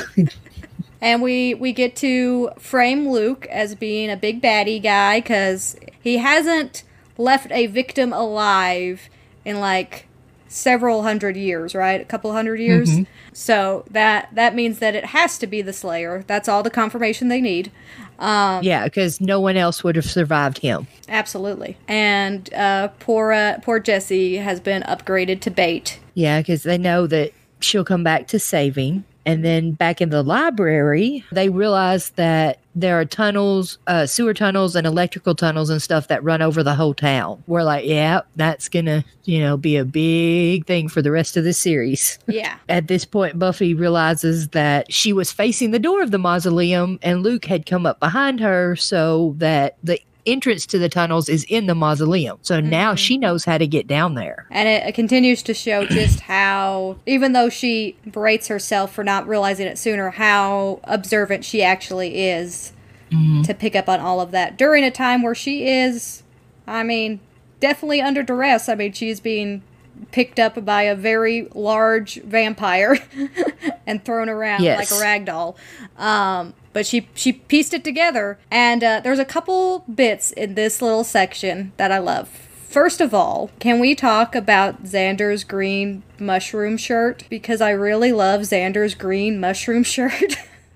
and 1.01 1.21
we 1.21 1.53
we 1.53 1.71
get 1.73 1.95
to 1.97 2.49
frame 2.57 3.09
Luke 3.09 3.45
as 3.49 3.75
being 3.75 4.09
a 4.09 4.17
big 4.17 4.41
baddie 4.41 4.81
guy 4.81 5.19
because 5.19 5.75
he 6.01 6.17
hasn't 6.17 6.83
left 7.17 7.51
a 7.51 7.67
victim 7.67 8.11
alive 8.13 9.09
in 9.49 9.59
like 9.59 10.05
several 10.47 11.03
hundred 11.03 11.35
years, 11.37 11.75
right? 11.75 11.99
A 12.01 12.05
couple 12.05 12.31
hundred 12.31 12.59
years. 12.59 12.89
Mhm. 12.89 13.07
So 13.33 13.85
that 13.91 14.29
that 14.33 14.55
means 14.55 14.79
that 14.79 14.95
it 14.95 15.05
has 15.05 15.37
to 15.39 15.47
be 15.47 15.61
the 15.61 15.73
Slayer. 15.73 16.23
That's 16.27 16.47
all 16.47 16.63
the 16.63 16.69
confirmation 16.69 17.27
they 17.27 17.41
need. 17.41 17.71
Um, 18.19 18.63
yeah. 18.63 18.83
Because 18.83 19.21
no 19.21 19.39
one 19.39 19.57
else 19.57 19.83
would 19.83 19.95
have 19.95 20.05
survived 20.05 20.57
him. 20.59 20.87
Absolutely. 21.07 21.77
And 21.87 22.53
uh, 22.53 22.89
poor 22.99 23.31
uh, 23.31 23.59
poor 23.61 23.79
Jesse 23.79 24.37
has 24.37 24.59
been 24.59 24.83
upgraded 24.83 25.41
to 25.41 25.51
bait. 25.51 25.99
Yeah, 26.13 26.39
because 26.39 26.63
they 26.63 26.77
know 26.77 27.07
that 27.07 27.31
she'll 27.59 27.85
come 27.85 28.03
back 28.03 28.27
to 28.27 28.39
saving. 28.39 29.05
And 29.25 29.45
then 29.45 29.71
back 29.73 30.01
in 30.01 30.09
the 30.09 30.23
library, 30.23 31.23
they 31.31 31.49
realize 31.49 32.09
that 32.11 32.59
there 32.81 32.99
are 32.99 33.05
tunnels, 33.05 33.77
uh, 33.87 34.05
sewer 34.05 34.33
tunnels, 34.33 34.75
and 34.75 34.85
electrical 34.85 35.35
tunnels 35.35 35.69
and 35.69 35.81
stuff 35.81 36.07
that 36.07 36.23
run 36.23 36.41
over 36.41 36.63
the 36.63 36.75
whole 36.75 36.93
town. 36.93 37.43
We're 37.47 37.63
like, 37.63 37.85
yeah, 37.85 38.21
that's 38.35 38.69
gonna, 38.69 39.03
you 39.25 39.39
know, 39.39 39.57
be 39.57 39.77
a 39.77 39.85
big 39.85 40.65
thing 40.65 40.89
for 40.89 41.01
the 41.01 41.11
rest 41.11 41.37
of 41.37 41.43
the 41.43 41.53
series. 41.53 42.19
Yeah. 42.27 42.57
At 42.69 42.87
this 42.87 43.05
point, 43.05 43.39
Buffy 43.39 43.73
realizes 43.73 44.49
that 44.49 44.91
she 44.91 45.13
was 45.13 45.31
facing 45.31 45.71
the 45.71 45.79
door 45.79 46.01
of 46.01 46.11
the 46.11 46.17
mausoleum, 46.17 46.99
and 47.01 47.23
Luke 47.23 47.45
had 47.45 47.65
come 47.65 47.85
up 47.85 47.99
behind 47.99 48.39
her, 48.39 48.75
so 48.75 49.35
that 49.37 49.77
the 49.83 49.99
entrance 50.31 50.65
to 50.67 50.79
the 50.79 50.89
tunnels 50.89 51.29
is 51.29 51.45
in 51.45 51.67
the 51.67 51.75
mausoleum. 51.75 52.37
So 52.41 52.59
mm-hmm. 52.59 52.69
now 52.69 52.95
she 52.95 53.17
knows 53.17 53.45
how 53.45 53.57
to 53.57 53.67
get 53.67 53.87
down 53.87 54.15
there. 54.15 54.45
And 54.49 54.67
it, 54.67 54.87
it 54.87 54.95
continues 54.95 55.43
to 55.43 55.53
show 55.53 55.85
just 55.85 56.21
how, 56.21 56.97
even 57.05 57.33
though 57.33 57.49
she 57.49 57.95
berates 58.09 58.47
herself 58.47 58.93
for 58.93 59.03
not 59.03 59.27
realizing 59.27 59.67
it 59.67 59.77
sooner, 59.77 60.11
how 60.11 60.79
observant 60.83 61.45
she 61.45 61.63
actually 61.63 62.27
is 62.27 62.73
mm-hmm. 63.11 63.41
to 63.43 63.53
pick 63.53 63.75
up 63.75 63.89
on 63.89 63.99
all 63.99 64.21
of 64.21 64.31
that 64.31 64.57
during 64.57 64.83
a 64.83 64.91
time 64.91 65.21
where 65.21 65.35
she 65.35 65.67
is, 65.67 66.23
I 66.67 66.83
mean, 66.83 67.19
definitely 67.59 68.01
under 68.01 68.23
duress. 68.23 68.69
I 68.69 68.75
mean, 68.75 68.93
she's 68.93 69.19
being 69.19 69.63
picked 70.11 70.39
up 70.39 70.63
by 70.65 70.83
a 70.83 70.95
very 70.95 71.47
large 71.53 72.21
vampire 72.23 72.97
and 73.87 74.03
thrown 74.03 74.29
around 74.29 74.63
Yes. 74.63 74.91
like 74.91 74.99
a 74.99 75.01
rag 75.03 75.25
doll. 75.25 75.57
Um, 75.97 76.53
but 76.73 76.85
she 76.85 77.07
she 77.15 77.33
pieced 77.33 77.73
it 77.73 77.83
together, 77.83 78.37
and 78.51 78.83
uh, 78.83 79.01
there's 79.03 79.19
a 79.19 79.25
couple 79.25 79.79
bits 79.93 80.31
in 80.31 80.53
this 80.55 80.81
little 80.81 81.03
section 81.03 81.71
that 81.77 81.91
I 81.91 81.97
love. 81.97 82.27
First 82.29 83.01
of 83.01 83.13
all, 83.15 83.49
can 83.59 83.79
we 83.79 83.95
talk 83.95 84.35
about 84.35 84.83
Xander's 84.83 85.43
green 85.43 86.03
mushroom 86.19 86.77
shirt? 86.77 87.23
Because 87.27 87.61
I 87.61 87.71
really 87.71 88.11
love 88.11 88.41
Xander's 88.41 88.93
green 88.93 89.39
mushroom 89.39 89.81
shirt. 89.83 90.35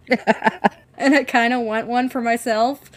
and 0.97 1.15
I 1.15 1.23
kind 1.23 1.53
of 1.53 1.61
want 1.61 1.87
one 1.87 2.09
for 2.09 2.21
myself. 2.21 2.91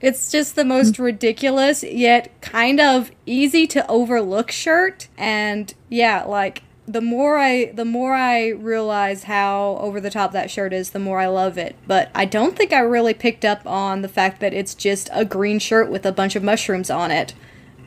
It's 0.00 0.30
just 0.30 0.56
the 0.56 0.64
most 0.64 0.94
mm. 0.94 1.04
ridiculous 1.04 1.82
yet 1.82 2.40
kind 2.40 2.80
of 2.80 3.10
easy 3.26 3.66
to 3.68 3.86
overlook 3.90 4.50
shirt 4.50 5.08
and 5.16 5.72
yeah, 5.88 6.24
like 6.24 6.62
the 6.86 7.00
more 7.02 7.38
I 7.38 7.66
the 7.66 7.84
more 7.84 8.14
I 8.14 8.48
realize 8.48 9.24
how 9.24 9.76
over 9.80 10.00
the 10.00 10.10
top 10.10 10.32
that 10.32 10.50
shirt 10.50 10.72
is, 10.72 10.90
the 10.90 10.98
more 10.98 11.20
I 11.20 11.26
love 11.26 11.58
it. 11.58 11.76
But 11.86 12.10
I 12.14 12.24
don't 12.24 12.56
think 12.56 12.72
I 12.72 12.80
really 12.80 13.14
picked 13.14 13.44
up 13.44 13.66
on 13.66 14.00
the 14.02 14.08
fact 14.08 14.40
that 14.40 14.54
it's 14.54 14.74
just 14.74 15.10
a 15.12 15.24
green 15.24 15.58
shirt 15.58 15.90
with 15.90 16.06
a 16.06 16.12
bunch 16.12 16.34
of 16.34 16.42
mushrooms 16.42 16.88
on 16.88 17.10
it 17.10 17.34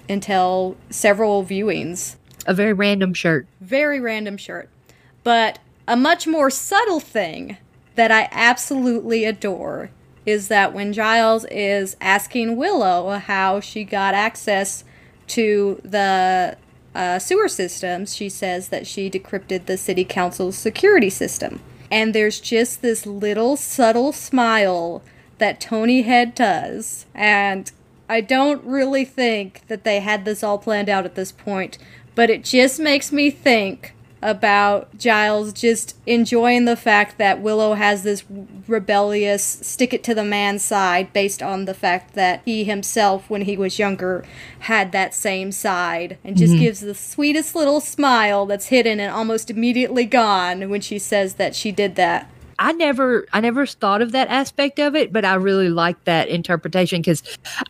until 0.08 0.78
several 0.90 1.44
viewings 1.44 2.16
A 2.46 2.54
very 2.54 2.74
random 2.74 3.14
shirt. 3.14 3.48
very 3.60 4.00
random 4.00 4.38
shirt. 4.38 4.70
But 5.24 5.60
a 5.88 5.96
much 5.96 6.28
more 6.28 6.50
subtle 6.50 7.00
thing 7.00 7.58
that 8.02 8.11
I 8.11 8.28
absolutely 8.32 9.26
adore 9.26 9.91
is 10.26 10.48
that 10.48 10.73
when 10.73 10.91
Giles 10.91 11.45
is 11.52 11.95
asking 12.02 12.56
Willow 12.57 13.19
how 13.19 13.60
she 13.60 13.84
got 13.84 14.15
access 14.15 14.84
to 15.28 15.80
the 15.84 16.57
uh, 16.95 17.19
sewer 17.19 17.48
systems, 17.48 18.15
she 18.15 18.28
says 18.28 18.69
that 18.69 18.88
she 18.88 19.07
decrypted 19.07 19.68
the 19.68 19.78
city 19.78 20.03
council's 20.03 20.57
security 20.57 21.11
system. 21.11 21.61
And 21.91 22.15
there's 22.15 22.40
just 22.40 22.82
this 22.82 23.06
little 23.06 23.56
subtle 23.56 24.14
smile 24.14 25.03
that 25.38 25.61
Tony 25.61 26.02
Head 26.02 26.34
does. 26.34 27.06
And 27.14 27.72
I 28.10 28.22
don't 28.22 28.64
really 28.64 29.06
think 29.06 29.68
that 29.68 29.84
they 29.84 29.99
had 29.99 30.26
this 30.26 30.41
all 30.41 30.57
planned 30.57 30.90
out 30.90 31.06
at 31.06 31.14
this 31.14 31.32
point, 31.32 31.78
but 32.15 32.32
it 32.32 32.44
just 32.44 32.80
makes 32.80 33.11
me 33.11 33.30
think 33.30 33.94
about 34.22 34.95
Giles 34.98 35.52
just 35.52 35.95
enjoying 36.06 36.65
the 36.65 36.76
fact 36.76 37.18
that 37.18 37.41
Willow 37.41 37.73
has 37.73 38.03
this 38.03 38.23
rebellious 38.68 39.43
stick 39.43 39.93
it 39.93 40.03
to 40.03 40.14
the 40.14 40.23
man 40.23 40.60
side 40.60 41.11
based 41.11 41.41
on 41.41 41.65
the 41.65 41.73
fact 41.73 42.14
that 42.14 42.41
he 42.45 42.64
himself 42.64 43.30
when 43.30 43.43
he 43.43 43.57
was 43.57 43.80
younger 43.80 44.23
had 44.60 44.91
that 44.91 45.15
same 45.15 45.52
side 45.52 46.18
and 46.23 46.38
just 46.38 46.53
mm-hmm. 46.53 46.64
gives 46.64 46.81
the 46.81 46.93
sweetest 46.93 47.56
little 47.56 47.81
smile 47.81 48.45
that's 48.45 48.68
hidden 48.68 48.99
and 48.99 49.11
almost 49.11 49.49
immediately 49.49 50.06
gone 50.06 50.69
when 50.69 50.81
she 50.81 50.99
says 50.99 51.35
that 51.35 51.56
she 51.56 51.72
did 51.72 51.95
that. 51.95 52.30
I 52.60 52.73
never 52.73 53.26
I 53.34 53.39
never 53.39 53.65
thought 53.65 54.03
of 54.03 54.11
that 54.11 54.27
aspect 54.27 54.77
of 54.77 54.95
it, 54.95 55.11
but 55.11 55.26
I 55.26 55.34
really 55.34 55.69
like 55.69 56.03
that 56.03 56.27
interpretation 56.27 57.02
because 57.02 57.23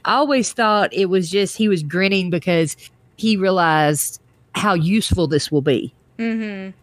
I 0.03 0.15
always 0.15 0.51
thought 0.51 0.93
it 0.93 1.05
was 1.05 1.29
just 1.29 1.55
he 1.55 1.69
was 1.69 1.81
grinning 1.81 2.29
because 2.29 2.75
he 3.15 3.37
realized 3.37 4.21
how 4.53 4.73
useful 4.73 5.27
this 5.27 5.49
will 5.49 5.61
be 5.61 5.93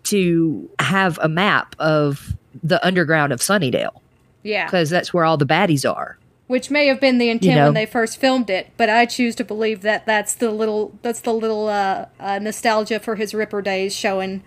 to 0.04 0.70
have 0.80 1.18
a 1.22 1.28
map 1.28 1.74
of 1.78 2.36
the 2.62 2.84
underground 2.86 3.32
of 3.32 3.40
Sunnydale 3.40 4.00
Yeah. 4.42 4.66
because 4.66 4.90
that's 4.90 5.12
where 5.14 5.24
all 5.24 5.36
the 5.36 5.46
baddies 5.46 5.88
are. 5.88 6.18
which 6.48 6.70
may 6.70 6.86
have 6.86 6.98
been 7.00 7.18
the 7.18 7.28
intent 7.28 7.56
know. 7.56 7.64
when 7.66 7.74
they 7.74 7.84
first 7.86 8.18
filmed 8.18 8.48
it, 8.50 8.70
but 8.78 8.88
I 8.88 9.04
choose 9.06 9.34
to 9.36 9.44
believe 9.44 9.82
that 9.82 10.06
that's 10.06 10.34
the 10.34 10.50
little 10.50 10.92
that's 11.02 11.20
the 11.20 11.32
little 11.34 11.68
uh, 11.68 12.06
uh, 12.18 12.38
nostalgia 12.38 12.98
for 13.00 13.16
his 13.16 13.34
Ripper 13.34 13.60
days 13.62 13.94
showing. 13.94 14.42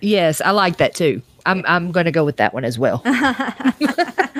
Yes, 0.00 0.40
I 0.40 0.52
like 0.52 0.76
that 0.78 0.94
too. 0.94 1.22
I'm 1.44 1.64
I'm 1.66 1.90
going 1.90 2.06
to 2.06 2.12
go 2.12 2.24
with 2.24 2.36
that 2.36 2.54
one 2.54 2.64
as 2.64 2.78
well. 2.78 3.02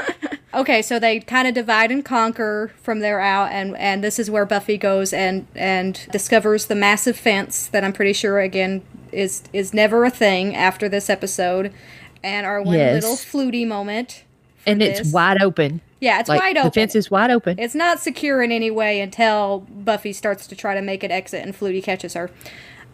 Okay, 0.52 0.82
so 0.82 0.98
they 0.98 1.20
kind 1.20 1.46
of 1.46 1.54
divide 1.54 1.92
and 1.92 2.04
conquer 2.04 2.72
from 2.82 2.98
there 2.98 3.20
out, 3.20 3.52
and 3.52 3.76
and 3.76 4.02
this 4.02 4.18
is 4.18 4.28
where 4.28 4.44
Buffy 4.44 4.76
goes 4.76 5.12
and 5.12 5.46
and 5.54 6.04
discovers 6.10 6.66
the 6.66 6.74
massive 6.74 7.16
fence 7.16 7.68
that 7.68 7.84
I'm 7.84 7.92
pretty 7.92 8.12
sure 8.12 8.40
again 8.40 8.82
is 9.12 9.42
is 9.52 9.72
never 9.74 10.04
a 10.04 10.10
thing 10.10 10.54
after 10.54 10.88
this 10.88 11.10
episode, 11.10 11.72
and 12.22 12.46
our 12.46 12.62
one 12.62 12.76
Yes. 12.76 13.02
little 13.02 13.16
Flutie 13.16 13.66
moment. 13.66 14.24
and 14.66 14.82
it's 14.82 15.12
wide 15.12 15.42
open. 15.42 15.80
Yeah, 16.00 16.20
it's 16.20 16.28
like 16.28 16.40
wide 16.40 16.56
open. 16.56 16.68
the 16.68 16.72
fence 16.72 16.94
is 16.94 17.10
wide 17.10 17.30
open. 17.30 17.58
It's 17.58 17.74
not 17.74 18.00
secure 18.00 18.42
in 18.42 18.52
any 18.52 18.70
way 18.70 19.00
until 19.00 19.66
Buffy 19.70 20.12
starts 20.12 20.46
to 20.46 20.56
try 20.56 20.74
to 20.74 20.80
make 20.82 21.04
it 21.04 21.10
exit 21.10 21.44
and 21.44 21.54
Flutie 21.54 21.82
catches 21.82 22.14
her. 22.14 22.30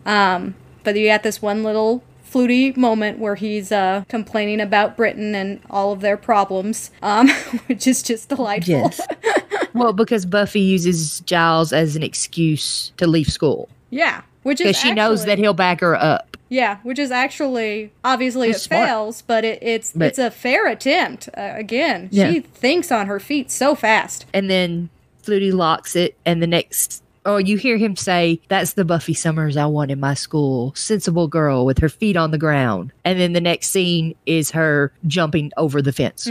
Um, 0.05 0.55
but 0.85 0.97
you 0.97 1.07
got 1.07 1.23
this 1.23 1.41
one 1.41 1.63
little 1.63 2.03
Flutie 2.29 2.77
moment 2.77 3.19
where 3.19 3.37
he's 3.37 3.71
uh, 3.71 4.05
complaining 4.09 4.61
about 4.61 4.97
Britain 4.97 5.35
and 5.35 5.61
all 5.71 5.93
of 5.93 6.01
their 6.01 6.17
problems, 6.17 6.91
um, 7.03 7.29
which 7.67 7.87
is 7.87 8.03
just 8.03 8.29
delightful. 8.29 8.75
Yes. 8.75 9.01
well, 9.75 9.93
because 9.93 10.27
Buffy 10.27 10.61
uses 10.61 11.21
Giles 11.21 11.73
as 11.73 11.95
an 11.97 12.03
excuse 12.03 12.93
to 12.97 13.07
leave 13.07 13.29
school 13.29 13.69
yeah, 13.91 14.23
which 14.47 14.61
is 14.61 14.69
because 14.69 14.81
she 14.81 14.93
knows 14.93 15.25
that 15.25 15.39
he'll 15.39 15.55
back 15.55 15.81
her 15.81 15.95
up. 15.97 16.37
Yeah, 16.49 16.79
which 16.85 16.99
is 17.01 17.11
actually 17.11 17.91
obviously 18.05 18.51
it 18.51 18.61
smart. 18.61 18.87
fails, 18.89 19.23
but 19.23 19.45
it, 19.45 19.59
it's 19.63 19.93
But- 19.93 20.07
it's 20.09 20.19
a 20.19 20.31
fair 20.31 20.69
attempt. 20.69 21.29
Uh, 21.37 21.53
again, 21.55 22.09
Yeah. 22.13 22.31
she 22.33 22.41
thinks 22.41 22.93
on 22.93 23.07
her 23.09 23.19
feet 23.19 23.51
so 23.51 23.75
fast. 23.75 24.27
And 24.33 24.49
then 24.49 24.89
Flutie 25.25 25.53
locks 25.53 25.97
it, 25.97 26.15
and 26.25 26.41
the 26.41 26.47
next. 26.47 27.03
Oh, 27.29 27.39
you 27.39 27.57
hear 27.57 27.77
him 27.77 27.97
say, 27.97 28.39
That's 28.47 28.75
the 28.75 28.85
Buffy 28.85 29.13
Summers 29.13 29.57
I 29.57 29.67
want 29.67 29.91
in 29.91 29.99
my 29.99 30.15
school. 30.15 30.73
Sensible 30.77 31.27
girl 31.27 31.67
with 31.67 31.79
her 31.79 31.89
feet 31.89 32.17
on 32.17 32.31
the 32.31 32.39
ground. 32.39 32.93
And 33.05 33.19
then 33.19 33.33
the 33.33 33.41
next 33.41 33.71
scene 33.71 34.15
is 34.27 34.53
her 34.53 34.93
jumping 35.09 35.51
over 35.57 35.83
the 35.83 35.93
fence. 35.93 36.31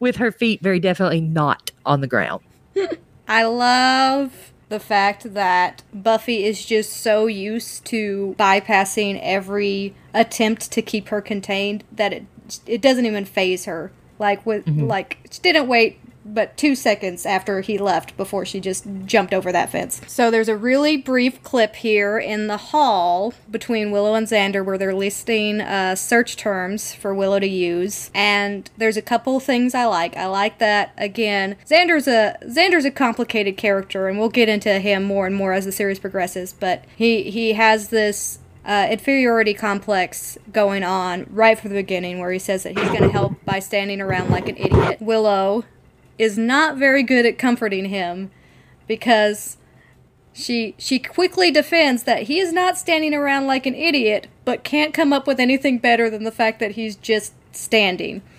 with 0.00 0.16
her 0.16 0.32
feet 0.32 0.60
very 0.60 0.80
definitely 0.80 1.20
not 1.20 1.70
on 1.86 2.00
the 2.00 2.08
ground. 2.08 2.42
I 3.26 3.44
love 3.44 4.52
the 4.68 4.80
fact 4.80 5.34
that 5.34 5.82
Buffy 5.92 6.44
is 6.44 6.64
just 6.64 6.92
so 6.92 7.26
used 7.26 7.84
to 7.86 8.34
bypassing 8.38 9.20
every 9.22 9.94
attempt 10.12 10.70
to 10.72 10.82
keep 10.82 11.08
her 11.08 11.20
contained 11.20 11.84
that 11.92 12.12
it 12.12 12.24
it 12.66 12.82
doesn't 12.82 13.06
even 13.06 13.24
faze 13.24 13.64
her. 13.64 13.92
Like 14.18 14.44
with 14.44 14.64
mm-hmm. 14.64 14.86
like 14.86 15.18
she 15.30 15.40
didn't 15.40 15.68
wait 15.68 15.98
but 16.34 16.56
2 16.56 16.74
seconds 16.74 17.24
after 17.24 17.60
he 17.60 17.78
left 17.78 18.16
before 18.16 18.44
she 18.44 18.60
just 18.60 18.84
jumped 19.06 19.32
over 19.32 19.52
that 19.52 19.70
fence. 19.70 20.00
So 20.06 20.30
there's 20.30 20.48
a 20.48 20.56
really 20.56 20.96
brief 20.96 21.42
clip 21.42 21.76
here 21.76 22.18
in 22.18 22.48
the 22.48 22.56
hall 22.56 23.32
between 23.50 23.90
Willow 23.90 24.14
and 24.14 24.26
Xander 24.26 24.64
where 24.64 24.76
they're 24.76 24.94
listing 24.94 25.60
uh, 25.60 25.94
search 25.94 26.36
terms 26.36 26.94
for 26.94 27.14
Willow 27.14 27.38
to 27.38 27.46
use, 27.46 28.10
and 28.14 28.70
there's 28.76 28.96
a 28.96 29.02
couple 29.02 29.38
things 29.40 29.74
I 29.74 29.84
like. 29.84 30.16
I 30.16 30.26
like 30.26 30.58
that 30.58 30.92
again. 30.98 31.56
Xander's 31.66 32.08
a 32.08 32.36
Xander's 32.42 32.84
a 32.84 32.90
complicated 32.90 33.56
character, 33.56 34.08
and 34.08 34.18
we'll 34.18 34.28
get 34.28 34.48
into 34.48 34.80
him 34.80 35.04
more 35.04 35.26
and 35.26 35.36
more 35.36 35.52
as 35.52 35.64
the 35.64 35.72
series 35.72 35.98
progresses. 35.98 36.52
But 36.52 36.84
he 36.96 37.30
he 37.30 37.52
has 37.52 37.88
this 37.88 38.40
uh, 38.64 38.88
inferiority 38.90 39.54
complex 39.54 40.38
going 40.52 40.82
on 40.82 41.26
right 41.30 41.58
from 41.58 41.70
the 41.70 41.76
beginning, 41.76 42.18
where 42.18 42.32
he 42.32 42.38
says 42.38 42.62
that 42.62 42.78
he's 42.78 42.88
going 42.88 43.02
to 43.02 43.10
help 43.10 43.32
by 43.44 43.58
standing 43.58 44.00
around 44.00 44.30
like 44.30 44.48
an 44.48 44.56
idiot. 44.56 45.00
Willow 45.00 45.64
is 46.18 46.38
not 46.38 46.76
very 46.76 47.02
good 47.02 47.26
at 47.26 47.38
comforting 47.38 47.86
him 47.86 48.30
because 48.86 49.56
she 50.32 50.74
she 50.78 50.98
quickly 50.98 51.50
defends 51.50 52.04
that 52.04 52.24
he 52.24 52.38
is 52.40 52.52
not 52.52 52.76
standing 52.78 53.14
around 53.14 53.46
like 53.46 53.66
an 53.66 53.74
idiot, 53.74 54.28
but 54.44 54.64
can't 54.64 54.94
come 54.94 55.12
up 55.12 55.26
with 55.26 55.40
anything 55.40 55.78
better 55.78 56.10
than 56.10 56.24
the 56.24 56.32
fact 56.32 56.60
that 56.60 56.72
he's 56.72 56.96
just 56.96 57.34
standing. 57.52 58.22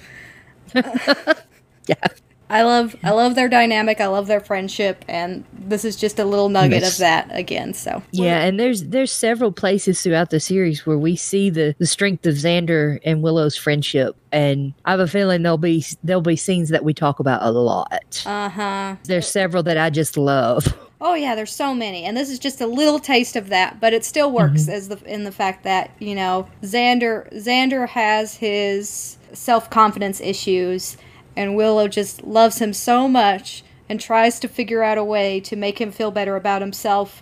Yeah. 1.87 2.07
I 2.49 2.61
love 2.61 2.95
I 3.03 3.11
love 3.11 3.35
their 3.35 3.49
dynamic. 3.49 3.99
I 3.99 4.07
love 4.07 4.27
their 4.27 4.39
friendship, 4.39 5.03
and 5.07 5.43
this 5.51 5.83
is 5.83 5.95
just 5.95 6.19
a 6.19 6.25
little 6.25 6.49
nugget 6.49 6.83
of 6.83 6.97
that 6.97 7.27
again. 7.31 7.73
So 7.73 8.03
Yeah, 8.11 8.41
and 8.41 8.59
there's 8.59 8.83
there's 8.85 9.11
several 9.11 9.51
places 9.51 10.01
throughout 10.01 10.29
the 10.29 10.39
series 10.39 10.85
where 10.85 10.97
we 10.97 11.15
see 11.15 11.49
the 11.49 11.75
the 11.79 11.87
strength 11.87 12.25
of 12.27 12.35
Xander 12.35 12.99
and 13.03 13.23
Willow's 13.23 13.57
friendship, 13.57 14.15
and 14.31 14.73
I 14.85 14.91
have 14.91 14.99
a 14.99 15.07
feeling 15.07 15.41
there'll 15.41 15.57
be 15.57 15.83
there'll 16.03 16.21
be 16.21 16.35
scenes 16.35 16.69
that 16.69 16.83
we 16.83 16.93
talk 16.93 17.19
about 17.19 17.41
a 17.41 17.49
lot. 17.49 18.23
uh 18.25 18.49
huh. 18.49 18.95
There's 19.05 19.27
several 19.27 19.63
that 19.63 19.77
I 19.77 19.89
just 19.89 20.17
love. 20.17 20.67
Oh 21.01 21.13
yeah, 21.13 21.35
there's 21.35 21.53
so 21.53 21.75
many, 21.75 22.05
and 22.05 22.15
this 22.15 22.29
is 22.29 22.39
just 22.39 22.61
a 22.61 22.67
little 22.67 22.99
taste 22.99 23.35
of 23.35 23.49
that, 23.49 23.81
but 23.81 23.93
it 23.93 24.05
still 24.05 24.31
works 24.31 24.69
as 24.69 24.87
the 24.87 24.97
in 25.03 25.25
the 25.25 25.31
fact 25.31 25.63
that 25.63 25.91
you 25.99 26.15
know 26.15 26.47
Xander 26.63 27.31
Xander 27.33 27.87
has 27.89 28.35
his 28.37 29.17
self 29.33 29.69
confidence 29.69 30.21
issues, 30.21 30.95
and 31.35 31.55
Willow 31.55 31.87
just 31.87 32.23
loves 32.23 32.59
him 32.59 32.73
so 32.73 33.07
much 33.07 33.63
and 33.89 33.99
tries 33.99 34.39
to 34.39 34.47
figure 34.47 34.83
out 34.83 34.97
a 34.97 35.03
way 35.03 35.39
to 35.41 35.55
make 35.55 35.79
him 35.79 35.91
feel 35.91 36.11
better 36.11 36.35
about 36.35 36.61
himself, 36.61 37.21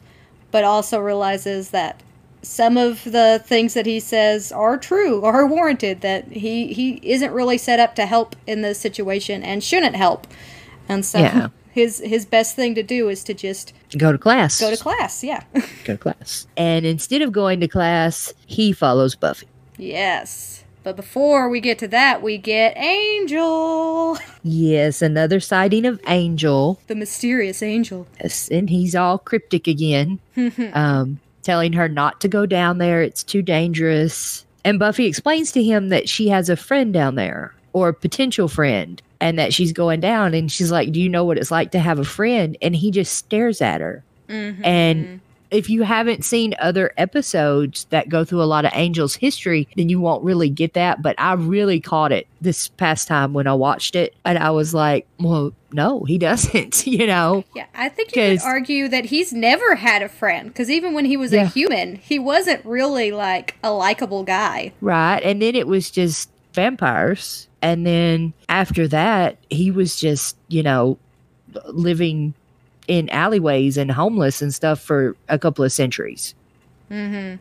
but 0.52 0.64
also 0.64 1.00
realizes 1.00 1.72
that 1.72 2.02
some 2.42 2.78
of 2.78 3.04
the 3.06 3.42
things 3.46 3.74
that 3.74 3.86
he 3.86 4.00
says 4.00 4.52
are 4.52 4.78
true 4.78 5.22
or 5.22 5.34
are 5.42 5.48
warranted 5.48 6.02
that 6.02 6.30
he 6.32 6.74
he 6.74 7.00
isn't 7.02 7.32
really 7.32 7.58
set 7.58 7.80
up 7.80 7.96
to 7.96 8.06
help 8.06 8.36
in 8.46 8.62
this 8.62 8.80
situation 8.80 9.42
and 9.44 9.64
shouldn't 9.64 9.96
help 9.96 10.28
and 10.90 11.06
so 11.06 11.20
Yeah. 11.20 11.48
his 11.72 12.00
his 12.06 12.26
best 12.26 12.56
thing 12.56 12.76
to 12.76 12.84
do 12.84 13.08
is 13.10 13.24
to 13.24 13.34
just 13.34 13.74
Go 13.98 14.12
to 14.12 14.18
class. 14.18 14.60
go 14.60 14.70
to 14.70 14.78
class. 14.78 15.24
Yeah. 15.24 15.44
Go 15.86 15.94
to 15.94 15.98
class. 15.98 16.46
And 16.58 16.86
instead 16.86 17.22
of 17.22 17.32
going 17.32 17.62
to 17.62 17.68
class, 17.70 18.34
he 18.46 18.74
follows 18.74 19.16
Buffy. 19.16 19.48
yes. 19.78 20.53
But 20.84 20.96
before 20.98 21.48
we 21.50 21.62
get 21.62 21.80
to 21.80 21.88
that, 21.90 22.22
we 22.22 22.38
get 22.38 22.76
Angel, 22.78 24.18
Yes, 24.44 25.02
another 25.02 25.40
sighting 25.40 25.86
of 25.86 26.00
Angel. 26.08 26.80
the 26.88 26.96
mysterious 26.96 27.64
Angel. 27.64 28.06
Yes, 28.22 28.50
and 28.50 28.70
he's 28.70 28.94
all 28.96 29.18
cryptic 29.18 29.68
again, 29.68 30.20
um, 30.74 31.20
telling 31.42 31.74
her 31.74 31.88
not 31.88 32.20
to 32.22 32.28
go 32.28 32.46
down 32.46 32.78
there. 32.80 33.02
It's 33.02 33.24
too 33.24 33.42
dangerous. 33.42 34.46
And 34.66 34.80
Buffy 34.80 35.06
explains 35.06 35.52
to 35.54 35.64
him 35.64 35.90
that 35.90 36.08
she 36.10 36.28
has 36.30 36.50
a 36.50 36.56
friend 36.58 36.94
down 36.94 37.16
there, 37.16 37.54
or 37.74 37.90
a 37.90 37.94
potential 37.94 38.48
friend, 38.48 39.02
and 39.20 39.40
that 39.40 39.54
she's 39.54 39.72
going 39.74 40.00
down. 40.02 40.34
And 40.34 40.52
she's 40.52 40.72
like, 40.72 40.92
Do 40.92 41.02
you 41.02 41.10
know 41.10 41.24
what 41.24 41.38
it's 41.38 41.52
like 41.52 41.72
to 41.72 41.80
have 41.80 42.00
a 42.00 42.04
friend? 42.06 42.58
And 42.62 42.76
he 42.76 42.92
just 42.92 43.16
stares 43.16 43.62
at 43.62 43.82
her. 43.82 44.04
Mm-hmm. 44.30 44.66
And 44.66 45.22
if 45.54 45.70
you 45.70 45.84
haven't 45.84 46.26
seen 46.26 46.56
other 46.60 46.92
episodes 46.98 47.86
that 47.92 48.10
go 48.10 48.26
through 48.26 48.42
a 48.42 48.46
lot 48.46 48.66
of 48.66 48.72
Angel's 48.74 49.16
history, 49.16 49.68
then 49.78 49.88
you 49.90 50.00
won't 50.00 50.24
really 50.24 50.50
get 50.50 50.74
that. 50.74 51.02
But 51.02 51.16
I 51.20 51.34
really 51.34 51.80
caught 51.80 52.12
it 52.12 52.28
this 52.42 52.68
past 52.70 53.08
time 53.08 53.34
when 53.34 53.48
I 53.48 53.54
watched 53.54 53.96
it. 53.96 54.16
And 54.26 54.38
I 54.38 54.50
was 54.50 54.74
like, 54.74 55.08
well, 55.20 55.54
no, 55.72 56.04
he 56.04 56.18
doesn't, 56.30 56.86
you 56.88 57.06
know? 57.08 57.44
Yeah, 57.56 57.66
I 57.76 57.90
think 57.90 58.16
you 58.16 58.22
could 58.38 58.42
argue 58.44 58.88
that 58.90 59.06
he's 59.06 59.32
never 59.32 59.76
had 59.76 60.02
a 60.02 60.10
friend 60.10 60.48
because 60.50 60.70
even 60.70 60.94
when 60.94 61.06
he 61.06 61.16
was 61.18 61.32
Yeah. 61.32 61.44
a 61.44 61.48
human, 61.48 61.96
he 61.98 62.20
wasn't 62.20 62.66
really 62.66 63.12
like 63.12 63.56
a 63.64 63.72
likable 63.72 64.24
guy. 64.24 64.74
Right. 64.82 65.20
And 65.24 65.42
then 65.42 65.56
it 65.56 65.68
was 65.68 65.90
just 65.92 66.30
vampires. 66.54 67.48
And 67.62 67.86
then 67.86 68.34
after 68.50 68.88
that, 68.90 69.38
he 69.50 69.72
was 69.72 69.96
just, 69.96 70.36
you 70.50 70.64
know, 70.64 70.98
living 71.68 72.34
in 72.88 73.10
alleyways 73.10 73.78
and 73.78 73.92
homeless 73.92 74.42
and 74.42 74.54
stuff 74.54 74.80
for 74.80 75.16
a 75.30 75.40
couple 75.40 75.64
of 75.64 75.72
centuries. 75.72 76.36
Mm-hmm. 76.92 77.38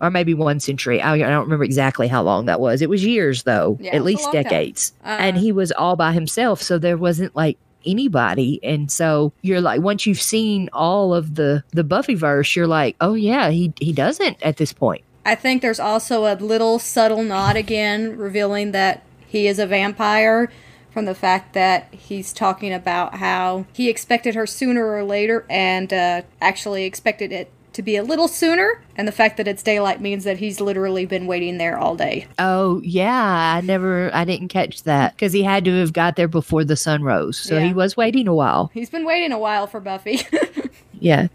Or 0.00 0.10
maybe 0.10 0.34
one 0.34 0.58
century. 0.58 1.00
I, 1.00 1.14
I 1.14 1.18
don't 1.18 1.44
remember 1.44 1.64
exactly 1.64 2.08
how 2.08 2.22
long 2.22 2.46
that 2.46 2.60
was. 2.60 2.82
It 2.82 2.90
was 2.90 3.04
years, 3.04 3.44
though, 3.44 3.78
Yeah, 3.80 3.94
at 3.94 4.02
least 4.02 4.32
decades. 4.32 4.92
Uh, 5.04 5.16
and 5.20 5.36
he 5.36 5.52
was 5.52 5.70
all 5.72 5.94
by 5.94 6.12
himself. 6.12 6.60
So 6.60 6.76
there 6.76 6.96
wasn't 6.96 7.36
like 7.36 7.56
anybody. 7.86 8.58
And 8.64 8.90
so 8.90 9.32
you're 9.42 9.60
like, 9.60 9.80
once 9.80 10.04
you've 10.04 10.20
seen 10.20 10.68
all 10.72 11.14
of 11.14 11.36
the, 11.36 11.62
the 11.70 11.84
Buffyverse, 11.84 12.56
you're 12.56 12.66
like, 12.66 12.96
oh, 13.00 13.14
yeah, 13.14 13.50
he, 13.50 13.72
he 13.80 13.92
doesn't 13.92 14.42
at 14.42 14.56
this 14.56 14.72
point. 14.72 15.04
I 15.24 15.36
think 15.36 15.62
there's 15.62 15.80
also 15.80 16.24
a 16.24 16.34
little 16.34 16.80
subtle 16.80 17.22
nod 17.22 17.56
again, 17.56 18.16
revealing 18.16 18.72
that 18.72 19.04
he 19.28 19.46
is 19.46 19.60
a 19.60 19.66
vampire 19.66 20.50
from 20.92 21.04
the 21.06 21.14
fact 21.14 21.54
that 21.54 21.88
he's 21.92 22.32
talking 22.32 22.72
about 22.72 23.14
how 23.16 23.64
he 23.72 23.88
expected 23.88 24.34
her 24.34 24.46
sooner 24.46 24.86
or 24.92 25.04
later 25.04 25.46
and 25.48 25.92
uh, 25.92 26.22
actually 26.40 26.84
expected 26.84 27.32
it 27.32 27.50
to 27.72 27.82
be 27.82 27.96
a 27.96 28.02
little 28.02 28.28
sooner. 28.28 28.82
And 28.96 29.08
the 29.08 29.12
fact 29.12 29.38
that 29.38 29.48
it's 29.48 29.62
daylight 29.62 30.00
means 30.02 30.24
that 30.24 30.36
he's 30.36 30.60
literally 30.60 31.06
been 31.06 31.26
waiting 31.26 31.56
there 31.56 31.78
all 31.78 31.96
day. 31.96 32.26
Oh 32.38 32.82
yeah, 32.84 33.54
I 33.56 33.62
never, 33.62 34.14
I 34.14 34.24
didn't 34.26 34.48
catch 34.48 34.82
that 34.82 35.14
because 35.14 35.32
he 35.32 35.42
had 35.42 35.64
to 35.64 35.80
have 35.80 35.94
got 35.94 36.16
there 36.16 36.28
before 36.28 36.64
the 36.64 36.76
sun 36.76 37.02
rose, 37.02 37.38
so 37.38 37.56
Yeah. 37.56 37.64
he 37.64 37.72
was 37.72 37.96
waiting 37.96 38.28
a 38.28 38.34
while. 38.34 38.70
He's 38.74 38.90
been 38.90 39.06
waiting 39.06 39.32
a 39.32 39.38
while 39.38 39.66
for 39.66 39.80
Buffy. 39.80 40.20
Yeah, 41.00 41.26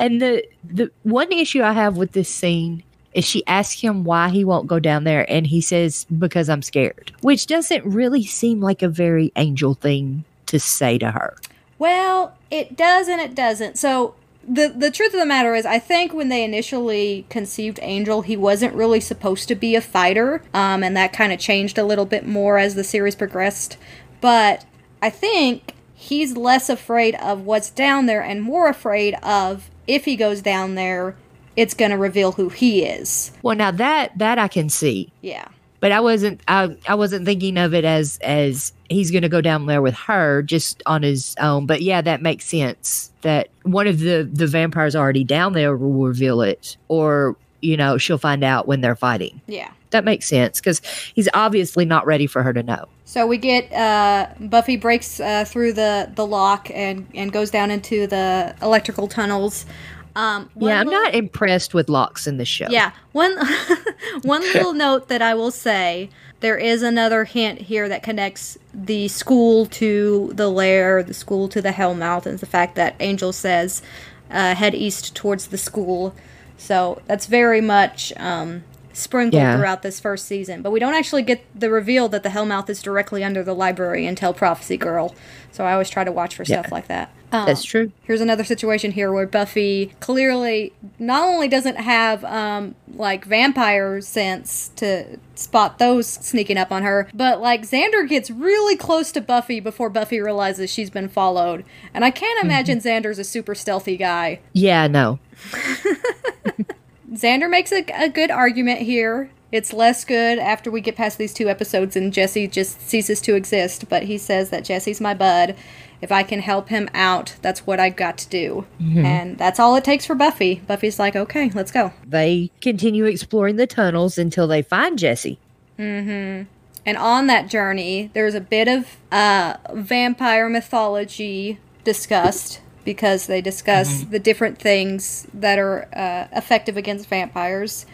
and 0.00 0.22
the 0.22 0.44
the 0.64 0.90
one 1.02 1.30
issue 1.30 1.62
I 1.62 1.72
have 1.72 1.98
with 1.98 2.12
this 2.12 2.28
scene 2.30 2.82
is 3.14 3.24
she 3.24 3.46
asks 3.46 3.80
him 3.80 4.04
why 4.04 4.28
he 4.28 4.44
won't 4.44 4.66
go 4.66 4.78
down 4.78 5.04
there, 5.04 5.30
and 5.30 5.46
he 5.46 5.60
says 5.60 6.04
because 6.18 6.48
I'm 6.48 6.62
scared, 6.62 7.12
which 7.22 7.46
doesn't 7.46 7.84
really 7.84 8.24
seem 8.24 8.60
like 8.60 8.82
a 8.82 8.88
very 8.88 9.32
angel 9.36 9.74
thing 9.74 10.24
to 10.46 10.60
say 10.60 10.98
to 10.98 11.12
her. 11.12 11.36
Well, 11.78 12.36
it 12.50 12.76
does 12.76 13.08
and 13.08 13.20
it 13.20 13.34
doesn't. 13.34 13.78
So 13.78 14.14
the 14.46 14.68
the 14.68 14.90
truth 14.90 15.14
of 15.14 15.20
the 15.20 15.26
matter 15.26 15.54
is, 15.54 15.66
I 15.66 15.78
think 15.78 16.12
when 16.12 16.28
they 16.28 16.44
initially 16.44 17.26
conceived 17.28 17.78
Angel, 17.82 18.22
he 18.22 18.36
wasn't 18.36 18.74
really 18.74 19.00
supposed 19.00 19.48
to 19.48 19.54
be 19.54 19.74
a 19.74 19.80
fighter, 19.80 20.42
um, 20.52 20.82
and 20.82 20.96
that 20.96 21.12
kind 21.12 21.32
of 21.32 21.38
changed 21.38 21.78
a 21.78 21.84
little 21.84 22.06
bit 22.06 22.26
more 22.26 22.58
as 22.58 22.74
the 22.74 22.84
series 22.84 23.14
progressed. 23.14 23.76
But 24.20 24.64
I 25.02 25.10
think 25.10 25.74
he's 25.94 26.36
less 26.36 26.68
afraid 26.68 27.14
of 27.16 27.42
what's 27.42 27.70
down 27.70 28.06
there 28.06 28.22
and 28.22 28.42
more 28.42 28.68
afraid 28.68 29.14
of 29.22 29.70
if 29.86 30.04
he 30.04 30.16
goes 30.16 30.40
down 30.40 30.74
there, 30.74 31.16
it's 31.56 31.74
going 31.74 31.90
to 31.90 31.98
reveal 31.98 32.32
who 32.32 32.48
he 32.48 32.84
is. 32.84 33.30
Well, 33.42 33.56
now 33.56 33.70
that 33.72 34.16
that 34.18 34.38
I 34.38 34.48
can 34.48 34.68
see, 34.68 35.12
Yeah. 35.22 35.46
but 35.80 35.92
I 35.92 36.00
wasn't 36.00 36.40
I, 36.48 36.76
I 36.88 36.94
wasn't 36.94 37.24
thinking 37.26 37.56
of 37.58 37.74
it 37.74 37.84
as 37.84 38.18
as 38.22 38.72
he's 38.88 39.10
going 39.10 39.22
to 39.22 39.28
go 39.28 39.40
down 39.40 39.66
there 39.66 39.82
with 39.82 39.94
her 39.94 40.42
just 40.42 40.82
on 40.86 41.02
his 41.02 41.34
own. 41.40 41.66
But 41.66 41.82
yeah, 41.82 42.00
that 42.02 42.22
makes 42.22 42.44
sense. 42.46 43.12
That 43.22 43.48
one 43.62 43.86
of 43.86 44.00
the 44.00 44.28
the 44.30 44.46
vampires 44.46 44.94
already 44.96 45.24
down 45.24 45.52
there 45.52 45.76
will 45.76 46.06
reveal 46.06 46.40
it, 46.42 46.76
or 46.88 47.36
you 47.60 47.76
know 47.76 47.98
she'll 47.98 48.18
find 48.18 48.42
out 48.44 48.66
when 48.68 48.80
they're 48.80 48.96
fighting. 48.96 49.40
Yeah. 49.46 49.70
That 49.90 50.04
makes 50.04 50.26
sense 50.26 50.58
because 50.60 50.80
he's 51.14 51.28
obviously 51.34 51.84
not 51.84 52.04
ready 52.04 52.26
for 52.26 52.42
her 52.42 52.52
to 52.52 52.64
know. 52.64 52.86
So 53.04 53.28
we 53.28 53.38
get 53.38 53.72
uh, 53.72 54.26
Buffy 54.40 54.76
breaks 54.76 55.20
uh, 55.20 55.44
through 55.44 55.74
the, 55.74 56.10
the 56.16 56.26
lock 56.26 56.68
and, 56.74 57.06
and 57.14 57.30
goes 57.32 57.48
down 57.48 57.70
into 57.70 58.08
the 58.08 58.56
electrical 58.60 59.06
tunnels. 59.06 59.66
Um, 60.16 60.48
yeah, 60.56 60.80
I'm 60.80 60.86
little- 60.86 61.02
not 61.02 61.14
impressed 61.14 61.74
with 61.74 61.88
locks 61.88 62.26
in 62.26 62.36
the 62.36 62.44
show. 62.44 62.68
Yeah, 62.68 62.92
one 63.12 63.36
one 64.22 64.42
little 64.42 64.72
note 64.84 65.08
that 65.08 65.22
I 65.22 65.34
will 65.34 65.50
say: 65.50 66.08
there 66.40 66.56
is 66.56 66.82
another 66.82 67.24
hint 67.24 67.62
here 67.62 67.88
that 67.88 68.02
connects 68.02 68.56
the 68.72 69.08
school 69.08 69.66
to 69.66 70.30
the 70.34 70.48
lair, 70.48 71.02
the 71.02 71.14
school 71.14 71.48
to 71.48 71.60
the 71.60 71.70
Hellmouth, 71.70 72.26
and 72.26 72.34
it's 72.34 72.40
the 72.40 72.46
fact 72.46 72.74
that 72.76 72.94
Angel 73.00 73.32
says 73.32 73.82
uh, 74.30 74.54
head 74.54 74.74
east 74.74 75.14
towards 75.16 75.48
the 75.48 75.58
school. 75.58 76.14
So 76.56 77.02
that's 77.06 77.26
very 77.26 77.60
much 77.60 78.12
um, 78.16 78.62
sprinkled 78.94 79.40
Yeah. 79.42 79.56
throughout 79.56 79.82
this 79.82 80.00
first 80.00 80.26
season. 80.26 80.62
But 80.62 80.70
we 80.70 80.80
don't 80.80 80.94
actually 80.94 81.22
get 81.22 81.44
the 81.58 81.70
reveal 81.70 82.08
that 82.08 82.22
the 82.22 82.30
Hellmouth 82.30 82.68
is 82.70 82.80
directly 82.80 83.22
under 83.22 83.42
the 83.42 83.54
library 83.54 84.06
until 84.06 84.32
Prophecy 84.32 84.76
Girl. 84.76 85.14
So 85.52 85.64
I 85.64 85.72
always 85.72 85.90
try 85.90 86.04
to 86.04 86.12
watch 86.12 86.34
for 86.36 86.44
stuff 86.44 86.72
like 86.72 86.88
that. 86.88 87.10
Um, 87.32 87.46
that's 87.46 87.64
true. 87.64 87.90
here's 88.04 88.20
another 88.20 88.44
situation 88.44 88.92
here 88.92 89.10
where 89.12 89.26
Buffy 89.26 89.86
clearly 89.98 90.72
not 91.00 91.24
only 91.28 91.48
doesn't 91.48 91.74
have 91.76 92.24
um 92.24 92.76
like 92.94 93.24
vampire 93.24 94.00
sense 94.00 94.70
to 94.76 95.18
spot 95.34 95.80
those 95.80 96.06
sneaking 96.06 96.56
up 96.56 96.70
on 96.70 96.84
her, 96.84 97.08
but 97.12 97.40
like 97.40 97.62
Xander 97.62 98.08
gets 98.08 98.30
really 98.30 98.76
close 98.76 99.10
to 99.12 99.20
Buffy 99.20 99.58
before 99.58 99.90
Buffy 99.90 100.20
realizes 100.20 100.70
she's 100.70 100.90
been 100.90 101.08
followed. 101.08 101.64
And 101.92 102.04
I 102.04 102.12
can't 102.12 102.44
imagine 102.44 102.78
Xander's 102.78 103.18
a 103.18 103.24
super 103.24 103.56
stealthy 103.56 103.96
guy. 103.96 104.38
Yeah, 104.52 104.86
no. 104.86 105.18
Xander 107.12 107.50
makes 107.50 107.72
a, 107.72 107.84
a 107.94 108.08
good 108.08 108.30
argument 108.30 108.80
here. 108.80 109.30
It's 109.52 109.72
less 109.72 110.04
good 110.04 110.38
after 110.38 110.70
we 110.70 110.80
get 110.80 110.96
past 110.96 111.16
these 111.16 111.32
two 111.32 111.48
episodes 111.48 111.94
and 111.94 112.12
Jesse 112.12 112.48
just 112.48 112.80
ceases 112.80 113.20
to 113.20 113.34
exist, 113.34 113.88
but 113.88 114.04
he 114.04 114.18
says 114.18 114.50
that 114.50 114.64
Jesse's 114.64 115.00
my 115.00 115.14
bud. 115.14 115.54
If 116.00 116.10
I 116.10 116.22
can 116.22 116.40
help 116.40 116.68
him 116.68 116.90
out, 116.92 117.36
that's 117.40 117.66
what 117.66 117.78
I've 117.80 117.96
got 117.96 118.18
to 118.18 118.28
do. 118.28 118.66
And 118.80 119.38
that's 119.38 119.60
all 119.60 119.76
it 119.76 119.84
takes 119.84 120.04
for 120.04 120.14
Buffy. 120.14 120.56
Buffy's 120.66 120.98
like, 120.98 121.16
okay, 121.16 121.50
let's 121.54 121.70
go. 121.70 121.92
They 122.04 122.50
continue 122.60 123.04
exploring 123.04 123.56
the 123.56 123.66
tunnels 123.66 124.18
until 124.18 124.46
they 124.46 124.60
find 124.60 124.98
Jesse. 124.98 125.38
Mm 125.78 126.04
hmm. 126.04 126.50
And 126.86 126.98
on 126.98 127.28
that 127.28 127.48
journey, 127.48 128.10
there's 128.12 128.34
a 128.34 128.40
bit 128.40 128.68
of 128.68 128.96
uh, 129.10 129.56
vampire 129.72 130.48
mythology 130.50 131.58
discussed 131.82 132.60
because 132.84 133.26
they 133.26 133.40
discuss 133.40 134.02
the 134.10 134.18
different 134.18 134.58
things 134.58 135.26
that 135.32 135.58
are 135.58 135.88
uh, 135.94 136.26
effective 136.36 136.76
against 136.76 137.08
vampires, 137.08 137.86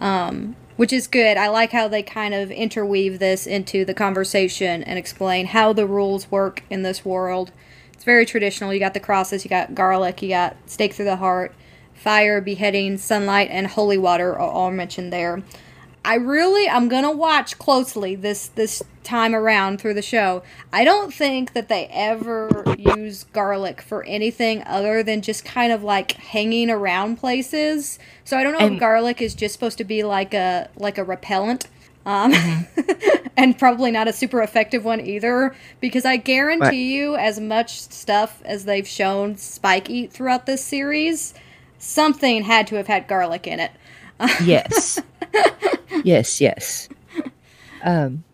um, 0.00 0.56
which 0.76 0.92
is 0.92 1.06
good. 1.06 1.36
I 1.36 1.48
like 1.48 1.72
how 1.72 1.88
they 1.88 2.02
kind 2.02 2.34
of 2.34 2.50
interweave 2.50 3.18
this 3.18 3.46
into 3.46 3.84
the 3.84 3.94
conversation 3.94 4.82
and 4.84 4.98
explain 4.98 5.46
how 5.46 5.72
the 5.72 5.86
rules 5.86 6.30
work 6.30 6.62
in 6.70 6.82
this 6.82 7.04
world. 7.04 7.52
It's 7.92 8.04
very 8.04 8.24
traditional. 8.24 8.72
You 8.72 8.78
got 8.78 8.94
the 8.94 9.00
crosses, 9.00 9.44
you 9.44 9.48
got 9.48 9.74
garlic, 9.74 10.22
you 10.22 10.28
got 10.28 10.56
stake 10.66 10.94
through 10.94 11.06
the 11.06 11.16
heart, 11.16 11.52
fire, 11.94 12.40
beheading, 12.40 12.96
sunlight, 12.96 13.48
and 13.50 13.66
holy 13.66 13.98
water 13.98 14.34
are 14.34 14.38
all 14.38 14.70
mentioned 14.70 15.12
there. 15.12 15.42
I 16.04 16.14
really 16.14 16.68
I'm 16.68 16.88
gonna 16.88 17.10
watch 17.12 17.58
closely 17.58 18.14
this 18.14 18.48
this 18.48 18.82
time 19.04 19.34
around 19.34 19.80
through 19.80 19.94
the 19.94 20.02
show. 20.02 20.42
I 20.72 20.84
don't 20.84 21.12
think 21.12 21.54
that 21.54 21.68
they 21.68 21.86
ever 21.86 22.64
use 22.78 23.24
garlic 23.32 23.80
for 23.80 24.04
anything 24.04 24.62
other 24.64 25.02
than 25.02 25.22
just 25.22 25.44
kind 25.44 25.72
of 25.72 25.82
like 25.82 26.12
hanging 26.12 26.70
around 26.70 27.16
places. 27.16 27.98
So 28.24 28.36
I 28.36 28.42
don't 28.42 28.58
know 28.58 28.66
if 28.74 28.78
garlic 28.78 29.22
is 29.22 29.34
just 29.34 29.54
supposed 29.54 29.78
to 29.78 29.84
be 29.84 30.02
like 30.02 30.34
a 30.34 30.68
like 30.76 30.98
a 30.98 31.04
repellent. 31.04 31.66
Um, 32.06 32.32
and 33.36 33.58
probably 33.58 33.90
not 33.90 34.08
a 34.08 34.14
super 34.14 34.40
effective 34.40 34.82
one 34.82 35.00
either 35.00 35.54
because 35.78 36.06
I 36.06 36.16
guarantee 36.16 36.62
Right. 36.64 36.72
you 36.72 37.16
as 37.16 37.38
much 37.38 37.82
stuff 37.82 38.40
as 38.46 38.64
they've 38.64 38.88
shown 38.88 39.36
Spike 39.36 39.90
eat 39.90 40.10
throughout 40.10 40.46
this 40.46 40.64
series, 40.64 41.34
something 41.78 42.44
had 42.44 42.66
to 42.68 42.76
have 42.76 42.86
had 42.86 43.08
garlic 43.08 43.46
in 43.46 43.60
it. 43.60 43.72
Yes. 44.44 45.00
yes, 46.04 46.40
yes. 46.40 46.88
Um 47.82 48.24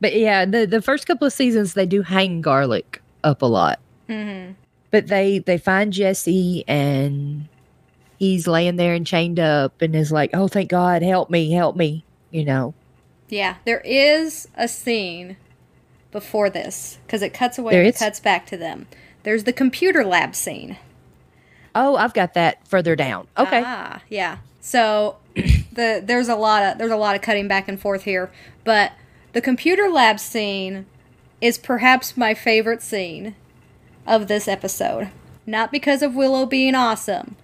but 0.00 0.14
yeah, 0.16 0.44
the 0.44 0.66
the 0.66 0.82
first 0.82 1.06
couple 1.06 1.26
of 1.26 1.32
seasons 1.32 1.74
they 1.74 1.86
do 1.86 2.02
hang 2.02 2.40
garlic 2.40 3.02
up 3.24 3.42
a 3.42 3.46
lot. 3.46 3.78
Mm-hmm. 4.08 4.52
But 4.90 5.06
they 5.06 5.38
they 5.38 5.58
find 5.58 5.92
Jesse 5.92 6.64
and 6.66 7.48
he's 8.18 8.46
laying 8.46 8.76
there 8.76 8.94
and 8.94 9.06
chained 9.06 9.38
up 9.38 9.80
and 9.82 9.94
is 9.94 10.10
like, 10.10 10.30
"Oh, 10.34 10.48
thank 10.48 10.68
God, 10.70 11.02
help 11.02 11.30
me, 11.30 11.52
help 11.52 11.76
me," 11.76 12.04
you 12.30 12.44
know. 12.44 12.74
Yeah, 13.28 13.56
there 13.64 13.80
is 13.80 14.48
a 14.56 14.66
scene 14.66 15.36
before 16.10 16.50
this 16.50 16.98
because 17.06 17.22
it 17.22 17.32
cuts 17.32 17.58
away 17.58 17.72
There 17.72 17.82
and 17.82 17.90
is? 17.94 17.98
cuts 17.98 18.18
back 18.20 18.46
to 18.46 18.56
them. 18.56 18.86
There's 19.22 19.44
the 19.44 19.52
computer 19.52 20.04
lab 20.04 20.34
scene. 20.34 20.76
Oh, 21.74 21.94
I've 21.96 22.14
got 22.14 22.34
that 22.34 22.66
further 22.66 22.96
down. 22.96 23.28
Okay. 23.38 23.62
Ah, 23.64 24.02
yeah. 24.08 24.38
So 24.60 25.16
the 25.72 26.02
there's 26.04 26.28
a 26.28 26.36
lot 26.36 26.62
of 26.62 26.78
there's 26.78 26.90
a 26.90 26.96
lot 26.96 27.14
of 27.14 27.22
cutting 27.22 27.48
back 27.48 27.68
and 27.68 27.80
forth 27.80 28.04
here, 28.04 28.30
but 28.64 28.92
the 29.32 29.40
computer 29.40 29.88
lab 29.88 30.18
scene 30.18 30.86
is 31.40 31.58
perhaps 31.58 32.16
my 32.16 32.34
favorite 32.34 32.82
scene 32.82 33.34
of 34.06 34.28
this 34.28 34.48
episode. 34.48 35.10
Not 35.46 35.72
because 35.72 36.02
of 36.02 36.14
Willow 36.14 36.46
being 36.46 36.74
awesome, 36.74 37.36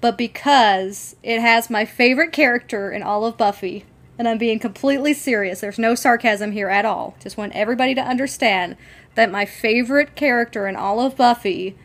but 0.00 0.18
because 0.18 1.16
it 1.22 1.40
has 1.40 1.70
my 1.70 1.84
favorite 1.84 2.32
character 2.32 2.90
in 2.90 3.02
all 3.02 3.24
of 3.24 3.36
Buffy. 3.36 3.84
And 4.18 4.28
I'm 4.28 4.38
being 4.38 4.60
completely 4.60 5.12
serious. 5.12 5.60
There's 5.60 5.78
no 5.78 5.94
sarcasm 5.94 6.52
here 6.52 6.68
at 6.68 6.84
all. 6.84 7.16
Just 7.20 7.36
want 7.36 7.52
everybody 7.54 7.94
to 7.96 8.00
understand 8.00 8.76
that 9.16 9.30
my 9.30 9.44
favorite 9.44 10.14
character 10.14 10.68
in 10.68 10.76
all 10.76 11.00
of 11.00 11.16
Buffy 11.16 11.76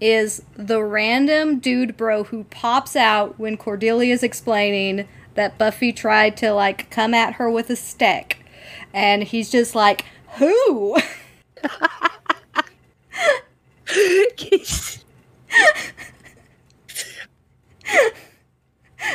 is 0.00 0.42
the 0.56 0.82
random 0.82 1.58
dude 1.58 1.96
bro 1.96 2.24
who 2.24 2.44
pops 2.44 2.96
out 2.96 3.38
when 3.38 3.56
Cordelia's 3.56 4.22
explaining 4.22 5.06
that 5.34 5.58
Buffy 5.58 5.92
tried 5.92 6.36
to 6.38 6.52
like 6.52 6.90
come 6.90 7.14
at 7.14 7.34
her 7.34 7.50
with 7.50 7.70
a 7.70 7.76
stick. 7.76 8.44
And 8.92 9.22
he's 9.22 9.50
just 9.50 9.74
like, 9.74 10.04
"Who?" 10.38 10.96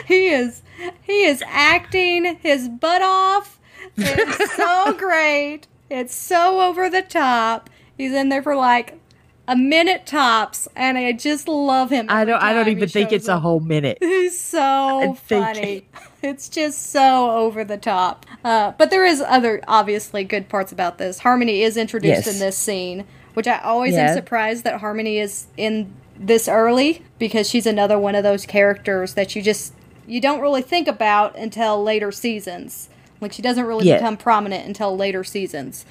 he 0.06 0.28
is 0.28 0.62
he 1.02 1.24
is 1.24 1.44
acting 1.48 2.38
his 2.42 2.70
butt 2.70 3.02
off. 3.02 3.60
It's 3.98 4.56
so 4.56 4.94
great. 4.98 5.68
It's 5.90 6.16
so 6.16 6.62
over 6.62 6.90
the 6.90 7.02
top. 7.02 7.70
He's 7.98 8.14
in 8.14 8.30
there 8.30 8.44
for 8.44 8.56
like 8.56 9.00
a 9.48 9.56
minute 9.56 10.06
tops, 10.06 10.68
and 10.76 10.98
I 10.98 11.12
just 11.12 11.48
love 11.48 11.90
him. 11.92 12.08
I 12.10 12.26
don't 12.26 12.42
I 12.42 12.54
don't 12.54 12.68
even 12.68 12.90
think 12.90 13.12
it's 13.12 13.28
a 13.28 13.40
whole 13.40 13.60
minute. 13.60 13.98
He's 14.02 14.40
so 14.40 15.16
funny. 15.24 15.86
It's 16.24 16.50
just 16.50 16.90
so 16.90 17.30
over 17.38 17.64
the 17.64 17.78
top. 17.78 18.26
Uh, 18.44 18.72
but 18.80 18.90
there 18.90 19.06
is 19.06 19.22
other 19.22 19.62
obviously 19.68 20.24
good 20.24 20.50
parts 20.50 20.72
about 20.72 20.98
this. 20.98 21.20
Harmony 21.20 21.62
is 21.62 21.78
introduced 21.78 22.26
Yes. 22.26 22.34
in 22.34 22.40
this 22.40 22.58
scene, 22.58 23.06
which 23.36 23.46
I 23.48 23.60
always 23.60 23.94
Yeah. 23.94 24.08
am 24.10 24.16
surprised 24.16 24.64
that 24.64 24.80
Harmony 24.80 25.20
is 25.20 25.46
in 25.56 25.94
this 26.20 26.48
early 26.48 27.04
because 27.20 27.48
she's 27.48 27.68
another 27.68 28.00
one 28.00 28.16
of 28.16 28.24
those 28.24 28.48
characters 28.48 29.14
that 29.14 29.36
you 29.36 29.44
just 29.44 29.74
you 30.08 30.20
don't 30.20 30.40
really 30.42 30.64
think 30.64 30.88
about 30.88 31.38
until 31.38 31.84
later 31.84 32.12
seasons. 32.12 32.90
Like 33.22 33.32
she 33.32 33.44
doesn't 33.44 33.66
really 33.66 33.86
Yeah. 33.88 33.98
become 33.98 34.18
prominent 34.18 34.66
until 34.66 34.98
later 34.98 35.24
seasons. 35.24 35.86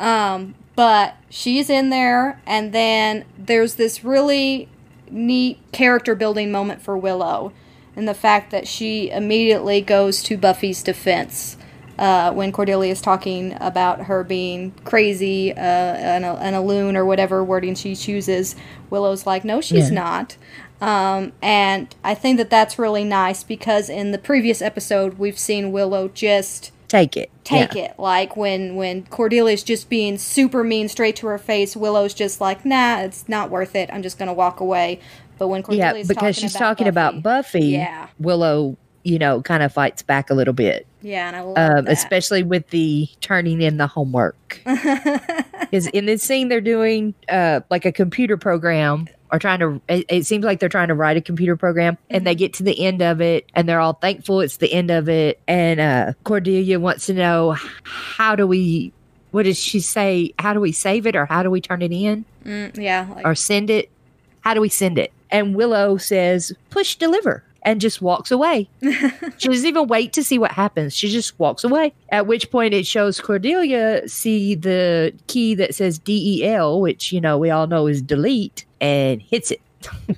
Um, 0.00 0.54
but 0.76 1.14
she's 1.30 1.70
in 1.70 1.90
there, 1.90 2.40
and 2.46 2.72
then 2.72 3.24
there's 3.38 3.74
this 3.74 4.04
really 4.04 4.68
neat 5.10 5.58
character 5.72 6.14
building 6.14 6.50
moment 6.50 6.82
for 6.82 6.96
Willow, 6.96 7.52
and 7.96 8.08
the 8.08 8.14
fact 8.14 8.50
that 8.50 8.66
she 8.66 9.10
immediately 9.10 9.80
goes 9.80 10.22
to 10.24 10.36
Buffy's 10.36 10.82
defense 10.82 11.56
uh, 11.98 12.32
when 12.32 12.50
Cordelia 12.50 12.90
is 12.90 13.00
talking 13.00 13.56
about 13.60 14.02
her 14.06 14.24
being 14.24 14.72
crazy 14.84 15.52
uh, 15.52 15.56
and, 15.60 16.24
a, 16.24 16.32
and 16.40 16.56
a 16.56 16.60
loon 16.60 16.96
or 16.96 17.04
whatever 17.04 17.44
wording 17.44 17.76
she 17.76 17.94
chooses. 17.94 18.56
Willow's 18.90 19.26
like, 19.26 19.44
no, 19.44 19.60
she's 19.60 19.90
Yeah. 19.90 19.94
not. 20.02 20.36
Um, 20.80 21.32
and 21.40 21.94
I 22.02 22.14
think 22.14 22.36
that 22.38 22.50
that's 22.50 22.80
really 22.80 23.04
nice 23.04 23.44
because 23.44 23.88
in 23.88 24.10
the 24.10 24.18
previous 24.18 24.60
episode, 24.60 25.18
we've 25.20 25.38
seen 25.38 25.70
Willow 25.70 26.08
just 26.08 26.72
Take 26.88 27.16
it. 27.16 27.30
take 27.44 27.74
Yeah. 27.74 27.84
it. 27.86 27.98
Like 27.98 28.36
when 28.36 28.76
when 28.76 29.04
Cordelia's 29.04 29.62
just 29.62 29.88
being 29.88 30.18
super 30.18 30.62
mean 30.64 30.88
straight 30.88 31.16
to 31.16 31.26
her 31.26 31.38
face, 31.38 31.76
Willow's 31.76 32.14
just 32.14 32.40
like, 32.40 32.64
nah, 32.64 33.00
it's 33.00 33.28
not 33.28 33.50
worth 33.50 33.74
it. 33.74 33.90
I'm 33.92 34.02
just 34.02 34.18
gonna 34.18 34.34
walk 34.34 34.60
away. 34.60 35.00
But 35.38 35.48
when 35.48 35.64
Yeah, 35.68 35.92
because 35.92 36.08
talking 36.16 36.32
she's 36.34 36.54
about 36.54 36.64
talking 36.68 36.88
about 36.88 37.22
Buffy. 37.22 37.66
Yeah. 37.68 38.06
Willow, 38.20 38.76
you 39.02 39.18
know, 39.18 39.42
kind 39.42 39.62
of 39.62 39.72
fights 39.72 40.02
back 40.02 40.30
a 40.30 40.34
little 40.34 40.54
bit. 40.54 40.86
yeah, 41.02 41.26
and 41.26 41.36
I 41.36 41.40
love 41.40 41.58
Um, 41.58 41.86
especially 41.88 42.42
with 42.42 42.70
the 42.70 43.08
turning 43.20 43.60
in 43.60 43.76
the 43.78 43.86
homework. 43.86 44.60
Because 45.60 45.86
in 45.88 46.06
this 46.06 46.22
scene, 46.22 46.48
they're 46.48 46.60
doing 46.60 47.14
uh, 47.28 47.60
like 47.70 47.84
a 47.84 47.90
computer 47.90 48.36
program 48.36 49.08
or 49.34 49.38
trying 49.40 49.58
to, 49.58 49.80
it, 49.88 50.06
it 50.08 50.26
seems 50.26 50.44
like 50.44 50.60
they're 50.60 50.68
trying 50.68 50.86
to 50.88 50.94
write 50.94 51.16
a 51.16 51.20
computer 51.20 51.56
program 51.56 51.98
and 52.08 52.20
Mm-hmm. 52.20 52.24
they 52.26 52.34
get 52.36 52.52
to 52.54 52.62
the 52.62 52.84
end 52.86 53.02
of 53.02 53.20
it 53.20 53.50
and 53.52 53.68
they're 53.68 53.80
all 53.80 53.94
thankful 53.94 54.40
it's 54.40 54.58
the 54.58 54.72
end 54.72 54.92
of 54.92 55.08
it. 55.08 55.40
And 55.48 55.80
uh, 55.80 56.12
Cordelia 56.22 56.78
wants 56.78 57.06
to 57.06 57.14
know 57.14 57.56
how 57.82 58.36
do 58.36 58.46
we, 58.46 58.92
what 59.32 59.42
does 59.42 59.58
she 59.58 59.80
say? 59.80 60.32
How 60.38 60.52
do 60.54 60.60
we 60.60 60.70
save 60.70 61.04
it 61.06 61.16
or 61.16 61.26
how 61.26 61.42
do 61.42 61.50
we 61.50 61.60
turn 61.60 61.82
it 61.82 61.90
in 61.90 62.24
Mm, 62.44 62.76
yeah, 62.80 63.08
like, 63.12 63.26
or 63.26 63.34
send 63.34 63.70
it? 63.70 63.90
How 64.42 64.54
do 64.54 64.60
we 64.60 64.68
send 64.68 64.98
it? 64.98 65.12
And 65.30 65.56
Willow 65.56 65.96
says, 65.96 66.52
push 66.70 66.94
deliver 66.94 67.42
and 67.64 67.80
just 67.80 68.02
walks 68.02 68.30
away. 68.30 68.68
she 68.82 69.48
doesn't 69.48 69.66
even 69.66 69.86
wait 69.86 70.12
to 70.12 70.22
see 70.22 70.38
what 70.38 70.52
happens. 70.52 70.94
She 70.94 71.08
just 71.08 71.38
walks 71.38 71.64
away. 71.64 71.92
At 72.10 72.26
which 72.26 72.50
point 72.50 72.74
it 72.74 72.86
shows 72.86 73.20
Cordelia 73.20 74.06
see 74.08 74.54
the 74.54 75.12
key 75.26 75.54
that 75.54 75.74
says 75.74 75.98
DEL, 75.98 76.80
which, 76.80 77.12
you 77.12 77.20
know, 77.20 77.38
we 77.38 77.50
all 77.50 77.66
know 77.66 77.86
is 77.86 78.02
delete, 78.02 78.64
and 78.80 79.22
hits 79.22 79.50
it. 79.50 79.60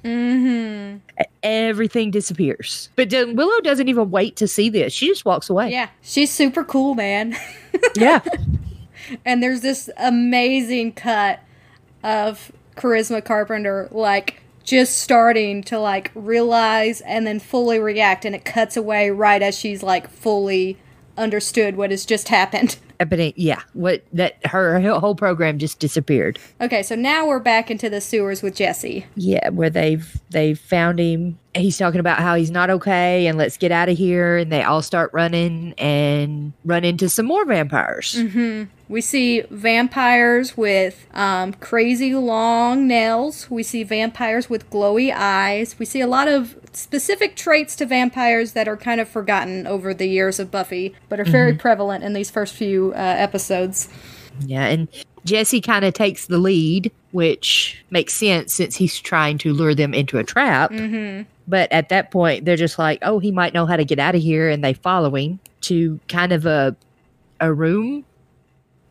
hmm 0.03 0.97
Everything 1.43 2.11
disappears. 2.11 2.89
But 2.97 3.11
then 3.11 3.37
Willow 3.37 3.61
doesn't 3.61 3.89
even 3.89 4.11
wait 4.11 4.37
to 4.37 4.49
see 4.49 4.69
this. 4.69 4.93
She 4.93 5.07
just 5.07 5.25
walks 5.25 5.49
away. 5.49 5.71
yeah, 5.71 5.89
she's 6.03 6.31
super 6.33 6.65
cool, 6.65 6.95
man. 6.95 7.37
Yeah. 7.95 8.21
and 9.25 9.43
there's 9.43 9.61
this 9.61 9.89
amazing 9.99 10.93
cut 10.95 11.41
of 12.03 12.51
Charisma 12.77 13.25
Carpenter, 13.25 13.89
like 13.93 14.43
just 14.67 14.99
starting 14.99 15.63
to 15.63 15.79
like 15.79 16.11
realize 16.15 17.01
and 17.01 17.27
then 17.27 17.41
fully 17.41 17.79
react, 17.79 18.27
and 18.27 18.35
it 18.35 18.45
cuts 18.45 18.77
away 18.77 19.11
right 19.11 19.41
as 19.41 19.57
she's 19.59 19.83
like 19.83 20.11
fully 20.11 20.77
understood 21.17 21.77
what 21.77 21.91
has 21.91 22.05
just 22.07 22.29
happened. 22.29 22.77
But 22.99 23.21
it- 23.21 23.37
yeah, 23.37 23.61
what 23.75 24.05
that 24.15 24.39
her 24.47 24.81
whole 24.99 25.15
program 25.15 25.59
just 25.59 25.79
disappeared. 25.81 26.39
Okay, 26.63 26.83
so 26.83 26.95
now 26.95 27.27
we're 27.27 27.41
back 27.41 27.71
into 27.71 27.91
the 27.91 28.01
sewers 28.01 28.41
with 28.41 28.55
Jesse. 28.57 29.05
Yeah, 29.17 29.51
where 29.51 29.69
they've 29.69 30.19
they've 30.31 30.59
found 30.59 30.99
him. 30.99 31.39
He's 31.55 31.77
talking 31.77 32.01
about 32.01 32.21
how 32.21 32.37
he's 32.37 32.51
not 32.51 32.71
okay 32.71 33.27
and 33.27 33.37
let's 33.37 33.59
get 33.59 33.71
out 33.71 33.91
of 33.91 33.99
here. 33.99 34.39
And 34.39 34.51
they 34.51 34.63
all 34.63 34.81
start 34.81 35.11
running 35.13 35.75
and 35.77 36.55
run 36.65 36.85
into 36.85 37.11
some 37.11 37.27
more 37.27 37.45
vampires. 37.45 38.19
hmm 38.19 38.63
We 38.89 39.03
see 39.03 39.43
vampires 39.51 40.57
with 40.57 41.07
um, 41.13 41.53
crazy 41.55 42.15
long 42.15 42.87
nails. 42.87 43.51
We 43.51 43.63
see 43.63 43.83
vampires 43.83 44.49
with 44.49 44.71
glowy 44.71 45.13
eyes. 45.15 45.79
We 45.79 45.85
see 45.85 46.01
a 46.01 46.07
lot 46.07 46.29
of 46.29 46.57
specific 46.77 47.37
traits 47.37 47.75
to 47.77 47.87
vampires 47.87 48.53
that 48.53 48.69
are 48.69 48.77
kind 48.77 49.01
of 49.01 49.09
forgotten 49.09 49.67
over 49.67 49.95
the 49.95 50.07
years 50.07 50.39
of 50.39 50.51
Buffy, 50.51 50.95
but 51.09 51.19
are 51.19 51.25
very 51.25 51.55
prevalent 51.55 52.05
in 52.05 52.13
these 52.13 52.31
first 52.31 52.55
few 52.55 52.93
uh, 52.93 52.99
episodes. 52.99 53.89
Yeah, 54.41 54.67
and 54.67 54.89
Jesse 55.25 55.63
kind 55.63 55.85
of 55.85 55.95
takes 55.95 56.27
the 56.27 56.39
lead, 56.39 56.93
which 57.13 57.83
makes 57.91 58.13
sense 58.13 58.53
since 58.53 58.77
he's 58.77 59.01
trying 59.01 59.39
to 59.39 59.55
lure 59.55 59.75
them 59.75 59.95
into 59.95 60.19
a 60.19 60.25
trap. 60.25 60.71
hmm 60.71 61.23
But 61.49 61.73
at 61.73 61.89
that 61.89 62.11
point, 62.11 62.45
they're 62.45 62.57
just 62.57 62.79
like, 62.79 62.99
"Oh, 63.03 63.19
he 63.19 63.33
might 63.33 63.55
know 63.55 63.65
how 63.67 63.77
to 63.77 63.85
get 63.85 63.99
out 63.99 64.15
of 64.15 64.21
here," 64.21 64.51
and 64.51 64.63
they 64.63 64.75
follow 64.75 65.15
him 65.17 65.41
to 65.63 65.99
kind 66.09 66.33
of 66.33 66.45
a 66.45 66.77
a 67.41 67.53
room 67.53 68.05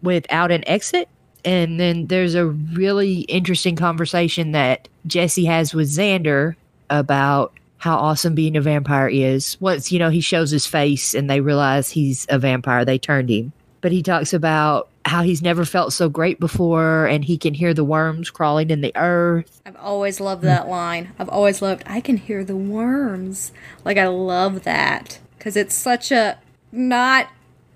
without 0.02 0.52
an 0.52 0.64
exit. 0.68 1.08
And 1.44 1.80
then 1.80 2.08
there's 2.08 2.34
a 2.34 2.48
really 2.48 3.22
interesting 3.22 3.76
conversation 3.76 4.52
that 4.54 4.88
Jesse 5.06 5.46
has 5.46 5.76
with 5.76 5.88
Xander 5.88 6.56
about 6.90 7.54
how 7.86 7.98
awesome 7.98 8.34
being 8.34 8.58
a 8.58 8.62
vampire 8.62 9.08
is. 9.08 9.62
Once, 9.62 9.92
you 9.92 10.00
know, 10.00 10.10
he 10.10 10.20
shows 10.20 10.50
his 10.50 10.66
face 10.66 11.14
and 11.14 11.30
they 11.30 11.40
realize 11.40 11.92
he's 11.92 12.26
a 12.30 12.40
vampire, 12.40 12.84
they 12.84 12.98
turned 12.98 13.30
him. 13.30 13.54
But 13.82 13.92
he 13.92 14.02
talks 14.02 14.34
about 14.34 14.90
how 15.06 15.22
he's 15.22 15.44
never 15.44 15.66
felt 15.66 15.94
so 15.94 16.10
great 16.10 16.40
before 16.40 17.06
and 17.06 17.24
he 17.24 17.38
can 17.38 17.54
hear 17.54 17.76
the 17.76 17.84
worms 17.84 18.32
crawling 18.32 18.72
in 18.72 18.82
the 18.82 18.92
earth. 18.96 19.62
I've 19.68 19.76
always 19.76 20.20
loved 20.20 20.42
that 20.42 20.68
line. 20.68 21.12
I've 21.20 21.30
always 21.30 21.62
loved, 21.62 21.84
I 21.86 22.02
can 22.02 22.18
hear 22.18 22.44
the 22.44 22.56
worms. 22.56 23.52
Like, 23.84 24.00
I 24.00 24.08
love 24.08 24.64
that. 24.64 25.20
Because 25.38 25.56
it's 25.56 25.76
such 25.76 26.12
a 26.12 26.40
not 26.72 27.30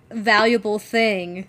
valuable 0.10 0.80
thing. 0.80 1.46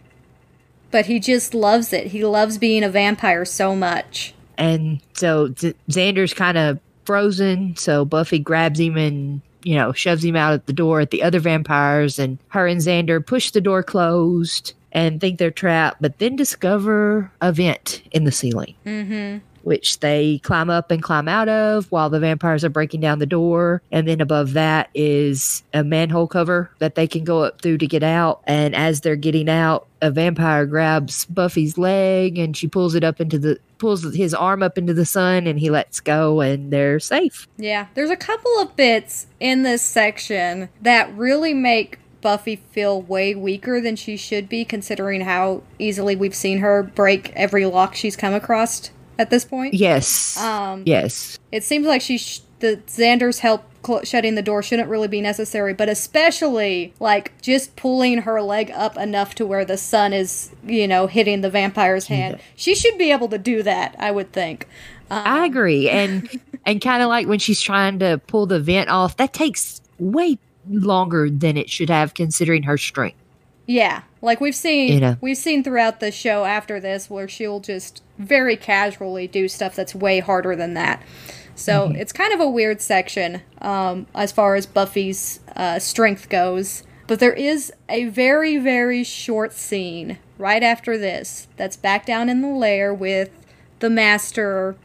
But 0.91 1.07
he 1.07 1.19
just 1.19 1.55
loves 1.55 1.95
it. 1.95 2.09
He 2.09 2.27
loves 2.27 2.59
being 2.59 2.85
a 2.85 2.91
vampire 2.91 3.47
so 3.47 3.75
much. 3.75 4.35
And 4.59 5.01
so 5.15 5.49
Xander's 5.49 6.35
kind 6.35 6.59
of 6.59 6.79
frozen. 7.05 7.77
So 7.77 8.05
Buffy 8.05 8.39
grabs 8.39 8.79
him 8.81 8.97
and, 8.97 9.41
you 9.63 9.75
know, 9.77 9.93
shoves 9.93 10.25
him 10.25 10.37
out 10.37 10.53
at 10.55 10.67
the 10.67 10.73
door 10.73 11.01
at 11.01 11.11
the 11.11 11.23
other 11.23 11.41
vampires. 11.41 12.19
And 12.19 12.39
her 12.49 12.67
and 12.67 12.81
Xander 12.81 13.25
push 13.25 13.51
the 13.51 13.61
door 13.61 13.83
closed. 13.83 14.75
and 14.93 15.21
think 15.21 15.39
they're 15.39 15.53
trapped, 15.53 16.03
but 16.03 16.19
then 16.19 16.35
discover 16.35 17.31
a 17.41 17.53
vent 17.53 18.03
in 18.11 18.25
the 18.25 18.33
ceiling. 18.33 18.75
Mm-hmm. 18.85 19.39
which 19.63 20.01
they 20.01 20.39
climb 20.43 20.71
up 20.71 20.91
and 20.91 21.03
climb 21.03 21.29
out 21.29 21.47
of 21.49 21.85
while 21.93 22.09
the 22.09 22.19
vampires 22.19 22.65
are 22.65 22.71
breaking 22.71 23.01
down 23.03 23.19
the 23.19 23.27
door. 23.27 23.83
And 23.93 24.09
then 24.09 24.21
above 24.23 24.55
that 24.55 24.89
is 24.95 25.63
a 25.75 25.85
manhole 25.85 26.27
cover 26.27 26.71
that 26.79 26.95
they 26.95 27.07
can 27.07 27.25
go 27.25 27.45
up 27.45 27.61
through 27.61 27.77
to 27.79 27.87
get 27.87 28.03
out. 28.03 28.41
And 28.47 28.75
as 28.75 29.03
they're 29.03 29.17
getting 29.17 29.51
out, 29.51 29.87
a 30.01 30.11
vampire 30.11 30.65
grabs 30.65 31.27
Buffy's 31.27 31.77
leg 31.77 32.39
and 32.39 32.57
she 32.57 32.69
pulls 32.69 32.95
it 32.95 33.05
up 33.05 33.21
into 33.21 33.39
the 33.39 33.61
pulls 33.81 34.15
his 34.15 34.33
arm 34.33 34.63
up 34.63 34.79
into 34.79 34.95
the 34.95 35.05
sun 35.05 35.49
and 35.49 35.59
he 35.59 35.71
lets 35.71 35.99
go 35.99 36.41
and 36.41 36.73
they're 36.73 37.01
safe. 37.01 37.49
Yeah, 37.57 37.89
there's 37.95 38.11
a 38.11 38.17
couple 38.17 38.61
of 38.61 38.77
bits 38.77 39.27
in 39.41 39.65
this 39.65 39.83
section 39.83 40.69
that 40.83 41.13
really 41.17 41.55
make 41.55 41.99
Buffy 42.21 42.57
feel 42.57 43.01
way 43.01 43.35
weaker 43.35 43.81
than 43.81 43.97
she 43.97 44.17
should 44.17 44.49
be, 44.49 44.65
considering 44.65 45.23
how 45.23 45.63
easily 45.79 46.15
we've 46.15 46.35
seen 46.35 46.59
her 46.59 46.83
break 46.83 47.33
every 47.35 47.65
lock 47.67 47.95
she's 47.95 48.15
come 48.15 48.35
across 48.35 48.91
at 49.19 49.31
this 49.31 49.45
point. 49.45 49.75
Yes. 49.75 50.37
Um, 50.39 50.83
yes. 50.87 51.39
It 51.51 51.65
seems 51.65 51.87
like 51.87 52.03
she 52.03 52.19
sh- 52.19 52.43
the 52.61 52.77
Xander's 52.87 53.39
help 53.39 53.65
cl- 53.85 54.05
shutting 54.05 54.35
the 54.35 54.43
door 54.43 54.63
shouldn't 54.63 54.89
really 54.89 55.09
be 55.09 55.21
necessary, 55.21 55.73
but 55.75 55.89
especially 55.89 56.93
like 57.01 57.33
just 57.43 57.77
pulling 57.77 58.19
her 58.23 58.41
leg 58.43 58.71
up 58.73 58.97
enough 58.97 59.35
to 59.37 59.47
where 59.47 59.65
the 59.65 59.77
sun 59.77 60.13
is, 60.13 60.51
you 60.65 60.87
know, 60.87 61.07
hitting 61.07 61.41
the 61.41 61.51
vampire's 61.51 62.07
hand. 62.07 62.39
She 62.57 62.75
should 62.75 62.99
be 62.99 63.11
able 63.11 63.29
to 63.29 63.39
do 63.39 63.63
that, 63.63 63.97
I 63.99 64.11
would 64.11 64.33
think. 64.33 64.67
Um, 65.11 65.23
I 65.25 65.45
agree. 65.47 65.89
And 65.91 66.29
and 66.67 66.81
kind 66.81 67.03
of 67.03 67.09
like 67.09 67.27
when 67.27 67.39
she's 67.39 67.61
trying 67.61 67.99
to 68.01 68.21
pull 68.27 68.47
the 68.47 68.61
vent 68.61 68.91
off, 68.91 69.17
that 69.17 69.33
takes 69.33 69.81
way 69.99 70.39
longer 70.69 71.31
than 71.31 71.57
it 71.57 71.71
should 71.71 71.89
have 71.91 72.13
considering 72.15 72.65
her 72.65 72.77
strength. 72.77 73.17
Yeah, 73.67 74.03
like 74.21 74.41
we've 74.41 74.55
seen, 74.55 74.93
You 74.93 75.01
know. 75.01 75.17
we've 75.21 75.37
seen 75.37 75.63
throughout 75.65 76.01
the 76.01 76.11
show 76.11 76.45
after 76.45 76.81
this, 76.81 77.09
where 77.09 77.29
she'll 77.29 77.61
just 77.61 78.03
very 78.19 78.57
casually 78.57 79.27
do 79.29 79.47
stuff 79.49 79.75
that's 79.77 79.95
way 79.95 80.19
harder 80.21 80.55
than 80.57 80.75
that. 80.75 81.01
So 81.61 81.89
Mm-hmm. 81.89 81.97
it's 81.97 82.13
kind 82.13 82.33
of 82.33 82.41
a 82.41 82.49
weird 82.49 82.81
section 82.81 83.43
um, 83.61 84.07
as 84.15 84.33
far 84.33 84.55
as 84.55 84.67
Buffy's 84.67 85.41
uh, 85.57 85.79
strength 85.79 86.29
goes. 86.29 86.83
But 87.07 87.19
there 87.21 87.33
is 87.33 87.73
a 87.89 88.05
very, 88.07 88.57
very 88.57 89.05
short 89.05 89.53
scene 89.53 90.19
right 90.39 90.63
after 90.63 90.97
this 90.97 91.49
that's 91.57 91.77
back 91.77 92.07
down 92.07 92.29
in 92.29 92.41
the 92.41 92.49
lair 92.49 92.95
with 92.95 93.31
the 93.81 93.91
Master 93.91 94.77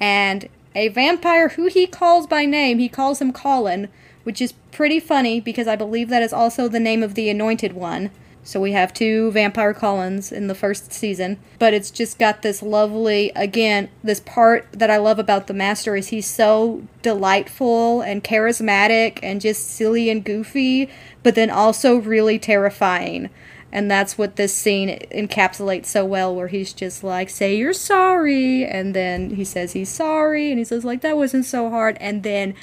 and 0.00 0.48
a 0.74 0.88
vampire 0.88 1.50
who 1.50 1.66
he 1.66 1.86
calls 1.86 2.26
by 2.26 2.44
name. 2.46 2.78
He 2.78 2.88
calls 2.88 3.20
him 3.20 3.32
Colin, 3.32 3.88
which 4.22 4.40
is 4.40 4.52
pretty 4.70 5.00
funny 5.00 5.40
because 5.40 5.66
I 5.68 5.76
believe 5.76 6.08
that 6.08 6.22
is 6.22 6.32
also 6.32 6.68
the 6.68 6.80
name 6.80 7.02
of 7.02 7.14
the 7.14 7.28
Anointed 7.28 7.72
One. 7.74 8.10
So 8.44 8.60
we 8.60 8.72
have 8.72 8.92
two 8.92 9.30
vampire 9.30 9.72
Collins 9.72 10.32
in 10.32 10.48
the 10.48 10.54
first 10.54 10.92
season, 10.92 11.38
but 11.60 11.72
it's 11.72 11.92
just 11.92 12.18
got 12.18 12.42
this 12.42 12.60
lovely 12.60 13.30
again, 13.36 13.88
this 14.02 14.18
part 14.18 14.66
that 14.72 14.90
I 14.90 14.96
love 14.96 15.20
about 15.20 15.46
the 15.46 15.54
master 15.54 15.94
is 15.94 16.08
he's 16.08 16.26
so 16.26 16.82
delightful 17.02 18.00
and 18.00 18.24
charismatic 18.24 19.20
and 19.22 19.40
just 19.40 19.70
silly 19.70 20.10
and 20.10 20.24
goofy, 20.24 20.90
but 21.22 21.36
then 21.36 21.50
also 21.50 21.96
really 21.96 22.38
terrifying. 22.38 23.30
And 23.70 23.90
that's 23.90 24.18
what 24.18 24.36
this 24.36 24.52
scene 24.52 24.98
encapsulates 25.12 25.86
so 25.86 26.04
well 26.04 26.34
where 26.34 26.48
he's 26.48 26.72
just 26.72 27.04
like, 27.04 27.30
"Say 27.30 27.54
you're 27.56 27.72
sorry." 27.72 28.66
And 28.66 28.92
then 28.92 29.36
he 29.36 29.44
says 29.44 29.72
he's 29.72 29.88
sorry 29.88 30.50
and 30.50 30.58
he 30.58 30.64
says 30.64 30.84
like 30.84 31.00
that 31.02 31.16
wasn't 31.16 31.46
so 31.46 31.70
hard 31.70 31.96
and 32.00 32.22
then 32.24 32.54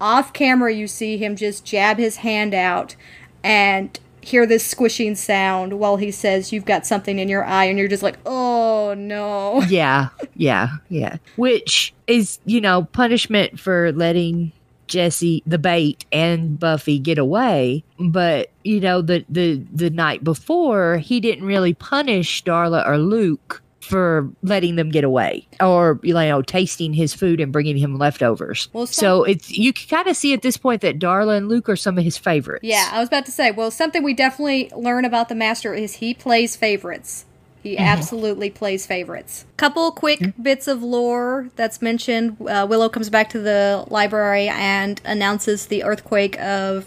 off 0.00 0.32
camera 0.32 0.72
you 0.72 0.86
see 0.86 1.18
him 1.18 1.36
just 1.36 1.64
jab 1.64 1.98
his 1.98 2.16
hand 2.16 2.54
out 2.54 2.96
and 3.42 3.98
hear 4.24 4.46
this 4.46 4.66
squishing 4.66 5.14
sound 5.14 5.74
while 5.74 5.96
he 5.96 6.10
says 6.10 6.52
you've 6.52 6.64
got 6.64 6.86
something 6.86 7.18
in 7.18 7.28
your 7.28 7.44
eye 7.44 7.64
and 7.64 7.78
you're 7.78 7.88
just 7.88 8.02
like 8.02 8.18
oh 8.26 8.94
no 8.96 9.44
yeah, 9.68 10.08
yeah, 10.34 10.68
yeah. 10.88 11.16
Which 11.36 11.94
is, 12.06 12.38
you 12.44 12.60
know, 12.60 12.84
punishment 12.84 13.58
for 13.58 13.92
letting 13.92 14.52
Jesse 14.86 15.42
the 15.46 15.58
bait 15.58 16.04
and 16.12 16.58
Buffy 16.58 16.98
get 16.98 17.18
away. 17.18 17.84
But, 17.98 18.50
you 18.62 18.80
know, 18.80 19.02
the 19.02 19.24
the 19.28 19.62
the 19.72 19.90
night 19.90 20.24
before, 20.24 20.98
he 20.98 21.20
didn't 21.20 21.44
really 21.44 21.74
punish 21.74 22.42
Darla 22.44 22.86
or 22.86 22.98
Luke 22.98 23.62
for 23.84 24.30
letting 24.42 24.76
them 24.76 24.90
get 24.90 25.04
away 25.04 25.46
or 25.60 26.00
you 26.02 26.14
know 26.14 26.42
tasting 26.42 26.92
his 26.92 27.14
food 27.14 27.40
and 27.40 27.52
bringing 27.52 27.76
him 27.76 27.96
leftovers. 27.98 28.68
Well, 28.72 28.86
some- 28.86 29.02
so 29.02 29.24
it's 29.24 29.50
you 29.50 29.72
can 29.72 29.88
kind 29.88 30.08
of 30.08 30.16
see 30.16 30.32
at 30.32 30.42
this 30.42 30.56
point 30.56 30.80
that 30.82 30.98
darla 30.98 31.36
and 31.36 31.48
luke 31.48 31.68
are 31.68 31.76
some 31.76 31.98
of 31.98 32.04
his 32.04 32.16
favorites. 32.18 32.64
Yeah 32.64 32.88
i 32.92 32.98
was 33.00 33.08
about 33.08 33.26
to 33.26 33.32
say 33.32 33.50
well 33.50 33.70
something 33.70 34.02
we 34.02 34.14
definitely 34.14 34.70
learn 34.74 35.04
about 35.04 35.28
the 35.28 35.34
master 35.34 35.74
is 35.74 35.96
he 35.96 36.14
plays 36.14 36.56
favorites. 36.56 37.24
He 37.62 37.78
absolutely 37.78 38.50
plays 38.50 38.86
favorites. 38.86 39.46
Couple 39.56 39.90
quick 39.90 40.34
bits 40.42 40.68
of 40.68 40.82
lore 40.82 41.48
that's 41.56 41.80
mentioned. 41.80 42.36
Uh, 42.46 42.66
willow 42.68 42.90
comes 42.90 43.08
back 43.08 43.30
to 43.30 43.38
the 43.38 43.86
library 43.88 44.48
and 44.48 45.00
announces 45.06 45.64
the 45.66 45.82
earthquake 45.82 46.38
of 46.40 46.86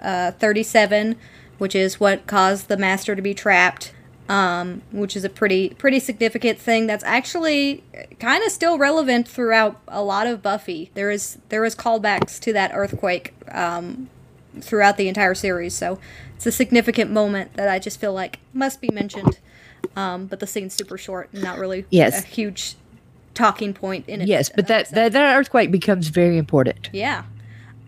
uh, 0.00 0.30
37 0.32 1.16
which 1.58 1.74
is 1.74 2.00
what 2.00 2.26
caused 2.26 2.68
the 2.68 2.76
master 2.76 3.14
to 3.14 3.22
be 3.22 3.32
trapped 3.32 3.92
um, 4.28 4.82
which 4.92 5.16
is 5.16 5.24
a 5.24 5.28
pretty 5.28 5.70
pretty 5.70 6.00
significant 6.00 6.58
thing 6.58 6.86
that's 6.86 7.04
actually 7.04 7.82
kind 8.18 8.42
of 8.44 8.50
still 8.50 8.78
relevant 8.78 9.28
throughout 9.28 9.80
a 9.88 10.02
lot 10.02 10.26
of 10.26 10.42
Buffy. 10.42 10.90
There 10.94 11.10
is 11.10 11.38
there 11.50 11.64
is 11.64 11.74
callbacks 11.74 12.40
to 12.40 12.52
that 12.54 12.70
earthquake 12.74 13.34
um, 13.50 14.08
throughout 14.60 14.96
the 14.96 15.08
entire 15.08 15.34
series, 15.34 15.74
so 15.74 15.98
it's 16.36 16.46
a 16.46 16.52
significant 16.52 17.10
moment 17.10 17.54
that 17.54 17.68
I 17.68 17.78
just 17.78 18.00
feel 18.00 18.12
like 18.12 18.38
must 18.52 18.80
be 18.80 18.88
mentioned. 18.90 19.38
Um, 19.96 20.26
but 20.26 20.40
the 20.40 20.46
scene's 20.46 20.72
super 20.74 20.96
short 20.96 21.28
and 21.32 21.42
not 21.42 21.58
really 21.58 21.84
Yes. 21.90 22.24
a 22.24 22.26
huge 22.26 22.76
talking 23.34 23.74
point 23.74 24.08
in 24.08 24.20
it. 24.22 24.28
yes 24.28 24.48
but 24.54 24.68
that, 24.68 24.88
that 24.92 25.12
that 25.12 25.36
earthquake 25.36 25.70
becomes 25.72 26.06
very 26.08 26.38
important 26.38 26.88
Yeah. 26.92 27.24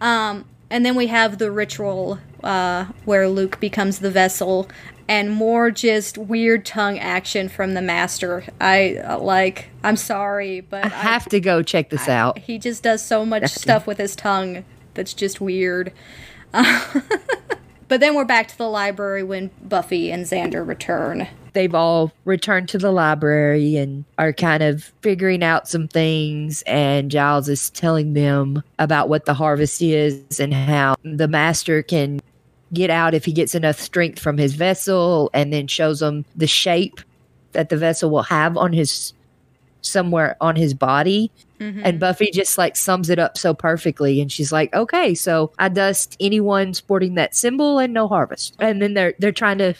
Um, 0.00 0.44
and 0.70 0.84
then 0.84 0.94
we 0.96 1.06
have 1.06 1.38
the 1.38 1.50
ritual 1.52 2.18
uh, 2.44 2.86
where 3.04 3.28
Luke 3.28 3.58
becomes 3.60 4.00
the 4.00 4.10
vessel, 4.10 4.68
and 5.09 5.31
more 5.31 5.70
just 5.70 6.19
weird 6.19 6.65
tongue 6.65 6.99
action 6.99 7.49
from 7.49 7.74
the 7.74 7.83
master. 7.83 8.45
I 8.61 8.97
uh, 8.97 9.19
like. 9.19 9.70
I'm 9.85 9.97
sorry, 9.97 10.62
but 10.62 10.85
i 10.85 10.89
have 10.89 11.27
to 11.27 11.39
go 11.39 11.62
check 11.62 11.91
this 11.91 12.09
out 12.09 12.39
he 12.39 12.59
just 12.59 12.83
does 12.83 13.05
so 13.05 13.24
much 13.24 13.53
stuff 13.53 13.87
with 13.87 13.99
his 13.99 14.16
tongue 14.16 14.65
that's 14.97 15.15
just 15.15 15.41
weird. 15.41 15.93
but 16.53 18.01
then 18.01 18.15
we're 18.15 18.24
back 18.24 18.49
to 18.49 18.59
the 18.59 18.69
library 18.69 19.23
when 19.23 19.51
Buffy 19.62 20.11
and 20.11 20.24
Xander 20.24 20.66
return. 20.66 21.28
they've 21.53 21.74
all 21.74 22.12
returned 22.24 22.69
to 22.70 22.78
the 22.78 22.91
library 22.91 23.77
and 23.77 24.05
are 24.19 24.33
kind 24.33 24.62
of 24.62 24.85
figuring 25.03 25.43
out 25.43 25.69
some 25.69 25.87
things 25.87 26.62
and 26.62 27.11
Giles 27.11 27.49
is 27.49 27.70
telling 27.70 28.15
them 28.15 28.62
about 28.78 29.09
what 29.09 29.27
the 29.27 29.35
harvest 29.35 29.83
is 29.83 30.41
and 30.41 30.53
how 30.55 30.97
the 31.03 31.28
master 31.28 31.83
can 31.83 32.20
get 32.72 32.90
out 32.90 33.14
if 33.14 33.24
he 33.24 33.32
gets 33.32 33.55
enough 33.55 33.80
strength 33.80 34.18
from 34.18 34.38
his 34.38 34.55
vessel 34.55 35.30
and 35.32 35.52
then 35.52 35.66
shows 35.66 36.01
them 36.01 36.24
the 36.34 36.47
shape 36.47 37.01
that 37.52 37.68
the 37.68 37.76
vessel 37.76 38.10
will 38.10 38.22
have 38.22 38.56
on 38.56 38.72
his 38.72 39.12
somewhere 39.82 40.36
on 40.40 40.56
his 40.56 40.74
body. 40.74 41.30
Mm-hmm. 41.60 41.82
And 41.84 42.01
Buffy 42.01 42.30
just 42.32 42.59
like 42.59 42.76
sums 42.76 43.09
it 43.09 43.18
up 43.18 43.38
so 43.38 43.55
perfectly. 43.55 44.20
And 44.20 44.30
she's 44.30 44.52
like 44.52 44.74
okay 44.74 45.14
so 45.14 45.52
I 45.59 45.68
dust 45.68 46.16
anyone 46.20 46.74
sporting 46.74 47.14
that 47.14 47.34
symbol 47.34 47.78
and 47.78 47.94
no 47.94 48.09
harvest. 48.09 48.56
And 48.59 48.82
then 48.82 48.94
they're 48.94 49.14
they're 49.18 49.32
trying 49.32 49.59
to 49.59 49.74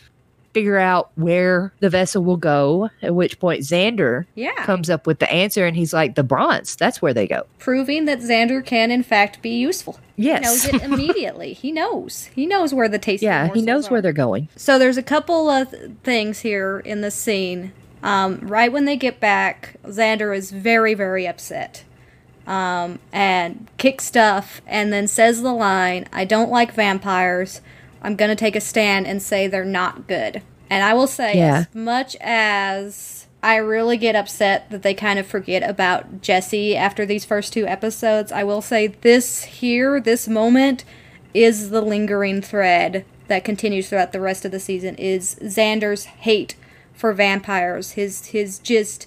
figure 0.57 0.79
out 0.79 1.11
where 1.17 1.71
the 1.81 1.91
vessel 1.91 2.25
will 2.25 2.39
go 2.39 2.89
at 3.03 3.15
which 3.15 3.39
point 3.39 3.61
Xander 3.61 4.25
Yeah. 4.35 4.55
comes 4.65 4.89
up 4.89 5.07
with 5.07 5.19
the 5.19 5.31
answer 5.31 5.67
and 5.67 5.77
he's 5.77 5.93
like 5.93 6.15
the 6.15 6.23
bronze 6.25 6.77
that's 6.77 7.03
where 7.03 7.13
they 7.13 7.27
go 7.27 7.43
Proving 7.59 8.07
that 8.07 8.21
Xander 8.21 8.65
can, 8.65 8.91
in 8.91 9.03
fact, 9.03 9.43
be 9.43 9.51
useful. 9.51 10.01
Yes. 10.17 10.65
He 10.65 10.73
knows 10.73 10.83
it 10.83 10.83
immediately. 10.91 11.53
he 11.53 11.73
knows. 11.73 12.31
He 12.35 12.47
knows 12.47 12.73
where 12.73 12.89
the 12.89 12.99
taste 12.99 13.23
yeah 13.23 13.53
he 13.53 13.61
knows 13.61 13.91
where 13.91 14.01
they're 14.01 14.15
going 14.15 14.49
So 14.57 14.79
there's 14.79 14.97
a 14.97 15.03
couple 15.03 15.51
of 15.51 15.71
th- 15.73 15.91
things 16.03 16.39
here 16.41 16.79
in 16.79 17.03
the 17.03 17.11
scene. 17.11 17.73
Um, 18.03 18.39
right 18.41 18.73
when 18.73 18.87
they 18.87 18.97
get 18.97 19.21
back, 19.21 19.77
Xander 19.85 20.35
is 20.35 20.51
very, 20.53 20.95
very 20.95 21.27
upset. 21.27 21.85
Um, 22.47 23.01
and 23.13 23.67
kicks 23.77 24.05
stuff 24.05 24.63
and 24.67 24.91
then 24.93 25.07
says 25.07 25.43
the 25.43 25.53
line, 25.53 26.07
I 26.13 26.25
don't 26.25 26.51
like 26.51 26.73
vampires. 26.73 27.61
I'm 28.03 28.17
going 28.17 28.29
to 28.31 28.37
take 28.37 28.57
a 28.57 28.61
stand 28.61 29.07
and 29.07 29.23
say 29.23 29.47
they're 29.47 29.65
not 29.65 30.07
good. 30.07 30.43
And 30.71 30.83
I 30.85 30.95
will 30.95 31.07
say, 31.07 31.37
Yeah. 31.37 31.65
as 31.69 31.75
much 31.75 32.17
as 32.21 33.27
I 33.43 33.57
really 33.57 33.97
get 33.97 34.17
upset 34.17 34.71
that 34.71 34.83
they 34.83 34.95
kind 34.95 35.19
of 35.19 35.27
forget 35.27 35.69
about 35.69 36.21
Jesse 36.23 36.77
after 36.77 37.07
these 37.07 37.25
first 37.25 37.53
two 37.53 37.67
episodes, 37.67 38.33
I 38.33 38.43
will 38.45 38.63
say 38.63 38.89
this 38.89 39.45
here, 39.45 40.01
this 40.01 40.27
moment, 40.27 40.85
is 41.35 41.71
the 41.71 41.81
lingering 41.83 42.43
thread 42.43 43.05
that 43.29 43.45
continues 43.45 43.89
throughout 43.89 44.13
the 44.13 44.21
rest 44.21 44.45
of 44.45 44.51
the 44.53 44.61
season 44.61 44.95
is 44.97 45.37
Xander's 45.43 46.05
hate 46.05 46.57
for 46.95 47.13
vampires. 47.13 47.93
His 47.93 48.27
his 48.27 48.59
just 48.59 49.07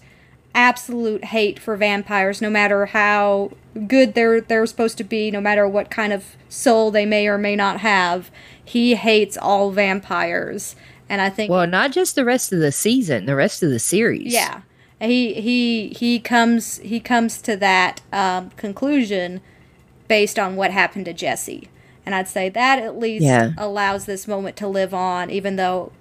absolute 0.55 1.25
hate 1.25 1.59
for 1.59 1.75
vampires 1.77 2.41
no 2.41 2.49
matter 2.49 2.87
how 2.87 3.51
good 3.87 4.13
they're 4.15 4.41
they're 4.41 4.65
supposed 4.65 4.97
to 4.97 5.03
be, 5.03 5.31
no 5.31 5.41
matter 5.41 5.67
what 5.67 5.89
kind 5.89 6.11
of 6.13 6.35
soul 6.49 6.91
they 6.91 7.05
may 7.05 7.27
or 7.27 7.37
may 7.37 7.55
not 7.55 7.79
have. 7.79 8.29
He 8.69 8.95
hates 8.95 9.35
all 9.37 9.71
vampires. 9.71 10.75
And 11.09 11.21
I 11.21 11.29
think 11.31 11.49
Well, 11.49 11.65
not 11.65 11.91
just 11.91 12.13
the 12.15 12.23
rest 12.23 12.53
of 12.53 12.59
the 12.59 12.71
season, 12.71 13.25
the 13.25 13.35
rest 13.35 13.63
of 13.63 13.71
the 13.71 13.79
series. 13.79 14.31
yeah, 14.31 14.61
he 15.01 15.33
he 15.33 15.89
he 15.89 16.19
comes 16.19 16.77
he 16.79 16.99
comes 16.99 17.41
to 17.41 17.55
that 17.57 18.01
um, 18.13 18.51
conclusion 18.57 19.41
based 20.07 20.37
on 20.37 20.55
what 20.55 20.69
happened 20.71 21.05
to 21.05 21.13
Jesse, 21.13 21.67
and 22.05 22.13
I'd 22.13 22.27
say 22.27 22.47
that 22.49 22.77
at 22.79 22.99
least 22.99 23.25
Yeah. 23.25 23.53
allows 23.57 24.05
this 24.05 24.27
moment 24.27 24.55
to 24.57 24.67
live 24.67 24.93
on, 24.93 25.31
even 25.31 25.55
though 25.55 25.91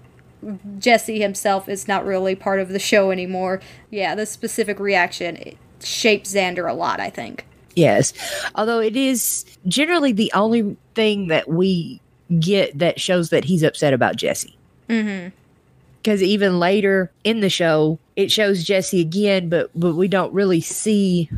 Jesse 0.79 1.21
himself 1.21 1.69
is 1.71 1.89
not 1.89 2.05
really 2.05 2.35
part 2.35 2.61
of 2.61 2.69
the 2.69 2.79
show 2.79 3.11
anymore. 3.11 3.61
Yeah, 3.91 4.15
this 4.15 4.31
specific 4.31 4.79
reaction 4.79 5.37
it 5.37 5.57
shapes 5.83 6.35
Xander 6.35 6.69
a 6.71 6.75
lot. 6.75 7.01
I 7.01 7.09
think. 7.09 7.47
Yes. 7.75 8.13
Although 8.55 8.81
it 8.81 8.95
is 8.97 9.45
generally 9.67 10.13
the 10.13 10.31
only 10.35 10.77
thing 10.95 11.29
that 11.29 11.49
we 11.49 12.01
get 12.41 12.79
that 12.79 13.01
shows 13.01 13.31
that 13.31 13.45
he's 13.45 13.63
upset 13.63 13.93
about 13.93 14.17
Jesse. 14.17 14.57
Mm-hmm. 14.89 15.29
Because 16.03 16.23
even 16.23 16.59
later 16.59 17.11
in 17.25 17.41
the 17.41 17.51
show, 17.51 17.99
it 18.17 18.31
shows 18.31 18.65
Jesse 18.65 19.01
again, 19.01 19.49
but 19.49 19.71
but 19.75 19.95
we 19.95 20.09
don't 20.09 20.33
really 20.33 20.61
see 20.61 21.29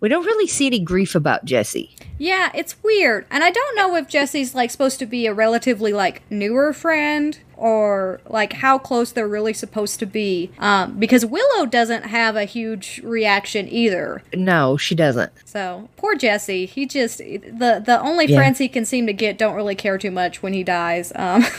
we 0.00 0.08
don't 0.08 0.24
really 0.24 0.46
see 0.46 0.66
any 0.66 0.78
grief 0.78 1.14
about 1.14 1.44
Jesse. 1.44 1.94
Yeah, 2.18 2.50
it's 2.54 2.82
weird. 2.82 3.26
And 3.30 3.44
I 3.44 3.50
don't 3.50 3.76
know 3.76 3.96
if 3.96 4.08
Jesse's 4.08 4.54
like 4.54 4.70
supposed 4.70 4.98
to 4.98 5.06
be 5.06 5.26
a 5.26 5.34
relatively 5.34 5.92
like 5.92 6.22
newer 6.30 6.72
friend 6.72 7.38
or 7.60 8.20
like 8.28 8.54
how 8.54 8.78
close 8.78 9.12
they're 9.12 9.28
really 9.28 9.52
supposed 9.52 9.98
to 10.00 10.06
be. 10.06 10.50
Um, 10.58 10.98
because 10.98 11.24
Willow 11.26 11.66
doesn't 11.66 12.04
have 12.04 12.34
a 12.34 12.44
huge 12.44 13.00
reaction 13.04 13.68
either. 13.68 14.22
No, 14.34 14.76
she 14.76 14.94
doesn't. 14.94 15.30
So 15.44 15.88
poor 15.96 16.14
Jesse. 16.16 16.66
He 16.66 16.86
just 16.86 17.18
the 17.18 17.82
the 17.84 18.00
only 18.00 18.26
Yeah. 18.26 18.36
friends 18.38 18.58
he 18.58 18.68
can 18.68 18.84
seem 18.84 19.06
to 19.06 19.12
get 19.12 19.36
don't 19.38 19.54
really 19.54 19.74
care 19.74 19.98
too 19.98 20.10
much 20.10 20.42
when 20.42 20.52
he 20.54 20.64
dies. 20.64 21.12
Um, 21.14 21.44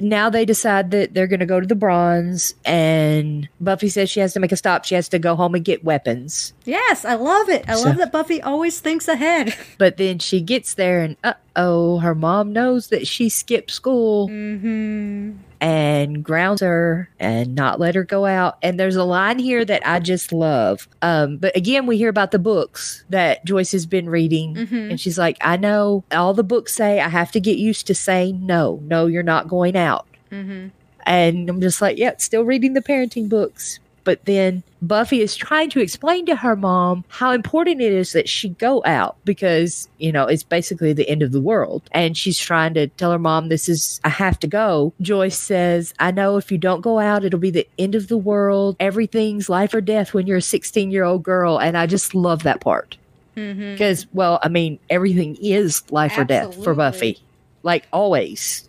Now 0.00 0.28
they 0.30 0.44
decide 0.44 0.90
that 0.92 1.14
they're 1.14 1.26
going 1.26 1.40
to 1.40 1.46
go 1.46 1.60
to 1.60 1.66
the 1.66 1.74
bronze, 1.74 2.54
and 2.64 3.48
Buffy 3.60 3.88
says 3.88 4.10
she 4.10 4.20
has 4.20 4.32
to 4.34 4.40
make 4.40 4.52
a 4.52 4.56
stop. 4.56 4.84
She 4.84 4.94
has 4.94 5.08
to 5.10 5.18
go 5.18 5.36
home 5.36 5.54
and 5.54 5.64
get 5.64 5.84
weapons. 5.84 6.52
yes, 6.64 7.04
I 7.04 7.14
love 7.14 7.48
it. 7.48 7.64
I 7.68 7.74
So- 7.76 7.84
love 7.88 7.96
that 7.98 8.12
Buffy 8.12 8.42
always 8.42 8.80
thinks 8.80 9.08
ahead. 9.08 9.54
But 9.78 9.96
then 9.96 10.18
she 10.18 10.40
gets 10.40 10.74
there, 10.74 11.00
and 11.00 11.16
uh 11.24 11.34
oh, 11.56 11.98
her 11.98 12.14
mom 12.14 12.52
knows 12.52 12.88
that 12.88 13.06
she 13.06 13.28
skipped 13.28 13.70
school. 13.70 14.28
mm-hmm. 14.28 15.32
And 15.64 16.22
grounds 16.22 16.60
her 16.60 17.08
and 17.18 17.54
not 17.54 17.80
let 17.80 17.94
her 17.94 18.04
go 18.04 18.26
out. 18.26 18.58
And 18.62 18.78
there's 18.78 18.96
a 18.96 19.04
line 19.04 19.38
here 19.38 19.64
that 19.64 19.80
I 19.86 19.98
just 19.98 20.30
love. 20.30 20.86
Um, 21.00 21.38
but 21.38 21.56
again, 21.56 21.86
we 21.86 21.96
hear 21.96 22.10
about 22.10 22.32
the 22.32 22.38
books 22.38 23.02
that 23.08 23.46
Joyce 23.46 23.72
has 23.72 23.86
been 23.86 24.10
reading. 24.10 24.56
Mhm. 24.56 24.90
And 24.90 25.00
she's 25.00 25.18
like, 25.18 25.38
I 25.40 25.56
know 25.56 26.04
all 26.12 26.34
the 26.34 26.44
books 26.44 26.74
say 26.74 27.00
I 27.00 27.08
have 27.08 27.32
to 27.32 27.40
get 27.40 27.56
used 27.56 27.86
to 27.86 27.94
saying 27.94 28.44
no, 28.44 28.78
no, 28.82 29.06
you're 29.06 29.22
not 29.22 29.48
going 29.48 29.74
out. 29.74 30.06
Mm-hmm. 30.30 30.68
And 31.06 31.48
I'm 31.48 31.62
just 31.62 31.80
like, 31.80 31.96
yeah, 31.96 32.12
still 32.18 32.44
reading 32.44 32.74
the 32.74 32.82
parenting 32.82 33.30
books. 33.30 33.78
But 34.04 34.24
then 34.26 34.62
Buffy 34.82 35.20
is 35.22 35.34
trying 35.34 35.70
to 35.70 35.80
explain 35.80 36.26
to 36.26 36.36
her 36.36 36.54
mom 36.56 37.04
how 37.08 37.32
important 37.32 37.80
it 37.80 37.92
is 37.92 38.12
that 38.12 38.28
she 38.28 38.50
go 38.50 38.82
out 38.84 39.16
because, 39.24 39.88
you 39.98 40.12
know, 40.12 40.26
it's 40.26 40.42
basically 40.42 40.92
the 40.92 41.08
end 41.08 41.22
of 41.22 41.32
the 41.32 41.40
world. 41.40 41.82
And 41.92 42.16
she's 42.16 42.38
trying 42.38 42.74
to 42.74 42.88
tell 42.88 43.10
her 43.12 43.18
mom, 43.18 43.48
this 43.48 43.68
is, 43.68 44.00
I 44.04 44.10
have 44.10 44.38
to 44.40 44.46
go. 44.46 44.92
Joyce 45.00 45.38
says, 45.38 45.94
I 45.98 46.10
know 46.10 46.36
if 46.36 46.52
you 46.52 46.58
don't 46.58 46.82
go 46.82 46.98
out, 46.98 47.24
it'll 47.24 47.38
be 47.40 47.50
the 47.50 47.66
end 47.78 47.94
of 47.94 48.08
the 48.08 48.18
world. 48.18 48.76
Everything's 48.78 49.48
life 49.48 49.72
or 49.72 49.80
death 49.80 50.12
when 50.12 50.26
you're 50.26 50.36
a 50.36 50.42
16 50.42 50.90
year 50.90 51.04
old 51.04 51.22
girl. 51.22 51.58
And 51.58 51.76
I 51.76 51.86
just 51.86 52.14
love 52.14 52.42
that 52.42 52.60
part 52.60 52.96
Mm-hmm. 53.36 53.72
because, 53.72 54.06
well, 54.12 54.38
I 54.44 54.48
mean, 54.48 54.78
everything 54.88 55.36
is 55.40 55.82
life 55.90 56.16
or 56.16 56.22
death 56.22 56.62
for 56.62 56.72
Buffy, 56.72 57.18
like 57.64 57.84
always. 57.92 58.68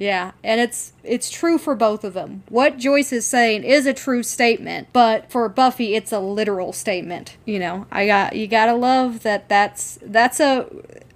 Yeah, 0.00 0.32
and 0.42 0.62
it's 0.62 0.94
it's 1.04 1.30
true 1.30 1.58
for 1.58 1.74
both 1.74 2.04
of 2.04 2.14
them. 2.14 2.42
What 2.48 2.78
Joyce 2.78 3.12
is 3.12 3.26
saying 3.26 3.64
is 3.64 3.84
a 3.84 3.92
true 3.92 4.22
statement, 4.22 4.88
but 4.94 5.30
for 5.30 5.46
Buffy 5.50 5.94
it's 5.94 6.10
a 6.10 6.18
literal 6.18 6.72
statement. 6.72 7.36
You 7.44 7.58
know, 7.58 7.86
I 7.92 8.06
got 8.06 8.34
you 8.34 8.46
got 8.46 8.66
to 8.66 8.74
love 8.74 9.22
that 9.24 9.50
that's 9.50 9.98
that's 10.00 10.40
a 10.40 10.66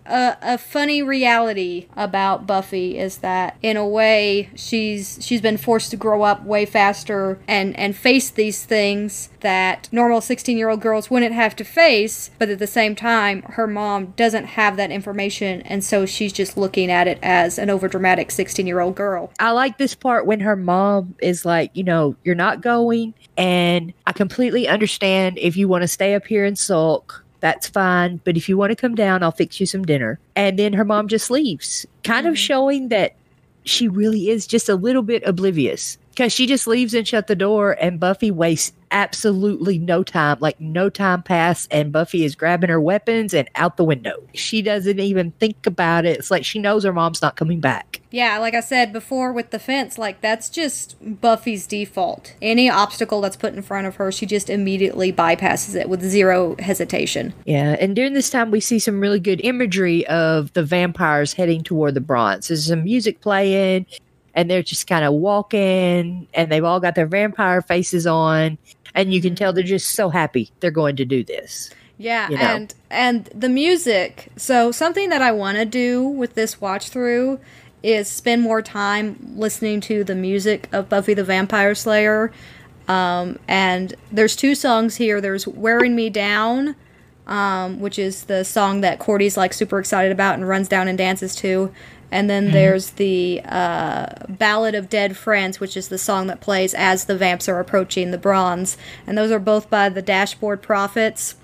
a, 0.07 0.37
a 0.43 0.59
funny 0.59 1.03
reality 1.03 1.87
about 1.97 2.47
Buffy 2.47 2.99
is 2.99 3.19
that 3.19 3.57
in 3.63 3.77
a 3.77 3.87
way 3.87 4.51
she's 4.55 5.19
she's 5.21 5.41
been 5.41 5.57
forced 5.57 5.91
to 5.91 5.97
grow 5.97 6.23
up 6.23 6.45
way 6.45 6.67
faster 6.67 7.39
and 7.49 7.79
and 7.79 7.97
face 7.97 8.31
these 8.31 8.65
things 8.65 9.31
that 9.41 9.89
normal 9.93 10.21
16-year-old 10.21 10.81
girls 10.81 11.11
wouldn't 11.11 11.35
have 11.35 11.55
to 11.55 11.65
face, 11.65 12.31
but 12.39 12.49
at 12.49 12.59
the 12.59 12.67
same 12.67 12.95
time 12.95 13.43
her 13.43 13.67
mom 13.67 14.07
doesn't 14.17 14.45
have 14.45 14.77
that 14.77 14.91
information 14.91 15.61
and 15.63 15.85
so 15.85 16.07
she's 16.07 16.33
just 16.33 16.57
looking 16.57 16.91
at 16.91 17.07
it 17.07 17.19
as 17.23 17.59
an 17.59 17.69
overdramatic 17.69 18.29
16-year-old 18.29 18.95
girl. 18.95 19.33
I 19.39 19.51
like 19.51 19.79
this 19.79 19.95
part 19.95 20.27
when 20.27 20.41
her 20.41 20.57
mom 20.57 21.15
is 21.21 21.45
like, 21.45 21.71
you 21.75 21.85
know, 21.85 22.17
you're 22.25 22.35
not 22.35 22.61
going. 22.61 23.15
And 23.37 23.93
I 24.07 24.13
completely 24.13 24.69
understand 24.69 25.39
if 25.39 25.57
you 25.57 25.69
want 25.69 25.83
to 25.83 25.89
stay 25.89 26.15
up 26.15 26.27
here 26.27 26.45
and 26.45 26.59
sulk, 26.59 27.24
that's 27.45 27.69
fine. 27.69 28.23
But 28.25 28.39
if 28.39 28.49
you 28.49 28.57
want 28.57 28.71
to 28.71 28.75
come 28.77 28.95
down, 28.95 29.23
I'll 29.23 29.31
fix 29.31 29.61
you 29.61 29.67
some 29.67 29.85
dinner. 29.85 30.19
And 30.35 30.59
then 30.59 30.73
her 30.73 30.85
mom 30.85 31.09
just 31.09 31.31
leaves, 31.31 31.85
kind 32.03 32.27
of 32.27 32.33
Mhm. 32.33 32.39
showing 32.39 32.89
that 32.89 33.13
she 33.65 33.87
really 33.87 34.31
is 34.31 34.47
just 34.47 34.67
a 34.71 34.75
little 34.77 35.03
bit 35.03 35.23
oblivious 35.27 35.99
because 36.09 36.33
she 36.33 36.47
just 36.47 36.67
leaves 36.67 36.95
and 36.95 37.07
shut 37.07 37.27
the 37.27 37.37
door. 37.37 37.77
And 37.79 38.01
Buffy 38.01 38.31
wastes 38.31 38.73
absolutely 38.95 39.77
no 39.77 40.03
time, 40.03 40.39
like 40.41 40.59
no 40.61 40.89
time 40.89 41.23
pass. 41.23 41.69
And 41.71 41.93
Buffy 41.93 42.25
is 42.25 42.35
grabbing 42.35 42.71
her 42.71 42.81
weapons 42.81 43.35
and 43.35 43.51
out 43.57 43.77
the 43.77 43.85
window. 43.85 44.23
She 44.33 44.63
doesn't 44.63 45.01
even 45.01 45.33
think 45.33 45.67
about 45.67 46.07
it. 46.07 46.19
It's 46.19 46.31
like 46.31 46.45
she 46.45 46.61
knows 46.61 46.85
her 46.85 46.93
mom's 46.93 47.21
not 47.21 47.37
coming 47.37 47.61
back. 47.61 48.01
Yeah, 48.11 48.39
like 48.39 48.55
I 48.55 48.61
said 48.61 48.93
before 48.93 49.33
with 49.33 49.51
the 49.51 49.59
fence, 49.59 49.99
like 49.99 50.21
that's 50.21 50.49
just 50.49 50.97
Buffy's 51.21 51.67
default. 51.67 52.37
Any 52.41 52.71
obstacle 52.71 53.21
that's 53.21 53.37
put 53.37 53.53
in 53.55 53.63
front 53.63 53.89
of 53.89 53.97
her, 53.97 54.13
she 54.13 54.25
just 54.25 54.49
immediately 54.49 55.13
bypasses 55.13 55.75
it 55.75 55.89
with 55.89 56.01
zero 56.01 56.55
hesitation. 56.61 57.35
Yeah, 57.45 57.77
and 57.81 57.97
during 57.97 58.15
this 58.15 58.31
time, 58.31 58.53
we 58.53 58.61
see 58.61 58.79
some 58.79 59.01
really 59.01 59.19
good 59.19 59.41
imagery 59.43 60.07
of 60.07 60.53
the 60.53 60.63
vampires 60.63 61.33
heading 61.33 61.65
toward 61.65 61.95
the 61.95 62.01
bronze. 62.01 62.47
There's 62.47 62.67
some 62.67 62.85
music 62.85 63.21
playing, 63.21 63.87
and 64.35 64.49
they're 64.49 64.63
just 64.63 64.87
kind 64.87 65.05
of 65.05 65.15
walking, 65.15 66.29
and 66.35 66.53
they've 66.53 66.65
all 66.65 66.79
got 66.79 66.95
their 66.95 67.07
vampire 67.07 67.63
faces 67.63 68.07
on, 68.07 68.59
and 68.95 69.13
you 69.13 69.21
can 69.21 69.35
tell 69.35 69.53
they're 69.53 69.63
just 69.65 69.91
so 69.91 70.09
happy 70.11 70.51
they're 70.61 70.71
going 70.71 70.97
to 70.97 71.05
do 71.05 71.25
this. 71.25 71.71
Yeah, 71.99 72.29
You 72.29 72.37
know. 72.39 72.43
and 72.43 72.75
and 72.91 73.25
the 73.27 73.49
music. 73.49 74.31
So 74.37 74.73
something 74.73 75.11
that 75.11 75.23
I 75.23 75.31
want 75.33 75.59
to 75.59 75.65
do 75.65 76.03
with 76.05 76.35
this 76.35 76.61
watch 76.61 76.89
through 76.89 77.39
is 77.83 78.09
spend 78.09 78.43
more 78.43 78.63
time 78.63 79.17
listening 79.37 79.81
to 79.83 80.03
the 80.05 80.15
music 80.15 80.69
of 80.73 80.89
Buffy 80.89 81.15
the 81.15 81.23
Vampire 81.25 81.75
Slayer. 81.75 82.33
Um, 82.89 83.39
and 83.47 83.95
there's 84.11 84.35
two 84.37 84.55
songs 84.55 84.97
here. 84.97 85.21
There's 85.21 85.47
"Wearing 85.47 85.95
Me 85.95 86.11
Down," 86.11 86.75
um, 87.27 87.81
which 87.81 87.99
is 87.99 88.25
the 88.25 88.45
song 88.45 88.81
that 88.81 88.99
Cordy's 88.99 89.37
like 89.37 89.53
super 89.53 89.79
excited 89.79 90.11
about 90.13 90.35
and 90.35 90.49
runs 90.49 90.69
down 90.69 90.89
and 90.89 90.99
dances 90.99 91.35
to. 91.37 91.73
And 92.11 92.31
then 92.31 92.53
there's 92.53 92.91
the 92.91 93.41
uh, 93.45 94.07
Ballad 94.29 94.75
of 94.75 94.89
Dead 94.89 95.17
Friends, 95.17 95.61
which 95.61 95.77
is 95.77 95.89
the 95.89 95.99
song 95.99 96.27
that 96.29 96.41
plays 96.41 96.75
as 96.75 97.07
the 97.07 97.17
vamps 97.17 97.49
are 97.49 97.59
approaching 97.59 98.11
the 98.11 98.19
bronze. 98.19 98.77
And 99.07 99.19
those 99.19 99.31
are 99.31 99.39
both 99.39 99.69
by 99.69 99.89
the 99.89 100.03
Dashboard 100.03 100.63
Prophets. 100.63 101.35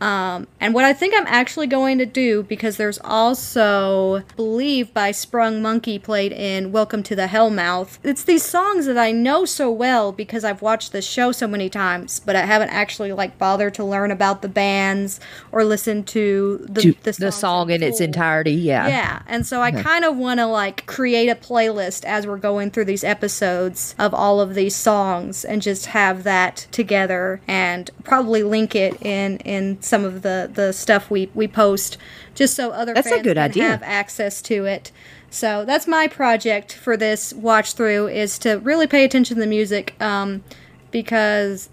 Um, 0.00 0.46
and 0.60 0.74
what 0.74 0.84
I 0.84 0.92
think 0.92 1.14
I'm 1.16 1.26
actually 1.26 1.66
going 1.66 1.98
to 1.98 2.06
do, 2.06 2.42
because 2.42 2.76
there's 2.76 2.98
also, 3.02 4.16
I 4.16 4.22
believe, 4.36 4.92
by 4.92 5.10
Sprung 5.10 5.62
Monkey 5.62 5.98
played 5.98 6.32
in 6.32 6.72
Welcome 6.72 7.02
to 7.04 7.16
the 7.16 7.28
Hellmouth. 7.28 7.98
It's 8.02 8.24
these 8.24 8.42
songs 8.42 8.86
that 8.86 8.98
I 8.98 9.12
know 9.12 9.44
so 9.44 9.70
well 9.70 10.12
because 10.12 10.44
I've 10.44 10.62
watched 10.62 10.92
the 10.92 11.00
show 11.00 11.32
so 11.32 11.46
many 11.46 11.70
times, 11.70 12.20
but 12.20 12.36
I 12.36 12.44
haven't 12.44 12.70
actually 12.70 13.12
like 13.12 13.38
bothered 13.38 13.74
to 13.74 13.84
learn 13.84 14.10
about 14.10 14.42
the 14.42 14.48
bands 14.48 15.18
or 15.50 15.64
listen 15.64 16.04
to 16.04 16.58
the 16.68 16.82
To 16.82 16.92
the, 17.02 17.12
the, 17.12 17.32
song 17.32 17.70
in 17.70 17.82
its 17.82 18.00
entirety, 18.00 18.52
yeah. 18.52 18.88
Yeah, 18.88 19.22
and 19.26 19.46
so 19.46 19.60
I 19.60 19.70
kind 19.70 20.04
of 20.04 20.16
want 20.16 20.40
to 20.40 20.46
like 20.46 20.86
create 20.86 21.28
a 21.28 21.34
playlist 21.34 22.04
as 22.04 22.26
we're 22.26 22.38
going 22.38 22.70
through 22.70 22.84
these 22.86 23.04
episodes 23.04 23.94
of 23.98 24.12
all 24.12 24.40
of 24.40 24.54
these 24.54 24.76
songs 24.76 25.44
and 25.44 25.62
just 25.62 25.86
have 25.86 26.22
that 26.24 26.66
together 26.70 27.40
and 27.48 27.90
probably 28.04 28.42
link 28.42 28.74
it 28.74 29.00
in 29.02 29.38
in 29.38 29.80
some 29.86 30.04
of 30.04 30.22
the 30.22 30.50
the 30.52 30.72
stuff 30.72 31.10
we 31.10 31.30
we 31.34 31.46
post 31.48 31.96
just 32.34 32.54
so 32.54 32.70
other 32.70 32.92
That's 32.94 33.06
a 33.06 33.10
fans 33.10 33.22
good 33.22 33.36
can 33.36 33.44
idea. 33.50 33.64
have 33.68 33.82
access 33.82 34.42
to 34.42 34.64
it. 34.66 34.92
So 35.30 35.64
that's 35.64 35.86
my 35.86 36.06
project 36.08 36.72
for 36.72 36.96
this 36.96 37.32
watch 37.32 37.72
through 37.74 38.08
is 38.08 38.38
to 38.40 38.54
really 38.60 38.86
pay 38.86 39.04
attention 39.04 39.36
to 39.36 39.40
the 39.40 39.46
music 39.46 40.00
um, 40.00 40.44
because 40.90 41.68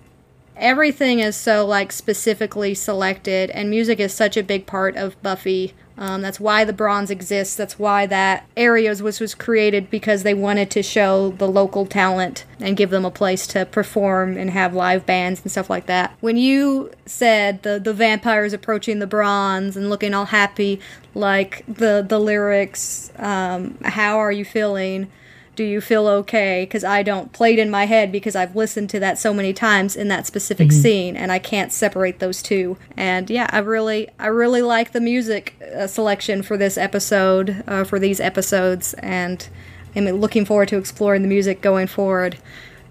everything 0.56 1.20
is 1.20 1.36
so 1.36 1.66
like 1.66 1.92
specifically 1.92 2.74
selected 2.74 3.50
and 3.52 3.70
music 3.70 4.00
is 4.00 4.14
such 4.14 4.38
a 4.38 4.44
big 4.44 4.66
part 4.66 4.96
of 4.96 5.22
buffy 5.24 5.74
um, 5.98 6.22
that's 6.22 6.40
why 6.40 6.66
the 6.66 6.74
bronze 6.74 7.12
exists. 7.12 7.56
That's 7.56 7.78
why 7.78 8.06
that 8.08 8.48
areas 8.58 9.04
was 9.04 9.20
was 9.20 9.36
created 9.36 9.90
because 9.90 10.24
they 10.24 10.34
wanted 10.34 10.72
to 10.72 10.82
show 10.84 11.32
the 11.32 11.48
local 11.48 11.86
talent 11.86 12.46
and 12.60 12.76
give 12.76 12.90
them 12.90 13.06
a 13.06 13.12
place 13.12 13.46
to 13.48 13.66
perform 13.66 14.38
and 14.38 14.50
have 14.50 14.74
live 14.74 15.06
bands 15.06 15.42
and 15.42 15.52
stuff 15.52 15.70
like 15.70 15.86
that. 15.86 16.16
When 16.20 16.38
you 16.38 16.92
said 17.06 17.64
the 17.64 17.80
the 17.80 17.94
vampires 17.94 18.54
approaching 18.54 19.00
the 19.00 19.08
bronze 19.08 19.78
and 19.78 19.90
looking 19.90 20.14
all 20.14 20.26
happy 20.26 20.80
like 21.14 21.64
the 21.68 22.04
the 22.08 22.20
lyrics 22.20 23.12
um, 23.18 23.78
how 23.84 24.18
are 24.18 24.32
you 24.32 24.46
feeling 24.46 25.12
do 25.56 25.64
you 25.64 25.82
feel 25.82 26.08
okay? 26.08 26.64
Because 26.64 26.84
I 26.84 27.04
don't 27.04 27.32
played 27.32 27.60
in 27.60 27.70
my 27.70 27.86
head 27.86 28.12
because 28.12 28.36
I've 28.36 28.56
listened 28.56 28.90
to 28.92 29.00
that 29.00 29.20
so 29.20 29.34
many 29.34 29.54
times 29.54 29.96
in 29.96 30.08
that 30.08 30.26
specific 30.26 30.72
scene, 30.72 31.16
and 31.16 31.32
I 31.32 31.40
can't 31.40 31.72
separate 31.72 32.20
those 32.20 32.42
two. 32.42 32.78
And 32.98 33.30
yeah, 33.30 33.48
I 33.52 33.60
really, 33.60 34.10
I 34.20 34.28
really 34.28 34.62
like 34.62 34.92
the 34.92 35.02
music 35.02 35.56
uh, 35.76 35.88
selection 35.88 36.42
for 36.42 36.58
this 36.58 36.78
episode, 36.78 37.64
uh, 37.68 37.84
for 37.84 38.00
these 38.00 38.20
episodes, 38.20 38.94
and 38.96 39.48
I'm 39.96 40.06
looking 40.06 40.46
forward 40.46 40.70
to 40.70 40.78
exploring 40.78 41.22
the 41.22 41.28
music 41.28 41.62
going 41.62 41.88
forward. 41.88 42.38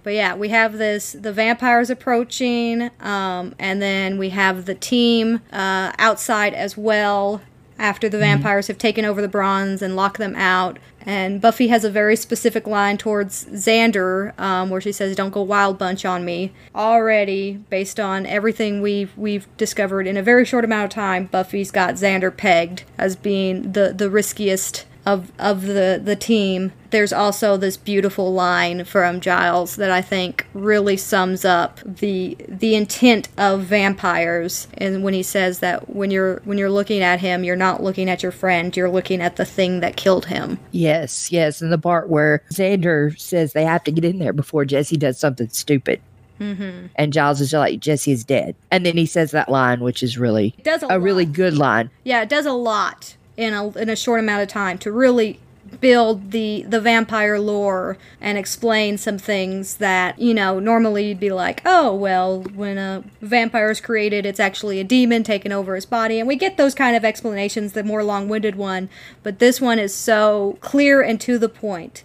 But 0.04 0.14
yeah, 0.14 0.34
we 0.34 0.48
have 0.48 0.78
this 0.78 1.12
the 1.12 1.32
vampires 1.32 1.90
approaching, 1.90 2.90
um, 3.00 3.54
and 3.58 3.80
then 3.80 4.18
we 4.18 4.30
have 4.30 4.66
the 4.66 4.74
team 4.74 5.40
uh, 5.52 5.92
outside 5.98 6.54
as 6.54 6.76
well 6.76 7.40
after 7.82 8.08
the 8.08 8.16
vampires 8.16 8.68
have 8.68 8.78
taken 8.78 9.04
over 9.04 9.20
the 9.20 9.28
bronze 9.28 9.82
and 9.82 9.96
locked 9.96 10.18
them 10.18 10.36
out. 10.36 10.78
And 11.04 11.40
Buffy 11.40 11.66
has 11.66 11.84
a 11.84 11.90
very 11.90 12.14
specific 12.14 12.64
line 12.64 12.96
towards 12.96 13.44
Xander, 13.46 14.38
um, 14.38 14.70
where 14.70 14.80
she 14.80 14.92
says, 14.92 15.16
"Don't 15.16 15.32
go 15.32 15.42
wild 15.42 15.76
bunch 15.76 16.04
on 16.04 16.24
me." 16.24 16.52
Already, 16.76 17.58
based 17.68 17.98
on 17.98 18.24
everything 18.24 18.80
we've 18.80 19.10
we've 19.16 19.48
discovered 19.56 20.06
in 20.06 20.16
a 20.16 20.22
very 20.22 20.44
short 20.44 20.64
amount 20.64 20.84
of 20.84 20.90
time, 20.90 21.26
Buffy's 21.26 21.72
got 21.72 21.94
Xander 21.94 22.34
pegged 22.34 22.84
as 22.96 23.16
being 23.16 23.72
the 23.72 23.92
the 23.94 24.08
riskiest 24.08 24.86
of 25.04 25.32
of 25.38 25.62
the 25.62 26.00
the 26.02 26.16
team. 26.16 26.72
There's 26.90 27.12
also 27.12 27.56
this 27.56 27.76
beautiful 27.76 28.32
line 28.32 28.84
from 28.84 29.20
Giles 29.20 29.76
that 29.76 29.90
I 29.90 30.02
think 30.02 30.46
really 30.52 30.96
sums 30.96 31.44
up 31.44 31.80
the 31.84 32.36
the 32.48 32.74
intent 32.74 33.28
of 33.38 33.62
vampires 33.62 34.68
and 34.74 35.02
when 35.02 35.14
he 35.14 35.22
says 35.22 35.60
that 35.60 35.94
when 35.94 36.10
you're 36.10 36.40
when 36.44 36.58
you're 36.58 36.70
looking 36.70 37.00
at 37.00 37.20
him, 37.20 37.44
you're 37.44 37.56
not 37.56 37.82
looking 37.82 38.08
at 38.08 38.22
your 38.22 38.32
friend, 38.32 38.76
you're 38.76 38.90
looking 38.90 39.20
at 39.20 39.36
the 39.36 39.44
thing 39.44 39.80
that 39.80 39.96
killed 39.96 40.26
him. 40.26 40.58
Yes, 40.70 41.32
yes. 41.32 41.62
And 41.62 41.72
the 41.72 41.78
part 41.78 42.08
where 42.08 42.42
Xander 42.52 43.18
says 43.18 43.52
they 43.52 43.64
have 43.64 43.84
to 43.84 43.92
get 43.92 44.04
in 44.04 44.18
there 44.18 44.32
before 44.32 44.64
Jesse 44.64 44.96
does 44.96 45.18
something 45.18 45.48
stupid. 45.48 46.00
Mm-hmm. 46.40 46.86
And 46.96 47.12
Giles 47.12 47.40
is 47.40 47.52
like, 47.52 47.78
Jesse 47.78 48.10
is 48.10 48.24
dead. 48.24 48.56
And 48.70 48.84
then 48.84 48.96
he 48.96 49.06
says 49.06 49.30
that 49.30 49.48
line, 49.48 49.80
which 49.80 50.02
is 50.02 50.18
really 50.18 50.54
does 50.62 50.82
a, 50.82 50.88
a 50.88 51.00
really 51.00 51.24
good 51.24 51.56
line. 51.56 51.90
Yeah, 52.04 52.22
it 52.22 52.28
does 52.28 52.46
a 52.46 52.52
lot 52.52 53.16
in 53.42 53.52
a 53.54 53.68
in 53.78 53.88
a 53.88 53.96
short 53.96 54.20
amount 54.20 54.42
of 54.42 54.48
time 54.48 54.78
to 54.78 54.92
really 54.92 55.38
build 55.80 56.32
the 56.32 56.64
the 56.68 56.80
vampire 56.80 57.38
lore 57.38 57.96
and 58.20 58.36
explain 58.36 58.98
some 58.98 59.16
things 59.16 59.76
that 59.76 60.18
you 60.18 60.34
know 60.34 60.58
normally 60.58 61.08
you'd 61.08 61.20
be 61.20 61.30
like 61.30 61.62
oh 61.64 61.94
well 61.94 62.42
when 62.42 62.76
a 62.76 63.02
vampire 63.20 63.70
is 63.70 63.80
created 63.80 64.26
it's 64.26 64.40
actually 64.40 64.80
a 64.80 64.84
demon 64.84 65.22
taking 65.22 65.52
over 65.52 65.74
his 65.74 65.86
body. 65.86 66.18
And 66.18 66.28
we 66.28 66.36
get 66.36 66.56
those 66.56 66.74
kind 66.74 66.94
of 66.94 67.04
explanations 67.04 67.72
the 67.72 67.84
more 67.84 68.04
long-winded 68.04 68.54
one 68.56 68.90
but 69.22 69.38
this 69.38 69.60
one 69.60 69.78
is 69.78 69.94
so 69.94 70.58
clear 70.60 71.00
and 71.00 71.20
to 71.22 71.38
the 71.38 71.48
point 71.48 72.04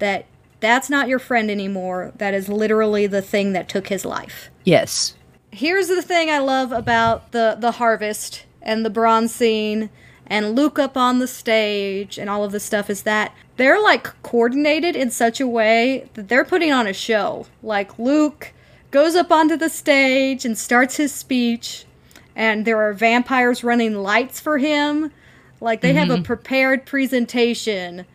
that 0.00 0.26
that's 0.60 0.88
not 0.88 1.08
your 1.08 1.18
friend 1.18 1.50
anymore. 1.50 2.12
That 2.16 2.32
is 2.32 2.48
literally 2.48 3.06
the 3.06 3.20
thing 3.22 3.52
that 3.52 3.68
took 3.68 3.88
his 3.88 4.04
life. 4.04 4.50
Yes. 4.64 5.14
here's 5.50 5.88
the 5.88 6.02
thing 6.02 6.30
I 6.30 6.38
love 6.38 6.72
about 6.72 7.30
the 7.32 7.56
the 7.60 7.72
harvest 7.72 8.44
and 8.60 8.84
the 8.84 8.90
bronze 8.90 9.32
scene 9.34 9.90
and 10.26 10.56
Luke 10.56 10.78
up 10.78 10.96
on 10.96 11.18
the 11.18 11.28
stage 11.28 12.18
and 12.18 12.30
all 12.30 12.44
of 12.44 12.52
this 12.52 12.64
stuff 12.64 12.88
is 12.88 13.02
that 13.02 13.34
they're 13.56 13.80
like 13.82 14.22
coordinated 14.22 14.96
in 14.96 15.10
such 15.10 15.40
a 15.40 15.46
way 15.46 16.08
that 16.14 16.28
they're 16.28 16.44
putting 16.44 16.72
on 16.72 16.86
a 16.86 16.92
show. 16.92 17.46
Like 17.62 17.98
Luke 17.98 18.52
goes 18.90 19.14
up 19.14 19.30
onto 19.30 19.56
the 19.56 19.68
stage 19.68 20.44
and 20.44 20.56
starts 20.56 20.96
his 20.96 21.12
speech 21.12 21.84
and 22.34 22.64
there 22.64 22.80
are 22.80 22.92
vampires 22.92 23.62
running 23.62 23.94
lights 23.94 24.40
for 24.40 24.58
him. 24.58 25.12
Like 25.60 25.80
they 25.80 25.92
have 25.94 26.10
a 26.10 26.20
prepared 26.20 26.84
presentation 26.84 28.06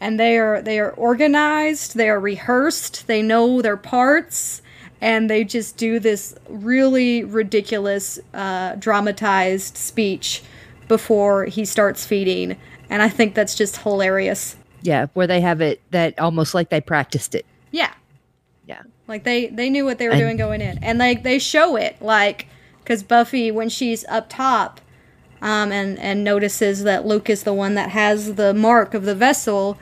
and 0.00 0.18
they 0.18 0.38
are 0.38 0.62
they 0.62 0.78
are 0.78 0.90
organized, 0.90 1.96
they 1.96 2.08
are 2.08 2.20
rehearsed, 2.20 3.06
they 3.06 3.22
know 3.22 3.62
their 3.62 3.76
parts 3.76 4.62
and 5.00 5.30
they 5.30 5.44
just 5.44 5.76
do 5.76 6.00
this 6.00 6.34
really 6.48 7.22
ridiculous 7.24 8.18
uh, 8.34 8.74
dramatized 8.76 9.76
speech 9.76 10.42
before 10.88 11.44
he 11.44 11.64
starts 11.64 12.04
feeding 12.06 12.56
and 12.90 13.02
i 13.02 13.08
think 13.08 13.34
that's 13.34 13.54
just 13.54 13.78
hilarious 13.78 14.56
Yeah. 14.82 15.06
Where 15.14 15.26
they 15.26 15.40
have 15.40 15.60
it 15.60 15.80
that 15.90 16.18
almost 16.18 16.54
like 16.54 16.68
they 16.70 16.80
practiced 16.80 17.34
it. 17.34 17.44
yeah 17.70 17.92
Yeah. 18.66 18.82
like 19.06 19.24
they 19.24 19.46
they 19.48 19.68
knew 19.70 19.84
what 19.84 19.98
they 19.98 20.06
were 20.06 20.12
And- 20.14 20.20
doing 20.20 20.36
going 20.36 20.60
in 20.60 20.78
and 20.82 21.00
they 21.00 21.14
they 21.16 21.38
show 21.38 21.76
it 21.76 22.00
like 22.00 22.46
because 22.82 23.02
buffy 23.02 23.50
when 23.50 23.68
she's 23.68 24.04
up 24.08 24.28
top 24.28 24.80
um, 25.42 25.70
and 25.70 25.98
and 25.98 26.24
notices 26.24 26.82
that 26.84 27.06
luke 27.06 27.28
is 27.30 27.42
the 27.44 27.52
one 27.54 27.74
that 27.74 27.90
has 27.90 28.34
the 28.34 28.52
mark 28.54 28.94
of 28.94 29.04
the 29.04 29.14
vessel 29.14 29.78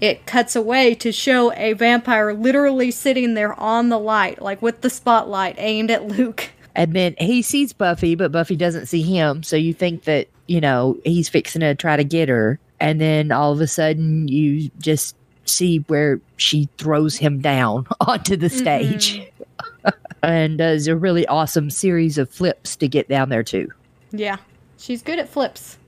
it 0.00 0.26
cuts 0.26 0.56
away 0.56 0.94
to 0.96 1.12
show 1.12 1.52
a 1.52 1.74
vampire 1.74 2.34
literally 2.34 2.90
sitting 2.90 3.34
there 3.34 3.58
on 3.60 3.88
the 3.88 3.98
light 3.98 4.42
like 4.42 4.60
with 4.60 4.80
the 4.80 4.90
spotlight 4.90 5.54
aimed 5.58 5.90
at 5.90 6.06
luke 6.08 6.50
And 6.74 6.94
then 6.94 7.14
he 7.18 7.42
sees 7.42 7.72
Buffy, 7.72 8.14
but 8.14 8.32
Buffy 8.32 8.56
doesn't 8.56 8.86
see 8.86 9.02
him. 9.02 9.42
So 9.42 9.56
you 9.56 9.74
think 9.74 10.04
that, 10.04 10.28
you 10.46 10.60
know, 10.60 10.98
he's 11.04 11.28
fixing 11.28 11.60
to 11.60 11.74
try 11.74 11.96
to 11.96 12.04
get 12.04 12.28
her. 12.28 12.58
And 12.80 13.00
then 13.00 13.30
all 13.30 13.52
of 13.52 13.60
a 13.60 13.66
sudden 13.66 14.28
you 14.28 14.70
just 14.78 15.16
see 15.44 15.78
where 15.88 16.20
she 16.36 16.68
throws 16.78 17.16
him 17.16 17.40
down 17.40 17.86
onto 18.00 18.36
the 18.36 18.48
stage. 18.48 19.22
and 20.22 20.58
does 20.58 20.86
a 20.86 20.96
really 20.96 21.26
awesome 21.26 21.68
series 21.68 22.16
of 22.16 22.30
flips 22.30 22.76
to 22.76 22.88
get 22.88 23.08
down 23.08 23.28
there, 23.28 23.42
too. 23.42 23.68
yeah 24.12 24.36
she's 24.76 25.02
good 25.02 25.18
at 25.18 25.28
flips 25.28 25.78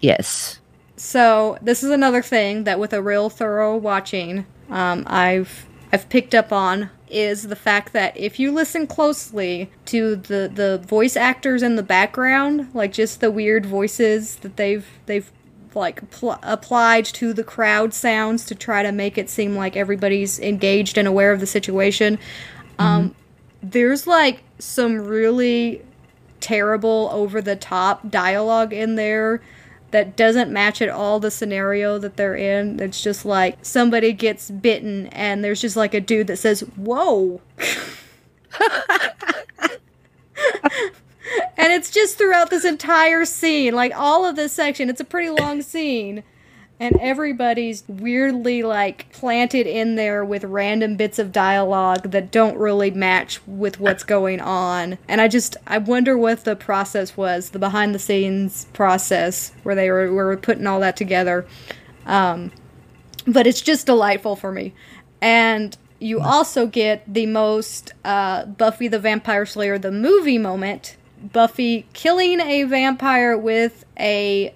Yes. 0.00 0.60
So 0.96 1.58
this 1.62 1.82
is 1.82 1.90
another 1.90 2.22
thing 2.22 2.64
that 2.64 2.78
with 2.78 2.92
a 2.92 3.02
real 3.02 3.30
thorough 3.30 3.76
watching, 3.76 4.46
um, 4.68 5.04
I've 5.06 5.66
I've 5.92 6.08
picked 6.08 6.34
up 6.34 6.52
on 6.52 6.90
is 7.10 7.44
the 7.48 7.56
fact 7.56 7.92
that 7.92 8.16
if 8.16 8.38
you 8.38 8.52
listen 8.52 8.86
closely 8.86 9.70
to 9.86 10.16
the 10.16 10.50
the 10.52 10.78
voice 10.86 11.16
actors 11.16 11.62
in 11.62 11.76
the 11.76 11.82
background, 11.82 12.68
like 12.74 12.92
just 12.92 13.20
the 13.20 13.30
weird 13.30 13.66
voices 13.66 14.36
that 14.36 14.56
they've 14.56 14.86
they've 15.06 15.30
like 15.74 16.08
pl- 16.10 16.38
applied 16.42 17.04
to 17.04 17.32
the 17.32 17.44
crowd 17.44 17.94
sounds 17.94 18.44
to 18.44 18.54
try 18.54 18.82
to 18.82 18.92
make 18.92 19.16
it 19.16 19.30
seem 19.30 19.54
like 19.54 19.76
everybody's 19.76 20.38
engaged 20.40 20.98
and 20.98 21.06
aware 21.06 21.32
of 21.32 21.40
the 21.40 21.46
situation. 21.46 22.18
Um, 22.78 23.14
there's 23.62 24.06
like 24.06 24.42
some 24.58 24.96
really 24.96 25.82
terrible 26.40 27.08
over 27.12 27.40
the 27.42 27.56
top 27.56 28.08
dialogue 28.10 28.72
in 28.72 28.94
there 28.94 29.42
that 29.90 30.16
doesn't 30.16 30.52
match 30.52 30.80
at 30.80 30.88
all 30.88 31.20
the 31.20 31.30
scenario 31.30 31.98
that 31.98 32.16
they're 32.16 32.36
in. 32.36 32.80
It's 32.80 33.02
just 33.02 33.24
like 33.24 33.58
somebody 33.62 34.12
gets 34.12 34.50
bitten 34.50 35.06
and 35.08 35.42
there's 35.44 35.60
just 35.60 35.76
like 35.76 35.94
a 35.94 36.00
dude 36.00 36.26
that 36.28 36.38
says, 36.38 36.60
"Whoa." 36.60 37.40
and 41.56 41.72
it's 41.72 41.90
just 41.90 42.18
throughout 42.18 42.50
this 42.50 42.64
entire 42.64 43.24
scene, 43.24 43.74
like 43.74 43.92
all 43.94 44.24
of 44.24 44.36
this 44.36 44.52
section. 44.52 44.88
It's 44.88 45.00
a 45.00 45.04
pretty 45.04 45.30
long 45.30 45.62
scene. 45.62 46.22
And 46.80 46.96
everybody's 46.98 47.84
weirdly 47.86 48.62
like 48.62 49.12
planted 49.12 49.66
in 49.66 49.96
there 49.96 50.24
with 50.24 50.44
random 50.44 50.96
bits 50.96 51.18
of 51.18 51.30
dialogue 51.30 52.10
that 52.10 52.32
don't 52.32 52.56
really 52.56 52.90
match 52.90 53.38
with 53.46 53.78
what's 53.78 54.02
going 54.02 54.40
on. 54.40 54.96
And 55.06 55.20
I 55.20 55.28
just 55.28 55.58
I 55.66 55.76
wonder 55.76 56.16
what 56.16 56.44
the 56.44 56.56
process 56.56 57.18
was, 57.18 57.50
the 57.50 57.58
behind 57.58 57.94
the 57.94 57.98
scenes 57.98 58.64
process 58.72 59.52
where 59.62 59.74
they 59.74 59.90
were 59.90 60.10
were 60.10 60.36
putting 60.38 60.66
all 60.66 60.80
that 60.80 60.96
together. 60.96 61.46
Um, 62.06 62.50
but 63.26 63.46
it's 63.46 63.60
just 63.60 63.84
delightful 63.84 64.34
for 64.34 64.50
me. 64.50 64.72
And 65.20 65.76
you 65.98 66.20
also 66.20 66.66
get 66.66 67.04
the 67.12 67.26
most 67.26 67.92
uh, 68.04 68.46
Buffy 68.46 68.88
the 68.88 68.98
Vampire 68.98 69.44
Slayer 69.44 69.78
the 69.78 69.92
movie 69.92 70.38
moment. 70.38 70.96
Buffy 71.32 71.86
killing 71.92 72.40
a 72.40 72.64
vampire 72.64 73.36
with 73.36 73.84
a 73.98 74.54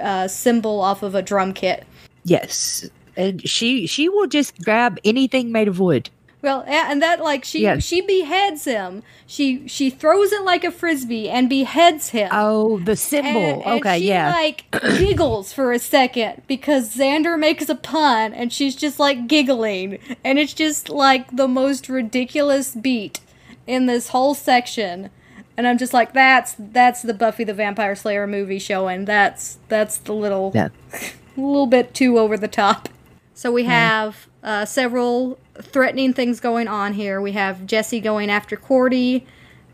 uh, 0.00 0.28
cymbal 0.28 0.80
off 0.80 1.02
of 1.02 1.14
a 1.14 1.22
drum 1.22 1.52
kit. 1.52 1.86
Yes. 2.24 2.88
And 3.16 3.46
she 3.48 3.86
she 3.86 4.08
will 4.08 4.26
just 4.26 4.62
grab 4.62 4.98
anything 5.04 5.50
made 5.52 5.68
of 5.68 5.80
wood. 5.80 6.10
Well, 6.40 6.62
and 6.68 7.02
that 7.02 7.20
like 7.20 7.44
she 7.44 7.62
Yes. 7.62 7.82
she 7.82 8.00
beheads 8.00 8.64
him. 8.64 9.02
She 9.26 9.66
she 9.66 9.90
throws 9.90 10.32
it 10.32 10.42
like 10.44 10.62
a 10.62 10.70
frisbee 10.70 11.28
and 11.28 11.48
beheads 11.50 12.10
him. 12.10 12.28
Oh, 12.32 12.78
the 12.78 12.94
cymbal. 12.94 13.42
And, 13.42 13.62
and 13.62 13.80
okay, 13.80 13.98
she, 13.98 14.08
yeah. 14.08 14.30
like 14.30 14.64
giggles 14.98 15.52
for 15.52 15.72
a 15.72 15.80
second 15.80 16.42
because 16.46 16.94
Xander 16.94 17.36
makes 17.38 17.68
a 17.68 17.74
pun 17.74 18.32
and 18.32 18.52
she's 18.52 18.76
just 18.76 19.00
like 19.00 19.26
giggling. 19.26 19.98
And 20.22 20.38
it's 20.38 20.54
just 20.54 20.88
like 20.88 21.34
the 21.36 21.48
most 21.48 21.88
ridiculous 21.88 22.74
beat 22.74 23.18
in 23.66 23.86
this 23.86 24.08
whole 24.08 24.34
section. 24.34 25.10
And 25.58 25.66
I'm 25.66 25.76
just 25.76 25.92
like, 25.92 26.12
that's 26.12 26.54
that's 26.56 27.02
the 27.02 27.12
Buffy 27.12 27.42
the 27.42 27.52
Vampire 27.52 27.96
Slayer 27.96 28.28
movie 28.28 28.60
showing. 28.60 29.04
That's 29.04 29.58
that's 29.68 29.98
the 29.98 30.14
little 30.14 30.52
yeah. 30.54 30.68
little 31.36 31.66
bit 31.66 31.92
too 31.94 32.16
over 32.18 32.36
the 32.38 32.46
top. 32.48 32.88
So 33.34 33.50
we 33.52 33.64
have 33.64 34.28
uh, 34.42 34.64
several 34.64 35.38
threatening 35.60 36.12
things 36.14 36.38
going 36.38 36.68
on 36.68 36.92
here. 36.94 37.20
We 37.20 37.32
have 37.32 37.66
Jesse 37.66 37.98
going 38.00 38.30
after 38.30 38.56
Cordy, 38.56 39.26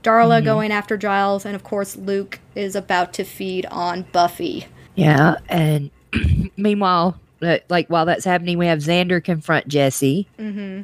Darla 0.02 0.42
going 0.42 0.72
after 0.72 0.96
Giles, 0.96 1.44
and 1.44 1.54
of 1.54 1.64
course 1.64 1.96
Luke 1.96 2.40
is 2.54 2.74
about 2.74 3.12
to 3.14 3.24
feed 3.24 3.66
on 3.66 4.06
Buffy. 4.10 4.66
Yeah, 4.94 5.36
and 5.48 5.90
meanwhile, 6.56 7.20
uh, 7.42 7.58
like 7.68 7.88
while 7.88 8.06
that's 8.06 8.24
happening, 8.24 8.56
we 8.56 8.66
have 8.66 8.78
Xander 8.78 9.22
confront 9.22 9.68
Jesse, 9.68 10.28
Mm-hmm. 10.38 10.82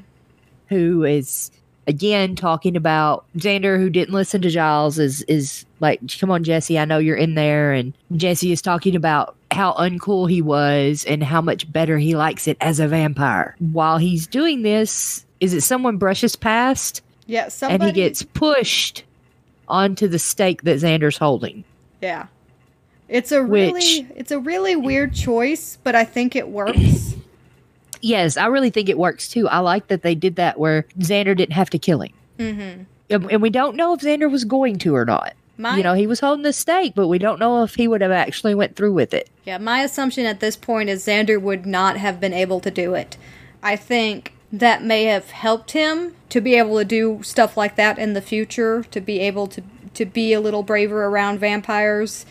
who 0.68 1.04
is 1.04 1.50
again 1.86 2.36
talking 2.36 2.76
about 2.76 3.24
Xander, 3.36 3.78
who 3.78 3.90
didn't 3.90 4.14
listen 4.14 4.40
to 4.42 4.50
Giles, 4.50 4.98
is 4.98 5.22
is 5.22 5.64
like, 5.80 6.00
"Come 6.18 6.30
on, 6.30 6.44
Jesse, 6.44 6.78
I 6.78 6.84
know 6.84 6.98
you're 6.98 7.16
in 7.16 7.34
there." 7.34 7.72
And 7.72 7.92
Jesse 8.16 8.52
is 8.52 8.62
talking 8.62 8.94
about 8.96 9.34
how 9.50 9.72
uncool 9.74 10.30
he 10.30 10.40
was 10.42 11.04
and 11.06 11.22
how 11.22 11.40
much 11.40 11.70
better 11.72 11.98
he 11.98 12.14
likes 12.16 12.46
it 12.46 12.56
as 12.60 12.78
a 12.80 12.86
vampire. 12.88 13.56
While 13.72 13.98
he's 13.98 14.26
doing 14.26 14.62
this, 14.62 15.24
is 15.40 15.52
it 15.54 15.62
someone 15.62 15.96
brushes 15.96 16.36
past 16.36 17.02
Yeah. 17.26 17.48
Somebody. 17.48 17.74
and 17.88 17.96
he 17.96 18.02
gets 18.02 18.22
pushed 18.22 19.02
onto 19.68 20.06
the 20.08 20.18
stake 20.18 20.62
that 20.62 20.78
Xander's 20.78 21.16
holding? 21.18 21.64
Yeah. 22.00 22.26
It's 23.08 23.32
a 23.32 23.42
Which- 23.42 23.72
really 23.74 24.06
it's 24.14 24.30
a 24.30 24.38
really 24.38 24.76
weird 24.76 25.14
choice, 25.14 25.78
but 25.82 25.94
I 25.96 26.04
think 26.04 26.36
it 26.36 26.48
works. 26.48 27.14
Yes, 28.00 28.36
I 28.36 28.46
really 28.46 28.70
think 28.70 28.88
it 28.88 28.98
works 28.98 29.28
too. 29.28 29.48
I 29.48 29.58
like 29.58 29.88
that 29.88 30.02
they 30.02 30.14
did 30.14 30.36
that 30.36 30.58
where 30.58 30.86
Xander 30.98 31.36
didn't 31.36 31.52
have 31.52 31.70
to 31.70 31.78
kill 31.78 32.02
him. 32.02 32.12
mm-hmm. 32.38 32.82
And 33.10 33.30
and 33.32 33.42
we 33.42 33.50
don't 33.50 33.76
know 33.76 33.92
if 33.94 34.00
Xander 34.00 34.30
was 34.30 34.44
going 34.44 34.78
to 34.78 34.94
or 34.94 35.04
not. 35.04 35.34
My 35.56 35.76
you 35.76 35.82
know, 35.82 35.94
he 35.94 36.06
was 36.06 36.20
holding 36.20 36.42
the 36.42 36.52
stake, 36.52 36.94
but 36.94 37.08
we 37.08 37.18
don't 37.18 37.38
know 37.38 37.62
if 37.64 37.74
he 37.74 37.86
would 37.86 38.00
have 38.00 38.12
actually 38.12 38.54
went 38.54 38.76
through 38.76 38.94
with 38.94 39.12
it. 39.12 39.28
yeah, 39.44 39.58
my 39.58 39.82
assumption 39.82 40.24
at 40.24 40.40
this 40.40 40.56
point 40.56 40.88
is 40.88 41.04
Xander 41.04 41.40
would 41.40 41.66
not 41.66 41.96
have 41.96 42.20
been 42.20 42.32
able 42.32 42.60
to 42.60 42.70
do 42.70 42.94
it. 42.94 43.16
I 43.62 43.76
think 43.76 44.32
that 44.52 44.82
may 44.82 45.04
have 45.04 45.30
helped 45.30 45.72
him 45.72 46.14
to 46.30 46.40
be 46.40 46.54
able 46.54 46.78
to 46.78 46.84
do 46.84 47.20
stuff 47.22 47.56
like 47.56 47.76
that 47.76 47.98
in 47.98 48.14
the 48.14 48.22
future, 48.22 48.84
to 48.84 49.00
be 49.00 49.20
able 49.20 49.46
to 49.48 49.62
to 49.92 50.06
be 50.06 50.32
a 50.32 50.40
little 50.40 50.62
braver 50.62 51.04
around 51.04 51.40
vampires 51.40 52.24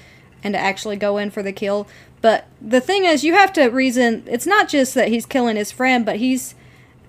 and 0.43 0.53
to 0.53 0.59
actually 0.59 0.95
go 0.95 1.17
in 1.17 1.29
for 1.29 1.43
the 1.43 1.51
kill. 1.51 1.87
But 2.21 2.47
the 2.61 2.81
thing 2.81 3.05
is, 3.05 3.23
you 3.23 3.33
have 3.33 3.53
to 3.53 3.67
reason 3.67 4.23
it's 4.27 4.45
not 4.45 4.67
just 4.67 4.93
that 4.95 5.07
he's 5.07 5.25
killing 5.25 5.55
his 5.55 5.71
friend, 5.71 6.05
but 6.05 6.17
he's 6.17 6.55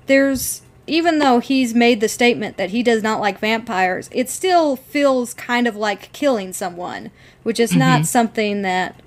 there's 0.07 0.63
even 0.87 1.19
though 1.21 1.39
he's 1.39 1.75
made 1.75 2.01
the 2.01 2.09
statement 2.09 2.57
that 2.57 2.71
he 2.71 2.83
does 2.83 3.03
not 3.03 3.21
like 3.21 3.39
vampires, 3.39 4.09
it 4.13 4.29
still 4.29 4.75
feels 4.75 5.35
kind 5.35 5.69
of 5.69 5.77
like 5.77 6.13
killing 6.13 6.53
someone, 6.53 7.11
which 7.45 7.61
is 7.61 7.77
not 7.77 8.07
something 8.07 8.63
that 8.63 9.01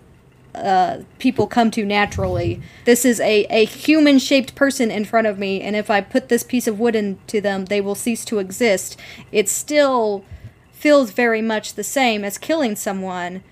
uh, 0.56 1.00
people 1.20 1.48
come 1.48 1.72
to 1.72 1.86
naturally. 1.86 2.62
This 2.86 3.06
is 3.06 3.20
a, 3.20 3.46
a 3.50 3.66
human 3.66 4.20
shaped 4.20 4.56
person 4.56 4.92
in 4.92 5.04
front 5.04 5.28
of 5.28 5.38
me, 5.38 5.62
and 5.62 5.76
if 5.76 5.90
I 5.90 6.00
put 6.00 6.30
this 6.30 6.44
piece 6.44 6.68
of 6.68 6.80
wood 6.80 6.96
into 6.96 7.42
them, 7.42 7.66
they 7.66 7.82
will 7.82 7.96
cease 7.96 8.24
to 8.26 8.40
exist. 8.40 8.98
It 9.32 9.50
still 9.50 10.24
feels 10.72 11.12
very 11.12 11.42
much 11.42 11.74
the 11.74 11.84
same 11.84 12.24
as 12.24 12.38
killing 12.38 12.76
someone, 12.76 13.44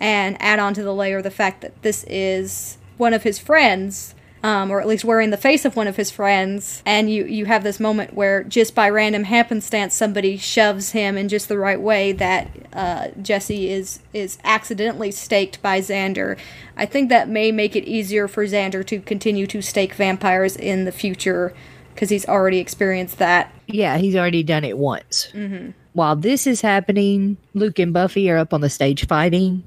and 0.00 0.36
add 0.40 0.58
on 0.58 0.74
to 0.74 0.82
the 0.82 0.94
layer 0.94 1.22
the 1.22 1.30
fact 1.30 1.60
that 1.60 1.82
this 1.82 2.04
is 2.08 2.78
one 2.96 3.14
of 3.14 3.22
his 3.22 3.38
friends. 3.38 4.14
Um, 4.42 4.70
or 4.70 4.80
at 4.80 4.86
least 4.86 5.04
wearing 5.04 5.28
the 5.28 5.36
face 5.36 5.66
of 5.66 5.76
one 5.76 5.86
of 5.86 5.96
his 5.96 6.10
friends, 6.10 6.82
and 6.86 7.12
you, 7.12 7.26
you 7.26 7.44
have 7.44 7.62
this 7.62 7.78
moment 7.78 8.14
where 8.14 8.42
just 8.42 8.74
by 8.74 8.88
random 8.88 9.24
happenstance 9.24 9.94
somebody 9.94 10.38
shoves 10.38 10.92
him 10.92 11.18
in 11.18 11.28
just 11.28 11.50
the 11.50 11.58
right 11.58 11.78
way 11.78 12.12
that 12.12 12.48
uh, 12.72 13.08
Jesse 13.20 13.70
is 13.70 14.00
is 14.14 14.38
accidentally 14.42 15.10
staked 15.10 15.60
by 15.60 15.80
Xander. 15.80 16.38
I 16.74 16.86
think 16.86 17.10
that 17.10 17.28
may 17.28 17.52
make 17.52 17.76
it 17.76 17.84
easier 17.84 18.28
for 18.28 18.46
Xander 18.46 18.82
to 18.86 19.00
continue 19.00 19.46
to 19.46 19.60
stake 19.60 19.92
vampires 19.92 20.56
in 20.56 20.86
the 20.86 20.92
future 20.92 21.52
because 21.92 22.08
he's 22.08 22.26
already 22.26 22.60
experienced 22.60 23.18
that. 23.18 23.52
Yeah, 23.66 23.98
he's 23.98 24.16
already 24.16 24.42
done 24.42 24.64
it 24.64 24.78
once. 24.78 25.28
Mm-hmm. 25.34 25.72
While 25.92 26.16
this 26.16 26.46
is 26.46 26.60
happening, 26.60 27.36
Luke 27.54 27.78
and 27.78 27.92
Buffy 27.92 28.30
are 28.30 28.36
up 28.38 28.54
on 28.54 28.60
the 28.60 28.70
stage 28.70 29.06
fighting, 29.06 29.62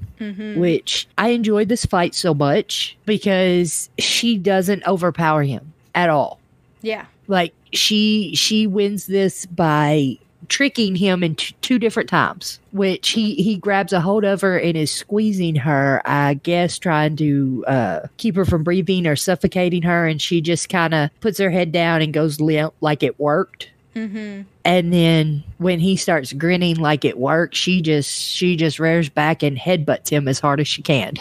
which 0.58 1.06
I 1.18 1.28
enjoyed 1.30 1.68
this 1.68 1.84
fight 1.84 2.14
so 2.14 2.32
much 2.32 2.96
because 3.04 3.90
she 3.98 4.38
doesn't 4.38 4.86
overpower 4.86 5.42
him 5.42 5.72
at 5.94 6.08
all. 6.10 6.38
Yeah. 6.80 7.06
Like 7.28 7.52
she 7.72 8.34
she 8.34 8.66
wins 8.66 9.06
this 9.06 9.46
by 9.46 10.18
tricking 10.48 10.94
him 10.96 11.22
in 11.22 11.34
t- 11.36 11.54
two 11.62 11.78
different 11.78 12.08
times 12.08 12.60
which 12.72 13.10
he 13.10 13.34
he 13.36 13.56
grabs 13.56 13.94
a 13.94 14.00
hold 14.00 14.24
of 14.24 14.42
her 14.42 14.58
and 14.58 14.76
is 14.76 14.90
squeezing 14.90 15.54
her 15.56 16.02
i 16.04 16.34
guess 16.34 16.78
trying 16.78 17.16
to 17.16 17.64
uh 17.66 18.00
keep 18.18 18.36
her 18.36 18.44
from 18.44 18.62
breathing 18.62 19.06
or 19.06 19.16
suffocating 19.16 19.80
her 19.80 20.06
and 20.06 20.20
she 20.20 20.42
just 20.42 20.68
kind 20.68 20.92
of 20.92 21.08
puts 21.20 21.38
her 21.38 21.48
head 21.48 21.72
down 21.72 22.02
and 22.02 22.12
goes 22.12 22.42
limp 22.42 22.74
like 22.82 23.02
it 23.02 23.18
worked 23.18 23.70
Mm-hmm. 23.94 24.42
and 24.64 24.92
then 24.92 25.44
when 25.58 25.78
he 25.78 25.96
starts 25.96 26.32
grinning 26.32 26.76
like 26.76 27.04
it 27.04 27.16
worked 27.16 27.54
she 27.54 27.80
just 27.80 28.10
she 28.10 28.56
just 28.56 28.78
rears 28.78 29.08
back 29.08 29.42
and 29.42 29.56
headbutts 29.56 30.08
him 30.08 30.26
as 30.28 30.40
hard 30.40 30.60
as 30.60 30.68
she 30.68 30.82
can. 30.82 31.14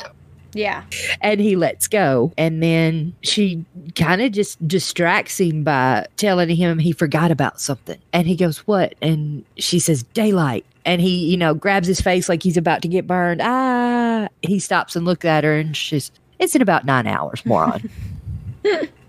Yeah. 0.56 0.84
and 1.22 1.40
he 1.40 1.56
lets 1.56 1.88
go. 1.88 2.32
And 2.38 2.62
then 2.62 3.16
she 3.22 3.66
kind 3.96 4.22
of 4.22 4.32
just 4.32 4.68
distracts 4.68 5.40
him 5.40 5.64
by 5.64 6.06
telling 6.18 6.48
him 6.56 6.78
he 6.78 6.92
forgot 6.92 7.32
about 7.32 7.60
something. 7.60 7.98
And 8.14 8.28
he 8.28 8.36
goes 8.36 8.60
what? 8.60 8.94
And 9.02 9.44
she 9.58 9.80
says 9.80 10.04
daylight. 10.04 10.64
And 10.86 11.02
he 11.02 11.26
you 11.32 11.38
know 11.38 11.54
grabs 11.56 11.88
his 11.88 12.02
face 12.02 12.30
like 12.30 12.44
he's 12.44 12.58
about 12.58 12.82
to 12.84 12.88
get 12.88 13.08
burned. 13.08 13.42
Ah 13.44 14.28
he 14.42 14.60
stops 14.60 14.96
and 14.96 15.06
looks 15.06 15.26
at 15.26 15.44
her 15.44 15.56
and 15.58 15.76
she's 15.76 16.12
it's 16.40 16.56
in 16.56 16.62
about 16.62 16.86
nine 16.86 17.08
hours 17.08 17.46
moron 17.46 17.90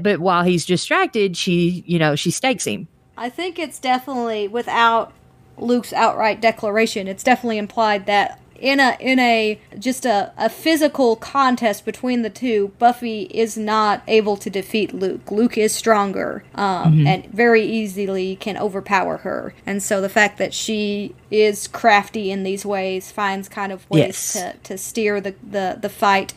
but 0.00 0.20
while 0.20 0.42
he's 0.42 0.64
distracted 0.66 1.36
she 1.36 1.82
you 1.86 1.98
know 1.98 2.14
she 2.16 2.30
stakes 2.30 2.66
him 2.66 2.88
I 3.18 3.30
think 3.30 3.58
it's 3.58 3.78
definitely 3.78 4.46
without 4.46 5.12
Luke's 5.58 5.92
outright 5.94 6.40
declaration, 6.40 7.08
it's 7.08 7.22
definitely 7.22 7.56
implied 7.56 8.04
that 8.06 8.38
in 8.60 8.80
a 8.80 8.96
in 9.00 9.18
a 9.18 9.58
just 9.78 10.04
a, 10.04 10.32
a 10.36 10.48
physical 10.48 11.16
contest 11.16 11.84
between 11.84 12.22
the 12.22 12.30
two, 12.30 12.72
Buffy 12.78 13.22
is 13.22 13.56
not 13.56 14.02
able 14.06 14.36
to 14.38 14.50
defeat 14.50 14.92
Luke. 14.94 15.30
Luke 15.30 15.56
is 15.58 15.74
stronger 15.74 16.44
um, 16.54 17.06
and 17.06 17.26
very 17.26 17.62
easily 17.64 18.36
can 18.36 18.56
overpower 18.56 19.18
her. 19.18 19.54
And 19.64 19.82
so 19.82 20.00
the 20.00 20.08
fact 20.08 20.38
that 20.38 20.52
she 20.54 21.14
is 21.30 21.68
crafty 21.68 22.30
in 22.30 22.42
these 22.42 22.64
ways 22.66 23.10
finds 23.10 23.48
kind 23.48 23.72
of 23.72 23.88
ways 23.90 24.00
Yes. 24.00 24.32
to, 24.34 24.56
to 24.64 24.78
steer 24.78 25.20
the, 25.20 25.34
the, 25.42 25.78
the 25.80 25.88
fight. 25.88 26.34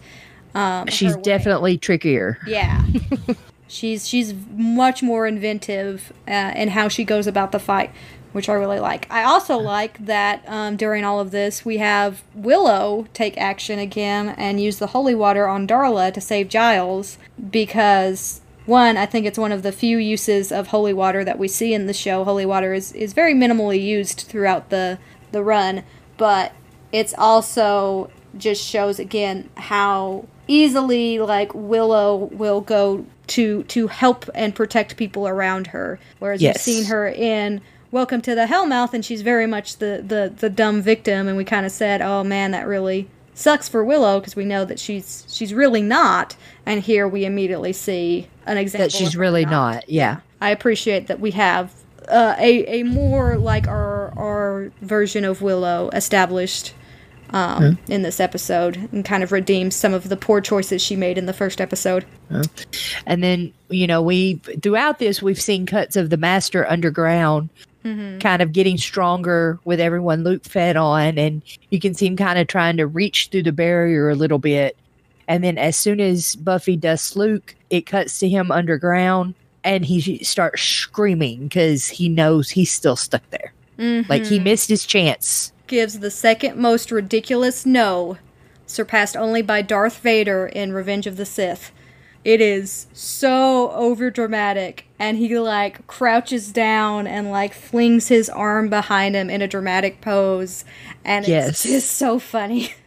Um, 0.55 0.87
she's 0.87 1.15
definitely 1.17 1.77
trickier 1.77 2.39
Yeah. 2.45 2.83
she's 3.67 4.07
she's 4.07 4.33
much 4.51 5.03
more 5.03 5.27
inventive 5.27 6.11
uh, 6.27 6.53
in 6.55 6.69
how 6.69 6.87
she 6.87 7.03
goes 7.03 7.27
about 7.27 7.51
the 7.51 7.59
fight, 7.59 7.91
which 8.31 8.49
I 8.49 8.53
really 8.53 8.79
like. 8.79 9.09
I 9.11 9.23
also 9.23 9.57
like 9.57 10.05
that 10.05 10.43
um, 10.47 10.75
during 10.75 11.03
all 11.03 11.19
of 11.19 11.31
this 11.31 11.63
we 11.63 11.77
have 11.77 12.23
Willow 12.33 13.07
take 13.13 13.37
action 13.37 13.79
again 13.79 14.29
and 14.29 14.59
use 14.59 14.79
the 14.79 14.87
holy 14.87 15.15
water 15.15 15.47
on 15.47 15.67
Darla 15.67 16.13
to 16.13 16.21
save 16.21 16.49
Giles 16.49 17.17
because 17.49 18.41
one, 18.65 18.97
I 18.97 19.07
think 19.07 19.25
it's 19.25 19.39
one 19.39 19.51
of 19.51 19.63
the 19.63 19.71
few 19.71 19.97
uses 19.97 20.51
of 20.51 20.67
holy 20.67 20.93
water 20.93 21.23
that 21.23 21.39
we 21.39 21.47
see 21.47 21.73
in 21.73 21.87
the 21.87 21.93
show. 21.93 22.23
Holy 22.23 22.45
water 22.45 22.73
is, 22.73 22.91
is 22.91 23.13
very 23.13 23.33
minimally 23.33 23.81
used 23.81 24.21
throughout 24.21 24.69
the 24.69 24.99
the 25.31 25.43
run, 25.43 25.83
but 26.17 26.53
it's 26.91 27.13
also 27.17 28.09
just 28.37 28.63
shows 28.63 28.99
again 28.99 29.49
how 29.57 30.25
easily 30.49 31.19
like 31.19 31.53
Willow 31.53 32.15
will 32.31 32.59
go 32.59 33.05
to 33.27 33.63
to 33.63 33.87
help 33.87 34.29
and 34.33 34.53
protect 34.55 34.97
people 34.97 35.27
around 35.27 35.67
her. 35.67 35.99
Whereas 36.17 36.41
Yes. 36.41 36.65
we've 36.67 36.75
seen 36.75 36.85
her 36.85 37.07
in 37.07 37.61
Welcome 37.91 38.21
to 38.21 38.35
the 38.35 38.45
Hellmouth 38.45 38.93
and 38.93 39.03
she's 39.05 39.21
very 39.21 39.47
much 39.47 39.77
the 39.77 40.03
the, 40.05 40.31
the 40.35 40.49
dumb 40.49 40.81
victim 40.81 41.27
and 41.27 41.37
we 41.37 41.43
kind 41.45 41.65
of 41.65 41.71
said, 41.71 42.01
"Oh 42.01 42.23
man, 42.23 42.51
that 42.51 42.67
really 42.67 43.07
sucks 43.33 43.69
for 43.69 43.83
Willow 43.83 44.19
because 44.19 44.35
we 44.35 44.45
know 44.45 44.65
that 44.65 44.79
she's 44.79 45.25
she's 45.29 45.53
really 45.53 45.81
not." 45.81 46.35
And 46.65 46.81
here 46.83 47.07
we 47.07 47.25
immediately 47.25 47.73
see 47.73 48.27
an 48.45 48.57
example 48.57 48.85
that 48.85 48.91
she's 48.91 49.15
really 49.15 49.45
not 49.45 49.87
yeah 49.89 50.17
I 50.41 50.49
appreciate 50.51 51.07
that 51.07 51.19
we 51.19 51.31
have 51.31 51.73
uh, 52.07 52.35
a 52.39 52.81
a 52.81 52.83
more 52.83 53.37
like 53.37 53.67
our 53.67 54.11
our 54.17 54.71
version 54.81 55.25
of 55.25 55.41
Willow 55.41 55.89
established 55.93 56.73
um, 57.31 57.77
in 57.87 58.01
this 58.01 58.19
episode 58.19 58.89
and 58.91 59.05
kind 59.05 59.23
of 59.23 59.31
redeems 59.31 59.75
some 59.75 59.93
of 59.93 60.09
the 60.09 60.17
poor 60.17 60.41
choices 60.41 60.81
she 60.81 60.95
made 60.95 61.17
in 61.17 61.25
the 61.25 61.33
first 61.33 61.61
episode. 61.61 62.05
And 63.05 63.23
then, 63.23 63.53
you 63.69 63.87
know, 63.87 64.01
we 64.01 64.35
throughout 64.61 64.99
this 64.99 65.21
we've 65.21 65.41
seen 65.41 65.65
cuts 65.65 65.95
of 65.95 66.09
the 66.09 66.17
master 66.17 66.67
underground 66.69 67.49
kind 68.19 68.41
of 68.41 68.51
getting 68.51 68.77
stronger 68.77 69.57
with 69.63 69.79
everyone 69.79 70.23
Luke 70.23 70.43
fed 70.43 70.75
on 70.75 71.17
and 71.17 71.41
you 71.69 71.79
can 71.79 71.93
see 71.93 72.07
him 72.07 72.17
kind 72.17 72.37
of 72.37 72.47
trying 72.47 72.77
to 72.77 72.85
reach 72.85 73.29
through 73.31 73.43
the 73.43 73.51
barrier 73.53 74.09
a 74.09 74.15
little 74.15 74.37
bit. 74.39 74.75
And 75.27 75.43
then 75.43 75.57
as 75.57 75.75
soon 75.77 75.99
as 76.01 76.35
Buffy 76.35 76.75
dusts 76.75 77.15
Luke, 77.15 77.55
it 77.69 77.85
cuts 77.85 78.19
to 78.19 78.27
him 78.27 78.51
underground 78.51 79.33
and 79.63 79.85
he 79.85 80.23
starts 80.23 80.61
screaming 80.61 81.43
because 81.43 81.87
he 81.87 82.09
knows 82.09 82.49
he's 82.49 82.71
still 82.71 82.95
stuck 82.95 83.23
there. 83.29 83.53
Like 84.09 84.25
he 84.25 84.39
missed 84.39 84.67
his 84.69 84.85
chance. 84.85 85.53
Gives 85.69 85.99
the 85.99 86.09
second 86.09 86.57
most 86.57 86.89
ridiculous 86.91 87.63
no, 87.63 88.17
surpassed 88.65 89.15
only 89.15 89.43
by 89.43 89.61
Darth 89.61 89.99
Vader 89.99 90.47
in 90.47 90.73
Revenge 90.73 91.05
of 91.05 91.15
the 91.15 91.27
Sith. 91.27 91.71
It 92.25 92.41
is 92.41 92.87
so 92.91 93.71
overdramatic, 93.77 94.81
and 94.97 95.17
he 95.17 95.37
like 95.37 95.85
crouches 95.85 96.51
down 96.51 97.05
and 97.05 97.29
like 97.29 97.53
flings 97.53 98.07
his 98.07 98.29
arm 98.31 98.67
behind 98.69 99.13
him 99.15 99.29
in 99.29 99.43
a 99.43 99.47
dramatic 99.47 100.01
pose, 100.01 100.65
and 101.05 101.27
Yes. 101.27 101.49
it's 101.49 101.63
just 101.63 101.91
so 101.91 102.17
funny. 102.17 102.73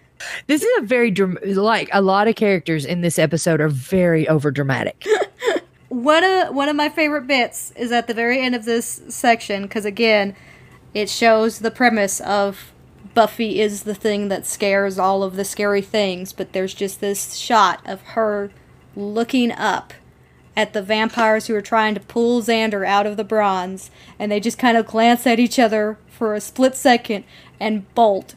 This 0.47 0.63
is 0.63 0.71
a 0.79 0.83
very 0.83 1.13
like 1.13 1.89
a 1.93 2.01
lot 2.01 2.29
of 2.29 2.37
characters 2.37 2.85
in 2.85 3.01
this 3.01 3.19
episode 3.19 3.61
are 3.61 3.69
very 3.69 4.29
over 4.29 4.51
dramatic. 4.53 5.05
One 5.89 6.23
of 6.25 6.55
one 6.55 6.69
of 6.69 6.77
my 6.77 6.89
favorite 6.89 7.27
bits 7.27 7.73
is 7.77 7.91
at 7.93 8.07
the 8.09 8.15
very 8.15 8.41
end 8.41 8.55
of 8.55 8.65
this 8.65 9.03
section 9.09 9.63
because 9.63 9.85
again, 9.85 10.35
it 10.95 11.11
shows 11.11 11.59
the 11.59 11.71
premise 11.73 12.21
of 12.21 12.72
Buffy 13.15 13.61
is 13.61 13.83
the 13.83 13.95
thing 13.95 14.29
that 14.29 14.47
scares 14.47 14.99
all 14.99 15.23
of 15.23 15.37
the 15.37 15.45
scary 15.45 15.83
things, 15.83 16.33
but 16.33 16.53
there's 16.53 16.75
just 16.75 17.01
this 17.01 17.35
shot 17.35 17.81
of 17.87 18.01
her 18.03 18.51
looking 18.97 19.53
up 19.53 19.93
at 20.57 20.73
the 20.73 20.83
vampires 20.83 21.47
who 21.47 21.55
are 21.55 21.63
trying 21.63 21.95
to 21.95 22.01
pull 22.01 22.43
Xander 22.43 22.87
out 22.87 23.07
of 23.07 23.17
the 23.17 23.25
bronze, 23.25 23.91
and 24.19 24.31
they 24.31 24.41
just 24.41 24.59
kind 24.59 24.77
of 24.77 24.87
glance 24.87 25.27
at 25.27 25.39
each 25.41 25.59
other 25.59 25.99
for 26.11 26.35
a 26.35 26.41
split 26.41 26.75
second 26.77 27.25
and 27.61 27.93
bolt. 27.95 28.35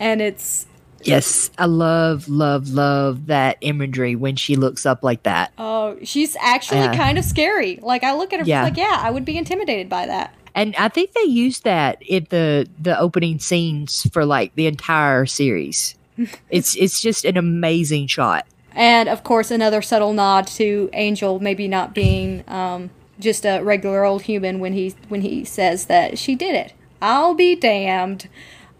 And 0.00 0.20
it's 0.22 0.66
Yes, 1.04 1.50
I 1.58 1.66
love, 1.66 2.28
love, 2.28 2.70
love 2.70 3.26
that 3.26 3.56
imagery 3.60 4.16
when 4.16 4.34
she 4.34 4.56
looks 4.56 4.84
up 4.84 5.04
like 5.04 5.22
that. 5.22 5.52
oh, 5.58 5.96
she's 6.02 6.36
actually 6.40 6.80
Yeah. 6.80 6.96
kind 6.96 7.18
of 7.18 7.24
scary. 7.24 7.78
Like 7.82 8.02
I 8.02 8.14
look 8.14 8.32
at 8.32 8.40
her 8.40 8.46
Yeah. 8.46 8.64
like, 8.64 8.76
yeah, 8.76 8.98
I 9.00 9.10
would 9.10 9.24
be 9.24 9.36
intimidated 9.38 9.88
by 9.88 10.06
that. 10.06 10.34
And 10.58 10.74
I 10.76 10.88
think 10.88 11.12
they 11.12 11.22
used 11.22 11.62
that 11.64 12.02
in 12.02 12.26
the 12.30 12.68
the 12.80 12.98
opening 12.98 13.38
scenes 13.38 14.08
for 14.12 14.24
like 14.24 14.54
the 14.56 14.66
entire 14.66 15.24
series. 15.24 15.94
it's 16.50 16.74
it's 16.76 17.00
just 17.00 17.24
an 17.24 17.36
amazing 17.36 18.08
shot. 18.08 18.44
And 18.72 19.08
of 19.08 19.22
course, 19.22 19.50
another 19.50 19.82
subtle 19.82 20.12
nod 20.12 20.46
to 20.48 20.90
Angel 20.92 21.38
maybe 21.38 21.68
not 21.68 21.94
being 21.94 22.42
um, 22.48 22.90
just 23.20 23.44
a 23.44 23.60
regular 23.60 24.04
old 24.04 24.22
human 24.22 24.58
when 24.58 24.72
he 24.72 24.94
when 25.08 25.20
he 25.20 25.44
says 25.44 25.86
that 25.86 26.18
she 26.18 26.34
did 26.34 26.54
it. 26.54 26.72
I'll 27.00 27.34
be 27.34 27.54
damned. 27.54 28.28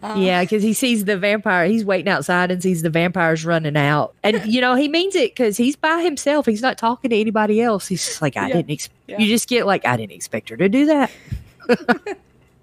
Yeah, 0.00 0.42
because 0.42 0.62
he 0.62 0.74
sees 0.74 1.04
the 1.06 1.16
vampire. 1.18 1.66
He's 1.66 1.84
waiting 1.84 2.08
outside 2.08 2.52
and 2.52 2.62
sees 2.62 2.82
the 2.82 2.90
vampires 2.90 3.44
running 3.44 3.76
out, 3.76 4.14
and 4.22 4.44
you 4.52 4.60
know 4.60 4.74
he 4.74 4.88
means 4.88 5.14
it 5.14 5.30
because 5.34 5.56
he's 5.56 5.76
by 5.76 6.02
himself. 6.02 6.46
He's 6.46 6.62
not 6.62 6.78
talking 6.78 7.10
to 7.10 7.16
anybody 7.16 7.60
else. 7.60 7.86
He's 7.88 8.04
just 8.04 8.22
like, 8.22 8.36
I 8.36 8.48
Yeah. 8.48 8.62
didn't. 8.62 8.88
Yeah. 9.06 9.18
You 9.18 9.26
just 9.26 9.48
get 9.48 9.66
like, 9.66 9.84
I 9.86 9.96
didn't 9.96 10.12
expect 10.12 10.48
her 10.50 10.56
to 10.56 10.68
do 10.68 10.86
that. 10.86 11.10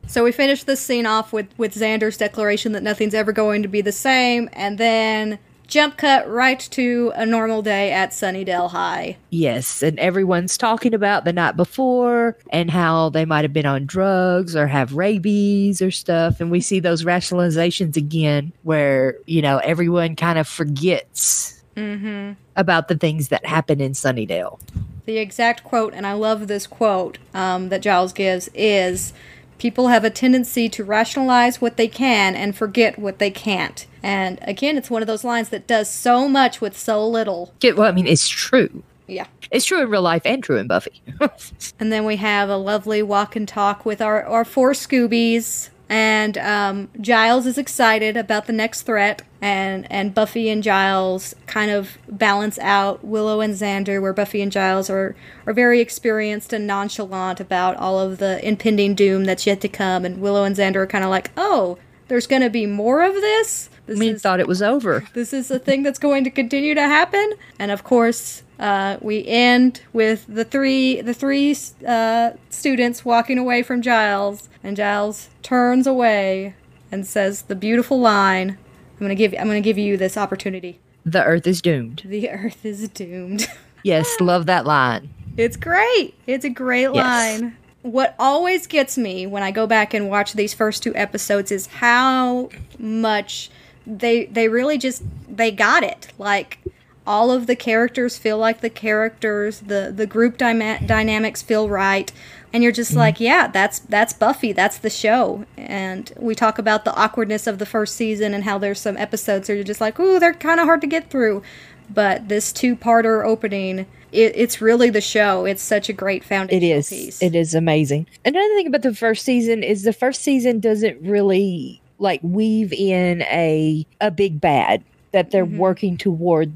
So 0.07 0.23
we 0.23 0.32
finish 0.32 0.64
this 0.64 0.80
scene 0.80 1.07
off 1.07 1.34
with 1.34 1.48
with 1.57 1.73
Xander's 1.73 2.18
declaration 2.18 2.73
that 2.73 2.84
nothing's 2.84 3.15
ever 3.15 3.32
going 3.32 3.64
to 3.64 3.68
be 3.68 3.82
the 3.82 3.91
same, 3.91 4.49
and 4.53 4.77
then 4.77 5.40
jump 5.68 5.98
cut 5.98 6.30
right 6.30 6.60
to 6.60 7.11
a 7.15 7.26
normal 7.26 7.64
day 7.64 7.91
at 7.91 8.11
Sunnydale 8.11 8.69
High. 8.69 9.18
Yes, 9.32 9.82
and 9.82 9.98
everyone's 9.98 10.60
talking 10.60 10.94
about 10.94 11.26
the 11.26 11.34
night 11.34 11.57
before 11.57 12.38
and 12.52 12.69
how 12.69 13.10
they 13.10 13.26
might 13.26 13.44
have 13.45 13.52
been 13.52 13.65
on 13.65 13.88
drugs 13.88 14.56
or 14.56 14.68
have 14.68 14.94
rabies 14.94 15.82
or 15.82 15.90
stuff. 15.90 16.40
And 16.40 16.52
we 16.52 16.61
see 16.61 16.80
those 16.80 17.03
rationalizations 17.03 17.98
again 17.98 18.53
where, 18.61 19.18
you 19.26 19.41
know, 19.41 19.57
everyone 19.57 20.15
kind 20.15 20.38
of 20.38 20.48
forgets 20.48 21.52
Mm-hmm. 21.76 22.40
about 22.56 22.88
the 22.88 22.95
things 22.95 23.27
that 23.27 23.45
happen 23.45 23.82
in 23.82 23.91
Sunnydale. 23.91 24.60
The 25.06 25.18
exact 25.18 25.64
quote, 25.64 25.94
and 25.94 26.06
I 26.06 26.14
love 26.14 26.48
this 26.48 26.65
quote 26.65 27.19
um, 27.34 27.69
that 27.69 27.82
Giles 27.82 28.14
gives, 28.14 28.49
is 28.53 29.14
People 29.57 29.88
have 29.88 30.03
a 30.03 30.10
tendency 30.10 30.68
to 30.69 30.84
rationalize 30.84 31.61
what 31.61 31.77
they 31.77 31.88
can 31.88 32.36
and 32.36 32.56
forget 32.56 32.99
what 32.99 33.19
they 33.19 33.32
can't. 33.32 33.88
And 34.03 34.38
again, 34.41 34.77
it's 34.77 34.90
one 34.90 35.02
of 35.02 35.07
those 35.07 35.23
lines 35.23 35.49
that 35.49 35.65
does 35.65 35.90
so 35.90 36.27
much 36.27 36.60
with 36.60 36.77
so 36.77 37.07
little. 37.07 37.53
Yeah, 37.61 37.72
Well, 37.72 37.88
I 37.88 37.94
mean, 37.94 38.06
it's 38.07 38.27
true. 38.27 38.84
Yeah. 39.07 39.27
It's 39.52 39.65
true 39.65 39.82
in 39.82 39.90
real 39.90 40.02
life 40.02 40.23
and 40.26 40.44
true 40.44 40.57
in 40.57 40.68
Buffy. 40.68 41.02
And 41.80 41.91
then 41.91 42.06
we 42.06 42.18
have 42.18 42.49
a 42.49 42.57
lovely 42.57 43.03
walk 43.03 43.36
and 43.36 43.48
talk 43.48 43.86
with 43.86 44.02
our, 44.02 44.23
our 44.23 44.45
four 44.45 44.72
Scoobies. 44.72 45.69
And 45.88 46.38
um, 46.38 46.90
Giles 46.99 47.45
is 47.45 47.57
excited 47.57 48.18
about 48.18 48.48
the 48.48 48.53
next 48.53 48.84
threat. 48.84 49.22
And, 49.41 49.90
and 49.91 50.16
Buffy 50.16 50.49
and 50.49 50.64
Giles 50.64 51.36
kind 51.45 51.70
of 51.70 51.98
balance 52.10 52.57
out 52.60 53.03
Willow 53.03 53.41
and 53.41 53.53
Xander, 53.53 54.02
where 54.02 54.14
Buffy 54.14 54.41
and 54.41 54.52
Giles 54.52 54.90
are, 54.90 55.16
are 55.45 55.53
very 55.53 55.80
experienced 55.82 56.52
and 56.52 56.66
nonchalant 56.66 57.40
about 57.40 57.78
all 57.78 57.99
of 57.99 58.18
the 58.18 58.45
impending 58.48 58.95
doom 58.95 59.26
that's 59.26 59.45
yet 59.45 59.62
to 59.62 59.68
come. 59.70 60.03
And 60.03 60.20
Willow 60.20 60.44
and 60.44 60.56
Xander 60.56 60.78
are 60.78 60.88
kind 60.88 61.03
of 61.03 61.12
like, 61.12 61.30
oh, 61.38 61.78
there's 62.07 62.28
going 62.28 62.41
to 62.41 62.49
be 62.49 62.66
more 62.66 63.03
of 63.03 63.14
this? 63.14 63.70
This 63.88 63.99
we 63.99 64.10
is 64.10 64.22
thought 64.22 64.40
it 64.40 64.48
was 64.48 64.62
over. 64.62 65.06
this 65.14 65.32
is 65.34 65.52
a 65.52 65.60
thing 65.60 65.84
that's 65.84 65.99
going 65.99 66.24
to 66.24 66.30
continue 66.30 66.74
to 66.76 66.82
happen 66.82 67.34
and 67.60 67.72
of 67.72 67.84
course 67.84 68.44
uh, 68.60 68.98
we 69.02 69.26
end 69.28 69.82
with 69.94 70.26
the 70.28 70.44
three 70.45 71.02
the 71.02 71.14
three 71.14 71.56
uh, 71.88 72.32
students 72.49 73.03
walking 73.06 73.38
away 73.38 73.62
from 73.62 73.82
giles 73.82 74.49
and 74.64 74.76
giles 74.78 75.30
turns 75.44 75.86
away 75.86 76.56
and 76.91 77.06
says 77.06 77.44
the 77.44 77.56
beautiful 77.56 77.99
line 77.99 78.52
i'm 78.94 78.99
gonna 78.99 79.14
give 79.16 79.34
i'm 79.38 79.45
gonna 79.48 79.62
give 79.62 79.78
you 79.78 79.98
this 79.98 80.16
opportunity 80.18 80.80
The 81.06 81.24
earth 81.24 81.45
is 81.45 81.62
doomed. 81.62 82.02
the 82.06 82.30
earth 82.30 82.66
is 82.66 82.88
doomed 82.90 83.48
Yes, 83.84 84.20
love 84.20 84.48
that 84.48 84.66
line. 84.66 85.10
It's 85.38 85.56
great. 85.57 86.16
It's 86.26 86.44
a 86.44 86.49
great 86.49 86.90
Yes. 86.91 87.40
line. 87.40 87.56
What 87.84 88.16
always 88.18 88.66
gets 88.66 88.98
me 88.98 89.28
when 89.28 89.44
I 89.44 89.52
go 89.52 89.68
back 89.68 89.94
and 89.94 90.10
watch 90.10 90.34
these 90.34 90.56
first 90.56 90.82
two 90.82 90.95
episodes 90.95 91.52
is 91.52 91.68
how 91.68 92.49
much 92.80 93.52
they 93.86 94.26
they 94.26 94.48
really 94.48 94.78
just 94.78 95.03
they 95.30 95.52
got 95.52 95.84
it. 95.84 96.12
Like 96.18 96.60
all 97.07 97.32
of 97.32 97.45
the 97.45 97.56
characters 97.56 98.18
feel 98.18 98.38
like 98.38 98.62
the 98.62 98.70
characters, 98.70 99.62
the 99.62 99.91
the 99.95 100.07
group 100.07 100.38
dyma- 100.38 100.86
dynamics 100.86 101.41
feel 101.41 101.70
right. 101.70 102.12
And 102.53 102.64
you're 102.64 102.72
just 102.72 102.91
mm-hmm. 102.91 102.99
like, 102.99 103.20
yeah, 103.20 103.48
that's 103.48 103.80
that's 103.80 104.14
Buffy, 104.14 104.53
that's 104.53 104.78
the 104.78 104.90
show. 104.90 105.45
And 105.57 106.12
we 106.18 106.36
talk 106.36 106.57
about 106.57 106.86
the 106.86 106.95
awkwardness 106.95 107.48
of 107.48 107.60
the 107.60 107.66
first 107.66 107.95
season 107.95 108.34
and 108.34 108.45
how 108.45 108.57
there's 108.57 108.80
some 108.80 108.95
episodes 108.95 109.49
where 109.49 109.56
you're 109.56 109.66
just 109.66 109.82
like, 109.82 109.99
ooh, 109.99 110.20
they're 110.20 110.34
kind 110.34 110.60
of 110.60 110.66
hard 110.66 110.82
to 110.82 110.88
get 110.88 111.10
through 111.10 111.44
but 111.90 112.28
this 112.30 112.52
two-parter 112.52 113.26
opening 113.26 113.80
it, 114.12 114.32
it's 114.36 114.62
really 114.62 114.90
the 114.90 115.02
show 115.02 115.45
it's 115.45 115.62
such 115.62 115.90
a 115.90 115.94
great 115.94 116.24
foundation. 116.24 116.62
foundational 116.62 116.80
is. 116.80 116.90
piece 116.90 117.22
It 117.22 117.36
is 117.36 117.53
amazing. 117.53 118.07
Another 118.24 118.48
thing 118.56 118.68
about 118.68 118.82
the 118.82 118.94
first 118.94 119.24
season 119.26 119.64
is 119.64 119.84
the 119.84 119.94
first 119.94 120.22
season 120.22 120.60
doesn't 120.60 121.02
really 121.02 121.82
like 121.99 122.19
weave 122.23 122.73
in 122.73 123.22
a 123.23 123.85
a 124.01 124.11
big 124.11 124.39
bad 124.41 124.84
that 125.11 125.31
they're 125.31 125.45
Mhm. 125.45 125.57
working 125.57 125.97
toward 125.97 126.51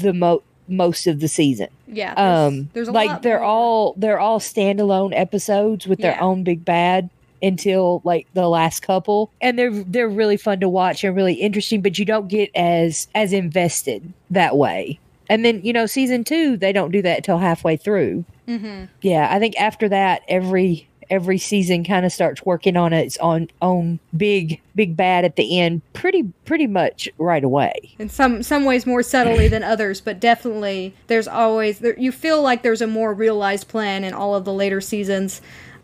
the 0.00 0.12
mo- 0.12 0.42
most 0.68 1.06
of 1.06 1.20
the 1.20 1.28
season. 1.28 1.68
yeah 1.86 2.14
there's, 2.14 2.48
Um, 2.54 2.68
there's 2.72 2.88
a 2.88 2.92
like 2.92 3.22
they're 3.22 3.38
more. 3.38 3.44
all 3.46 3.94
they're 3.98 4.18
all 4.20 4.38
standalone 4.40 5.12
episodes 5.14 5.86
with 5.86 5.98
their 6.00 6.12
Yeah. 6.12 6.22
own 6.22 6.42
big 6.42 6.64
bad 6.64 7.10
until 7.42 8.00
like 8.04 8.26
the 8.32 8.48
last 8.48 8.80
couple 8.80 9.30
and 9.42 9.58
they're 9.58 9.70
they're 9.70 10.08
really 10.08 10.36
fun 10.38 10.60
to 10.60 10.68
watch 10.68 11.04
and 11.04 11.14
really 11.14 11.34
interesting 11.34 11.82
but 11.82 11.98
you 11.98 12.04
don't 12.06 12.28
get 12.28 12.50
as 12.54 13.06
as 13.14 13.32
invested 13.34 14.12
that 14.30 14.56
way 14.56 14.98
and 15.28 15.44
then 15.44 15.60
you 15.62 15.72
know 15.72 15.84
season 15.84 16.24
two 16.24 16.56
they 16.56 16.72
don't 16.72 16.90
do 16.90 17.02
that 17.02 17.18
until 17.18 17.36
halfway 17.38 17.76
through 17.76 18.24
Mhm. 18.48 18.88
yeah, 19.02 19.28
I 19.30 19.38
think 19.38 19.58
after 19.58 19.88
that, 19.88 20.20
every 20.28 20.86
every 21.10 21.38
season 21.38 21.84
kind 21.84 22.04
of 22.06 22.12
starts 22.12 22.44
working 22.44 22.76
on 22.76 22.92
its 22.92 23.16
own 23.18 23.48
own 23.62 23.98
big 24.16 24.60
big 24.74 24.96
bad 24.96 25.24
at 25.24 25.36
the 25.36 25.60
end, 25.60 25.82
pretty 25.92 26.24
pretty 26.44 26.66
much 26.66 27.08
right 27.18 27.44
away. 27.44 27.94
in 27.98 28.08
some 28.08 28.42
some 28.42 28.64
ways 28.64 28.86
more 28.86 29.02
subtly 29.02 29.48
than 29.48 29.62
others 29.62 30.00
but 30.00 30.20
definitely 30.20 30.94
there's 31.06 31.28
always 31.28 31.78
there, 31.80 31.98
you 31.98 32.12
feel 32.12 32.42
like 32.42 32.62
there's 32.62 32.82
a 32.82 32.86
more 32.86 33.14
realized 33.14 33.68
plan 33.68 34.04
in 34.04 34.12
all 34.12 34.34
of 34.34 34.44
the 34.44 34.52
later 34.52 34.80
seasons 34.80 35.40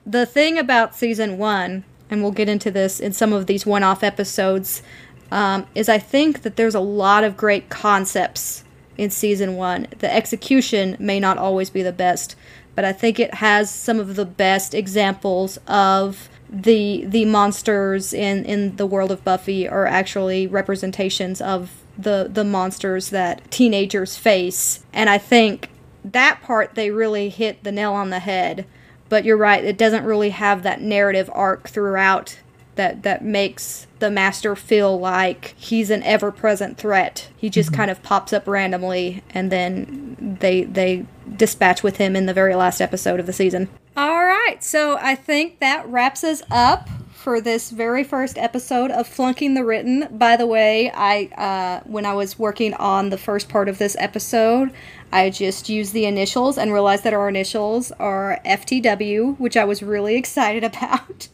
the 0.06 0.26
thing 0.26 0.58
about 0.58 0.94
season 0.94 1.38
one 1.38 1.84
and 2.10 2.22
we'll 2.22 2.32
get 2.32 2.48
into 2.48 2.70
this 2.70 2.98
in 3.00 3.12
some 3.12 3.32
of 3.32 3.46
these 3.46 3.64
one-off 3.64 4.02
episodes 4.02 4.82
um, 5.30 5.66
is 5.74 5.88
i 5.88 5.98
think 5.98 6.42
that 6.42 6.56
there's 6.56 6.74
a 6.74 6.80
lot 6.80 7.24
of 7.24 7.36
great 7.36 7.68
concepts 7.68 8.64
in 8.96 9.10
season 9.10 9.56
one 9.56 9.86
the 9.98 10.12
execution 10.12 10.96
may 10.98 11.20
not 11.20 11.38
always 11.38 11.70
be 11.70 11.82
the 11.82 11.92
best 11.92 12.34
but 12.80 12.86
i 12.86 12.92
think 12.94 13.20
it 13.20 13.34
has 13.34 13.70
some 13.70 14.00
of 14.00 14.16
the 14.16 14.24
best 14.24 14.74
examples 14.74 15.58
of 15.66 16.30
the 16.50 17.04
the 17.06 17.24
monsters 17.24 18.12
in 18.12 18.44
in 18.44 18.76
the 18.76 18.86
world 18.86 19.12
of 19.12 19.22
Buffy 19.22 19.68
are 19.68 19.86
actually 19.86 20.46
representations 20.46 21.40
of 21.40 21.70
the 21.96 22.28
the 22.32 22.44
monsters 22.44 23.10
that 23.10 23.48
teenagers 23.50 24.16
face. 24.16 24.84
And 24.92 25.08
I 25.08 25.18
think 25.18 25.70
that 26.04 26.40
part 26.42 26.74
they 26.74 26.90
really 26.90 27.28
hit 27.28 27.62
the 27.62 27.72
nail 27.72 27.92
on 27.92 28.10
the 28.10 28.18
head. 28.18 28.66
But 29.08 29.24
you're 29.24 29.36
right 29.36 29.64
it 29.64 29.78
doesn't 29.78 30.04
really 30.04 30.30
have 30.30 30.62
that 30.62 30.80
narrative 30.80 31.30
arc 31.32 31.68
throughout 31.68 32.38
that 32.74 33.02
that 33.02 33.22
makes 33.22 33.86
the 33.98 34.10
master 34.10 34.56
feel 34.56 34.98
like 34.98 35.54
he's 35.56 35.90
an 35.90 36.02
ever-present 36.02 36.78
threat. 36.78 37.28
He 37.36 37.50
just 37.50 37.70
mm-hmm. 37.70 37.76
kind 37.76 37.90
of 37.90 38.02
pops 38.02 38.32
up 38.32 38.48
randomly 38.48 39.22
and 39.30 39.52
then 39.52 40.38
they 40.40 40.64
they 40.64 41.06
dispatch 41.36 41.82
with 41.82 41.96
him 41.96 42.16
in 42.16 42.26
the 42.26 42.34
very 42.34 42.54
last 42.54 42.80
episode 42.80 43.20
of 43.20 43.26
the 43.26 43.32
season 43.32 43.68
all 43.96 44.24
right 44.24 44.62
so 44.62 44.96
i 45.00 45.14
think 45.14 45.58
that 45.60 45.86
wraps 45.88 46.24
us 46.24 46.42
up 46.50 46.88
for 47.12 47.40
this 47.40 47.70
very 47.70 48.02
first 48.02 48.38
episode 48.38 48.90
of 48.90 49.06
flunking 49.06 49.54
the 49.54 49.64
written 49.64 50.08
by 50.10 50.36
the 50.36 50.46
way 50.46 50.90
i 50.94 51.24
uh, 51.36 51.80
when 51.86 52.04
i 52.06 52.12
was 52.12 52.38
working 52.38 52.74
on 52.74 53.10
the 53.10 53.18
first 53.18 53.48
part 53.48 53.68
of 53.68 53.78
this 53.78 53.96
episode 53.98 54.70
i 55.12 55.28
just 55.30 55.68
used 55.68 55.92
the 55.92 56.04
initials 56.06 56.56
and 56.58 56.72
realized 56.72 57.04
that 57.04 57.12
our 57.12 57.28
initials 57.28 57.92
are 57.92 58.40
ftw 58.44 59.38
which 59.38 59.56
i 59.56 59.64
was 59.64 59.82
really 59.82 60.14
excited 60.22 60.64
about 60.64 61.28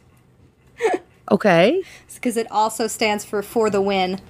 Okay. 1.28 1.82
because 2.14 2.36
it 2.36 2.48
also 2.52 2.86
stands 2.86 3.24
for 3.24 3.43
for 3.43 3.68
the 3.70 3.81
win 3.81 4.20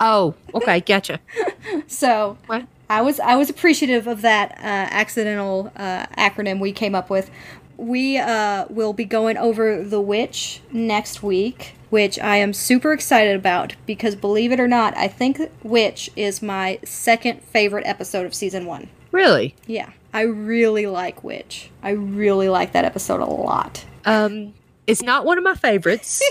Oh, 0.00 0.34
okay, 0.54 0.80
gotcha. 0.80 1.20
So 1.88 2.38
What? 2.46 2.66
I 2.90 3.02
was 3.02 3.20
I 3.20 3.36
was 3.36 3.50
appreciative 3.50 4.06
of 4.06 4.22
that 4.22 4.52
uh, 4.52 4.62
accidental 4.62 5.72
uh, 5.76 6.06
acronym 6.16 6.58
we 6.60 6.72
came 6.72 6.94
up 6.94 7.10
with. 7.10 7.30
We 7.76 8.18
uh, 8.18 8.66
will 8.70 8.92
be 8.92 9.04
going 9.04 9.36
over 9.36 9.84
The 9.84 10.00
Witch 10.00 10.60
next 10.72 11.22
week, 11.22 11.74
which 11.90 12.18
I 12.18 12.36
am 12.36 12.52
super 12.52 12.92
excited 12.92 13.36
about 13.36 13.76
because 13.86 14.16
believe 14.16 14.50
it 14.50 14.58
or 14.58 14.66
not, 14.66 14.96
I 14.96 15.06
think 15.06 15.40
Witch 15.62 16.10
is 16.16 16.42
my 16.42 16.80
second 16.84 17.42
favorite 17.42 17.86
episode 17.86 18.26
of 18.26 18.34
season 18.34 18.66
one. 18.66 18.88
Really? 19.12 19.54
Yeah, 19.66 19.90
I 20.12 20.22
really 20.22 20.86
like 20.86 21.22
Witch. 21.22 21.70
I 21.82 21.90
really 21.90 22.48
like 22.48 22.72
that 22.72 22.84
episode 22.84 23.20
a 23.20 23.26
lot. 23.26 23.84
Um, 24.04 24.54
it's 24.86 25.02
not 25.02 25.24
one 25.24 25.38
of 25.38 25.44
my 25.44 25.54
favorites. 25.54 26.22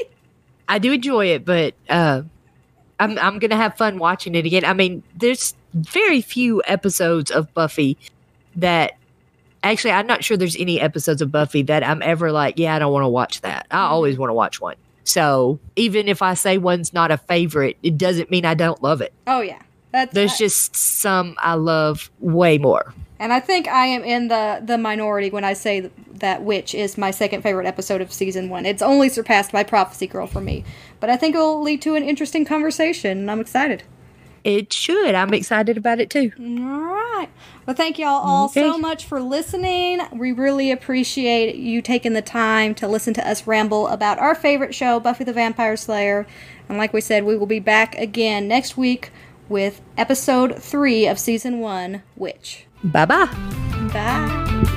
I 0.68 0.78
do 0.78 0.92
enjoy 0.92 1.26
it, 1.26 1.44
but 1.44 1.74
uh, 1.88 2.22
I'm 3.00 3.18
I'm 3.18 3.38
gonna 3.38 3.56
have 3.56 3.76
fun 3.76 3.98
watching 3.98 4.34
it 4.34 4.46
again. 4.46 4.64
I 4.64 4.72
mean, 4.72 5.02
there's 5.16 5.54
very 5.74 6.20
few 6.20 6.62
episodes 6.66 7.30
of 7.30 7.52
Buffy 7.54 7.96
that 8.56 8.96
actually 9.62 9.92
I'm 9.92 10.06
not 10.06 10.24
sure 10.24 10.36
there's 10.36 10.56
any 10.56 10.80
episodes 10.80 11.22
of 11.22 11.30
Buffy 11.30 11.62
that 11.62 11.84
I'm 11.84 12.02
ever 12.02 12.32
like, 12.32 12.58
yeah, 12.58 12.74
I 12.74 12.78
don't 12.78 12.92
want 12.92 13.04
to 13.04 13.08
watch 13.08 13.40
that. 13.42 13.66
I 13.70 13.76
mm-hmm. 13.76 13.92
always 13.92 14.18
want 14.18 14.30
to 14.30 14.34
watch 14.34 14.60
one. 14.60 14.76
So 15.04 15.58
even 15.76 16.06
if 16.06 16.20
I 16.20 16.34
say 16.34 16.58
one's 16.58 16.92
not 16.92 17.10
a 17.10 17.16
favorite, 17.16 17.78
it 17.82 17.96
doesn't 17.96 18.30
mean 18.30 18.44
I 18.44 18.54
don't 18.54 18.82
love 18.82 19.00
it. 19.00 19.12
Oh 19.26 19.40
yeah, 19.40 19.62
that's 19.90 20.12
There's 20.12 20.34
I- 20.34 20.38
just 20.38 20.76
some 20.76 21.36
I 21.38 21.54
love 21.54 22.10
way 22.20 22.58
more. 22.58 22.94
And 23.20 23.32
I 23.32 23.40
think 23.40 23.66
I 23.66 23.86
am 23.86 24.04
in 24.04 24.28
the 24.28 24.60
the 24.62 24.78
minority 24.78 25.30
when 25.30 25.44
I 25.44 25.52
say 25.52 25.90
that 26.14 26.42
Witch 26.42 26.74
is 26.74 26.96
my 26.96 27.10
second 27.10 27.42
favorite 27.42 27.66
episode 27.66 28.00
of 28.00 28.12
season 28.12 28.48
one. 28.48 28.64
It's 28.64 28.82
only 28.82 29.08
surpassed 29.08 29.50
by 29.50 29.64
Prophecy 29.64 30.06
Girl 30.06 30.26
for 30.26 30.40
me, 30.40 30.64
but 31.00 31.10
I 31.10 31.16
think 31.16 31.34
it'll 31.34 31.60
lead 31.60 31.82
to 31.82 31.94
an 31.94 32.04
interesting 32.04 32.44
conversation, 32.44 33.18
and 33.18 33.30
I'm 33.30 33.40
excited. 33.40 33.82
It 34.44 34.72
should. 34.72 35.14
I'm 35.14 35.34
excited 35.34 35.76
about 35.76 36.00
it 36.00 36.10
too. 36.10 36.32
All 36.38 36.80
right. 36.80 37.28
Well, 37.66 37.76
thank 37.76 37.98
y'all 37.98 38.08
all 38.08 38.48
so 38.48 38.78
much 38.78 39.04
for 39.04 39.20
listening. 39.20 40.00
We 40.12 40.32
really 40.32 40.70
appreciate 40.70 41.56
you 41.56 41.82
taking 41.82 42.14
the 42.14 42.22
time 42.22 42.74
to 42.76 42.88
listen 42.88 43.12
to 43.14 43.28
us 43.28 43.46
ramble 43.46 43.88
about 43.88 44.18
our 44.18 44.34
favorite 44.34 44.74
show, 44.74 45.00
Buffy 45.00 45.24
the 45.24 45.32
Vampire 45.32 45.76
Slayer. 45.76 46.26
And 46.68 46.78
like 46.78 46.92
we 46.92 47.00
said, 47.00 47.24
we 47.24 47.36
will 47.36 47.46
be 47.46 47.60
back 47.60 47.94
again 47.96 48.48
next 48.48 48.76
week 48.76 49.10
with 49.48 49.80
episode 49.96 50.62
three 50.62 51.06
of 51.06 51.18
season 51.18 51.60
one, 51.60 52.02
Witch. 52.16 52.64
Bye 52.82 53.06
bye. 53.06 53.26
Bye. 53.92 54.74